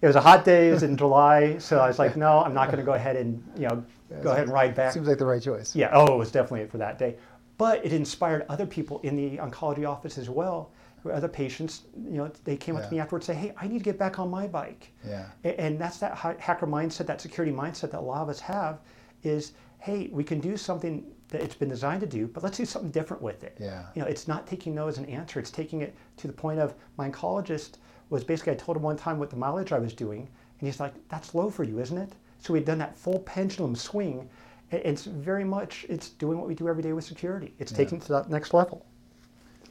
it 0.00 0.06
was 0.06 0.16
a 0.16 0.20
hot 0.20 0.44
day. 0.44 0.68
It 0.68 0.72
was 0.72 0.82
in 0.82 0.96
July, 0.96 1.58
so 1.58 1.78
I 1.78 1.88
was 1.88 1.98
like, 1.98 2.16
no, 2.16 2.42
I'm 2.42 2.54
not 2.54 2.66
going 2.66 2.78
to 2.78 2.84
go 2.84 2.94
ahead 2.94 3.16
and 3.16 3.42
you 3.56 3.68
know 3.68 3.84
go 4.22 4.30
ahead 4.30 4.44
and 4.44 4.52
ride 4.52 4.74
back. 4.74 4.92
Seems 4.92 5.06
like 5.06 5.18
the 5.18 5.26
right 5.26 5.42
choice. 5.42 5.76
Yeah. 5.76 5.90
Oh, 5.92 6.14
it 6.14 6.16
was 6.16 6.30
definitely 6.30 6.62
it 6.62 6.70
for 6.70 6.78
that 6.78 6.98
day. 6.98 7.16
But 7.60 7.84
it 7.84 7.92
inspired 7.92 8.46
other 8.48 8.64
people 8.64 9.00
in 9.00 9.16
the 9.16 9.36
oncology 9.36 9.86
office 9.86 10.16
as 10.16 10.30
well. 10.30 10.70
Other 11.04 11.28
patients, 11.28 11.82
you 11.94 12.16
know, 12.16 12.30
they 12.44 12.56
came 12.56 12.74
up 12.74 12.84
to 12.86 12.90
me 12.90 12.98
afterwards 13.00 13.28
and 13.28 13.36
say, 13.36 13.42
"Hey, 13.48 13.54
I 13.58 13.68
need 13.68 13.78
to 13.78 13.84
get 13.84 13.98
back 13.98 14.18
on 14.18 14.30
my 14.30 14.46
bike." 14.46 14.92
Yeah. 15.06 15.26
And 15.44 15.78
that's 15.78 15.98
that 15.98 16.14
hacker 16.16 16.66
mindset, 16.66 17.04
that 17.06 17.20
security 17.20 17.54
mindset 17.54 17.90
that 17.90 18.00
a 18.00 18.08
lot 18.12 18.22
of 18.22 18.30
us 18.30 18.40
have, 18.40 18.80
is, 19.22 19.52
"Hey, 19.78 20.08
we 20.10 20.24
can 20.24 20.40
do 20.40 20.56
something 20.56 21.04
that 21.28 21.42
it's 21.42 21.54
been 21.54 21.68
designed 21.68 22.00
to 22.00 22.06
do, 22.06 22.26
but 22.26 22.42
let's 22.42 22.56
do 22.56 22.64
something 22.64 22.90
different 22.90 23.22
with 23.22 23.44
it." 23.44 23.58
Yeah. 23.60 23.84
You 23.94 24.02
know, 24.02 24.08
it's 24.08 24.26
not 24.26 24.46
taking 24.46 24.74
no 24.74 24.88
as 24.88 24.96
an 24.96 25.04
answer. 25.04 25.38
It's 25.38 25.50
taking 25.50 25.82
it 25.82 25.94
to 26.16 26.26
the 26.26 26.32
point 26.32 26.60
of 26.60 26.74
my 26.96 27.10
oncologist 27.10 27.72
was 28.08 28.24
basically 28.24 28.54
I 28.54 28.56
told 28.56 28.76
him 28.78 28.82
one 28.82 28.96
time 28.96 29.18
what 29.18 29.28
the 29.28 29.36
mileage 29.36 29.72
I 29.72 29.78
was 29.78 29.92
doing, 29.92 30.20
and 30.58 30.66
he's 30.66 30.80
like, 30.80 30.94
"That's 31.08 31.34
low 31.34 31.50
for 31.50 31.64
you, 31.64 31.78
isn't 31.78 31.98
it?" 31.98 32.14
So 32.38 32.54
we'd 32.54 32.64
done 32.64 32.78
that 32.78 32.96
full 32.96 33.18
pendulum 33.20 33.76
swing. 33.76 34.30
It's 34.70 35.04
very 35.04 35.44
much 35.44 35.84
it's 35.88 36.10
doing 36.10 36.38
what 36.38 36.46
we 36.46 36.54
do 36.54 36.68
every 36.68 36.82
day 36.82 36.92
with 36.92 37.04
security. 37.04 37.54
It's 37.58 37.72
taking 37.72 37.98
it 37.98 38.04
to 38.04 38.12
that 38.12 38.30
next 38.30 38.54
level. 38.54 38.86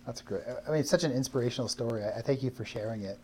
That's 0.06 0.22
great. 0.22 0.44
I 0.68 0.72
mean, 0.72 0.80
it's 0.80 0.90
such 0.90 1.04
an 1.04 1.12
inspirational 1.12 1.68
story. 1.68 2.04
I, 2.04 2.18
I 2.18 2.22
thank 2.22 2.44
you 2.44 2.50
for 2.50 2.66
sharing 2.66 3.04
it. 3.04 3.20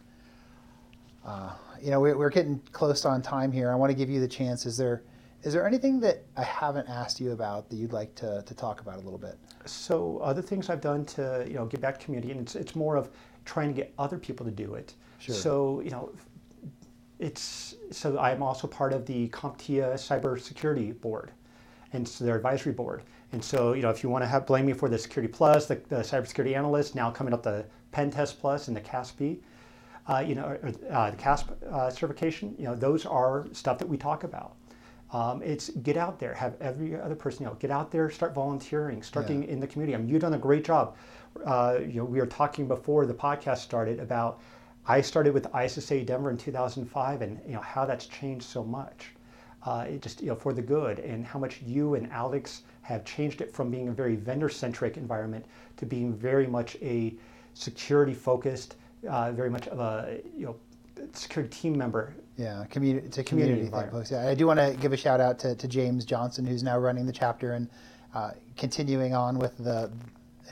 Uh, 1.26 1.52
you 1.82 1.90
know, 1.90 2.00
we're, 2.00 2.18
we're 2.18 2.30
getting 2.30 2.60
close 2.72 3.04
on 3.06 3.22
time 3.22 3.52
here. 3.52 3.72
I 3.72 3.76
want 3.76 3.90
to 3.90 3.96
give 3.96 4.10
you 4.10 4.20
the 4.20 4.28
chance. 4.28 4.66
Is 4.66 4.78
there 4.78 5.04
is 5.44 5.54
there 5.54 5.68
anything 5.68 6.00
that 6.00 6.24
I 6.36 6.44
haven't 6.44 6.90
asked 6.90 7.20
you 7.20 7.32
about 7.32 7.70
that 7.70 7.76
you'd 7.76 7.94
like 7.94 8.16
to, 8.16 8.44
to 8.44 8.56
talk 8.56 8.82
about 8.82 8.96
a 8.96 9.02
little 9.02 9.20
bit? 9.20 9.38
So 9.66 10.18
other 10.18 10.42
things 10.42 10.72
I've 10.72 10.82
done 10.82 11.06
to 11.06 11.46
you 11.48 11.54
know 11.54 11.66
give 11.66 11.82
back 11.82 12.00
to 12.00 12.06
community, 12.06 12.32
and 12.32 12.42
it's, 12.42 12.56
it's 12.56 12.76
more 12.76 12.96
of 12.96 13.10
trying 13.46 13.68
to 13.70 13.74
get 13.74 13.94
other 14.00 14.18
people 14.18 14.46
to 14.46 14.52
do 14.52 14.74
it. 14.74 14.96
Sure. 15.20 15.36
So 15.36 15.82
you 15.82 15.92
know, 15.92 16.12
it's 17.20 17.76
so 17.92 18.18
I'm 18.18 18.42
also 18.42 18.68
part 18.68 18.92
of 18.92 19.06
the 19.06 19.30
CompTIA 19.30 19.94
Cybersecurity 19.94 21.00
Board, 21.00 21.32
and 21.96 22.08
so 22.08 22.26
their 22.26 22.36
advisory 22.36 22.74
board. 22.74 23.04
And 23.32 23.44
so, 23.44 23.74
you 23.74 23.82
know, 23.82 23.90
if 23.90 24.04
you 24.04 24.10
want 24.10 24.24
to 24.24 24.28
have 24.28 24.46
blame 24.46 24.66
me 24.66 24.74
for 24.74 24.90
the 24.90 24.98
Security 24.98 25.32
Plus, 25.32 25.66
the, 25.66 25.76
the 25.90 25.98
Cybersecurity 25.98 26.56
Analyst, 26.56 26.96
now 26.96 27.10
coming 27.10 27.34
up 27.34 27.44
the 27.44 27.66
Pen 27.92 28.12
Test 28.12 28.40
Plus 28.40 28.68
and 28.68 28.78
the 28.78 28.82
CASP, 28.82 29.42
uh, 30.08 30.20
you 30.20 30.36
know, 30.36 30.58
uh, 30.92 31.12
the 31.12 31.18
CASP 31.18 31.52
uh, 31.72 31.90
certification, 31.90 32.56
you 32.60 32.66
know, 32.66 32.76
those 32.76 33.06
are 33.06 33.48
stuff 33.52 33.80
that 33.80 33.88
we 33.88 33.98
talk 33.98 34.24
about. 34.24 34.56
Um, 35.12 35.42
it's 35.42 35.70
get 35.70 35.98
out 35.98 36.20
there, 36.20 36.34
have 36.34 36.56
every 36.62 37.00
other 37.00 37.16
person, 37.16 37.44
you 37.44 37.50
know, 37.50 37.56
get 37.56 37.72
out 37.72 37.92
there, 37.92 38.10
start 38.10 38.34
volunteering, 38.34 39.02
start 39.02 39.26
Yeah. 39.26 39.36
getting 39.36 39.50
in 39.50 39.60
the 39.60 39.68
community. 39.68 39.96
I 39.96 39.98
mean, 40.00 40.10
you've 40.10 40.22
done 40.22 40.34
a 40.34 40.38
great 40.38 40.64
job. 40.64 40.96
Uh, 41.46 41.80
you 41.82 42.00
know, 42.00 42.06
we 42.06 42.20
were 42.20 42.26
talking 42.26 42.68
before 42.68 43.06
the 43.06 43.14
podcast 43.14 43.58
started 43.60 44.00
about 44.00 44.40
I 44.88 45.02
started 45.02 45.34
with 45.34 45.48
ISSA 45.56 46.04
Denver 46.04 46.30
in 46.30 46.38
2005, 46.38 47.24
and 47.24 47.40
you 47.48 47.54
know 47.54 47.60
how 47.60 47.86
that's 47.86 48.06
changed 48.06 48.46
so 48.46 48.64
much. 48.64 49.15
Uh, 49.66 49.86
it 49.90 50.02
just 50.02 50.22
you 50.22 50.28
know 50.28 50.36
for 50.36 50.54
the 50.54 50.62
good, 50.62 51.00
and 51.00 51.26
how 51.26 51.40
much 51.40 51.62
you 51.66 51.96
and 51.96 52.12
Alex 52.12 52.62
have 52.84 53.04
changed 53.04 53.42
it 53.42 53.52
from 53.54 53.72
being 53.72 53.88
a 53.88 53.92
very 53.92 54.16
vendor-centric 54.16 54.96
environment 54.96 55.44
to 55.78 55.86
being 55.88 56.14
very 56.14 56.46
much 56.46 56.76
a 56.84 57.16
security-focused, 57.56 58.76
uh, 59.10 59.32
very 59.32 59.50
much 59.50 59.68
of 59.68 59.80
a 59.80 60.20
you 60.36 60.46
know 60.46 60.56
security 61.14 61.54
team 61.54 61.78
member 61.78 62.14
Yeah, 62.38 62.66
community. 62.70 63.06
It's 63.08 63.18
a 63.18 63.24
Community 63.24 63.66
community, 63.68 63.86
thing, 63.90 63.92
folks. 64.00 64.12
Yeah, 64.12 64.28
I 64.28 64.36
do 64.36 64.48
want 64.48 64.60
to 64.60 64.76
give 64.80 64.94
a 64.94 64.98
shout 64.98 65.20
out 65.20 65.40
to, 65.40 65.56
to 65.56 65.68
James 65.68 66.06
Johnson, 66.06 66.46
who's 66.46 66.64
now 66.64 66.78
running 66.78 67.06
the 67.06 67.14
chapter 67.14 67.54
and 67.54 67.68
uh, 68.14 68.32
continuing 68.58 69.14
on 69.14 69.38
with 69.40 69.58
the 69.58 69.92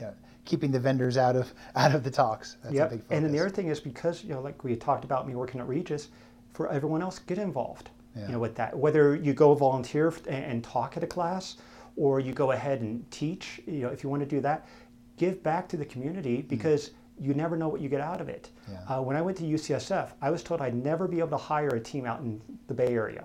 you 0.00 0.06
know, 0.06 0.14
keeping 0.44 0.70
the 0.70 0.80
vendors 0.80 1.16
out 1.16 1.36
of 1.36 1.52
out 1.76 1.94
of 1.94 2.02
the 2.02 2.10
talks. 2.10 2.56
That's 2.62 2.74
a 2.74 2.76
Yep. 2.78 2.90
big 2.90 2.98
focus. 3.00 3.16
And 3.16 3.24
then 3.24 3.32
the 3.32 3.38
other 3.40 3.50
thing 3.50 3.68
is 3.68 3.80
because 3.80 4.24
you 4.24 4.34
know, 4.34 4.40
like 4.40 4.64
we 4.64 4.74
talked 4.76 5.04
about 5.04 5.26
me 5.28 5.34
working 5.34 5.60
at 5.60 5.68
Regis, 5.68 6.08
for 6.52 6.68
everyone 6.68 7.00
else, 7.02 7.18
get 7.20 7.38
involved. 7.38 7.90
Yeah. 8.16 8.26
You 8.26 8.32
know, 8.32 8.38
with 8.38 8.54
that, 8.56 8.76
whether 8.76 9.16
you 9.16 9.32
go 9.34 9.54
volunteer 9.54 10.12
and, 10.28 10.62
talk 10.62 10.96
at 10.96 11.02
a 11.02 11.06
class, 11.06 11.56
or 11.96 12.20
you 12.20 12.32
go 12.32 12.52
ahead 12.52 12.80
and 12.80 13.08
teach. 13.10 13.60
You 13.66 13.82
know, 13.82 13.88
if 13.88 14.02
you 14.04 14.10
want 14.10 14.22
to 14.22 14.28
do 14.28 14.40
that, 14.40 14.66
give 15.16 15.42
back 15.42 15.68
to 15.68 15.76
the 15.76 15.84
community 15.84 16.42
because 16.42 16.90
you 17.18 17.34
never 17.34 17.56
know 17.56 17.68
what 17.68 17.80
you 17.80 17.88
get 17.88 18.00
out 18.00 18.20
of 18.20 18.28
it. 18.28 18.50
Mm. 18.68 18.72
Yeah. 18.72 18.96
Uh, 18.96 19.02
when 19.02 19.16
I 19.16 19.22
went 19.22 19.36
to 19.38 19.44
UCSF, 19.44 20.10
I 20.20 20.30
was 20.30 20.42
told 20.42 20.60
I'd 20.60 20.74
never 20.74 21.06
be 21.08 21.18
able 21.18 21.30
to 21.30 21.36
hire 21.36 21.68
a 21.68 21.80
team 21.80 22.06
out 22.06 22.20
in 22.20 22.40
the 22.66 22.74
Bay 22.74 22.88
Area. 22.88 23.24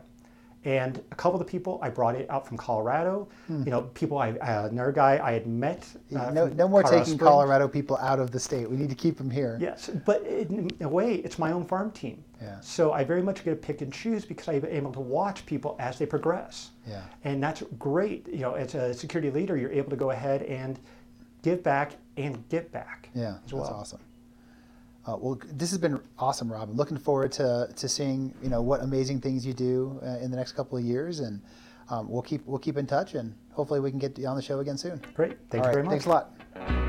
And 0.66 1.02
a 1.12 1.16
couple 1.16 1.40
of 1.40 1.46
the 1.46 1.50
people 1.50 1.80
I 1.82 1.90
brought 1.90 2.16
it 2.16 2.30
out 2.30 2.46
from 2.46 2.58
Colorado, 2.58 3.30
you 3.48 3.72
know, 3.72 3.84
people 3.94 4.18
I, 4.18 4.32
uh, 4.32 4.68
another 4.70 4.92
guy 4.92 5.18
I 5.24 5.32
had 5.32 5.48
met. 5.48 5.88
Uh, 6.14 6.32
no, 6.32 6.48
no 6.48 6.68
more 6.68 6.82
Colorado 6.84 6.90
taking 6.90 7.14
Springs. 7.14 7.30
Colorado 7.30 7.68
people 7.70 7.96
out 7.98 8.20
of 8.20 8.32
the 8.32 8.40
state. 8.42 8.70
We 8.70 8.76
need 8.76 8.90
to 8.90 8.96
keep 8.96 9.18
them 9.18 9.30
here. 9.30 9.58
Yes, 9.62 9.90
but 10.06 10.22
in 10.24 10.70
a 10.82 10.90
way, 10.90 11.16
it's 11.16 11.40
my 11.40 11.54
own 11.54 11.66
farm 11.66 11.92
team. 11.92 12.26
Yeah. 12.42 12.60
So 12.62 12.94
I 12.94 13.04
very 13.04 13.22
much 13.22 13.44
get 13.44 13.52
to 13.52 13.56
pick 13.56 13.82
and 13.82 13.92
choose 13.92 14.26
because 14.26 14.48
I'm 14.48 14.66
able 14.66 14.94
to 14.94 15.00
watch 15.00 15.46
people 15.46 15.76
as 15.80 16.00
they 16.00 16.06
progress. 16.06 16.72
Yeah. 16.88 17.02
And 17.24 17.44
that's 17.44 17.64
great. 17.78 18.28
You 18.28 18.40
know, 18.40 18.54
as 18.54 18.76
a 18.76 18.94
security 18.94 19.30
leader, 19.30 19.58
you're 19.58 19.72
able 19.72 19.90
to 19.90 19.98
go 19.98 20.12
ahead 20.12 20.44
and 20.44 20.80
give 21.42 21.64
back 21.64 21.94
and 22.18 22.48
get 22.50 22.72
back. 22.72 23.10
Yeah, 23.14 23.36
as 23.46 23.52
that's 23.52 23.70
awesome. 23.70 24.00
Uh, 25.06 25.18
well, 25.18 25.40
this 25.54 25.70
has 25.72 25.80
been 25.80 26.00
awesome, 26.18 26.52
Rob. 26.52 26.70
I'm 26.70 26.76
looking 26.76 26.98
forward 26.98 27.32
to, 27.34 27.70
to 27.76 27.90
seeing 27.90 28.34
you 28.44 28.50
know 28.50 28.62
what 28.62 28.82
amazing 28.82 29.22
things 29.22 29.46
you 29.46 29.54
do 29.54 30.00
uh, 30.04 30.18
in 30.18 30.30
the 30.30 30.38
next 30.38 30.52
couple 30.54 30.78
of 30.78 30.84
years, 30.84 31.20
and 31.22 31.42
um, 31.90 32.10
we'll 32.10 32.22
keep 32.22 32.46
we'll 32.46 32.60
keep 32.60 32.78
in 32.78 32.86
touch, 32.86 33.16
and 33.16 33.34
hopefully 33.52 33.80
we 33.80 33.90
can 33.90 34.00
get 34.00 34.18
you 34.18 34.28
on 34.28 34.36
the 34.36 34.42
show 34.42 34.60
again 34.60 34.78
soon. 34.78 35.02
Great. 35.14 35.38
Thank 35.50 35.64
All 35.64 35.72
you 35.72 35.78
right, 35.78 35.84
very 35.84 35.84
much. 35.84 35.92
Thanks 35.92 36.06
a 36.06 36.10
lot. 36.10 36.89